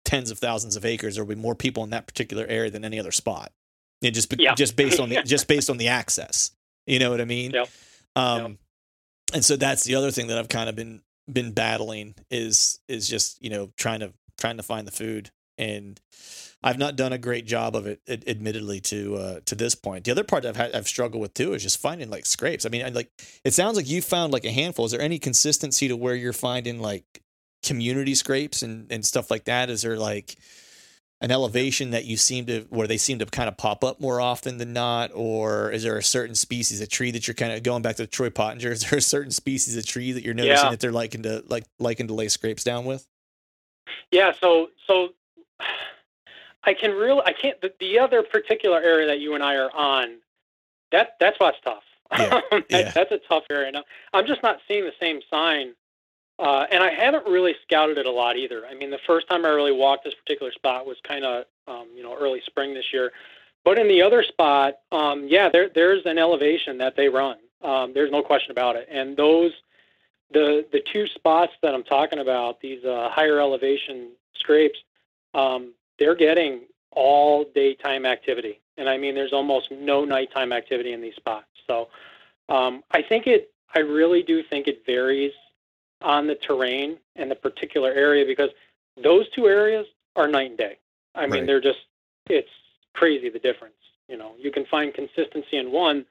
tens 0.06 0.32
of 0.32 0.40
thousands 0.40 0.76
of 0.76 0.86
acres. 0.86 1.16
There 1.16 1.24
will 1.24 1.36
be 1.36 1.42
more 1.42 1.56
people 1.56 1.84
in 1.84 1.90
that 1.92 2.08
particular 2.08 2.46
area 2.48 2.72
than 2.72 2.86
any 2.86 3.00
other 3.00 3.12
spot. 3.12 3.52
It 4.02 4.12
just 4.12 4.34
yeah. 4.40 4.56
just 4.56 4.76
based 4.76 5.00
on 5.00 5.10
the 5.10 5.22
just 5.26 5.48
based 5.48 5.70
on 5.70 5.78
the 5.78 5.90
access. 5.90 6.52
You 6.86 7.00
know 7.00 7.12
what 7.12 7.22
I 7.22 7.26
mean? 7.26 7.52
Yep. 7.52 7.70
Um, 8.16 8.42
yep. 8.42 8.52
and 9.34 9.46
so 9.46 9.56
that's 9.56 9.84
the 9.84 9.96
other 9.96 10.12
thing 10.12 10.28
that 10.28 10.38
I've 10.38 10.50
kind 10.50 10.70
of 10.70 10.76
been 10.76 11.02
been 11.32 11.54
battling 11.54 12.16
is 12.30 12.80
is 12.88 13.08
just 13.08 13.42
you 13.42 13.50
know 13.50 13.72
trying 13.78 14.02
to 14.02 14.14
trying 14.38 14.58
to 14.58 14.64
find 14.64 14.88
the 14.88 14.92
food 14.92 15.32
and 15.58 16.00
I've 16.64 16.78
not 16.78 16.96
done 16.96 17.12
a 17.12 17.18
great 17.18 17.46
job 17.46 17.76
of 17.76 17.88
it, 17.88 18.02
admittedly, 18.08 18.80
to 18.82 19.16
uh, 19.16 19.40
to 19.46 19.56
this 19.56 19.76
point. 19.76 20.06
The 20.06 20.12
other 20.12 20.24
part 20.24 20.46
I've 20.46 20.56
had, 20.56 20.74
I've 20.74 20.88
struggled 20.88 21.22
with 21.22 21.34
too 21.34 21.54
is 21.54 21.64
just 21.64 21.80
finding 21.80 22.10
like 22.10 22.26
scrapes. 22.26 22.66
I 22.66 22.70
mean, 22.70 22.94
like 22.94 23.12
it 23.44 23.54
sounds 23.54 23.76
like 23.76 23.90
you 23.90 24.02
found 24.02 24.32
like 24.32 24.46
a 24.46 24.52
handful. 24.52 24.86
Is 24.86 24.92
there 24.92 25.02
any 25.02 25.20
consistency 25.20 25.88
to 25.90 25.98
where 25.98 26.16
you're 26.16 26.34
finding 26.34 26.80
like 26.80 27.22
community 27.64 28.16
scrapes 28.16 28.62
and, 28.62 28.92
and 28.92 29.06
stuff 29.06 29.30
like 29.30 29.46
that? 29.46 29.70
Is 29.70 29.82
there 29.82 29.98
like 29.98 30.38
an 31.24 31.32
elevation 31.32 31.92
that 31.92 32.06
you 32.06 32.18
seem 32.18 32.46
to 32.46 32.62
where 32.70 32.88
they 32.88 32.98
seem 32.98 33.20
to 33.20 33.26
kind 33.26 33.48
of 33.48 33.56
pop 33.56 33.84
up 33.84 34.00
more 34.02 34.20
often 34.20 34.58
than 34.58 34.74
not, 34.74 35.10
or 35.14 35.72
is 35.72 35.84
there 35.84 35.98
a 35.98 36.04
certain 36.04 36.36
species 36.36 36.82
of 36.82 36.90
tree 36.90 37.12
that 37.12 37.28
you're 37.28 37.34
kind 37.34 37.54
of 37.54 37.64
going 37.64 37.82
back 37.82 37.96
to 37.96 38.06
Troy 38.06 38.30
Pottenger? 38.30 38.72
Is 38.72 38.90
there 38.90 39.00
a 39.00 39.02
certain 39.02 39.32
species 39.32 39.78
of 39.78 39.86
tree 39.86 40.12
that 40.12 40.24
you're 40.24 40.34
noticing 40.34 40.66
yeah. 40.66 40.72
that 40.72 40.82
they're 40.82 40.92
liking 40.92 41.24
to 41.24 41.44
like 41.48 41.64
liking 41.80 42.08
to 42.08 42.14
lay 42.14 42.28
scrapes 42.28 42.64
down 42.64 42.86
with? 42.86 43.08
Yeah, 44.12 44.34
so 44.40 44.70
so 44.86 45.10
I 46.66 46.74
can 46.74 46.92
real 46.92 47.22
I 47.26 47.34
can't 47.34 47.60
the, 47.62 47.74
the 47.80 48.00
other 48.00 48.24
particular 48.24 48.82
area 48.82 49.08
that 49.08 49.20
you 49.20 49.36
and 49.36 49.44
I 49.44 49.56
are 49.56 49.72
on 49.76 50.18
that 50.92 51.16
that's 51.20 51.40
what's 51.40 51.60
tough. 51.64 51.84
Yeah. 52.12 52.42
that, 52.52 52.66
yeah. 52.70 52.92
That's 52.92 53.12
a 53.12 53.20
tough 53.28 53.44
area. 53.50 53.72
Now, 53.72 53.84
I'm 54.14 54.28
just 54.28 54.44
not 54.44 54.60
seeing 54.68 54.84
the 54.84 54.94
same 55.00 55.22
sign 55.30 55.74
uh, 56.40 56.66
and 56.72 56.84
I 56.84 56.92
haven't 56.92 57.28
really 57.28 57.56
scouted 57.62 57.98
it 57.98 58.06
a 58.06 58.12
lot 58.12 58.38
either. 58.38 58.66
I 58.66 58.74
mean, 58.74 58.90
the 58.90 59.00
first 59.06 59.28
time 59.28 59.46
I 59.46 59.50
really 59.50 59.72
walked 59.72 60.04
this 60.04 60.16
particular 60.16 60.52
spot 60.52 60.86
was 60.86 60.98
kind 61.04 61.24
of, 61.24 61.46
um, 61.68 61.88
you 61.96 62.02
know, 62.02 62.18
early 62.20 62.42
spring 62.46 62.74
this 62.74 62.92
year. 62.92 63.12
But 63.64 63.78
in 63.78 63.88
the 63.88 64.02
other 64.02 64.24
spot, 64.24 64.76
um, 64.92 65.28
yeah, 65.28 65.50
there, 65.50 65.70
there's 65.74 66.06
an 66.06 66.18
elevation 66.18 66.78
that 66.80 66.96
they 66.96 67.08
run. 67.08 67.38
Um, 67.62 67.94
there's 67.94 68.12
no 68.12 68.22
question 68.22 68.52
about 68.52 68.76
it. 68.76 68.88
And 68.92 69.16
those, 69.16 69.54
the 70.32 70.66
the 70.72 70.82
two 70.92 71.08
spots 71.08 71.54
that 71.62 71.74
I'm 71.74 71.84
talking 71.84 72.20
about, 72.20 72.60
these 72.60 72.84
uh, 72.84 73.10
higher 73.10 73.40
elevation 73.40 74.10
scrapes, 74.36 74.80
um, 75.34 75.74
they're 76.00 76.16
getting 76.16 76.62
all 76.92 77.46
daytime 77.56 78.06
activity. 78.06 78.60
And 78.78 78.90
I 78.90 78.98
mean, 78.98 79.16
there's 79.16 79.34
almost 79.34 79.72
no 79.72 80.06
nighttime 80.06 80.52
activity 80.52 80.94
in 80.94 81.02
these 81.02 81.16
spots. 81.16 81.48
So 81.68 81.90
um, 82.50 82.84
I 82.92 83.02
think 83.02 83.28
it, 83.28 83.52
I 83.76 83.80
really 83.80 84.24
do 84.24 84.44
think 84.44 84.68
it 84.68 84.84
varies 84.86 85.32
on 86.02 86.28
the 86.28 86.36
terrain 86.36 86.98
and 87.16 87.32
the 87.32 87.36
particular 87.36 87.92
area 87.92 88.26
because 88.26 88.50
those 89.02 89.30
two 89.30 89.48
areas 89.48 89.86
are 90.16 90.28
night 90.28 90.50
and 90.50 90.58
day. 90.58 90.78
I 91.16 91.22
mean, 91.22 91.32
Right. 91.32 91.46
they're 91.48 91.62
just 91.62 91.80
it's 92.30 92.50
crazy 92.94 93.30
the 93.30 93.40
difference. 93.40 93.76
You 94.08 94.18
know, 94.18 94.34
you 94.38 94.52
can 94.52 94.66
find 94.66 94.94
consistency 94.94 95.58
in 95.58 95.72
one, 95.72 96.06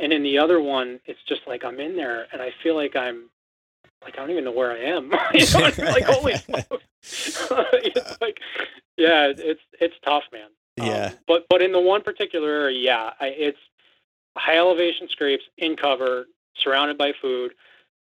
and 0.00 0.12
in 0.12 0.22
the 0.22 0.38
other 0.38 0.60
one, 0.60 1.00
it's 1.06 1.22
just 1.28 1.42
like 1.46 1.64
I'm 1.64 1.80
in 1.80 1.96
there 1.96 2.26
and 2.32 2.40
I 2.40 2.52
feel 2.62 2.74
like 2.74 2.96
I'm 2.96 3.30
like 4.02 4.14
I 4.14 4.20
don't 4.20 4.30
even 4.30 4.44
know 4.44 4.52
where 4.52 4.72
I 4.72 4.78
am. 4.78 5.04
you 5.34 5.40
know, 5.40 5.66
it's 5.66 5.78
like 5.78 6.04
holy 6.04 6.36
smokes. 6.36 6.84
it's 7.02 8.20
like 8.20 8.38
yeah, 8.96 9.32
it's 9.36 9.60
it's 9.80 9.94
tough, 10.04 10.24
man. 10.32 10.48
Yeah. 10.76 11.06
Um, 11.06 11.12
but 11.26 11.46
but 11.48 11.62
in 11.62 11.72
the 11.72 11.80
one 11.80 12.02
particular 12.02 12.48
area, 12.48 12.78
yeah, 12.78 13.10
I, 13.20 13.26
it's 13.28 13.58
high 14.36 14.58
elevation 14.58 15.08
scrapes 15.08 15.44
in 15.56 15.76
cover, 15.76 16.26
surrounded 16.56 16.98
by 16.98 17.12
food. 17.20 17.52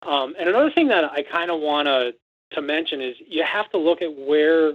Um, 0.03 0.34
and 0.38 0.49
another 0.49 0.70
thing 0.70 0.88
that 0.88 1.05
I 1.05 1.22
kind 1.22 1.51
of 1.51 1.61
want 1.61 1.86
to 1.86 2.14
to 2.53 2.62
mention 2.62 3.01
is 3.01 3.16
you 3.26 3.45
have 3.45 3.70
to 3.70 3.78
look 3.78 4.03
at 4.03 4.16
where, 4.16 4.68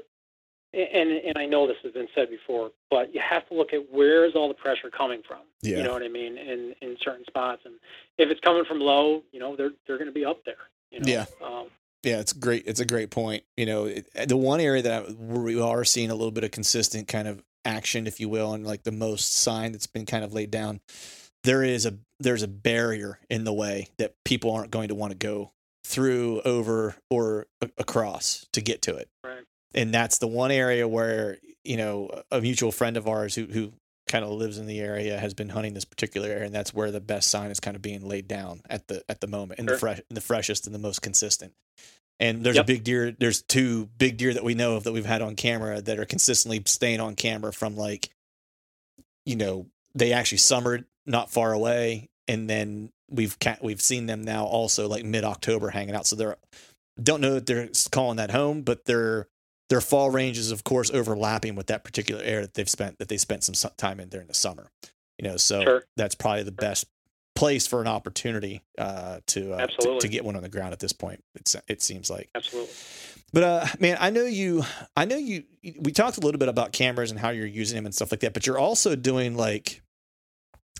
and 0.73 1.09
and 1.11 1.37
I 1.37 1.45
know 1.45 1.67
this 1.67 1.77
has 1.83 1.93
been 1.93 2.07
said 2.15 2.29
before, 2.29 2.71
but 2.89 3.13
you 3.13 3.21
have 3.21 3.47
to 3.49 3.53
look 3.53 3.73
at 3.73 3.91
where 3.91 4.25
is 4.25 4.35
all 4.35 4.47
the 4.47 4.53
pressure 4.53 4.89
coming 4.89 5.21
from. 5.27 5.41
Yeah. 5.61 5.77
You 5.77 5.83
know 5.83 5.93
what 5.93 6.03
I 6.03 6.07
mean? 6.07 6.37
In 6.37 6.73
in 6.81 6.97
certain 7.01 7.25
spots, 7.25 7.61
and 7.65 7.75
if 8.17 8.29
it's 8.29 8.41
coming 8.41 8.65
from 8.65 8.79
low, 8.79 9.23
you 9.31 9.39
know 9.39 9.55
they're 9.55 9.71
they're 9.85 9.97
going 9.97 10.07
to 10.07 10.13
be 10.13 10.25
up 10.25 10.43
there. 10.45 10.69
You 10.91 10.99
know? 11.01 11.11
Yeah. 11.11 11.25
Um, 11.43 11.67
Yeah, 12.03 12.19
it's 12.19 12.33
great. 12.33 12.63
It's 12.65 12.79
a 12.79 12.85
great 12.85 13.09
point. 13.11 13.43
You 13.57 13.65
know, 13.65 13.85
it, 13.85 14.07
the 14.27 14.37
one 14.37 14.59
area 14.61 14.81
that 14.83 15.15
where 15.17 15.41
we 15.41 15.59
are 15.59 15.83
seeing 15.83 16.09
a 16.11 16.15
little 16.15 16.31
bit 16.31 16.43
of 16.43 16.51
consistent 16.51 17.07
kind 17.07 17.27
of 17.27 17.43
action, 17.65 18.07
if 18.07 18.19
you 18.19 18.29
will, 18.29 18.53
and 18.53 18.65
like 18.65 18.83
the 18.83 18.91
most 18.91 19.33
sign 19.35 19.73
that's 19.73 19.87
been 19.87 20.05
kind 20.05 20.23
of 20.23 20.33
laid 20.33 20.49
down, 20.51 20.79
there 21.43 21.63
is 21.63 21.85
a 21.85 21.97
there's 22.19 22.43
a 22.43 22.47
barrier 22.47 23.19
in 23.29 23.43
the 23.43 23.53
way 23.53 23.87
that 23.97 24.13
people 24.25 24.51
aren't 24.51 24.71
going 24.71 24.87
to 24.89 24.95
want 24.95 25.11
to 25.11 25.17
go 25.17 25.51
through, 25.85 26.41
over, 26.41 26.95
or 27.09 27.47
a- 27.61 27.69
across 27.77 28.45
to 28.53 28.61
get 28.61 28.81
to 28.83 28.95
it. 28.95 29.09
Right. 29.23 29.43
And 29.73 29.93
that's 29.93 30.17
the 30.19 30.27
one 30.27 30.51
area 30.51 30.87
where 30.87 31.37
you 31.63 31.77
know 31.77 32.23
a 32.31 32.39
mutual 32.41 32.71
friend 32.71 32.95
of 32.97 33.07
ours 33.07 33.35
who 33.35 33.45
who 33.45 33.73
kind 34.09 34.25
of 34.25 34.31
lives 34.31 34.57
in 34.57 34.65
the 34.65 34.79
area 34.81 35.17
has 35.17 35.33
been 35.33 35.47
hunting 35.49 35.73
this 35.73 35.85
particular 35.85 36.27
area, 36.27 36.45
and 36.45 36.53
that's 36.53 36.73
where 36.73 36.91
the 36.91 36.99
best 36.99 37.29
sign 37.31 37.51
is 37.51 37.61
kind 37.61 37.75
of 37.77 37.81
being 37.81 38.05
laid 38.05 38.27
down 38.27 38.61
at 38.69 38.87
the 38.89 39.03
at 39.07 39.21
the 39.21 39.27
moment, 39.27 39.59
and 39.59 39.69
the 39.69 39.73
Sure. 39.73 39.79
fresh, 39.79 40.01
the 40.09 40.19
freshest 40.21 40.65
and 40.65 40.75
the 40.75 40.79
most 40.79 41.01
consistent. 41.01 41.53
And 42.19 42.43
there's 42.43 42.57
a 42.57 42.65
big 42.65 42.83
deer. 42.83 43.15
There's 43.17 43.41
two 43.41 43.85
big 43.97 44.17
deer 44.17 44.33
that 44.33 44.43
we 44.43 44.53
know 44.53 44.75
of 44.75 44.83
that 44.83 44.91
we've 44.91 45.05
had 45.05 45.21
on 45.21 45.37
camera 45.37 45.81
that 45.81 45.99
are 45.99 46.05
consistently 46.05 46.61
staying 46.65 46.99
on 46.99 47.15
camera 47.15 47.53
from 47.53 47.77
like, 47.77 48.09
you 49.25 49.37
know, 49.37 49.67
they 49.95 50.11
actually 50.11 50.39
summered 50.39 50.83
not 51.05 51.31
far 51.31 51.53
away, 51.53 52.09
and 52.27 52.49
then 52.49 52.91
we've 53.09 53.39
ca- 53.39 53.57
we've 53.61 53.81
seen 53.81 54.05
them 54.07 54.23
now 54.23 54.43
also 54.45 54.87
like 54.89 55.05
mid 55.05 55.23
October 55.23 55.69
hanging 55.69 55.95
out. 55.95 56.05
So 56.07 56.17
they're 56.17 56.35
don't 57.01 57.21
know 57.21 57.35
that 57.35 57.45
they're 57.45 57.69
calling 57.91 58.17
that 58.17 58.31
home, 58.31 58.63
but 58.63 58.83
their 58.83 59.27
their 59.69 59.81
fall 59.81 60.09
range 60.09 60.37
is 60.37 60.51
of 60.51 60.63
course 60.63 60.89
overlapping 60.91 61.55
with 61.55 61.67
that 61.67 61.83
particular 61.83 62.21
area 62.23 62.41
that 62.41 62.53
they've 62.55 62.69
spent 62.69 62.97
that 62.99 63.07
they 63.07 63.17
spent 63.17 63.43
some 63.43 63.71
time 63.77 63.99
in 63.99 64.09
during 64.09 64.27
the 64.27 64.33
summer. 64.33 64.69
You 65.17 65.27
know, 65.27 65.37
so 65.37 65.61
Sure. 65.63 65.83
that's 65.97 66.15
probably 66.15 66.43
the 66.43 66.51
best 66.51 66.85
place 67.35 67.67
for 67.67 67.79
an 67.81 67.87
opportunity 67.87 68.61
uh, 68.77 69.19
to, 69.27 69.53
uh, 69.53 69.67
to 69.67 69.99
to 69.99 70.07
get 70.07 70.25
one 70.25 70.35
on 70.35 70.43
the 70.43 70.49
ground 70.49 70.73
at 70.73 70.79
this 70.79 70.93
point. 70.93 71.23
It's 71.35 71.55
it 71.67 71.81
seems 71.81 72.09
like. 72.09 72.29
absolutely. 72.35 72.73
But 73.31 73.43
uh, 73.43 73.65
man, 73.79 73.97
I 73.99 74.09
know 74.09 74.25
you. 74.25 74.63
I 74.97 75.05
know 75.05 75.17
you. 75.17 75.43
We 75.79 75.91
talked 75.91 76.17
a 76.17 76.21
little 76.21 76.39
bit 76.39 76.49
about 76.49 76.71
cameras 76.71 77.11
and 77.11 77.19
how 77.19 77.29
you're 77.29 77.45
using 77.45 77.75
them 77.75 77.85
and 77.85 77.93
stuff 77.93 78.11
like 78.11 78.21
that. 78.21 78.33
But 78.33 78.47
you're 78.47 78.57
also 78.57 78.95
doing 78.95 79.35
like 79.37 79.81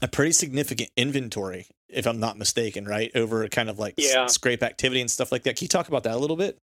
a 0.02 0.08
pretty 0.08 0.32
significant 0.32 0.90
inventory, 0.98 1.68
if 1.90 2.08
I'm 2.08 2.20
not 2.20 2.38
mistaken, 2.38 2.86
right? 2.86 3.12
Over 3.14 3.48
kind 3.50 3.70
of 3.70 3.78
like 3.78 3.96
s- 4.00 4.34
scrape 4.34 4.64
activity 4.64 5.02
and 5.02 5.12
stuff 5.12 5.32
like 5.32 5.44
that. 5.44 5.58
Can 5.58 5.66
you 5.66 5.70
talk 5.70 5.90
about 5.90 6.04
that 6.04 6.16
a 6.16 6.18
little 6.18 6.38
bit? 6.38 6.58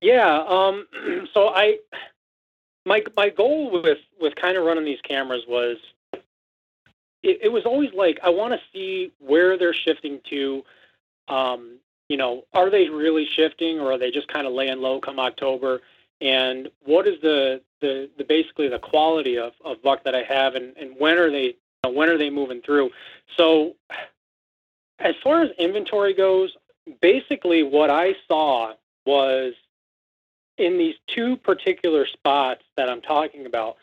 Yeah. 0.00 0.44
Um, 0.48 0.86
so 1.34 1.48
I, 1.48 1.78
my 2.84 3.02
my 3.16 3.30
goal 3.30 3.70
with 3.70 3.98
with 4.20 4.34
kind 4.36 4.56
of 4.56 4.64
running 4.64 4.84
these 4.84 5.00
cameras 5.02 5.44
was, 5.48 5.76
it, 7.22 7.40
it 7.42 7.52
was 7.52 7.64
always 7.64 7.92
like 7.92 8.18
I 8.22 8.30
want 8.30 8.52
to 8.54 8.60
see 8.72 9.12
where 9.18 9.58
they're 9.58 9.74
shifting 9.74 10.20
to. 10.30 10.62
Um, 11.28 11.78
you 12.08 12.16
know, 12.16 12.44
are 12.54 12.70
they 12.70 12.88
really 12.88 13.26
shifting, 13.26 13.80
or 13.80 13.92
are 13.92 13.98
they 13.98 14.12
just 14.12 14.28
kind 14.28 14.46
of 14.46 14.52
laying 14.52 14.80
low 14.80 15.00
come 15.00 15.18
October? 15.18 15.80
And 16.20 16.68
what 16.84 17.06
is 17.06 17.20
the 17.20 17.60
the, 17.80 18.08
the 18.16 18.24
basically 18.24 18.68
the 18.68 18.78
quality 18.78 19.36
of, 19.38 19.52
of 19.64 19.82
buck 19.82 20.04
that 20.04 20.14
I 20.14 20.22
have, 20.22 20.54
and, 20.54 20.76
and 20.76 20.94
when 20.98 21.18
are 21.18 21.30
they 21.30 21.44
you 21.44 21.54
know, 21.84 21.90
when 21.90 22.08
are 22.08 22.16
they 22.16 22.30
moving 22.30 22.62
through? 22.62 22.90
So, 23.36 23.74
as 24.98 25.14
far 25.22 25.42
as 25.42 25.50
inventory 25.58 26.14
goes, 26.14 26.56
basically 27.00 27.62
what 27.62 27.90
I 27.90 28.14
saw 28.28 28.74
was 29.04 29.54
in 30.58 30.78
these 30.78 30.94
two 31.06 31.36
particular 31.36 32.06
spots 32.06 32.62
that 32.76 32.88
I'm 32.88 33.00
talking 33.02 33.46
about 33.46 33.76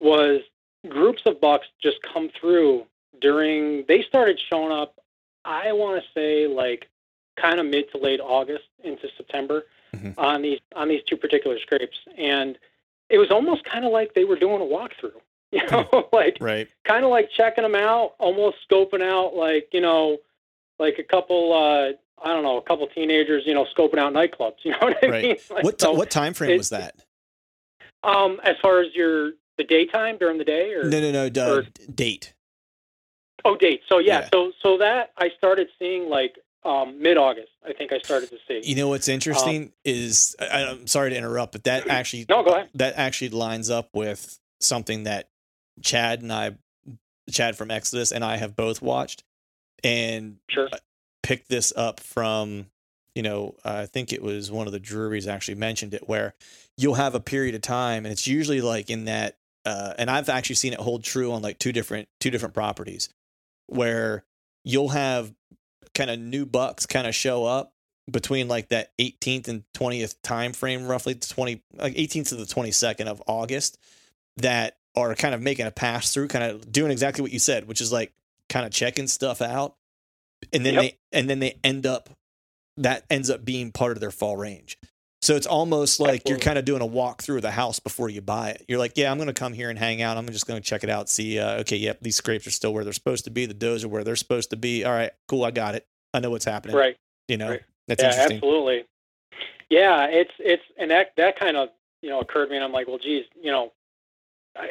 was 0.00 0.40
groups 0.88 1.22
of 1.26 1.40
bucks 1.40 1.66
just 1.82 1.98
come 2.02 2.28
through 2.38 2.86
during 3.20 3.84
they 3.88 4.02
started 4.02 4.38
showing 4.38 4.72
up 4.72 5.00
I 5.44 5.72
want 5.72 6.02
to 6.02 6.08
say 6.14 6.46
like 6.46 6.88
kind 7.36 7.58
of 7.60 7.66
mid 7.66 7.90
to 7.92 7.98
late 7.98 8.20
August 8.20 8.64
into 8.84 9.08
September 9.16 9.64
Mhm. 9.94 10.14
on 10.18 10.42
these 10.42 10.60
on 10.76 10.88
these 10.88 11.02
two 11.04 11.16
particular 11.16 11.58
scrapes 11.58 11.98
and 12.16 12.58
it 13.08 13.16
was 13.18 13.30
almost 13.30 13.64
kind 13.64 13.84
of 13.86 13.90
like 13.92 14.12
they 14.14 14.24
were 14.24 14.36
doing 14.36 14.60
a 14.60 14.64
walkthrough 14.64 15.18
you 15.50 15.64
know 15.70 16.08
like 16.12 16.36
Right. 16.40 16.68
kind 16.84 17.04
of 17.04 17.10
like 17.10 17.30
checking 17.30 17.62
them 17.62 17.74
out, 17.74 18.14
almost 18.18 18.58
scoping 18.68 19.02
out 19.02 19.34
like 19.34 19.70
you 19.72 19.80
know, 19.80 20.18
like 20.78 20.98
a 20.98 21.02
couple 21.02 21.52
uh 21.54 21.92
I 22.24 22.28
don't 22.28 22.42
know, 22.42 22.56
a 22.58 22.62
couple 22.62 22.86
teenagers, 22.88 23.44
you 23.46 23.54
know, 23.54 23.66
scoping 23.76 23.98
out 23.98 24.12
nightclubs. 24.12 24.56
You 24.64 24.72
know 24.72 24.78
what 24.80 25.04
I 25.04 25.08
Right. 25.08 25.22
mean? 25.22 25.36
Like, 25.50 25.64
What 25.64 25.78
ti- 25.78 25.84
so, 25.84 25.92
what 25.92 26.10
time 26.10 26.34
frame 26.34 26.50
it- 26.52 26.58
was 26.58 26.70
that? 26.70 26.94
um, 28.02 28.40
as 28.44 28.56
far 28.62 28.80
as 28.80 28.94
your 28.94 29.32
the 29.56 29.64
daytime 29.64 30.18
during 30.18 30.38
the 30.38 30.44
day 30.44 30.72
or 30.74 30.84
No, 30.84 31.00
no, 31.00 31.10
no. 31.10 31.28
duh, 31.28 31.50
or- 31.56 31.66
date. 31.92 32.32
oh 33.44 33.56
date. 33.56 33.82
So 33.88 33.98
yeah, 33.98 34.20
Yeah. 34.20 34.28
so 34.32 34.52
so 34.62 34.78
that 34.78 35.12
I 35.16 35.30
started 35.36 35.68
seeing 35.78 36.08
like 36.08 36.38
um 36.64 37.00
mid 37.02 37.16
August. 37.16 37.48
I 37.66 37.72
think 37.72 37.92
I 37.92 37.98
started 37.98 38.30
to 38.30 38.38
see. 38.46 38.60
You 38.68 38.76
know 38.76 38.88
what's 38.88 39.08
interesting 39.08 39.72
is 39.84 40.36
I, 40.40 40.64
I'm 40.64 40.86
sorry 40.86 41.10
to 41.10 41.16
interrupt, 41.16 41.52
but 41.52 41.64
that 41.64 41.88
actually 41.90 42.26
no, 42.28 42.42
go 42.44 42.50
ahead. 42.50 42.68
that 42.74 42.94
actually 42.96 43.30
lines 43.30 43.68
up 43.70 43.88
with 43.94 44.38
something 44.60 45.04
that 45.04 45.28
Chad 45.82 46.22
and 46.22 46.32
I, 46.32 46.56
Chad 47.30 47.56
from 47.56 47.70
Exodus 47.70 48.10
and 48.12 48.24
I 48.24 48.36
have 48.36 48.54
both 48.56 48.80
watched, 48.82 49.24
and 49.84 50.38
Sure. 50.50 50.68
Picked 51.28 51.50
this 51.50 51.74
up 51.76 52.00
from, 52.00 52.64
you 53.14 53.22
know, 53.22 53.54
I 53.62 53.84
think 53.84 54.14
it 54.14 54.22
was 54.22 54.50
one 54.50 54.66
of 54.66 54.72
the 54.72 54.80
Drury's 54.80 55.28
actually 55.28 55.56
mentioned 55.56 55.92
it, 55.92 56.08
where 56.08 56.32
you'll 56.78 56.94
have 56.94 57.14
a 57.14 57.20
period 57.20 57.54
of 57.54 57.60
time, 57.60 58.06
and 58.06 58.12
it's 58.12 58.26
usually 58.26 58.62
like 58.62 58.88
in 58.88 59.04
that, 59.04 59.36
uh, 59.66 59.92
and 59.98 60.10
I've 60.10 60.30
actually 60.30 60.54
seen 60.54 60.72
it 60.72 60.80
hold 60.80 61.04
true 61.04 61.30
on 61.32 61.42
like 61.42 61.58
two 61.58 61.70
different 61.70 62.08
two 62.18 62.30
different 62.30 62.54
properties, 62.54 63.10
where 63.66 64.24
you'll 64.64 64.88
have 64.88 65.34
kind 65.94 66.08
of 66.08 66.18
new 66.18 66.46
bucks 66.46 66.86
kind 66.86 67.06
of 67.06 67.14
show 67.14 67.44
up 67.44 67.74
between 68.10 68.48
like 68.48 68.68
that 68.68 68.96
18th 68.98 69.48
and 69.48 69.64
20th 69.74 70.14
time 70.22 70.54
frame 70.54 70.86
roughly 70.86 71.14
20 71.14 71.62
like 71.74 71.94
18th 71.94 72.30
to 72.30 72.36
the 72.36 72.44
22nd 72.44 73.06
of 73.06 73.22
august 73.26 73.76
that 74.38 74.78
are 74.96 75.14
kind 75.14 75.34
of 75.34 75.42
making 75.42 75.66
a 75.66 75.70
pass 75.70 76.14
through 76.14 76.28
kind 76.28 76.44
of 76.44 76.72
doing 76.72 76.90
exactly 76.90 77.20
what 77.20 77.32
you 77.32 77.38
said 77.38 77.68
which 77.68 77.82
is 77.82 77.92
like 77.92 78.14
kind 78.48 78.64
of 78.64 78.72
checking 78.72 79.06
stuff 79.06 79.42
out 79.42 79.74
and 80.52 80.64
then 80.64 80.74
Yep. 80.74 80.82
they 80.82 80.98
and 81.12 81.28
then 81.30 81.38
they 81.40 81.58
end 81.64 81.86
up 81.86 82.10
that 82.76 83.04
ends 83.10 83.28
up 83.30 83.44
being 83.44 83.72
part 83.72 83.92
of 83.92 84.00
their 84.00 84.10
fall 84.10 84.36
range 84.36 84.78
so 85.20 85.34
it's 85.34 85.48
almost 85.48 85.98
like 85.98 86.28
you're 86.28 86.38
kind 86.38 86.58
of 86.58 86.64
doing 86.64 86.80
a 86.80 86.86
walk 86.86 87.22
through 87.22 87.40
the 87.40 87.50
house 87.50 87.80
before 87.80 88.08
you 88.08 88.20
buy 88.20 88.50
it. 88.50 88.64
You're 88.68 88.78
like, 88.78 88.92
yeah, 88.94 89.10
I'm 89.10 89.18
going 89.18 89.26
to 89.26 89.34
come 89.34 89.52
here 89.52 89.68
and 89.68 89.76
hang 89.76 90.00
out. 90.00 90.16
I'm 90.16 90.28
just 90.28 90.46
going 90.46 90.62
to 90.62 90.64
check 90.66 90.84
it 90.84 90.90
out. 90.90 91.08
See, 91.08 91.40
uh, 91.40 91.58
okay, 91.62 91.74
yep, 91.76 91.98
these 92.00 92.14
scrapes 92.14 92.46
are 92.46 92.52
still 92.52 92.72
where 92.72 92.84
they're 92.84 92.92
supposed 92.92 93.24
to 93.24 93.30
be. 93.32 93.44
The 93.44 93.52
does 93.52 93.82
are 93.82 93.88
where 93.88 94.04
they're 94.04 94.14
supposed 94.14 94.50
to 94.50 94.56
be. 94.56 94.84
All 94.84 94.92
right, 94.92 95.10
cool, 95.26 95.44
I 95.44 95.50
got 95.50 95.74
it. 95.74 95.84
I 96.14 96.20
know 96.20 96.30
what's 96.30 96.44
happening. 96.44 96.76
Right. 96.76 96.96
You 97.26 97.36
know, 97.36 97.48
Right. 97.50 97.62
that's 97.88 98.00
yeah, 98.00 98.10
interesting. 98.10 98.36
absolutely. 98.36 98.84
Yeah, 99.70 100.06
it's 100.06 100.30
it's 100.38 100.62
and 100.78 100.92
that 100.92 101.14
that 101.16 101.36
kind 101.36 101.56
of 101.56 101.70
you 102.00 102.10
know 102.10 102.20
occurred 102.20 102.44
to 102.46 102.50
me, 102.50 102.56
and 102.56 102.64
I'm 102.64 102.70
like, 102.72 102.86
well, 102.86 102.98
geez, 102.98 103.24
you 103.42 103.50
know, 103.50 103.72
I 104.58 104.70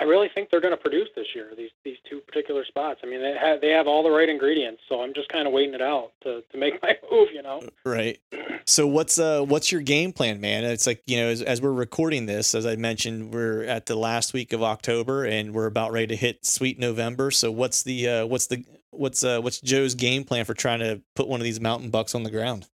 I 0.00 0.04
really 0.04 0.28
think 0.34 0.50
they're 0.50 0.60
going 0.60 0.76
to 0.76 0.80
produce 0.80 1.08
this 1.14 1.26
year. 1.34 1.52
These 1.56 1.70
these 1.84 1.96
two 2.08 2.20
particular 2.20 2.64
spots. 2.64 3.00
I 3.02 3.06
mean, 3.06 3.20
they 3.20 3.36
have 3.40 3.60
they 3.60 3.70
have 3.70 3.86
all 3.86 4.02
the 4.02 4.10
right 4.10 4.28
ingredients, 4.28 4.82
so 4.88 5.02
I'm 5.02 5.14
just 5.14 5.28
kind 5.28 5.46
of 5.46 5.52
waiting 5.52 5.74
it 5.74 5.82
out 5.82 6.12
to 6.22 6.42
to 6.50 6.58
make 6.58 6.82
my 6.82 6.96
move. 7.10 7.28
You 7.32 7.42
know. 7.42 7.62
Right. 7.84 8.20
So 8.66 8.86
what's 8.86 9.18
uh 9.18 9.42
what's 9.42 9.72
your 9.72 9.80
game 9.80 10.12
plan, 10.12 10.40
man? 10.40 10.64
It's 10.64 10.86
like 10.86 11.02
you 11.06 11.18
know, 11.18 11.28
as, 11.28 11.42
as 11.42 11.62
we're 11.62 11.72
recording 11.72 12.26
this, 12.26 12.54
as 12.54 12.66
I 12.66 12.76
mentioned, 12.76 13.32
we're 13.32 13.64
at 13.64 13.86
the 13.86 13.96
last 13.96 14.32
week 14.32 14.52
of 14.52 14.62
October, 14.62 15.24
and 15.24 15.54
we're 15.54 15.66
about 15.66 15.92
ready 15.92 16.08
to 16.08 16.16
hit 16.16 16.44
sweet 16.44 16.78
November. 16.78 17.30
So 17.30 17.50
what's 17.50 17.82
the 17.82 18.08
uh 18.08 18.26
what's 18.26 18.46
the 18.46 18.64
what's 18.90 19.24
uh 19.24 19.40
what's 19.40 19.60
Joe's 19.60 19.94
game 19.94 20.24
plan 20.24 20.44
for 20.44 20.54
trying 20.54 20.80
to 20.80 21.00
put 21.14 21.28
one 21.28 21.40
of 21.40 21.44
these 21.44 21.60
mountain 21.60 21.90
bucks 21.90 22.14
on 22.14 22.22
the 22.22 22.30
ground? 22.30 22.66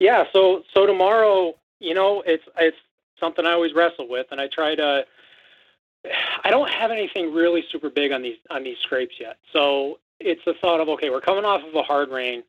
Yeah, 0.00 0.24
so 0.32 0.62
so 0.74 0.86
tomorrow, 0.86 1.54
you 1.80 1.94
know, 1.94 2.22
it's 2.26 2.44
it's 2.58 2.76
something 3.18 3.44
I 3.44 3.52
always 3.52 3.74
wrestle 3.74 4.08
with, 4.08 4.26
and 4.30 4.40
I 4.40 4.48
try 4.48 4.74
to. 4.74 5.04
I 6.44 6.50
don't 6.50 6.70
have 6.70 6.90
anything 6.90 7.34
really 7.34 7.64
super 7.70 7.90
big 7.90 8.12
on 8.12 8.22
these 8.22 8.38
on 8.50 8.62
these 8.62 8.78
scrapes 8.78 9.16
yet, 9.20 9.38
so 9.52 9.98
it's 10.20 10.44
the 10.44 10.54
thought 10.54 10.80
of 10.80 10.88
okay, 10.90 11.10
we're 11.10 11.20
coming 11.20 11.44
off 11.44 11.62
of 11.62 11.74
a 11.74 11.82
hard 11.82 12.10
rain. 12.10 12.42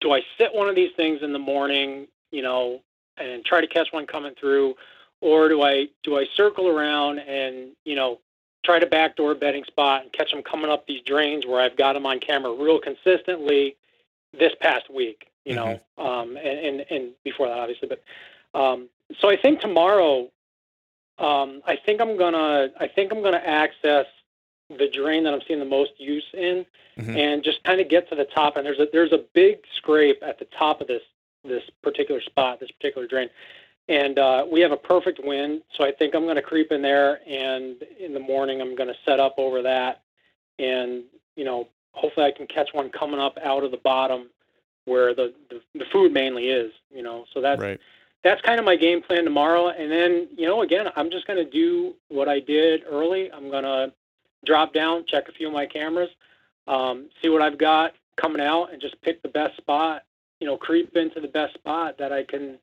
Do 0.00 0.12
I 0.12 0.22
sit 0.38 0.54
one 0.54 0.68
of 0.68 0.74
these 0.74 0.92
things 0.96 1.22
in 1.22 1.32
the 1.32 1.38
morning, 1.38 2.06
you 2.30 2.42
know, 2.42 2.80
and 3.16 3.44
try 3.44 3.60
to 3.60 3.66
catch 3.66 3.88
one 3.92 4.06
coming 4.06 4.34
through, 4.38 4.74
or 5.20 5.48
do 5.48 5.62
I 5.62 5.88
do 6.02 6.18
I 6.18 6.26
circle 6.34 6.68
around 6.68 7.18
and 7.20 7.70
you 7.84 7.94
know 7.94 8.20
try 8.64 8.78
to 8.78 8.86
backdoor 8.86 9.34
bedding 9.34 9.64
spot 9.64 10.02
and 10.02 10.12
catch 10.12 10.30
them 10.30 10.42
coming 10.42 10.70
up 10.70 10.86
these 10.86 11.02
drains 11.02 11.46
where 11.46 11.60
I've 11.60 11.76
got 11.76 11.94
them 11.94 12.04
on 12.04 12.20
camera 12.20 12.52
real 12.52 12.78
consistently 12.78 13.76
this 14.38 14.52
past 14.60 14.90
week, 14.90 15.28
you 15.46 15.54
know, 15.54 15.80
mm-hmm. 15.98 16.06
um, 16.06 16.36
and, 16.36 16.58
and 16.58 16.86
and 16.90 17.10
before 17.24 17.48
that 17.48 17.58
obviously, 17.58 17.88
but 17.88 18.02
um, 18.58 18.88
so 19.20 19.28
I 19.28 19.36
think 19.36 19.60
tomorrow, 19.60 20.28
um, 21.20 21.62
I 21.66 21.76
think 21.76 22.00
I'm 22.00 22.16
gonna 22.16 22.70
I 22.78 22.88
think 22.88 23.12
I'm 23.12 23.22
gonna 23.22 23.42
access 23.44 24.06
the 24.70 24.88
drain 24.88 25.24
that 25.24 25.34
I'm 25.34 25.40
seeing 25.46 25.58
the 25.58 25.64
most 25.64 25.92
use 25.98 26.26
in, 26.32 26.64
mm-hmm. 26.98 27.16
and 27.16 27.44
just 27.44 27.62
kind 27.64 27.80
of 27.80 27.88
get 27.88 28.08
to 28.10 28.14
the 28.14 28.24
top. 28.24 28.56
And 28.56 28.64
there's 28.64 28.78
a 28.78 28.86
there's 28.92 29.12
a 29.12 29.24
big 29.34 29.58
scrape 29.76 30.22
at 30.22 30.38
the 30.38 30.46
top 30.58 30.80
of 30.80 30.86
this 30.86 31.02
this 31.44 31.62
particular 31.82 32.20
spot, 32.20 32.60
this 32.60 32.70
particular 32.70 33.06
drain, 33.06 33.28
and 33.88 34.18
uh, 34.18 34.46
we 34.50 34.60
have 34.60 34.72
a 34.72 34.76
perfect 34.76 35.20
wind. 35.22 35.62
So 35.76 35.84
I 35.84 35.92
think 35.92 36.14
I'm 36.14 36.24
going 36.24 36.36
to 36.36 36.42
creep 36.42 36.72
in 36.72 36.82
there, 36.82 37.20
and 37.28 37.82
in 37.98 38.14
the 38.14 38.20
morning 38.20 38.60
I'm 38.60 38.74
going 38.74 38.88
to 38.88 38.96
set 39.04 39.20
up 39.20 39.34
over 39.36 39.62
that, 39.62 40.02
and 40.58 41.04
you 41.36 41.44
know 41.44 41.68
hopefully 41.92 42.26
I 42.26 42.30
can 42.30 42.46
catch 42.46 42.70
one 42.72 42.90
coming 42.90 43.20
up 43.20 43.36
out 43.44 43.64
of 43.64 43.72
the 43.72 43.78
bottom 43.78 44.30
where 44.84 45.14
the 45.14 45.34
the, 45.50 45.60
the 45.74 45.84
food 45.92 46.12
mainly 46.12 46.48
is. 46.48 46.72
You 46.90 47.02
know, 47.02 47.24
so 47.34 47.40
that's 47.40 47.60
right. 47.60 47.80
That's 48.22 48.40
kind 48.42 48.58
of 48.58 48.66
my 48.66 48.76
game 48.76 49.02
plan 49.02 49.24
tomorrow. 49.24 49.68
And 49.68 49.90
then 49.90 50.28
you 50.36 50.46
know 50.46 50.62
again 50.62 50.88
I'm 50.96 51.10
just 51.10 51.26
going 51.26 51.44
to 51.44 51.50
do 51.50 51.94
what 52.08 52.28
I 52.28 52.40
did 52.40 52.82
early. 52.88 53.30
I'm 53.32 53.50
going 53.50 53.64
to 53.64 53.92
drop 54.44 54.72
down, 54.72 55.04
check 55.06 55.28
a 55.28 55.32
few 55.32 55.48
of 55.48 55.52
my 55.52 55.66
cameras, 55.66 56.10
um, 56.66 57.08
see 57.20 57.28
what 57.28 57.42
I've 57.42 57.58
got 57.58 57.94
coming 58.16 58.40
out, 58.40 58.72
and 58.72 58.80
just 58.80 59.00
pick 59.02 59.22
the 59.22 59.28
best 59.28 59.56
spot. 59.56 60.02
You 60.40 60.46
know, 60.46 60.56
creep 60.56 60.96
into 60.96 61.20
the 61.20 61.28
best 61.28 61.54
spot 61.54 61.98
that 61.98 62.12
I 62.12 62.24
can, 62.24 62.58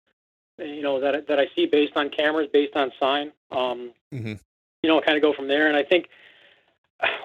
you 0.57 0.81
know, 0.81 0.99
that 0.99 1.27
that 1.27 1.39
I 1.39 1.47
see 1.55 1.65
based 1.65 1.95
on 1.95 2.09
cameras, 2.09 2.47
based 2.51 2.75
on 2.75 2.91
sign. 2.99 3.31
Um, 3.51 3.91
mm-hmm. 4.13 4.33
You 4.83 4.89
know, 4.89 5.01
kind 5.01 5.15
of 5.15 5.21
go 5.21 5.33
from 5.33 5.47
there. 5.47 5.67
And 5.67 5.77
I 5.77 5.83
think 5.83 6.09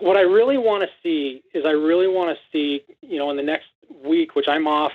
what 0.01 0.17
I 0.17 0.23
really 0.23 0.59
want 0.59 0.83
to 0.83 0.89
see 1.03 1.43
is 1.55 1.65
I 1.65 1.71
really 1.71 2.09
want 2.09 2.37
to 2.37 2.43
see, 2.53 2.85
you 3.01 3.19
know, 3.19 3.31
in 3.31 3.37
the 3.37 3.43
next 3.43 3.69
week, 4.05 4.35
which 4.35 4.49
I'm 4.49 4.67
off 4.67 4.93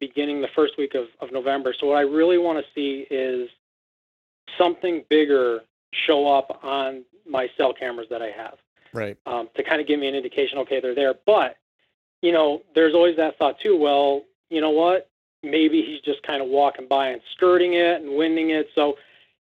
beginning 0.00 0.40
the 0.40 0.48
first 0.54 0.76
week 0.78 0.94
of, 0.94 1.06
of 1.20 1.32
November. 1.32 1.74
So 1.78 1.86
what 1.86 1.98
I 1.98 2.02
really 2.02 2.38
want 2.38 2.58
to 2.58 2.64
see 2.74 3.06
is 3.10 3.48
something 4.58 5.04
bigger 5.08 5.60
show 5.92 6.32
up 6.32 6.60
on 6.64 7.04
my 7.28 7.48
cell 7.56 7.72
cameras 7.72 8.08
that 8.10 8.22
I 8.22 8.30
have 8.30 8.58
right? 8.92 9.16
Um, 9.26 9.48
to 9.56 9.62
kind 9.62 9.80
of 9.80 9.86
give 9.86 10.00
me 10.00 10.08
an 10.08 10.14
indication, 10.14 10.58
okay, 10.58 10.80
they're 10.80 10.94
there. 10.94 11.14
But 11.26 11.56
you 12.22 12.32
know, 12.32 12.62
there's 12.74 12.94
always 12.94 13.16
that 13.16 13.38
thought 13.38 13.58
too. 13.60 13.76
Well, 13.76 14.24
you 14.50 14.60
know 14.60 14.70
what? 14.70 15.08
Maybe 15.42 15.82
he's 15.82 16.00
just 16.00 16.22
kind 16.22 16.42
of 16.42 16.48
walking 16.48 16.86
by 16.86 17.08
and 17.08 17.22
skirting 17.32 17.74
it 17.74 18.02
and 18.02 18.10
winding 18.10 18.50
it. 18.50 18.68
So 18.74 18.98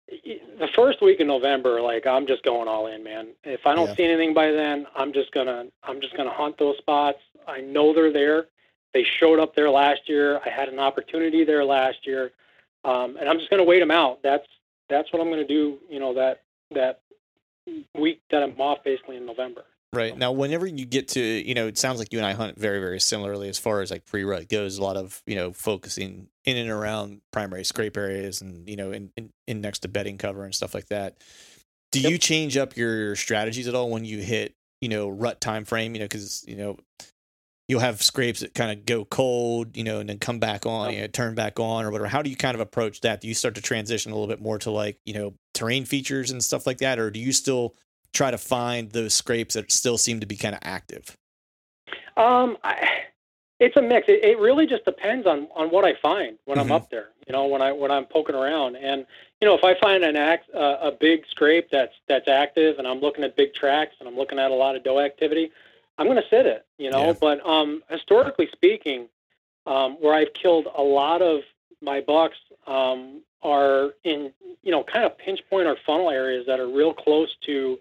the 0.08 0.68
first 0.76 1.02
week 1.02 1.20
of 1.20 1.26
November, 1.26 1.80
like 1.80 2.06
I'm 2.06 2.26
just 2.26 2.44
going 2.44 2.68
all 2.68 2.86
in, 2.86 3.02
man. 3.02 3.28
If 3.42 3.66
I 3.66 3.74
don't 3.74 3.88
yeah. 3.88 3.94
see 3.96 4.04
anything 4.04 4.32
by 4.32 4.52
then, 4.52 4.86
I'm 4.94 5.12
just 5.12 5.32
gonna 5.32 5.66
I'm 5.82 6.00
just 6.00 6.16
gonna 6.16 6.32
hunt 6.32 6.56
those 6.58 6.78
spots. 6.78 7.18
I 7.46 7.60
know 7.60 7.92
they're 7.92 8.12
there. 8.12 8.46
They 8.94 9.04
showed 9.20 9.38
up 9.38 9.54
there 9.54 9.70
last 9.70 10.08
year. 10.08 10.40
I 10.44 10.50
had 10.50 10.68
an 10.68 10.78
opportunity 10.78 11.44
there 11.44 11.64
last 11.64 12.06
year, 12.06 12.32
um, 12.84 13.16
and 13.18 13.28
I'm 13.28 13.38
just 13.38 13.50
gonna 13.50 13.64
wait 13.64 13.80
them 13.80 13.90
out. 13.90 14.22
That's 14.22 14.46
that's 14.88 15.12
what 15.12 15.20
I'm 15.20 15.30
gonna 15.30 15.46
do. 15.46 15.78
You 15.90 16.00
know 16.00 16.14
that 16.14 16.42
that 16.72 17.00
week 17.94 18.22
that 18.30 18.42
I'm 18.42 18.58
off 18.60 18.82
basically 18.84 19.16
in 19.16 19.26
November. 19.26 19.64
Right. 19.92 20.16
Now, 20.16 20.32
whenever 20.32 20.66
you 20.66 20.84
get 20.84 21.08
to, 21.08 21.20
you 21.20 21.54
know, 21.54 21.66
it 21.66 21.78
sounds 21.78 21.98
like 21.98 22.12
you 22.12 22.18
and 22.18 22.26
I 22.26 22.34
hunt 22.34 22.58
very, 22.58 22.78
very 22.78 23.00
similarly 23.00 23.48
as 23.48 23.58
far 23.58 23.80
as 23.80 23.90
like 23.90 24.04
pre 24.04 24.22
rut 24.22 24.48
goes. 24.48 24.76
A 24.76 24.82
lot 24.82 24.98
of, 24.98 25.22
you 25.26 25.34
know, 25.34 25.52
focusing 25.52 26.28
in 26.44 26.56
and 26.58 26.68
around 26.68 27.22
primary 27.32 27.64
scrape 27.64 27.96
areas 27.96 28.42
and, 28.42 28.68
you 28.68 28.76
know, 28.76 28.92
in, 28.92 29.10
in, 29.16 29.30
in 29.46 29.62
next 29.62 29.78
to 29.80 29.88
bedding 29.88 30.18
cover 30.18 30.44
and 30.44 30.54
stuff 30.54 30.74
like 30.74 30.88
that. 30.88 31.16
Do 31.90 32.00
yep. 32.00 32.12
you 32.12 32.18
change 32.18 32.58
up 32.58 32.76
your 32.76 33.16
strategies 33.16 33.66
at 33.66 33.74
all 33.74 33.88
when 33.88 34.04
you 34.04 34.18
hit, 34.18 34.54
you 34.82 34.90
know, 34.90 35.08
rut 35.08 35.40
time 35.40 35.64
frame? 35.64 35.94
You 35.94 36.00
know, 36.00 36.04
because, 36.04 36.44
you 36.46 36.56
know, 36.56 36.76
you'll 37.68 37.80
have 37.80 38.02
scrapes 38.02 38.40
that 38.40 38.54
kind 38.54 38.72
of 38.72 38.86
go 38.86 39.04
cold, 39.04 39.76
you 39.76 39.84
know, 39.84 40.00
and 40.00 40.08
then 40.08 40.18
come 40.18 40.38
back 40.38 40.64
on, 40.64 40.92
you 40.92 41.02
know, 41.02 41.06
turn 41.06 41.34
back 41.34 41.60
on 41.60 41.84
or 41.84 41.90
whatever. 41.90 42.08
How 42.08 42.22
do 42.22 42.30
you 42.30 42.36
kind 42.36 42.54
of 42.54 42.60
approach 42.60 43.02
that? 43.02 43.20
Do 43.20 43.28
you 43.28 43.34
start 43.34 43.54
to 43.56 43.60
transition 43.60 44.10
a 44.10 44.14
little 44.14 44.26
bit 44.26 44.40
more 44.40 44.58
to 44.60 44.70
like, 44.70 44.98
you 45.04 45.12
know, 45.12 45.34
terrain 45.52 45.84
features 45.84 46.30
and 46.30 46.42
stuff 46.42 46.66
like 46.66 46.78
that? 46.78 46.98
Or 46.98 47.10
do 47.10 47.20
you 47.20 47.30
still 47.30 47.74
try 48.14 48.30
to 48.30 48.38
find 48.38 48.90
those 48.90 49.14
scrapes 49.14 49.54
that 49.54 49.70
still 49.70 49.98
seem 49.98 50.20
to 50.20 50.26
be 50.26 50.36
kind 50.36 50.54
of 50.54 50.60
active? 50.64 51.16
Um, 52.16 52.56
I, 52.64 52.88
it's 53.60 53.76
a 53.76 53.82
mix. 53.82 54.08
It, 54.08 54.24
it, 54.24 54.38
really 54.38 54.66
just 54.66 54.84
depends 54.86 55.26
on, 55.26 55.46
on 55.54 55.68
what 55.68 55.84
I 55.84 55.94
find 56.00 56.38
when 56.46 56.56
mm-hmm. 56.58 56.72
I'm 56.72 56.72
up 56.72 56.90
there, 56.90 57.10
you 57.26 57.32
know, 57.32 57.46
when 57.46 57.60
I, 57.60 57.70
when 57.72 57.90
I'm 57.90 58.06
poking 58.06 58.34
around 58.34 58.76
and, 58.76 59.04
you 59.40 59.46
know, 59.46 59.54
if 59.54 59.62
I 59.62 59.78
find 59.78 60.02
an 60.04 60.16
act, 60.16 60.48
uh, 60.54 60.78
a 60.80 60.90
big 60.90 61.24
scrape 61.30 61.70
that's, 61.70 61.94
that's 62.08 62.28
active 62.28 62.78
and 62.78 62.88
I'm 62.88 63.00
looking 63.00 63.24
at 63.24 63.36
big 63.36 63.54
tracks 63.54 63.94
and 64.00 64.08
I'm 64.08 64.16
looking 64.16 64.38
at 64.38 64.50
a 64.50 64.54
lot 64.54 64.74
of 64.74 64.84
doe 64.84 65.00
activity, 65.00 65.52
I'm 65.98 66.06
going 66.06 66.16
to 66.16 66.28
sit 66.30 66.46
it, 66.46 66.64
you 66.78 66.90
know. 66.90 67.06
Yeah. 67.06 67.14
But 67.20 67.44
um, 67.46 67.82
historically 67.90 68.48
speaking, 68.52 69.08
um, 69.66 69.96
where 70.00 70.14
I've 70.14 70.32
killed 70.32 70.68
a 70.74 70.82
lot 70.82 71.20
of 71.20 71.40
my 71.82 72.00
bucks 72.00 72.38
um, 72.66 73.22
are 73.42 73.94
in 74.04 74.32
you 74.62 74.72
know 74.72 74.82
kind 74.84 75.04
of 75.04 75.18
pinch 75.18 75.40
point 75.50 75.66
or 75.66 75.76
funnel 75.86 76.10
areas 76.10 76.46
that 76.46 76.60
are 76.60 76.68
real 76.68 76.94
close 76.94 77.36
to 77.46 77.78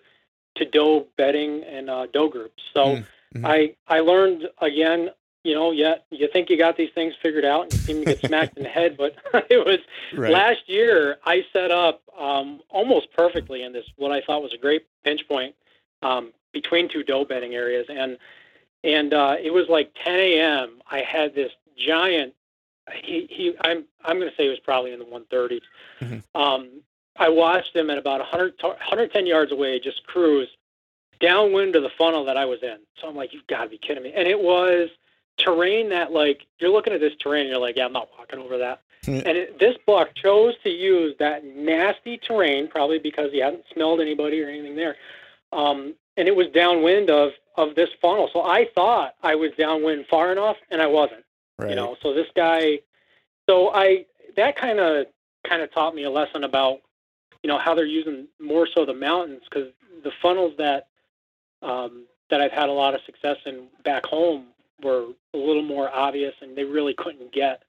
to 0.56 0.66
doe 0.66 1.08
bedding 1.18 1.64
and 1.64 1.90
uh, 1.90 2.08
doe 2.08 2.28
groups. 2.28 2.64
So 2.74 2.86
mm, 2.86 3.06
mm-hmm. 3.36 3.46
I 3.46 3.76
I 3.88 4.00
learned 4.00 4.50
again. 4.62 5.12
You 5.44 5.54
know, 5.54 5.72
yeah, 5.72 5.96
you 6.10 6.28
think 6.28 6.50
you 6.50 6.58
got 6.58 6.76
these 6.76 6.90
things 6.94 7.14
figured 7.22 7.46
out, 7.46 7.64
and 7.64 7.74
you 7.74 7.80
seem 7.80 8.00
to 8.00 8.06
get 8.06 8.20
smacked 8.20 8.58
in 8.58 8.64
the 8.64 8.70
head. 8.70 8.98
But 8.98 9.16
it 9.50 9.66
was 9.66 9.78
right. 10.14 10.30
last 10.30 10.68
year. 10.68 11.20
I 11.24 11.46
set 11.54 11.72
up 11.72 12.02
um, 12.20 12.60
almost 12.70 13.14
perfectly 13.14 13.64
in 13.64 13.72
this 13.72 13.86
what 13.96 14.12
I 14.12 14.20
thought 14.22 14.44
was 14.44 14.54
a 14.54 14.58
great 14.58 14.88
pinch 15.06 15.26
point 15.26 15.56
um, 16.02 16.34
between 16.52 16.90
two 16.90 17.04
doe 17.04 17.26
bedding 17.26 17.54
areas, 17.54 17.86
and 17.90 18.18
and 18.84 19.14
uh, 19.14 19.36
it 19.42 19.52
was 19.52 19.68
like 19.70 19.92
10 20.04 20.16
a.m. 20.16 20.82
I 20.90 21.00
had 21.02 21.36
this 21.36 21.52
giant. 21.78 22.34
He, 22.94 23.28
he 23.30 23.56
I'm 23.62 23.86
I'm 24.04 24.18
going 24.18 24.30
to 24.30 24.36
say 24.36 24.44
he 24.44 24.50
was 24.50 24.60
probably 24.60 24.94
in 24.94 25.00
the 25.00 25.06
130s. 25.06 25.62
Mm-hmm. 26.00 26.42
Um, 26.42 26.70
I 27.18 27.30
watched 27.30 27.76
him 27.76 27.90
at 27.90 27.98
about 27.98 28.20
100 28.20 28.54
110 28.62 29.26
yards 29.26 29.52
away, 29.52 29.80
just 29.80 30.06
cruise 30.06 30.50
downwind 31.20 31.76
of 31.76 31.84
the 31.84 31.90
funnel 31.98 32.26
that 32.26 32.38
I 32.38 32.46
was 32.46 32.62
in. 32.62 32.78
So 33.02 33.08
I'm 33.08 33.16
like, 33.16 33.34
you've 33.34 33.48
got 33.48 33.64
to 33.64 33.70
be 33.70 33.78
kidding 33.78 34.04
me! 34.04 34.14
And 34.16 34.28
it 34.28 34.40
was 34.40 34.90
terrain 35.38 35.90
that 35.90 36.12
like 36.12 36.46
you're 36.60 36.72
looking 36.72 36.94
at 36.94 37.00
this 37.00 37.14
terrain, 37.20 37.42
and 37.42 37.50
you're 37.50 37.60
like, 37.60 37.76
yeah, 37.78 37.86
I'm 37.86 37.94
not 37.94 38.10
walking 38.18 38.40
over 38.40 38.58
that. 38.60 38.82
Mm-hmm. 39.06 39.28
And 39.28 39.38
it, 39.38 39.60
this 39.60 39.76
buck 39.86 40.16
chose 40.16 40.56
to 40.64 40.70
use 40.70 41.16
that 41.20 41.44
nasty 41.46 42.18
terrain, 42.18 42.68
probably 42.68 43.00
because 43.00 43.32
he 43.32 43.40
hadn't 43.40 43.64
smelled 43.74 44.02
anybody 44.02 44.42
or 44.42 44.50
anything 44.50 44.76
there. 44.76 44.96
Um, 45.52 45.96
and 46.18 46.28
it 46.28 46.36
was 46.36 46.48
downwind 46.54 47.10
of 47.10 47.32
of 47.56 47.76
this 47.76 47.90
funnel. 48.02 48.30
So 48.34 48.44
I 48.44 48.68
thought 48.76 49.16
I 49.24 49.36
was 49.36 49.52
downwind 49.58 50.06
far 50.10 50.32
enough, 50.32 50.58
and 50.70 50.82
I 50.82 50.88
wasn't. 50.88 51.24
Right. 51.58 51.70
You 51.70 51.76
know, 51.76 51.96
so 52.04 52.14
this 52.14 52.28
guy, 52.36 52.80
so 53.50 53.74
I 53.74 54.06
that 54.36 54.56
kind 54.56 54.80
of 54.80 55.08
kind 55.48 55.62
of 55.62 55.72
taught 55.74 55.96
me 55.96 56.04
a 56.04 56.10
lesson 56.10 56.44
about 56.44 56.80
you 57.44 57.48
know 57.48 57.58
how 57.58 57.74
they're 57.74 57.86
using 57.86 58.28
more 58.40 58.68
so 58.68 58.86
the 58.86 58.94
mountains 58.94 59.42
because 59.50 59.70
the 60.04 60.12
funnels 60.22 60.54
that 60.58 60.88
um, 61.62 62.06
that 62.30 62.42
I've 62.42 62.52
had 62.52 62.70
a 62.70 62.74
lot 62.74 62.94
of 62.94 63.02
success 63.06 63.38
in 63.46 63.68
back 63.84 64.06
home 64.06 64.48
were 64.84 65.06
a 65.34 65.38
little 65.38 65.64
more 65.64 65.90
obvious, 65.94 66.34
and 66.42 66.56
they 66.56 66.64
really 66.64 66.94
couldn't 66.94 67.32
get 67.32 67.64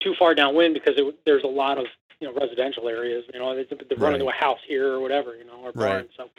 too 0.00 0.14
far 0.18 0.34
downwind 0.34 0.74
because 0.74 0.94
it, 0.96 1.18
there's 1.26 1.44
a 1.44 1.48
lot 1.48 1.78
of 1.78 1.86
you 2.20 2.28
know 2.28 2.38
residential 2.38 2.88
areas. 2.88 3.24
You 3.32 3.40
know, 3.40 3.54
they, 3.54 3.64
they 3.64 3.96
run 3.96 4.12
right. 4.12 4.14
into 4.14 4.28
a 4.28 4.32
house 4.32 4.60
here 4.66 4.92
or 4.92 5.00
whatever. 5.00 5.36
You 5.36 5.44
know, 5.44 5.60
or 5.62 5.72
barn. 5.72 5.92
Right. 5.92 6.10
So 6.16 6.30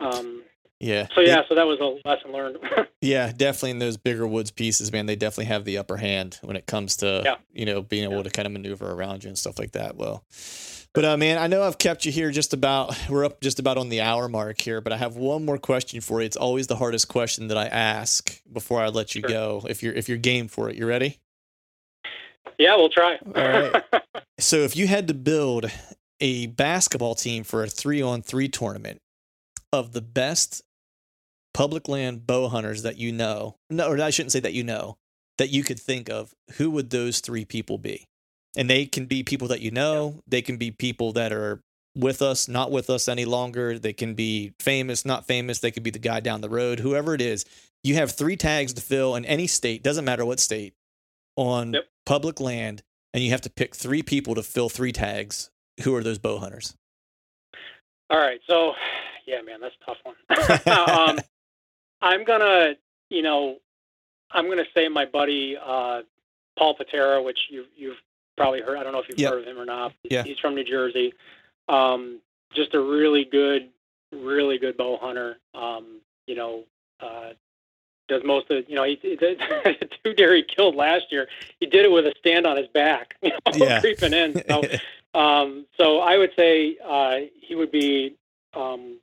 um, 0.00 0.42
yeah. 0.80 1.08
So 1.14 1.20
yeah, 1.20 1.42
so 1.48 1.54
that 1.54 1.66
was 1.66 1.80
a 1.80 2.08
lesson 2.08 2.32
learned. 2.32 2.58
yeah, 3.00 3.32
definitely 3.32 3.72
in 3.72 3.78
those 3.80 3.96
bigger 3.96 4.26
woods 4.26 4.50
pieces, 4.50 4.92
man, 4.92 5.06
they 5.06 5.16
definitely 5.16 5.46
have 5.46 5.64
the 5.64 5.78
upper 5.78 5.96
hand 5.96 6.38
when 6.42 6.56
it 6.56 6.66
comes 6.66 6.96
to 6.98 7.22
yeah. 7.24 7.36
you 7.52 7.66
know 7.66 7.82
being 7.82 8.04
able 8.04 8.18
yeah. 8.18 8.22
to 8.24 8.30
kind 8.30 8.46
of 8.46 8.52
maneuver 8.52 8.90
around 8.90 9.24
you 9.24 9.28
and 9.28 9.38
stuff 9.38 9.58
like 9.58 9.72
that. 9.72 9.96
Well, 9.96 10.24
but 10.94 11.04
uh, 11.04 11.16
man, 11.16 11.38
I 11.38 11.48
know 11.48 11.64
I've 11.64 11.78
kept 11.78 12.04
you 12.04 12.12
here 12.12 12.30
just 12.30 12.52
about. 12.52 12.96
We're 13.08 13.24
up 13.24 13.40
just 13.40 13.58
about 13.58 13.76
on 13.76 13.88
the 13.88 14.00
hour 14.00 14.28
mark 14.28 14.60
here, 14.60 14.80
but 14.80 14.92
I 14.92 14.96
have 14.96 15.16
one 15.16 15.44
more 15.44 15.58
question 15.58 16.00
for 16.00 16.20
you. 16.20 16.26
It's 16.26 16.36
always 16.36 16.68
the 16.68 16.76
hardest 16.76 17.08
question 17.08 17.48
that 17.48 17.58
I 17.58 17.66
ask 17.66 18.40
before 18.52 18.80
I 18.80 18.88
let 18.88 19.14
you 19.14 19.22
sure. 19.22 19.30
go. 19.30 19.66
If 19.68 19.82
you're 19.82 19.94
if 19.94 20.08
you're 20.08 20.18
game 20.18 20.46
for 20.46 20.70
it, 20.70 20.76
you 20.76 20.86
ready? 20.86 21.18
Yeah, 22.56 22.76
we'll 22.76 22.88
try. 22.88 23.18
All 23.24 23.32
right. 23.34 23.84
so 24.38 24.56
if 24.58 24.76
you 24.76 24.86
had 24.86 25.08
to 25.08 25.14
build 25.14 25.70
a 26.20 26.46
basketball 26.46 27.14
team 27.14 27.44
for 27.44 27.62
a 27.62 27.68
three 27.68 28.02
on 28.02 28.22
three 28.22 28.48
tournament 28.48 29.00
of 29.72 29.92
the 29.92 30.00
best 30.00 30.62
public 31.54 31.88
land 31.88 32.26
bow 32.26 32.48
hunters 32.48 32.82
that 32.82 32.98
you 32.98 33.12
know, 33.12 33.56
no, 33.70 33.88
or 33.88 34.00
I 34.00 34.10
shouldn't 34.10 34.32
say 34.32 34.40
that 34.40 34.54
you 34.54 34.64
know, 34.64 34.96
that 35.38 35.50
you 35.50 35.62
could 35.62 35.80
think 35.80 36.08
of, 36.08 36.34
who 36.56 36.70
would 36.70 36.90
those 36.90 37.20
three 37.20 37.44
people 37.44 37.78
be? 37.78 38.06
And 38.56 38.68
they 38.68 38.86
can 38.86 39.06
be 39.06 39.22
people 39.22 39.48
that 39.48 39.60
you 39.60 39.70
know, 39.70 40.20
they 40.26 40.42
can 40.42 40.56
be 40.56 40.70
people 40.70 41.12
that 41.12 41.32
are 41.32 41.60
with 41.96 42.22
us, 42.22 42.48
not 42.48 42.70
with 42.70 42.90
us 42.90 43.08
any 43.08 43.24
longer. 43.24 43.78
They 43.78 43.92
can 43.92 44.14
be 44.14 44.52
famous, 44.60 45.04
not 45.04 45.26
famous. 45.26 45.58
They 45.58 45.70
could 45.70 45.82
be 45.82 45.90
the 45.90 45.98
guy 45.98 46.20
down 46.20 46.40
the 46.40 46.48
road, 46.48 46.80
whoever 46.80 47.14
it 47.14 47.20
is. 47.20 47.44
You 47.82 47.94
have 47.94 48.12
three 48.12 48.36
tags 48.36 48.72
to 48.74 48.80
fill 48.80 49.14
in 49.14 49.24
any 49.24 49.46
state, 49.46 49.82
doesn't 49.82 50.04
matter 50.04 50.24
what 50.24 50.40
state, 50.40 50.74
on 51.36 51.74
yep. 51.74 51.84
public 52.06 52.40
land, 52.40 52.82
and 53.14 53.22
you 53.22 53.30
have 53.30 53.40
to 53.42 53.50
pick 53.50 53.74
three 53.74 54.02
people 54.02 54.34
to 54.34 54.42
fill 54.42 54.68
three 54.68 54.92
tags. 54.92 55.50
Who 55.82 55.94
are 55.94 56.02
those 56.02 56.18
bow 56.18 56.38
hunters? 56.38 56.74
All 58.10 58.18
right, 58.18 58.40
so 58.46 58.72
yeah, 59.26 59.42
man, 59.42 59.60
that's 59.60 59.74
a 59.82 59.84
tough 59.84 59.98
one. 60.02 61.08
um, 61.08 61.20
I'm 62.00 62.24
gonna, 62.24 62.74
you 63.10 63.22
know, 63.22 63.56
I'm 64.30 64.48
gonna 64.48 64.64
say 64.74 64.88
my 64.88 65.04
buddy 65.04 65.56
uh, 65.56 66.02
Paul 66.58 66.74
Patera, 66.74 67.22
which 67.22 67.38
you 67.50 67.64
you've 67.76 67.96
probably 68.36 68.60
heard. 68.60 68.78
I 68.78 68.82
don't 68.82 68.92
know 68.92 69.00
if 69.00 69.08
you've 69.08 69.18
Yep. 69.18 69.32
heard 69.32 69.40
of 69.42 69.46
him 69.46 69.58
or 69.58 69.64
not. 69.64 69.92
Yeah. 70.04 70.22
He's 70.22 70.38
from 70.38 70.54
New 70.54 70.64
Jersey. 70.64 71.12
Um, 71.68 72.20
just 72.54 72.74
a 72.74 72.80
really 72.80 73.24
good, 73.24 73.68
really 74.12 74.58
good 74.58 74.76
bow 74.76 74.96
hunter. 74.98 75.38
Um, 75.54 76.00
you 76.26 76.34
know, 76.34 76.64
uh, 77.00 77.30
does 78.08 78.22
most 78.24 78.50
of 78.50 78.68
you 78.68 78.74
know 78.76 78.84
he, 78.84 78.98
he 79.02 79.16
did 79.16 79.38
the 79.38 79.88
two 80.04 80.14
deer 80.14 80.34
he 80.34 80.42
killed 80.42 80.74
last 80.74 81.10
year. 81.10 81.28
He 81.60 81.66
did 81.66 81.84
it 81.84 81.90
with 81.90 82.06
a 82.06 82.14
stand 82.18 82.46
on 82.46 82.56
his 82.56 82.68
back, 82.68 83.16
you 83.22 83.30
know, 83.30 83.56
Yeah. 83.56 83.80
creeping 83.82 84.12
in. 84.14 84.42
So, 84.48 84.62
um, 85.14 85.66
so 85.78 86.00
I 86.00 86.16
would 86.16 86.30
say 86.36 86.76
uh, 86.84 87.16
he 87.40 87.54
would 87.54 87.70
be 87.70 88.14
um, 88.54 88.98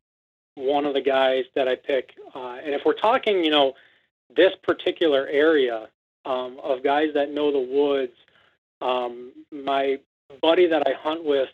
one 0.55 0.85
of 0.85 0.93
the 0.93 1.01
guys 1.01 1.45
that 1.53 1.67
I 1.67 1.75
pick. 1.75 2.15
Uh, 2.33 2.57
and 2.63 2.73
if 2.73 2.81
we're 2.85 2.93
talking, 2.93 3.43
you 3.43 3.51
know, 3.51 3.73
this 4.35 4.53
particular 4.63 5.27
area 5.27 5.87
um, 6.25 6.57
of 6.63 6.83
guys 6.83 7.09
that 7.13 7.31
know 7.31 7.51
the 7.51 7.59
woods, 7.59 8.13
um, 8.81 9.31
my 9.51 9.99
buddy 10.41 10.67
that 10.67 10.87
I 10.87 10.93
hunt 10.93 11.23
with, 11.23 11.49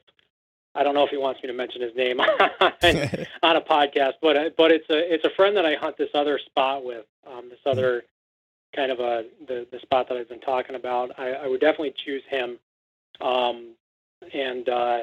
I 0.73 0.83
don't 0.83 0.93
know 0.93 1.03
if 1.03 1.09
he 1.09 1.17
wants 1.17 1.41
me 1.43 1.47
to 1.47 1.53
mention 1.53 1.81
his 1.81 1.95
name 1.95 2.19
on, 2.21 2.31
a 2.61 3.61
podcast, 3.61 4.13
but 4.21 4.37
uh, 4.37 4.49
but 4.57 4.71
it's 4.71 4.89
a 4.89 5.13
it's 5.13 5.25
a 5.25 5.29
friend 5.31 5.57
that 5.57 5.65
I 5.65 5.75
hunt 5.75 5.97
this 5.97 6.11
other 6.13 6.39
spot 6.39 6.85
with, 6.85 7.05
um, 7.27 7.49
this 7.49 7.59
other 7.65 8.03
kind 8.73 8.91
of 8.91 8.99
a 9.01 9.25
the 9.47 9.67
the 9.69 9.79
spot 9.79 10.07
that 10.07 10.17
I've 10.17 10.29
been 10.29 10.39
talking 10.39 10.75
about. 10.75 11.11
I, 11.19 11.31
I 11.31 11.47
would 11.47 11.59
definitely 11.59 11.93
choose 12.05 12.23
him, 12.29 12.57
um, 13.19 13.71
and 14.33 14.69
uh, 14.69 14.99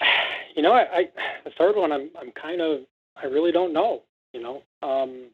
you 0.56 0.62
know, 0.62 0.72
I, 0.72 0.82
I 0.92 1.08
the 1.44 1.50
third 1.58 1.76
one 1.76 1.92
I'm 1.92 2.10
I'm 2.18 2.32
kind 2.32 2.60
of 2.60 2.80
I 3.16 3.26
really 3.26 3.52
don't 3.52 3.72
know. 3.72 4.02
You 4.32 4.42
know, 4.42 4.62
um, 4.82 5.26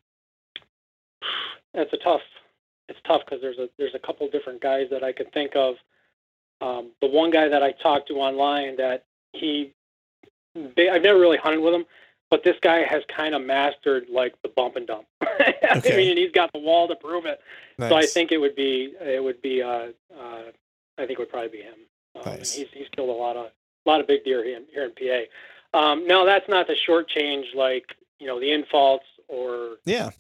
it's 1.75 1.93
a 1.93 1.97
tough 1.99 2.21
it's 2.91 2.99
tough 3.07 3.23
because 3.25 3.41
there's 3.41 3.59
a 3.59 3.69
there's 3.79 3.95
a 3.95 3.99
couple 3.99 4.29
different 4.29 4.61
guys 4.61 4.89
that 4.91 5.03
I 5.03 5.13
could 5.13 5.33
think 5.33 5.53
of. 5.55 5.77
Um, 6.61 6.91
the 7.01 7.07
one 7.07 7.31
guy 7.31 7.49
that 7.49 7.63
I 7.63 7.73
talked 7.73 8.09
to 8.09 8.15
online 8.15 8.77
that 8.77 9.05
he 9.33 9.73
they, 10.77 10.91
I've 10.91 11.03
never 11.03 11.19
really 11.19 11.39
hunted 11.39 11.61
with 11.61 11.73
him, 11.73 11.87
but 12.31 12.43
this 12.45 12.57
guy 12.61 12.83
has 12.83 13.03
kind 13.09 13.35
of 13.35 13.43
mastered 13.43 14.07
like 14.11 14.35
the 14.43 14.49
bump 14.49 14.77
and 14.77 14.87
dump. 14.87 15.07
okay. 15.23 15.55
I 15.71 15.97
mean, 15.97 16.11
and 16.11 16.19
he's 16.19 16.33
got 16.33 16.53
the 16.53 16.59
wall 16.59 16.89
to 16.89 16.97
prove 16.97 17.25
it. 17.27 17.41
Nice. 17.79 17.91
So 17.91 17.97
I 17.97 18.07
think 18.07 18.33
it 18.33 18.39
would 18.39 18.57
be 18.57 18.93
it 19.01 19.23
would 19.23 19.41
be 19.41 19.63
uh, 19.63 19.89
uh, 20.19 20.43
I 20.99 21.07
think 21.07 21.13
it 21.13 21.19
would 21.19 21.31
probably 21.31 21.49
be 21.49 21.63
him. 21.63 21.75
Um, 22.17 22.23
Nice. 22.27 22.53
He's 22.53 22.67
he's 22.73 22.89
killed 22.89 23.09
a 23.09 23.13
lot 23.13 23.37
of 23.37 23.51
a 23.85 23.89
lot 23.89 24.01
of 24.01 24.07
big 24.07 24.25
deer 24.25 24.45
here 24.45 24.57
in, 24.57 24.65
here 24.73 24.85
in 24.85 24.93
PA. 25.73 25.79
Um, 25.79 26.07
now 26.07 26.25
that's 26.25 26.49
not 26.49 26.67
the 26.67 26.77
short 26.87 27.09
change 27.09 27.47
like 27.55 27.85
you 28.19 28.27
know 28.27 28.41
the 28.41 28.53
infalts 28.53 29.07
or 29.29 29.77
yeah. 29.85 30.11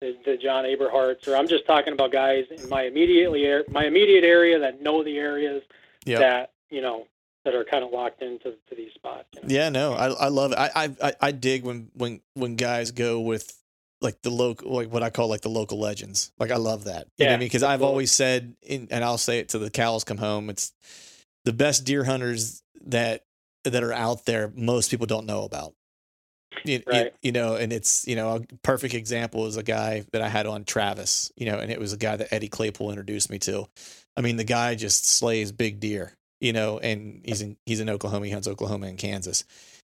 the, 0.00 0.16
the 0.24 0.36
John 0.36 0.64
Eberharts, 0.64 1.28
or 1.28 1.36
I'm 1.36 1.46
just 1.46 1.66
talking 1.66 1.92
about 1.92 2.12
guys 2.12 2.44
in 2.50 2.68
my 2.68 2.82
immediately 2.82 3.46
my 3.70 3.84
immediate 3.84 4.24
area 4.24 4.58
that 4.58 4.82
know 4.82 5.02
the 5.04 5.18
areas 5.18 5.62
Yep. 6.04 6.18
that 6.18 6.50
you 6.68 6.80
know 6.82 7.06
that 7.44 7.54
are 7.54 7.64
kind 7.64 7.84
of 7.84 7.92
locked 7.92 8.22
into 8.22 8.54
to 8.68 8.74
these 8.76 8.92
spots. 8.94 9.28
you 9.34 9.42
know. 9.42 9.48
Yeah, 9.48 9.68
no, 9.68 9.92
I 9.94 10.06
I 10.08 10.28
love 10.28 10.52
it. 10.52 10.58
I 10.58 10.90
I 11.00 11.12
I- 11.20 11.32
dig 11.32 11.62
when 11.64 11.90
when 11.94 12.20
when 12.34 12.56
guys 12.56 12.90
go 12.90 13.20
with 13.20 13.56
like 14.00 14.20
the 14.22 14.30
local 14.30 14.72
like 14.72 14.92
what 14.92 15.02
I 15.04 15.10
call 15.10 15.28
like 15.28 15.42
the 15.42 15.48
local 15.48 15.78
legends. 15.78 16.32
Like 16.38 16.50
I 16.50 16.56
love 16.56 16.84
that. 16.84 17.06
You 17.18 17.24
know 17.24 17.30
what 17.30 17.34
I 17.36 17.38
mean? 17.38 17.46
Because 17.46 17.62
I've 17.62 17.82
always 17.82 18.10
said, 18.10 18.56
in, 18.62 18.88
and 18.90 19.04
I'll 19.04 19.18
say 19.18 19.38
it 19.38 19.50
to 19.50 19.58
the 19.58 19.70
cows 19.70 20.02
come 20.02 20.18
home. 20.18 20.50
It's 20.50 20.72
the 21.44 21.52
best 21.52 21.84
deer 21.84 22.02
hunters 22.04 22.61
that 22.86 23.22
that 23.64 23.82
are 23.82 23.92
out 23.92 24.24
there. 24.24 24.52
Most 24.54 24.90
people 24.90 25.06
don't 25.06 25.26
know 25.26 25.44
about. 25.44 25.74
You, 26.64 26.82
you- 26.92 27.10
you 27.22 27.32
know, 27.32 27.54
and 27.56 27.72
it's 27.72 28.06
you 28.06 28.14
know 28.16 28.36
a 28.36 28.40
perfect 28.62 28.94
example 28.94 29.46
is 29.46 29.56
a 29.56 29.62
guy 29.62 30.04
that 30.12 30.22
I 30.22 30.28
had 30.28 30.46
on 30.46 30.64
Travis. 30.64 31.32
You 31.36 31.46
know, 31.46 31.58
and 31.58 31.70
it 31.70 31.80
was 31.80 31.92
a 31.92 31.96
guy 31.96 32.16
that 32.16 32.32
Eddie 32.32 32.48
Claypool 32.48 32.90
introduced 32.90 33.30
me 33.30 33.38
to. 33.40 33.66
I 34.16 34.20
mean, 34.20 34.36
the 34.36 34.44
guy 34.44 34.74
just 34.74 35.06
slays 35.06 35.52
big 35.52 35.80
deer. 35.80 36.12
You 36.40 36.52
know, 36.52 36.78
and 36.78 37.22
he's 37.24 37.40
in 37.40 37.56
he's 37.66 37.80
in 37.80 37.88
Oklahoma. 37.88 38.26
He 38.26 38.32
hunts 38.32 38.48
Oklahoma 38.48 38.86
and 38.88 38.98
Kansas, 38.98 39.44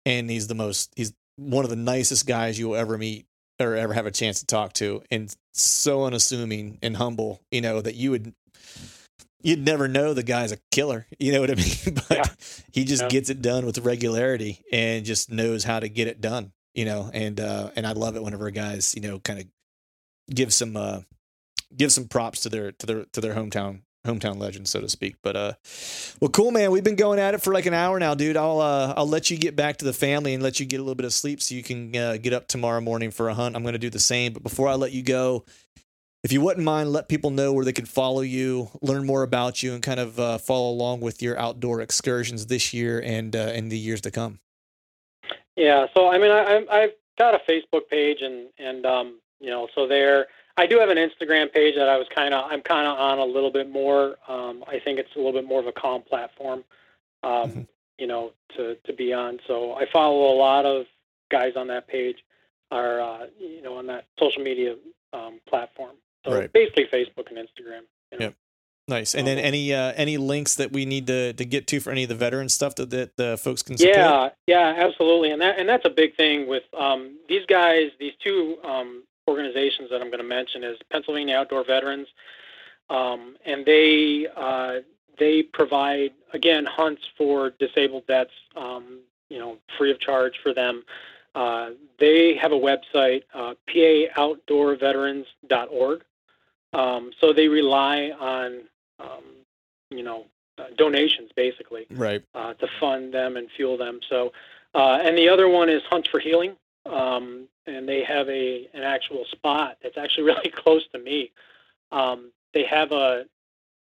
and 0.06 0.30
he's 0.30 0.48
the 0.48 0.56
most 0.56 0.94
he's 0.96 1.14
one 1.36 1.64
of 1.66 1.70
the 1.70 1.76
nicest 1.76 2.26
guys 2.26 2.58
you'll 2.58 2.76
ever 2.76 2.98
meet 2.98 3.26
or 3.60 3.76
ever 3.76 3.94
have 3.94 4.06
a 4.06 4.12
chance 4.12 4.40
to 4.40 4.46
talk 4.46 4.72
to, 4.74 5.04
and 5.12 5.34
so 5.54 6.06
unassuming 6.06 6.80
and 6.82 6.96
humble. 6.96 7.42
You 7.52 7.62
know 7.62 7.82
that 7.82 7.96
you 7.96 8.12
would 8.12 8.34
you'd 9.42 9.64
never 9.66 9.88
know 9.88 10.14
the 10.14 10.24
guy's 10.24 10.52
a 10.52 10.58
killer. 10.72 11.06
You 11.20 11.32
know 11.34 11.42
what 11.42 11.52
I 11.52 11.56
mean? 11.56 11.76
but 12.10 12.18
Yeah. 12.18 12.24
he 12.72 12.84
just 12.86 13.04
Yeah. 13.04 13.10
gets 13.10 13.30
it 13.30 13.42
done 13.42 13.66
with 13.66 13.78
regularity 13.80 14.64
and 14.72 15.06
just 15.06 15.32
knows 15.32 15.64
how 15.64 15.80
to 15.80 15.90
get 15.90 16.08
it 16.08 16.22
done. 16.22 16.52
You 16.74 16.86
know, 16.86 17.10
and 17.14 17.40
uh, 17.40 17.72
and 17.76 17.88
I 17.88 17.94
love 17.94 18.16
it 18.16 18.24
whenever 18.24 18.50
guys 18.52 18.94
you 18.96 19.02
know 19.02 19.20
kind 19.20 19.40
of 19.40 19.46
give 20.34 20.54
some 20.54 20.76
uh, 20.78 21.00
give 21.76 21.92
some 21.92 22.08
props 22.08 22.42
to 22.42 22.50
their 22.50 22.72
to 22.74 22.86
their 22.86 23.06
to 23.14 23.22
their 23.22 23.34
hometown 23.34 23.82
hometown 24.06 24.38
legend, 24.40 24.68
so 24.70 24.80
to 24.80 24.88
speak. 24.88 25.16
But 25.24 25.36
uh, 25.36 25.54
well, 26.22 26.30
cool, 26.30 26.52
man. 26.52 26.70
We've 26.72 26.84
been 26.84 26.96
going 26.96 27.20
at 27.20 27.34
it 27.34 27.42
for 27.42 27.52
like 27.52 27.66
an 27.66 27.74
hour 27.74 28.00
now, 28.00 28.14
dude. 28.14 28.38
I'll 28.38 28.60
uh, 28.62 28.94
I'll 28.96 29.08
let 29.10 29.30
you 29.32 29.38
get 29.38 29.56
back 29.56 29.78
to 29.78 29.86
the 29.86 29.92
family 29.94 30.34
and 30.36 30.44
let 30.44 30.60
you 30.60 30.66
get 30.68 30.78
a 30.80 30.84
little 30.84 30.96
bit 30.96 31.06
of 31.06 31.14
sleep 31.14 31.42
so 31.42 31.56
you 31.56 31.64
can 31.64 31.96
uh, 31.96 32.18
get 32.18 32.32
up 32.32 32.48
tomorrow 32.48 32.80
morning 32.80 33.10
for 33.12 33.28
a 33.28 33.34
hunt. 33.34 33.56
I'm 33.56 33.64
going 33.64 33.74
to 33.74 33.80
do 33.80 33.90
the 33.90 34.00
same. 34.00 34.34
But 34.34 34.44
before 34.44 34.68
I 34.70 34.76
let 34.76 34.92
you 34.92 35.02
go, 35.04 35.46
if 36.24 36.32
you 36.32 36.42
wouldn't 36.42 36.66
mind, 36.66 36.92
let 36.92 37.08
people 37.08 37.30
know 37.30 37.54
where 37.54 37.64
they 37.64 37.74
can 37.74 37.86
follow 37.86 38.22
you, 38.22 38.70
learn 38.82 39.06
more 39.06 39.24
about 39.24 39.62
you, 39.64 39.74
and 39.74 39.84
kind 39.84 40.00
of 40.00 40.20
uh, 40.20 40.38
follow 40.38 40.70
along 40.72 41.02
with 41.02 41.22
your 41.22 41.38
outdoor 41.40 41.80
excursions 41.82 42.48
this 42.48 42.74
year 42.74 43.02
and 43.02 43.36
uh, 43.36 43.52
in 43.54 43.70
the 43.70 43.78
years 43.78 44.02
to 44.02 44.12
come. 44.12 44.40
Yeah, 45.56 45.88
so 45.94 46.10
I 46.10 46.18
mean, 46.18 46.32
I, 46.32 46.66
I've 46.70 46.92
got 47.18 47.34
a 47.34 47.40
Facebook 47.50 47.88
page, 47.90 48.22
and 48.22 48.48
and 48.58 48.86
um, 48.86 49.20
you 49.40 49.50
know, 49.50 49.68
so 49.74 49.88
there, 49.88 50.28
I 50.58 50.66
do 50.66 50.80
have 50.80 50.90
an 50.90 50.98
Instagram 50.98 51.52
page 51.54 51.76
that 51.76 51.88
I 51.90 51.98
was 51.98 52.08
kind 52.14 52.34
of, 52.34 52.52
I'm 52.52 52.62
kind 52.62 52.88
of 52.88 52.98
on 52.98 53.20
a 53.20 53.26
little 53.26 53.52
bit 53.52 53.70
more. 53.70 54.18
Um, 54.28 54.64
I 54.68 54.80
think 54.80 55.00
it's 55.00 55.10
a 55.16 55.18
little 55.20 55.34
bit 55.34 55.46
more 55.46 55.60
of 55.60 55.68
a 55.68 55.72
calm 55.72 56.02
platform, 56.02 56.64
um, 57.24 57.52
Mhm. 57.52 57.68
you 58.00 58.08
know, 58.08 58.34
to 58.56 58.76
to 58.86 58.94
be 58.94 59.14
on. 59.14 59.40
So 59.48 59.74
I 59.74 59.86
follow 59.92 60.34
a 60.34 60.38
lot 60.38 60.66
of 60.66 60.86
guys 61.30 61.54
on 61.56 61.68
that 61.68 61.88
page, 61.88 62.18
or 62.72 63.00
uh, 63.02 63.28
you 63.40 63.62
know, 63.62 63.76
on 63.78 63.88
that 63.88 64.06
social 64.20 64.44
media 64.44 64.76
um, 65.14 65.40
platform. 65.48 65.96
So 66.28 66.40
Right. 66.40 66.52
basically, 66.52 66.86
Facebook 66.86 67.30
and 67.30 67.38
Instagram. 67.38 67.84
you 68.12 68.20
know. 68.20 68.26
Yep. 68.26 68.34
Nice. 68.90 69.16
And 69.16 69.28
then 69.28 69.38
any 69.38 69.74
uh, 69.74 69.92
any 69.98 70.16
links 70.16 70.56
that 70.56 70.72
we 70.72 70.86
need 70.86 71.08
to 71.08 71.34
to 71.34 71.44
get 71.44 71.68
to 71.68 71.82
for 71.82 71.92
any 71.92 72.04
of 72.04 72.10
the 72.10 72.16
veteran 72.16 72.48
stuff 72.48 72.76
that 72.76 72.90
that 72.92 73.20
uh, 73.20 73.36
folks 73.36 73.62
can 73.62 73.78
support. 73.78 73.98
Yeah, 73.98 74.30
yeah, 74.48 74.76
absolutely, 74.78 75.32
and 75.32 75.42
that 75.42 75.60
and 75.60 75.68
that's 75.68 75.84
a 75.86 75.90
big 75.90 76.16
thing 76.16 76.48
with 76.48 76.64
um, 76.78 77.18
these 77.28 77.46
guys. 77.48 77.92
These 78.00 78.14
two 78.24 78.58
um, 78.64 79.04
organizations 79.28 79.90
that 79.90 80.00
I'm 80.00 80.08
going 80.08 80.20
to 80.20 80.24
mention 80.24 80.64
is 80.64 80.78
Pennsylvania 80.90 81.36
Outdoor 81.36 81.66
Veterans, 81.66 82.08
um, 82.90 83.36
and 83.46 83.66
they 83.66 84.26
uh, 84.34 84.76
they 85.20 85.44
provide 85.44 86.14
again 86.32 86.66
hunts 86.66 87.02
for 87.18 87.50
disabled 87.60 88.06
vets, 88.08 88.32
um, 88.56 89.02
you 89.30 89.38
know, 89.38 89.58
free 89.78 89.92
of 89.92 90.00
charge 90.00 90.40
for 90.42 90.54
them. 90.54 90.86
Uh, 91.36 91.72
they 92.00 92.36
have 92.36 92.54
a 92.54 92.56
website, 92.56 93.24
uh, 93.34 93.54
paoutdoorveterans.org. 93.70 96.04
Um, 96.78 97.12
so 97.20 97.34
they 97.34 97.48
rely 97.48 98.12
on, 98.12 98.62
um, 99.00 99.24
you 99.90 100.04
know, 100.04 100.26
uh, 100.60 100.66
donations 100.76 101.32
basically 101.36 101.88
Right. 101.90 102.24
uh, 102.36 102.54
to 102.56 102.68
fund 102.80 103.14
them 103.14 103.36
and 103.38 103.50
fuel 103.52 103.78
them. 103.78 104.00
So, 104.08 104.32
uh, 104.76 105.00
and 105.02 105.18
the 105.18 105.28
other 105.30 105.48
one 105.48 105.70
is 105.70 105.82
Hunt 105.90 106.08
for 106.08 106.20
Healing, 106.20 106.56
um, 106.86 107.48
and 107.66 107.88
they 107.90 108.04
have 108.04 108.30
a 108.30 108.70
an 108.74 108.84
actual 108.84 109.26
spot 109.26 109.78
that's 109.82 109.98
actually 109.98 110.24
really 110.32 110.50
close 110.52 110.88
to 110.94 111.00
me. 111.00 111.32
Um, 111.92 112.32
they 112.54 112.64
have 112.66 112.92
a 112.92 113.26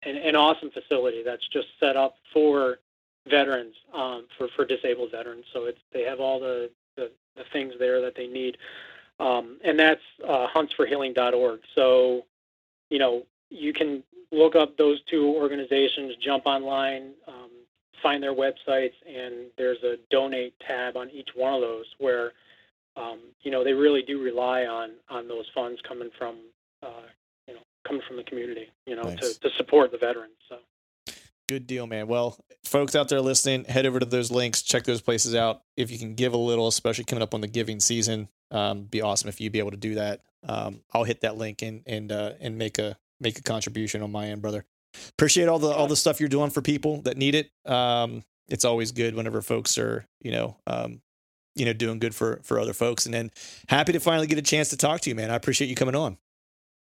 an, 0.03 0.15
an 0.15 0.35
awesome 0.35 0.71
facility 0.71 1.21
that's 1.23 1.47
just 1.47 1.67
set 1.79 1.95
up 1.95 2.15
for 2.33 2.79
veterans, 3.27 3.75
um, 3.93 4.25
for 4.37 4.47
for 4.55 4.65
disabled 4.65 5.11
veterans. 5.11 5.45
So 5.53 5.65
it's 5.65 5.79
they 5.91 6.03
have 6.03 6.19
all 6.19 6.39
the 6.39 6.71
the, 6.95 7.11
the 7.35 7.43
things 7.53 7.73
there 7.79 8.01
that 8.01 8.15
they 8.15 8.27
need, 8.27 8.57
um, 9.19 9.57
and 9.63 9.77
that's 9.79 10.01
uh, 10.27 10.47
huntsforhealing.org. 10.47 11.61
So, 11.75 12.25
you 12.89 12.99
know, 12.99 13.23
you 13.49 13.73
can 13.73 14.03
look 14.31 14.55
up 14.55 14.77
those 14.77 15.01
two 15.09 15.25
organizations, 15.25 16.15
jump 16.23 16.45
online, 16.45 17.13
um, 17.27 17.49
find 18.01 18.21
their 18.21 18.33
websites, 18.33 18.93
and 19.07 19.47
there's 19.57 19.81
a 19.83 19.95
donate 20.09 20.53
tab 20.65 20.95
on 20.95 21.09
each 21.09 21.29
one 21.35 21.53
of 21.53 21.61
those 21.61 21.85
where, 21.97 22.33
um, 22.95 23.19
you 23.41 23.51
know, 23.51 23.63
they 23.63 23.73
really 23.73 24.01
do 24.01 24.21
rely 24.21 24.65
on 24.65 24.91
on 25.09 25.27
those 25.27 25.45
funds 25.53 25.79
coming 25.87 26.09
from, 26.17 26.37
uh, 26.83 27.07
you 27.47 27.53
know, 27.53 27.61
coming 27.87 28.01
from 28.07 28.17
the 28.17 28.23
community, 28.23 28.69
you 28.85 28.95
know, 28.95 29.03
Nice. 29.03 29.19
to, 29.19 29.39
to 29.39 29.49
support 29.57 29.91
the 29.91 29.97
veterans. 29.97 30.33
So. 30.47 30.57
Good 31.47 31.65
deal, 31.65 31.87
man. 31.87 32.07
Well, 32.07 32.37
folks 32.63 32.95
out 32.95 33.09
there 33.09 33.21
listening, 33.21 33.65
head 33.65 33.87
over 33.87 33.99
to 33.99 34.05
those 34.05 34.29
links, 34.29 34.61
check 34.61 34.83
those 34.83 35.01
places 35.01 35.33
out. 35.33 35.63
If 35.75 35.89
you 35.89 35.97
can 35.97 36.13
give 36.13 36.33
a 36.33 36.37
little, 36.37 36.67
especially 36.67 37.05
coming 37.05 37.23
up 37.23 37.33
on 37.33 37.41
the 37.41 37.47
giving 37.47 37.79
season, 37.79 38.29
um, 38.51 38.83
be 38.83 39.01
awesome 39.01 39.29
if 39.29 39.41
you'd 39.41 39.51
be 39.51 39.57
able 39.57 39.71
to 39.71 39.77
do 39.77 39.95
that. 39.95 40.21
Um, 40.47 40.81
I'll 40.93 41.03
hit 41.03 41.21
that 41.21 41.37
link 41.37 41.61
and 41.61 41.83
and 41.85 42.11
uh, 42.11 42.33
and 42.39 42.57
make 42.57 42.79
a 42.79 42.97
make 43.19 43.37
a 43.37 43.43
contribution 43.43 44.01
on 44.01 44.11
my 44.11 44.27
end, 44.27 44.41
brother. 44.41 44.65
Appreciate 45.09 45.47
all 45.47 45.59
the 45.59 45.69
all 45.69 45.87
the 45.87 45.95
stuff 45.95 46.19
you're 46.19 46.29
doing 46.29 46.49
for 46.49 46.61
people 46.61 47.01
that 47.03 47.17
need 47.17 47.35
it. 47.35 47.51
Um, 47.65 48.23
it's 48.47 48.65
always 48.65 48.91
good 48.91 49.15
whenever 49.15 49.41
folks 49.41 49.77
are 49.77 50.05
you 50.21 50.31
know 50.31 50.57
um, 50.65 51.01
you 51.59 51.65
know, 51.65 51.73
doing 51.73 51.99
good 51.99 52.15
for 52.15 52.39
for 52.43 52.59
other 52.59 52.73
folks. 52.73 53.05
And 53.05 53.13
then 53.13 53.31
happy 53.67 53.93
to 53.93 53.99
finally 53.99 54.27
get 54.27 54.37
a 54.37 54.43
chance 54.43 54.69
to 54.69 54.77
talk 54.77 55.01
to 55.01 55.09
you, 55.09 55.15
man. 55.15 55.29
I 55.29 55.35
appreciate 55.35 55.67
you 55.67 55.75
coming 55.75 55.95
on. 55.95 56.17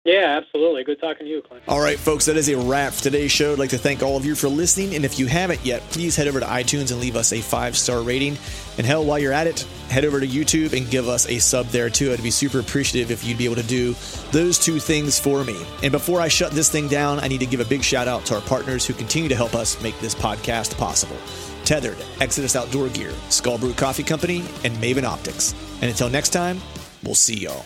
Yeah, 0.06 0.38
absolutely. 0.38 0.84
Good 0.84 1.02
talking 1.02 1.26
to 1.26 1.32
you, 1.32 1.42
Clint. 1.42 1.64
All 1.68 1.82
right, 1.82 1.98
folks, 1.98 2.26
that 2.26 2.38
is 2.38 2.48
a 2.48 2.56
wrap 2.56 2.94
for 2.94 3.02
today's 3.02 3.32
show. 3.32 3.54
I'd 3.54 3.60
like 3.60 3.72
to 3.72 3.80
thank 3.80 4.04
all 4.04 4.16
of 4.16 4.24
you 4.24 4.36
for 4.36 4.48
listening. 4.48 4.94
And 4.94 5.04
if 5.04 5.18
you 5.18 5.26
haven't 5.26 5.66
yet, 5.66 5.82
please 5.90 6.16
head 6.16 6.28
over 6.28 6.40
to 6.40 6.46
iTunes 6.46 6.92
and 6.92 7.02
leave 7.02 7.16
us 7.16 7.34
a 7.34 7.42
five 7.42 7.76
star 7.76 8.04
rating. 8.04 8.38
And 8.78 8.86
hell, 8.86 9.04
while 9.04 9.18
you're 9.18 9.34
at 9.34 9.48
it, 9.48 9.62
head 9.90 10.06
over 10.06 10.20
to 10.20 10.28
YouTube 10.28 10.78
and 10.78 10.88
give 10.92 11.08
us 11.08 11.28
a 11.28 11.40
sub 11.40 11.66
there 11.68 11.90
too. 11.90 12.14
I'd 12.14 12.22
be 12.22 12.30
super 12.30 12.60
appreciative 12.60 13.10
if 13.10 13.24
you'd 13.24 13.40
be 13.40 13.46
able 13.46 13.56
to 13.56 13.64
do 13.64 13.96
those 14.32 14.60
two 14.60 14.80
things 14.80 15.18
for 15.18 15.44
me. 15.44 15.60
And 15.82 15.92
before 15.92 16.22
I 16.22 16.28
shut 16.28 16.52
this 16.52 16.70
thing 16.70 16.88
down, 16.88 17.20
I 17.20 17.28
need 17.28 17.40
to 17.40 17.48
give 17.48 17.60
a 17.60 17.66
big 17.66 17.82
shout 17.82 18.08
out 18.08 18.26
to 18.26 18.36
our 18.36 18.42
partners 18.42 18.86
who 18.86 18.94
continue 18.94 19.30
to 19.30 19.36
help 19.36 19.56
us 19.56 19.82
make 19.82 20.00
this 20.02 20.14
podcast 20.14 20.78
possible. 20.78 21.18
Tethered, 21.64 21.98
Exodus 22.22 22.56
Outdoor 22.56 22.90
Gear, 22.90 23.12
Skull 23.30 23.58
Brew 23.58 23.74
Coffee 23.74 24.04
Company, 24.04 24.42
and 24.64 24.76
Maven 24.76 25.04
Optics. 25.04 25.56
And 25.82 25.90
until 25.90 26.12
next 26.12 26.30
time, 26.30 26.62
we'll 27.04 27.16
see 27.16 27.40
y'all. 27.40 27.66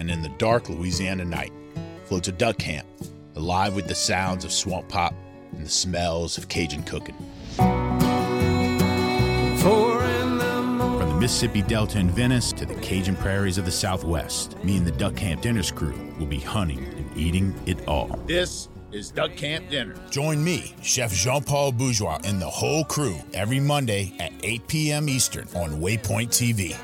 and 0.00 0.10
in 0.10 0.22
the 0.22 0.30
dark 0.30 0.68
Louisiana 0.68 1.24
night 1.24 1.52
floats 2.06 2.26
a 2.26 2.32
duck 2.32 2.58
camp, 2.58 2.88
alive 3.36 3.76
with 3.76 3.86
the 3.86 3.94
sounds 3.94 4.44
of 4.44 4.52
swamp 4.52 4.88
pop 4.88 5.14
and 5.52 5.64
the 5.64 5.70
smells 5.70 6.38
of 6.38 6.48
Cajun 6.48 6.82
cooking. 6.82 7.14
From 9.60 11.08
the 11.08 11.16
Mississippi 11.20 11.62
Delta 11.62 11.98
in 11.98 12.10
Venice 12.10 12.52
to 12.54 12.64
the 12.64 12.74
Cajun 12.76 13.14
prairies 13.16 13.58
of 13.58 13.66
the 13.66 13.70
Southwest, 13.70 14.56
me 14.64 14.78
and 14.78 14.86
the 14.86 14.92
Duck 14.92 15.14
Camp 15.16 15.42
Dinners 15.42 15.70
crew 15.70 15.94
will 16.18 16.26
be 16.26 16.40
hunting 16.40 16.82
and 16.82 17.16
eating 17.16 17.54
it 17.66 17.86
all. 17.86 18.08
This 18.26 18.70
is 18.92 19.10
Duck 19.10 19.36
Camp 19.36 19.68
Dinner. 19.68 19.94
Join 20.10 20.42
me, 20.42 20.74
Chef 20.82 21.12
Jean 21.12 21.42
Paul 21.44 21.72
Bourgeois, 21.72 22.18
and 22.24 22.40
the 22.40 22.48
whole 22.48 22.84
crew 22.84 23.16
every 23.34 23.60
Monday 23.60 24.14
at 24.18 24.32
8 24.42 24.66
p.m. 24.66 25.08
Eastern 25.08 25.46
on 25.54 25.80
Waypoint 25.80 26.28
TV. 26.28 26.74